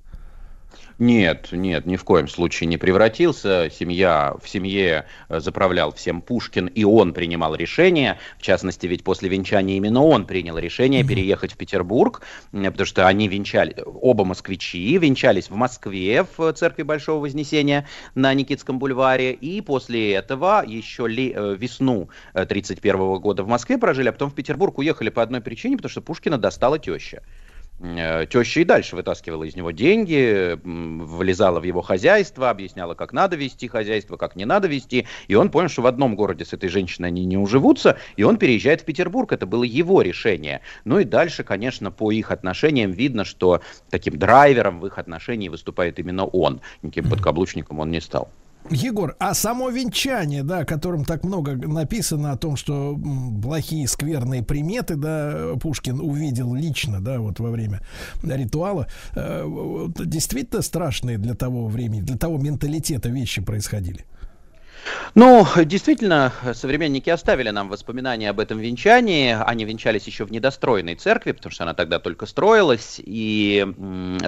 Нет, 0.99 1.49
нет, 1.51 1.87
ни 1.87 1.97
в 1.97 2.05
коем 2.05 2.29
случае 2.29 2.69
не 2.69 2.77
превратился. 2.77 3.69
Семья, 3.71 4.35
в 4.41 4.49
семье 4.49 5.07
э, 5.29 5.41
заправлял 5.41 5.93
всем 5.93 6.23
Пушкин, 6.23 6.67
и 6.67 6.85
он 6.85 7.13
принимал 7.13 7.57
решение. 7.57 8.19
В 8.39 8.43
частности, 8.43 8.87
ведь 8.87 9.03
после 9.03 9.29
венчания 9.29 9.77
именно 9.77 10.05
он 10.05 10.25
принял 10.25 10.57
решение 10.57 11.03
mm-hmm. 11.03 11.09
переехать 11.09 11.53
в 11.53 11.57
Петербург, 11.57 12.23
потому 12.53 12.85
что 12.85 13.09
они 13.09 13.27
венчали, 13.27 13.77
оба 13.85 14.25
москвичи, 14.25 14.97
венчались 14.99 15.51
в 15.51 15.57
Москве, 15.57 16.25
в 16.37 16.53
церкви 16.53 16.83
Большого 16.83 17.21
Вознесения 17.21 17.89
на 18.15 18.33
Никитском 18.33 18.79
бульваре, 18.79 19.33
и 19.33 19.61
после 19.61 20.13
этого 20.15 20.65
еще 20.65 21.09
ли, 21.09 21.33
э, 21.35 21.57
весну 21.59 22.09
1931 22.35 23.19
года 23.19 23.43
в 23.43 23.49
Москве 23.49 23.79
прожили, 23.79 24.09
а 24.09 24.13
потом 24.13 24.31
в 24.31 24.35
Петербург 24.35 24.79
уехали 24.79 25.11
по 25.11 25.23
одной 25.23 25.41
причине, 25.41 25.77
потому 25.77 25.91
что 25.91 26.03
Пушкина 26.03 26.39
достала 26.39 26.79
теща. 26.79 27.23
Э, 27.81 28.25
теща 28.27 28.61
и 28.61 28.65
дальше 28.65 28.95
вытаскивала 28.95 29.45
из 29.45 29.57
него 29.57 29.73
деньги, 29.73 30.59
влезала 30.63 31.59
в 31.59 31.65
его 31.65 31.83
хозяйство, 31.83 32.51
объясняла, 32.51 32.95
как 32.95 33.13
надо 33.13 33.37
вести 33.37 33.67
хозяйство, 33.67 34.17
как 34.17 34.37
не 34.37 34.45
надо 34.45 34.69
вести. 34.69 35.07
И 35.27 35.35
он 35.35 35.51
понял, 35.51 35.69
что 35.69 35.83
в 35.83 35.87
одном 35.87 36.15
городе 36.15 36.45
с 36.45 36.53
этой 36.53 36.69
женщиной 36.69 37.09
они 37.09 37.25
не 37.25 37.37
уживутся, 37.37 37.99
и 38.17 38.23
он 38.23 38.37
переезжает 38.37 38.83
в 38.83 38.85
Петербург. 38.85 39.33
Это 39.33 39.47
было 39.47 39.65
его 39.65 40.03
решение. 40.03 40.61
Ну 40.85 41.01
и 41.01 41.05
дальше, 41.05 41.43
конечно, 41.43 41.91
по 41.91 42.13
их 42.13 42.31
отношениям 42.31 42.93
видно, 42.93 43.25
что 43.25 43.61
таким 43.91 44.19
драйвером 44.19 44.81
в 44.81 44.87
их 44.87 44.99
отношении 44.99 45.49
выступает 45.49 45.99
именно 45.99 46.25
он. 46.27 46.61
Никаким 46.83 47.11
подкаблучником 47.11 47.81
он 47.81 47.91
не 47.91 48.01
стал. 48.01 48.31
Егор, 48.71 49.15
а 49.19 49.35
само 49.35 49.69
венчание, 49.69 50.43
да, 50.43 50.61
о 50.61 50.65
котором 50.65 51.05
так 51.05 51.23
много 51.23 51.55
написано 51.55 52.33
о 52.33 52.37
том, 52.37 52.57
что 52.57 52.99
плохие 53.43 53.87
скверные 53.87 54.43
приметы, 54.43 54.97
да, 54.97 55.55
Пушкин 55.61 56.01
увидел 56.01 56.55
лично, 56.55 57.01
да, 57.01 57.19
вот 57.19 57.41
во 57.41 57.51
время 57.51 57.83
ритуала, 58.23 58.87
э, 59.15 59.87
действительно 59.99 60.63
страшные 60.63 61.19
для 61.19 61.35
того 61.35 61.67
времени, 61.67 62.01
для 62.01 62.17
того 62.17 62.39
менталитета 62.39 63.11
вещи 63.11 63.43
происходили. 63.43 64.07
Ну, 65.15 65.47
действительно, 65.65 66.33
современники 66.55 67.09
оставили 67.09 67.51
нам 67.51 67.69
воспоминания 67.69 68.31
об 68.31 68.41
этом 68.41 68.59
венчании. 68.59 69.37
Они 69.41 69.65
венчались 69.65 70.07
еще 70.07 70.25
в 70.25 70.33
недостроенной 70.33 70.97
церкви, 70.97 71.33
потому 71.33 71.53
что 71.53 71.65
она 71.65 71.75
тогда 71.75 71.99
только 71.99 72.27
строилась. 72.27 73.01
И 73.05 73.67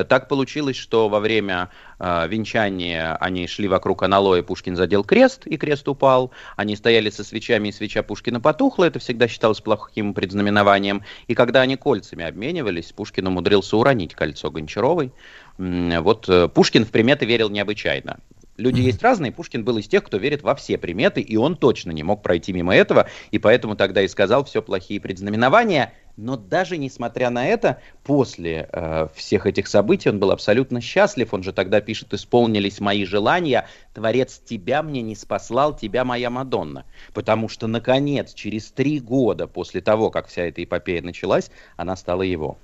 так 0.08 0.28
получилось, 0.28 0.76
что 0.76 1.08
во 1.08 1.20
время 1.20 1.70
э, 1.98 2.28
венчания 2.28 3.16
они 3.16 3.46
шли 3.46 3.68
вокруг 3.68 4.02
аналоя, 4.02 4.42
Пушкин 4.42 4.76
задел 4.76 5.02
крест, 5.02 5.46
и 5.46 5.56
крест 5.56 5.88
упал. 5.88 6.30
Они 6.56 6.76
стояли 6.76 7.10
со 7.10 7.24
свечами, 7.24 7.68
и 7.68 7.72
свеча 7.72 8.02
Пушкина 8.02 8.40
потухла. 8.40 8.84
Это 8.84 8.98
всегда 8.98 9.28
считалось 9.28 9.60
плохим 9.60 10.14
предзнаменованием. 10.14 11.02
И 11.26 11.34
когда 11.34 11.62
они 11.62 11.76
кольцами 11.76 12.24
обменивались, 12.24 12.92
Пушкин 12.92 13.26
умудрился 13.26 13.76
уронить 13.76 14.14
кольцо 14.14 14.50
Гончаровой. 14.50 15.12
Вот 15.58 16.28
э, 16.28 16.48
Пушкин 16.48 16.84
в 16.84 16.90
приметы 16.90 17.26
верил 17.26 17.50
необычайно. 17.50 18.18
Люди 18.56 18.80
есть 18.80 19.02
разные. 19.02 19.32
Пушкин 19.32 19.64
был 19.64 19.76
из 19.78 19.86
тех, 19.86 20.02
кто 20.02 20.16
верит 20.16 20.42
во 20.42 20.54
все 20.54 20.78
приметы, 20.78 21.20
и 21.20 21.36
он 21.36 21.56
точно 21.56 21.90
не 21.90 22.02
мог 22.02 22.22
пройти 22.22 22.52
мимо 22.52 22.74
этого, 22.74 23.08
и 23.30 23.38
поэтому 23.38 23.76
тогда 23.76 24.02
и 24.02 24.08
сказал 24.08 24.44
все 24.44 24.62
плохие 24.62 25.00
предзнаменования. 25.00 25.92
Но 26.16 26.36
даже 26.38 26.78
несмотря 26.78 27.28
на 27.28 27.46
это, 27.46 27.82
после 28.02 28.70
э, 28.72 29.08
всех 29.14 29.46
этих 29.46 29.66
событий 29.66 30.08
он 30.08 30.18
был 30.18 30.30
абсолютно 30.30 30.80
счастлив. 30.80 31.34
Он 31.34 31.42
же 31.42 31.52
тогда 31.52 31.82
пишет, 31.82 32.14
исполнились 32.14 32.80
мои 32.80 33.04
желания, 33.04 33.68
Творец 33.92 34.40
тебя 34.42 34.82
мне 34.82 35.02
не 35.02 35.14
спаслал, 35.14 35.76
тебя 35.76 36.04
моя 36.04 36.30
Мадонна. 36.30 36.86
Потому 37.12 37.50
что, 37.50 37.66
наконец, 37.66 38.32
через 38.32 38.70
три 38.70 38.98
года 38.98 39.46
после 39.46 39.82
того, 39.82 40.10
как 40.10 40.28
вся 40.28 40.44
эта 40.44 40.64
эпопея 40.64 41.02
началась, 41.02 41.50
она 41.76 41.96
стала 41.96 42.22
его. 42.22 42.56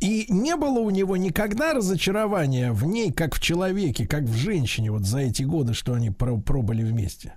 И 0.00 0.26
не 0.28 0.56
было 0.56 0.78
у 0.80 0.90
него 0.90 1.16
никогда 1.16 1.72
разочарования 1.72 2.72
в 2.72 2.84
ней, 2.84 3.12
как 3.12 3.34
в 3.34 3.40
человеке, 3.40 4.06
как 4.06 4.24
в 4.24 4.34
женщине, 4.34 4.90
вот 4.90 5.04
за 5.04 5.18
эти 5.20 5.42
годы, 5.42 5.74
что 5.74 5.94
они 5.94 6.10
пробыли 6.10 6.82
вместе. 6.82 7.34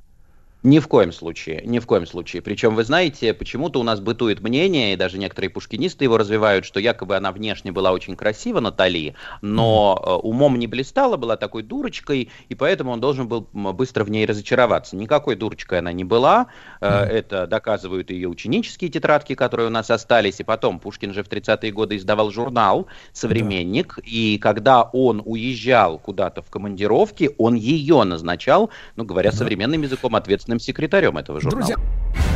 Ни 0.63 0.77
в 0.77 0.87
коем 0.87 1.11
случае, 1.11 1.63
ни 1.65 1.79
в 1.79 1.87
коем 1.87 2.05
случае. 2.05 2.43
Причем, 2.43 2.75
вы 2.75 2.83
знаете, 2.83 3.33
почему-то 3.33 3.79
у 3.79 3.83
нас 3.83 3.99
бытует 3.99 4.41
мнение, 4.41 4.93
и 4.93 4.95
даже 4.95 5.17
некоторые 5.17 5.49
пушкинисты 5.49 6.03
его 6.03 6.17
развивают, 6.17 6.65
что 6.65 6.79
якобы 6.79 7.15
она 7.15 7.31
внешне 7.31 7.71
была 7.71 7.91
очень 7.91 8.15
красива, 8.15 8.59
Натали, 8.59 9.15
но 9.41 9.99
э, 9.99 10.11
умом 10.11 10.59
не 10.59 10.67
блистала, 10.67 11.17
была 11.17 11.35
такой 11.35 11.63
дурочкой, 11.63 12.29
и 12.47 12.53
поэтому 12.53 12.91
он 12.91 13.01
должен 13.01 13.27
был 13.27 13.49
быстро 13.51 14.03
в 14.03 14.11
ней 14.11 14.23
разочароваться. 14.27 14.95
Никакой 14.95 15.35
дурочкой 15.35 15.79
она 15.79 15.91
не 15.93 16.03
была, 16.03 16.47
э, 16.79 16.87
это 16.87 17.47
доказывают 17.47 18.11
ее 18.11 18.29
ученические 18.29 18.91
тетрадки, 18.91 19.33
которые 19.33 19.65
у 19.65 19.71
нас 19.71 19.89
остались, 19.89 20.41
и 20.41 20.43
потом 20.43 20.79
Пушкин 20.79 21.11
же 21.11 21.23
в 21.23 21.27
30-е 21.27 21.71
годы 21.71 21.95
издавал 21.95 22.29
журнал 22.29 22.85
«Современник», 23.13 23.97
и 24.03 24.37
когда 24.37 24.83
он 24.83 25.23
уезжал 25.25 25.97
куда-то 25.97 26.43
в 26.43 26.51
командировке, 26.51 27.31
он 27.39 27.55
ее 27.55 28.03
назначал, 28.03 28.69
ну, 28.95 29.05
говоря 29.05 29.31
современным 29.31 29.81
языком, 29.81 30.15
ответственным 30.15 30.50
секретарем 30.59 31.17
этого 31.17 31.39
журнала. 31.39 31.65
Друзья... 31.65 32.30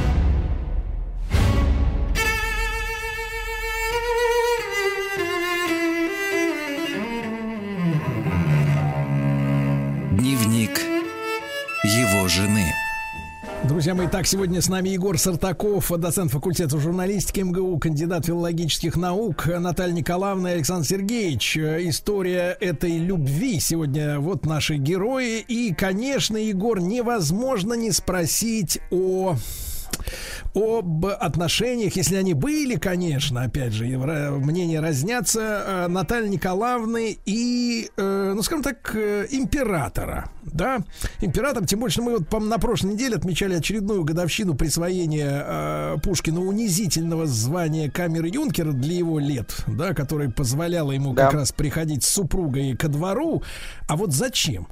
Друзья 13.75 13.93
мои, 13.93 14.07
так, 14.07 14.25
сегодня 14.25 14.61
с 14.61 14.69
нами 14.69 14.87
Егор 14.87 15.17
Сартаков, 15.17 15.91
доцент 15.97 16.31
факультета 16.31 16.79
журналистики 16.79 17.41
МГУ, 17.41 17.77
кандидат 17.77 18.25
филологических 18.25 18.95
наук, 18.95 19.47
Наталья 19.47 19.91
Николаевна 19.91 20.51
и 20.51 20.55
Александр 20.55 20.87
Сергеевич. 20.87 21.57
История 21.57 22.55
этой 22.61 22.97
любви 22.97 23.59
сегодня 23.59 24.21
вот 24.21 24.45
наши 24.45 24.77
герои. 24.77 25.41
И, 25.41 25.73
конечно, 25.73 26.37
Егор, 26.37 26.79
невозможно 26.79 27.73
не 27.73 27.91
спросить 27.91 28.79
о 28.91 29.35
об 30.53 31.05
отношениях, 31.05 31.95
если 31.95 32.15
они 32.15 32.33
были, 32.33 32.75
конечно, 32.75 33.43
опять 33.43 33.73
же, 33.73 33.85
мнения 33.85 34.79
разнятся, 34.79 35.63
э, 35.65 35.87
Натальи 35.87 36.29
Николаевны 36.29 37.17
и, 37.25 37.89
э, 37.95 38.33
ну, 38.35 38.41
скажем 38.41 38.63
так, 38.63 38.95
э, 38.95 39.27
императора, 39.31 40.29
да, 40.43 40.79
император, 41.19 41.65
тем 41.65 41.79
больше 41.81 42.01
мы 42.01 42.19
вот 42.19 42.41
на 42.41 42.57
прошлой 42.57 42.93
неделе 42.93 43.15
отмечали 43.17 43.55
очередную 43.55 44.03
годовщину 44.03 44.55
присвоения 44.55 45.97
Пушкину 45.97 46.41
унизительного 46.41 47.25
звания 47.25 47.89
камеры 47.89 48.29
юнкера 48.29 48.71
для 48.71 48.95
его 48.95 49.19
лет, 49.19 49.63
да, 49.67 49.93
которое 49.93 50.29
позволяло 50.29 50.91
ему 50.91 51.13
да. 51.13 51.25
как 51.25 51.33
раз 51.33 51.51
приходить 51.51 52.03
с 52.03 52.09
супругой 52.09 52.75
ко 52.77 52.87
двору, 52.87 53.43
а 53.87 53.95
вот 53.97 54.13
зачем? 54.13 54.67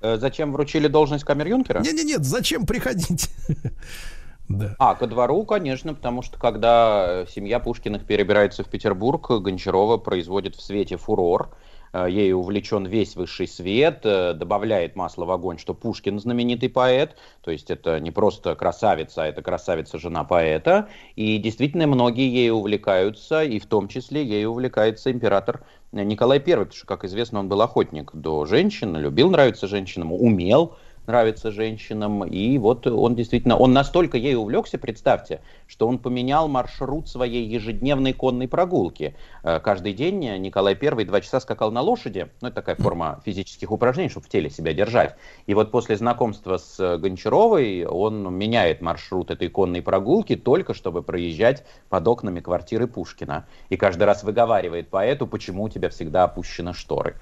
Зачем 0.00 0.52
вручили 0.52 0.88
должность 0.88 1.24
камер-юнкера? 1.24 1.80
Нет, 1.80 1.94
нет, 1.94 2.04
нет, 2.04 2.24
зачем 2.24 2.66
приходить? 2.66 3.30
Да. 4.48 4.76
А, 4.78 4.94
ко 4.94 5.06
двору, 5.06 5.44
конечно, 5.44 5.94
потому 5.94 6.22
что 6.22 6.38
когда 6.38 7.26
семья 7.28 7.58
Пушкиных 7.58 8.06
перебирается 8.06 8.62
в 8.62 8.68
Петербург, 8.68 9.28
Гончарова 9.28 9.96
производит 9.96 10.54
в 10.54 10.62
свете 10.62 10.96
фурор. 10.96 11.50
Э, 11.96 12.06
ей 12.10 12.32
увлечен 12.32 12.86
весь 12.86 13.16
высший 13.16 13.48
свет, 13.48 14.00
э, 14.04 14.34
добавляет 14.34 14.96
масло 14.96 15.24
в 15.24 15.30
огонь, 15.30 15.58
что 15.58 15.72
Пушкин 15.72 16.18
знаменитый 16.18 16.68
поэт, 16.68 17.16
то 17.42 17.50
есть 17.50 17.70
это 17.70 18.00
не 18.00 18.10
просто 18.10 18.54
красавица, 18.54 19.22
а 19.22 19.26
это 19.26 19.42
красавица 19.42 19.98
жена 19.98 20.22
поэта, 20.24 20.88
и 21.14 21.38
действительно 21.38 21.86
многие 21.86 22.28
ей 22.28 22.50
увлекаются, 22.50 23.42
и 23.42 23.58
в 23.58 23.66
том 23.66 23.88
числе 23.88 24.22
ей 24.22 24.46
увлекается 24.46 25.10
император 25.10 25.64
Николай 25.92 26.38
I, 26.38 26.56
потому 26.56 26.72
что, 26.72 26.86
как 26.86 27.04
известно, 27.04 27.38
он 27.40 27.48
был 27.48 27.62
охотник 27.62 28.10
до 28.14 28.44
женщин, 28.44 28.96
любил 28.96 29.30
нравиться 29.30 29.66
женщинам, 29.66 30.12
умел 30.12 30.76
нравится 31.06 31.50
женщинам. 31.50 32.24
И 32.24 32.58
вот 32.58 32.86
он 32.86 33.14
действительно, 33.14 33.56
он 33.56 33.72
настолько 33.72 34.18
ей 34.18 34.34
увлекся, 34.36 34.78
представьте, 34.78 35.40
что 35.66 35.86
он 35.88 35.98
поменял 35.98 36.48
маршрут 36.48 37.08
своей 37.08 37.46
ежедневной 37.46 38.12
конной 38.12 38.48
прогулки. 38.48 39.16
Э, 39.42 39.60
каждый 39.60 39.92
день 39.92 40.18
Николай 40.38 40.76
I 40.80 41.04
два 41.04 41.20
часа 41.20 41.40
скакал 41.40 41.70
на 41.70 41.80
лошади. 41.80 42.28
Ну, 42.40 42.48
это 42.48 42.56
такая 42.56 42.76
форма 42.76 43.20
физических 43.24 43.70
упражнений, 43.70 44.08
чтобы 44.08 44.26
в 44.26 44.28
теле 44.28 44.50
себя 44.50 44.72
держать. 44.72 45.16
И 45.46 45.54
вот 45.54 45.70
после 45.70 45.96
знакомства 45.96 46.58
с 46.58 46.98
Гончаровой 46.98 47.84
он 47.84 48.34
меняет 48.34 48.80
маршрут 48.80 49.30
этой 49.30 49.48
конной 49.48 49.82
прогулки 49.82 50.36
только 50.36 50.74
чтобы 50.74 51.02
проезжать 51.02 51.64
под 51.88 52.06
окнами 52.08 52.40
квартиры 52.40 52.86
Пушкина. 52.86 53.46
И 53.68 53.76
каждый 53.76 54.04
раз 54.04 54.22
выговаривает 54.24 54.88
поэту, 54.88 55.26
почему 55.26 55.64
у 55.64 55.68
тебя 55.68 55.88
всегда 55.88 56.24
опущены 56.24 56.74
шторы 56.74 57.16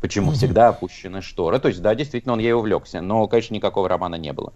почему 0.00 0.32
всегда 0.32 0.68
опущены 0.68 1.22
шторы. 1.22 1.58
То 1.58 1.68
есть, 1.68 1.80
да, 1.82 1.94
действительно, 1.94 2.34
он 2.34 2.40
ей 2.40 2.52
увлекся, 2.52 3.00
но, 3.00 3.26
конечно, 3.28 3.54
никакого 3.54 3.88
романа 3.88 4.16
не 4.16 4.32
было. 4.32 4.52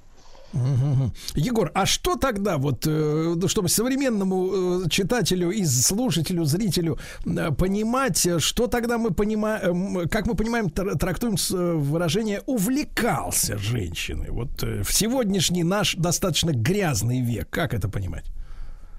Егор, 1.35 1.71
а 1.75 1.87
что 1.87 2.17
тогда, 2.17 2.59
вот, 2.59 2.85
э, 2.87 3.35
ну, 3.37 3.47
чтобы 3.49 3.69
современному 3.69 4.85
э, 4.85 4.89
читателю 4.89 5.51
и 5.51 5.65
слушателю, 5.65 6.45
зрителю 6.45 6.99
э, 7.25 7.51
понимать, 7.53 8.27
что 8.39 8.67
тогда 8.67 8.99
мы 8.99 9.13
понимаем, 9.13 10.09
как 10.09 10.27
мы 10.27 10.35
понимаем, 10.35 10.69
трактуем 10.71 11.37
выражение 11.81 12.43
«увлекался 12.47 13.59
женщиной». 13.59 14.31
Вот 14.31 14.63
в 14.63 14.93
сегодняшний 14.93 15.63
наш 15.63 15.95
достаточно 15.95 16.51
грязный 16.51 17.21
век, 17.21 17.49
как 17.49 17.73
это 17.73 17.89
понимать? 17.89 18.25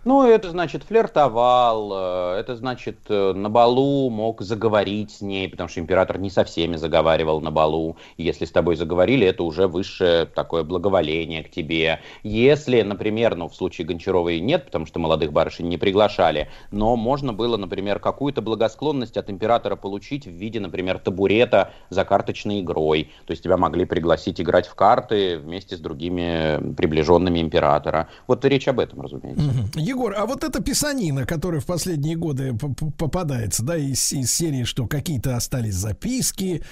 Ну, 0.03 0.23
это 0.23 0.49
значит 0.49 0.81
флиртовал, 0.81 1.91
э, 1.93 2.39
это 2.39 2.55
значит 2.55 2.97
э, 3.09 3.33
на 3.33 3.51
балу 3.51 4.09
мог 4.09 4.41
заговорить 4.41 5.11
с 5.11 5.21
ней, 5.21 5.47
потому 5.47 5.69
что 5.69 5.79
император 5.79 6.17
не 6.17 6.31
со 6.31 6.43
всеми 6.43 6.75
заговаривал 6.75 7.39
на 7.39 7.51
балу. 7.51 7.97
Если 8.17 8.45
с 8.45 8.51
тобой 8.51 8.77
заговорили, 8.77 9.27
это 9.27 9.43
уже 9.43 9.67
высшее 9.67 10.25
такое 10.25 10.63
благоволение 10.63 11.43
к 11.43 11.51
тебе. 11.51 11.99
Если, 12.23 12.81
например, 12.81 13.35
ну, 13.35 13.47
в 13.47 13.55
случае 13.55 13.85
Гончаровой 13.85 14.39
нет, 14.39 14.65
потому 14.65 14.87
что 14.87 14.99
молодых 14.99 15.33
барышень 15.33 15.67
не 15.67 15.77
приглашали, 15.77 16.49
но 16.71 16.95
можно 16.95 17.31
было, 17.31 17.57
например, 17.57 17.99
какую-то 17.99 18.41
благосклонность 18.41 19.17
от 19.17 19.29
императора 19.29 19.75
получить 19.75 20.25
в 20.25 20.31
виде, 20.31 20.59
например, 20.59 20.97
табурета 20.97 21.73
за 21.91 22.05
карточной 22.05 22.61
игрой. 22.61 23.11
То 23.27 23.31
есть 23.31 23.43
тебя 23.43 23.55
могли 23.55 23.85
пригласить 23.85 24.41
играть 24.41 24.65
в 24.65 24.73
карты 24.73 25.37
вместе 25.37 25.77
с 25.77 25.79
другими 25.79 26.73
приближенными 26.73 27.39
императора. 27.39 28.07
Вот 28.25 28.43
речь 28.45 28.67
об 28.67 28.79
этом, 28.79 29.01
разумеется. 29.01 29.43
Егор, 29.91 30.13
а 30.17 30.25
вот 30.25 30.43
эта 30.43 30.61
писанина, 30.61 31.25
которая 31.25 31.59
в 31.59 31.65
последние 31.65 32.15
годы 32.15 32.57
попадается, 32.97 33.63
да, 33.63 33.77
из, 33.77 34.11
из 34.13 34.31
серии, 34.31 34.63
что 34.63 34.87
какие-то 34.87 35.35
остались 35.35 35.75
записки, 35.75 36.63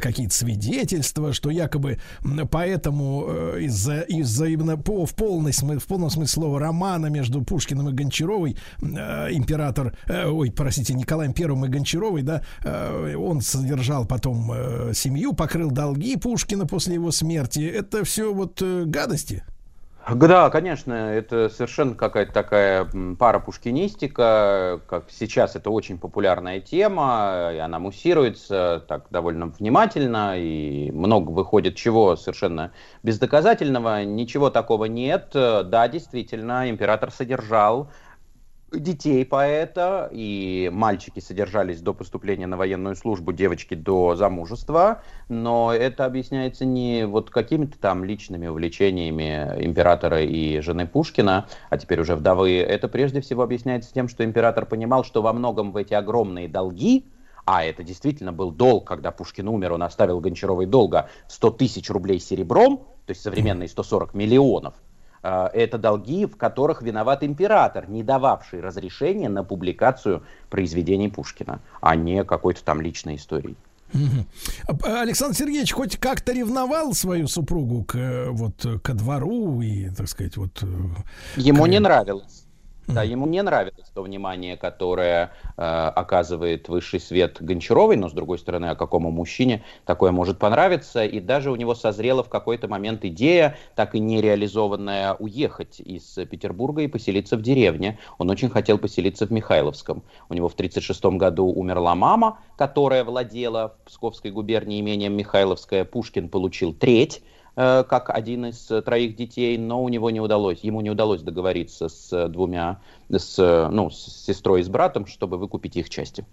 какие-то 0.00 0.34
свидетельства, 0.34 1.32
что 1.32 1.50
якобы 1.50 1.98
поэтому 2.50 3.26
э, 3.28 3.62
из-за 3.62 4.00
из-за 4.00 4.46
именно 4.46 4.76
по, 4.76 5.06
в, 5.06 5.14
полной, 5.14 5.52
в 5.52 5.86
полном 5.86 6.10
смысле 6.10 6.26
слова 6.26 6.58
романа 6.58 7.06
между 7.06 7.42
Пушкиным 7.42 7.88
и 7.88 7.92
Гончаровой 7.92 8.56
э, 8.82 9.32
император, 9.32 9.96
э, 10.06 10.28
ой, 10.28 10.50
простите, 10.50 10.94
Николаем 10.94 11.32
Первым 11.32 11.64
и 11.64 11.68
Гончаровой, 11.68 12.22
да, 12.22 12.42
он 13.16 13.40
содержал 13.40 14.06
потом 14.06 14.52
семью, 14.92 15.32
покрыл 15.32 15.70
долги 15.70 16.16
Пушкина 16.16 16.66
после 16.66 16.94
его 16.94 17.12
смерти. 17.12 17.60
Это 17.60 18.04
все 18.04 18.32
вот 18.32 18.60
гадости? 18.60 19.44
Да, 20.14 20.50
конечно, 20.50 20.92
это 20.92 21.48
совершенно 21.48 21.96
какая-то 21.96 22.32
такая 22.32 22.88
пара 23.18 23.40
пушкинистика, 23.40 24.80
как 24.86 25.06
сейчас 25.10 25.56
это 25.56 25.70
очень 25.70 25.98
популярная 25.98 26.60
тема, 26.60 27.50
и 27.52 27.58
она 27.58 27.80
муссируется 27.80 28.84
так 28.86 29.06
довольно 29.10 29.46
внимательно, 29.46 30.34
и 30.38 30.92
много 30.92 31.30
выходит 31.30 31.74
чего 31.74 32.14
совершенно 32.14 32.70
бездоказательного, 33.02 34.04
ничего 34.04 34.48
такого 34.48 34.84
нет. 34.84 35.30
Да, 35.32 35.88
действительно, 35.88 36.70
император 36.70 37.10
содержал 37.10 37.90
детей 38.72 39.24
поэта, 39.24 40.08
и 40.12 40.70
мальчики 40.72 41.20
содержались 41.20 41.80
до 41.80 41.94
поступления 41.94 42.46
на 42.46 42.56
военную 42.56 42.96
службу, 42.96 43.32
девочки 43.32 43.74
до 43.74 44.16
замужества, 44.16 45.02
но 45.28 45.72
это 45.72 46.04
объясняется 46.04 46.64
не 46.64 47.06
вот 47.06 47.30
какими-то 47.30 47.78
там 47.78 48.04
личными 48.04 48.46
увлечениями 48.48 49.64
императора 49.64 50.22
и 50.22 50.60
жены 50.60 50.86
Пушкина, 50.86 51.46
а 51.70 51.78
теперь 51.78 52.00
уже 52.00 52.16
вдовы, 52.16 52.58
это 52.58 52.88
прежде 52.88 53.20
всего 53.20 53.42
объясняется 53.42 53.92
тем, 53.92 54.08
что 54.08 54.24
император 54.24 54.66
понимал, 54.66 55.04
что 55.04 55.22
во 55.22 55.32
многом 55.32 55.70
в 55.70 55.76
эти 55.76 55.94
огромные 55.94 56.48
долги, 56.48 57.06
а 57.44 57.64
это 57.64 57.84
действительно 57.84 58.32
был 58.32 58.50
долг, 58.50 58.88
когда 58.88 59.12
Пушкин 59.12 59.48
умер, 59.48 59.74
он 59.74 59.84
оставил 59.84 60.18
Гончаровой 60.18 60.66
долга 60.66 61.08
100 61.28 61.50
тысяч 61.52 61.88
рублей 61.90 62.18
серебром, 62.18 62.78
то 63.06 63.10
есть 63.10 63.22
современные 63.22 63.68
140 63.68 64.14
миллионов, 64.14 64.74
это 65.52 65.78
долги, 65.78 66.26
в 66.26 66.36
которых 66.36 66.82
виноват 66.82 67.22
император, 67.22 67.88
не 67.88 68.02
дававший 68.02 68.60
разрешения 68.60 69.28
на 69.28 69.44
публикацию 69.44 70.22
произведений 70.50 71.08
Пушкина, 71.08 71.60
а 71.80 71.96
не 71.96 72.24
какой-то 72.24 72.64
там 72.64 72.80
личной 72.80 73.16
истории. 73.16 73.56
Александр 74.82 75.36
Сергеевич 75.36 75.72
хоть 75.72 75.96
как-то 75.96 76.32
ревновал 76.32 76.92
свою 76.92 77.28
супругу 77.28 77.84
к 77.84 78.26
вот 78.30 78.66
ко 78.82 78.94
двору 78.94 79.60
и, 79.62 79.90
так 79.90 80.08
сказать, 80.08 80.36
вот. 80.36 80.62
Э, 80.62 80.66
Ему 81.36 81.64
к... 81.64 81.68
не 81.68 81.78
нравилось. 81.78 82.45
Да, 82.88 83.02
ему 83.02 83.26
не 83.26 83.42
нравилось 83.42 83.88
то 83.92 84.02
внимание, 84.02 84.56
которое 84.56 85.32
э, 85.56 85.62
оказывает 85.62 86.68
высший 86.68 87.00
свет 87.00 87.38
Гончаровой, 87.40 87.96
но 87.96 88.08
с 88.08 88.12
другой 88.12 88.38
стороны, 88.38 88.66
а 88.66 88.74
какому 88.76 89.10
мужчине 89.10 89.64
такое 89.84 90.12
может 90.12 90.38
понравиться? 90.38 91.04
И 91.04 91.18
даже 91.18 91.50
у 91.50 91.56
него 91.56 91.74
созрела 91.74 92.22
в 92.22 92.28
какой-то 92.28 92.68
момент 92.68 93.04
идея, 93.04 93.56
так 93.74 93.94
и 93.96 93.98
не 93.98 94.20
реализованная, 94.20 95.14
уехать 95.14 95.80
из 95.80 96.04
Петербурга 96.30 96.82
и 96.82 96.86
поселиться 96.86 97.36
в 97.36 97.42
деревне. 97.42 97.98
Он 98.18 98.30
очень 98.30 98.50
хотел 98.50 98.78
поселиться 98.78 99.26
в 99.26 99.32
Михайловском. 99.32 100.04
У 100.28 100.34
него 100.34 100.48
в 100.48 100.54
1936 100.54 101.18
году 101.18 101.46
умерла 101.46 101.96
мама, 101.96 102.38
которая 102.56 103.02
владела 103.02 103.74
в 103.82 103.88
Псковской 103.88 104.30
губернии 104.30 104.80
имением 104.80 105.14
Михайловская. 105.14 105.84
Пушкин 105.84 106.28
получил 106.28 106.72
треть 106.72 107.22
как 107.56 108.10
один 108.10 108.46
из 108.46 108.70
э, 108.70 108.82
троих 108.82 109.16
детей, 109.16 109.56
но 109.56 109.82
у 109.82 109.88
него 109.88 110.10
не 110.10 110.20
удалось, 110.20 110.60
ему 110.60 110.82
не 110.82 110.90
удалось 110.90 111.22
договориться 111.22 111.88
с 111.88 112.28
двумя, 112.28 112.80
с, 113.08 113.68
ну, 113.72 113.90
с 113.90 114.24
сестрой 114.26 114.60
и 114.60 114.62
с 114.62 114.68
братом, 114.68 115.06
чтобы 115.06 115.38
выкупить 115.38 115.76
их 115.76 115.88
части. 115.88 116.26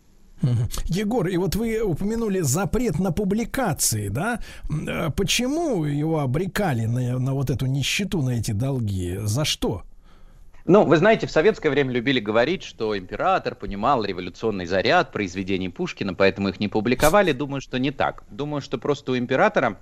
Егор, 0.87 1.27
и 1.27 1.37
вот 1.37 1.55
вы 1.55 1.81
упомянули 1.81 2.41
запрет 2.41 2.99
на 2.99 3.13
публикации, 3.13 4.09
да? 4.09 4.41
Э, 4.69 5.09
почему 5.15 5.85
его 5.85 6.19
обрекали 6.19 6.85
на, 6.85 7.17
на 7.17 7.33
вот 7.33 7.49
эту 7.49 7.65
нищету, 7.65 8.21
на 8.21 8.31
эти 8.31 8.51
долги? 8.51 9.17
За 9.21 9.45
что? 9.45 9.83
Ну, 10.65 10.85
вы 10.85 10.97
знаете, 10.97 11.27
в 11.27 11.31
советское 11.31 11.69
время 11.69 11.91
любили 11.91 12.19
говорить, 12.19 12.63
что 12.63 12.97
император 12.97 13.55
понимал 13.55 14.03
революционный 14.03 14.65
заряд 14.65 15.11
произведений 15.11 15.69
Пушкина, 15.69 16.13
поэтому 16.13 16.49
их 16.49 16.59
не 16.59 16.69
публиковали. 16.69 17.31
Думаю, 17.33 17.61
что 17.61 17.79
не 17.79 17.91
так. 17.91 18.23
Думаю, 18.29 18.61
что 18.61 18.77
просто 18.77 19.13
у 19.13 19.17
императора 19.17 19.79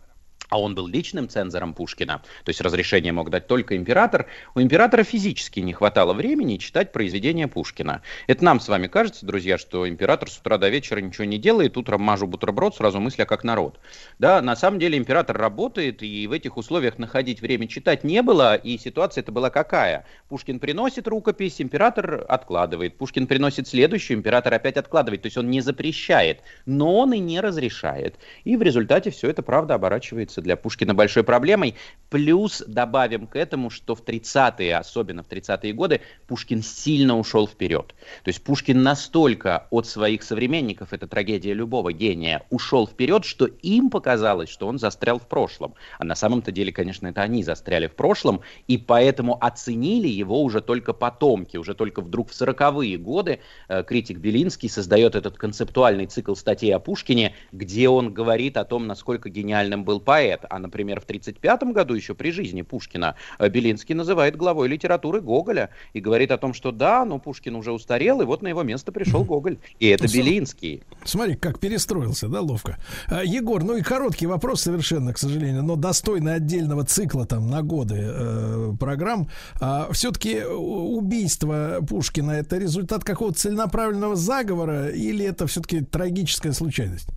а 0.51 0.59
он 0.59 0.75
был 0.75 0.85
личным 0.85 1.29
цензором 1.29 1.73
Пушкина, 1.73 2.21
то 2.43 2.49
есть 2.49 2.61
разрешение 2.61 3.13
мог 3.13 3.29
дать 3.29 3.47
только 3.47 3.77
император, 3.77 4.27
у 4.53 4.61
императора 4.61 5.03
физически 5.03 5.61
не 5.61 5.71
хватало 5.73 6.13
времени 6.13 6.57
читать 6.57 6.91
произведения 6.91 7.47
Пушкина. 7.47 8.01
Это 8.27 8.43
нам 8.43 8.59
с 8.59 8.67
вами 8.67 8.87
кажется, 8.87 9.25
друзья, 9.25 9.57
что 9.57 9.87
император 9.87 10.29
с 10.29 10.37
утра 10.37 10.57
до 10.57 10.67
вечера 10.67 10.99
ничего 10.99 11.23
не 11.23 11.37
делает, 11.37 11.77
утром 11.77 12.01
мажу 12.01 12.27
бутерброд, 12.27 12.75
сразу 12.75 12.99
мысля 12.99 13.23
как 13.23 13.45
народ. 13.45 13.79
Да, 14.19 14.41
на 14.41 14.57
самом 14.57 14.79
деле 14.79 14.97
император 14.97 15.37
работает, 15.37 16.03
и 16.03 16.27
в 16.27 16.33
этих 16.33 16.57
условиях 16.57 16.99
находить 16.99 17.41
время 17.41 17.69
читать 17.69 18.03
не 18.03 18.21
было, 18.21 18.55
и 18.55 18.77
ситуация 18.77 19.21
это 19.21 19.31
была 19.31 19.49
какая? 19.49 20.05
Пушкин 20.27 20.59
приносит 20.59 21.07
рукопись, 21.07 21.61
император 21.61 22.25
откладывает. 22.27 22.97
Пушкин 22.97 23.25
приносит 23.25 23.69
следующую, 23.69 24.17
император 24.17 24.53
опять 24.53 24.75
откладывает. 24.75 25.21
То 25.21 25.27
есть 25.27 25.37
он 25.37 25.49
не 25.49 25.61
запрещает, 25.61 26.41
но 26.65 26.97
он 26.97 27.13
и 27.13 27.19
не 27.19 27.39
разрешает. 27.39 28.15
И 28.43 28.57
в 28.57 28.61
результате 28.61 29.11
все 29.11 29.29
это, 29.29 29.43
правда, 29.43 29.75
оборачивается 29.75 30.40
является 30.41 30.51
для 30.51 30.57
Пушкина 30.57 30.93
большой 30.93 31.23
проблемой. 31.23 31.75
Плюс 32.09 32.63
добавим 32.67 33.27
к 33.27 33.37
этому, 33.37 33.69
что 33.69 33.95
в 33.95 34.03
30-е, 34.03 34.75
особенно 34.75 35.23
в 35.23 35.29
30-е 35.29 35.73
годы, 35.73 36.01
Пушкин 36.27 36.61
сильно 36.61 37.17
ушел 37.17 37.47
вперед. 37.47 37.95
То 38.23 38.29
есть 38.29 38.43
Пушкин 38.43 38.83
настолько 38.83 39.67
от 39.69 39.87
своих 39.87 40.23
современников, 40.23 40.91
это 40.91 41.07
трагедия 41.07 41.53
любого 41.53 41.93
гения, 41.93 42.43
ушел 42.49 42.87
вперед, 42.87 43.23
что 43.23 43.45
им 43.45 43.89
показалось, 43.89 44.49
что 44.49 44.67
он 44.67 44.77
застрял 44.77 45.19
в 45.19 45.27
прошлом. 45.27 45.73
А 45.99 46.03
на 46.03 46.15
самом-то 46.15 46.51
деле, 46.51 46.71
конечно, 46.71 47.07
это 47.07 47.21
они 47.21 47.43
застряли 47.43 47.87
в 47.87 47.95
прошлом, 47.95 48.41
и 48.67 48.77
поэтому 48.77 49.37
оценили 49.39 50.07
его 50.07 50.43
уже 50.43 50.61
только 50.61 50.93
потомки, 50.93 51.57
уже 51.57 51.73
только 51.75 52.01
вдруг 52.01 52.29
в 52.29 52.33
40-е 52.33 52.97
годы 52.97 53.39
э, 53.69 53.83
критик 53.83 54.17
Белинский 54.17 54.69
создает 54.69 55.15
этот 55.15 55.37
концептуальный 55.37 56.07
цикл 56.07 56.35
статей 56.35 56.75
о 56.75 56.79
Пушкине, 56.79 57.35
где 57.51 57.87
он 57.87 58.13
говорит 58.13 58.57
о 58.57 58.65
том, 58.65 58.87
насколько 58.87 59.29
гениальным 59.29 59.85
был 59.85 60.01
поэт, 60.01 60.30
поэт. 60.31 60.45
А, 60.49 60.59
например, 60.59 60.99
в 60.99 61.03
1935 61.03 61.73
году, 61.73 61.93
еще 61.93 62.13
при 62.13 62.31
жизни 62.31 62.61
Пушкина, 62.61 63.15
э, 63.39 63.49
Белинский 63.49 63.95
называет 63.95 64.35
главой 64.35 64.67
литературы 64.67 65.21
Гоголя 65.21 65.69
и 65.93 65.99
говорит 65.99 66.31
о 66.31 66.37
том, 66.37 66.53
что 66.53 66.71
да, 66.71 67.05
но 67.05 67.19
Пушкин 67.19 67.55
уже 67.55 67.71
устарел, 67.71 68.21
и 68.21 68.25
вот 68.25 68.41
на 68.41 68.47
его 68.47 68.63
место 68.63 68.91
пришел 68.91 69.23
Гоголь. 69.23 69.57
И 69.79 69.87
это 69.87 70.05
ну, 70.05 70.13
Белинский. 70.13 70.83
Смотри, 71.03 71.35
как 71.35 71.59
перестроился, 71.59 72.27
да, 72.27 72.41
ловко. 72.41 72.77
А, 73.07 73.23
Егор, 73.23 73.63
ну 73.63 73.77
и 73.77 73.81
короткий 73.81 74.27
вопрос 74.27 74.61
совершенно, 74.61 75.13
к 75.13 75.17
сожалению, 75.17 75.63
но 75.63 75.75
достойный 75.75 76.35
отдельного 76.35 76.83
цикла 76.85 77.25
там 77.25 77.49
на 77.49 77.61
годы 77.61 77.95
э, 77.99 78.73
программ. 78.79 79.29
А, 79.59 79.89
все-таки 79.91 80.43
убийство 80.43 81.79
Пушкина 81.87 82.31
это 82.31 82.57
результат 82.57 83.03
какого-то 83.03 83.37
целенаправленного 83.37 84.15
заговора 84.15 84.89
или 84.89 85.25
это 85.25 85.47
все-таки 85.47 85.81
трагическая 85.81 86.53
случайность? 86.53 87.07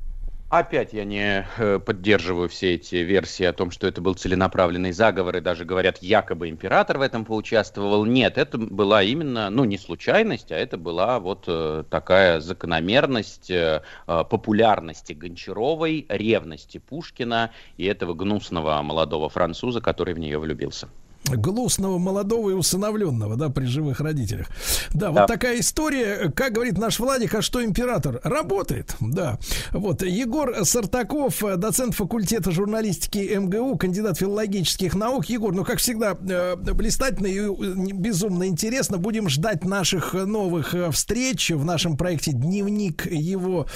Опять 0.56 0.92
я 0.92 1.04
не 1.04 1.44
э, 1.58 1.80
поддерживаю 1.80 2.48
все 2.48 2.74
эти 2.74 2.94
версии 2.94 3.44
о 3.44 3.52
том, 3.52 3.72
что 3.72 3.88
это 3.88 4.00
был 4.00 4.14
целенаправленный 4.14 4.92
заговор, 4.92 5.38
и 5.38 5.40
даже 5.40 5.64
говорят, 5.64 5.98
якобы 6.00 6.48
император 6.48 6.98
в 6.98 7.00
этом 7.00 7.24
поучаствовал. 7.24 8.04
Нет, 8.04 8.38
это 8.38 8.56
была 8.56 9.02
именно, 9.02 9.50
ну, 9.50 9.64
не 9.64 9.78
случайность, 9.78 10.52
а 10.52 10.56
это 10.56 10.78
была 10.78 11.18
вот 11.18 11.46
э, 11.48 11.82
такая 11.90 12.38
закономерность 12.38 13.50
э, 13.50 13.82
популярности 14.06 15.12
Гончаровой, 15.12 16.06
ревности 16.08 16.78
Пушкина 16.78 17.50
и 17.76 17.86
этого 17.86 18.14
гнусного 18.14 18.80
молодого 18.82 19.28
француза, 19.28 19.80
который 19.80 20.14
в 20.14 20.20
нее 20.20 20.38
влюбился 20.38 20.88
гнусного 21.24 21.98
молодого 21.98 22.50
и 22.50 22.52
усыновленного, 22.54 23.36
да, 23.36 23.48
при 23.48 23.64
живых 23.64 24.00
родителях. 24.00 24.48
Да, 24.92 25.10
да, 25.10 25.12
вот 25.12 25.26
такая 25.26 25.60
история, 25.60 26.30
как 26.34 26.52
говорит 26.52 26.78
наш 26.78 26.98
Владик, 26.98 27.34
а 27.34 27.42
что 27.42 27.64
император? 27.64 28.20
Работает, 28.22 28.96
да. 29.00 29.38
Вот, 29.72 30.02
Егор 30.02 30.64
Сартаков, 30.64 31.42
доцент 31.56 31.94
факультета 31.94 32.50
журналистики 32.50 33.36
МГУ, 33.36 33.76
кандидат 33.76 34.18
филологических 34.18 34.94
наук. 34.94 35.26
Егор, 35.26 35.54
ну, 35.54 35.64
как 35.64 35.78
всегда, 35.78 36.16
э, 36.28 36.56
блистательно 36.56 37.26
и 37.26 37.38
э, 37.38 37.92
безумно 37.92 38.46
интересно. 38.46 38.98
Будем 38.98 39.28
ждать 39.28 39.64
наших 39.64 40.14
новых 40.14 40.74
э, 40.74 40.90
встреч 40.90 41.50
в 41.50 41.64
нашем 41.64 41.96
проекте 41.96 42.32
«Дневник 42.32 43.06
его 43.06 43.66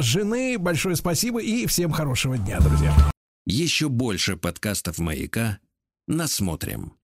жены». 0.00 0.56
Большое 0.58 0.96
спасибо 0.96 1.40
и 1.40 1.66
всем 1.66 1.90
хорошего 1.92 2.38
дня, 2.38 2.60
друзья. 2.60 2.94
Еще 3.46 3.88
больше 3.88 4.36
подкастов 4.36 4.98
«Маяка» 4.98 5.58
насмотрим. 6.06 6.94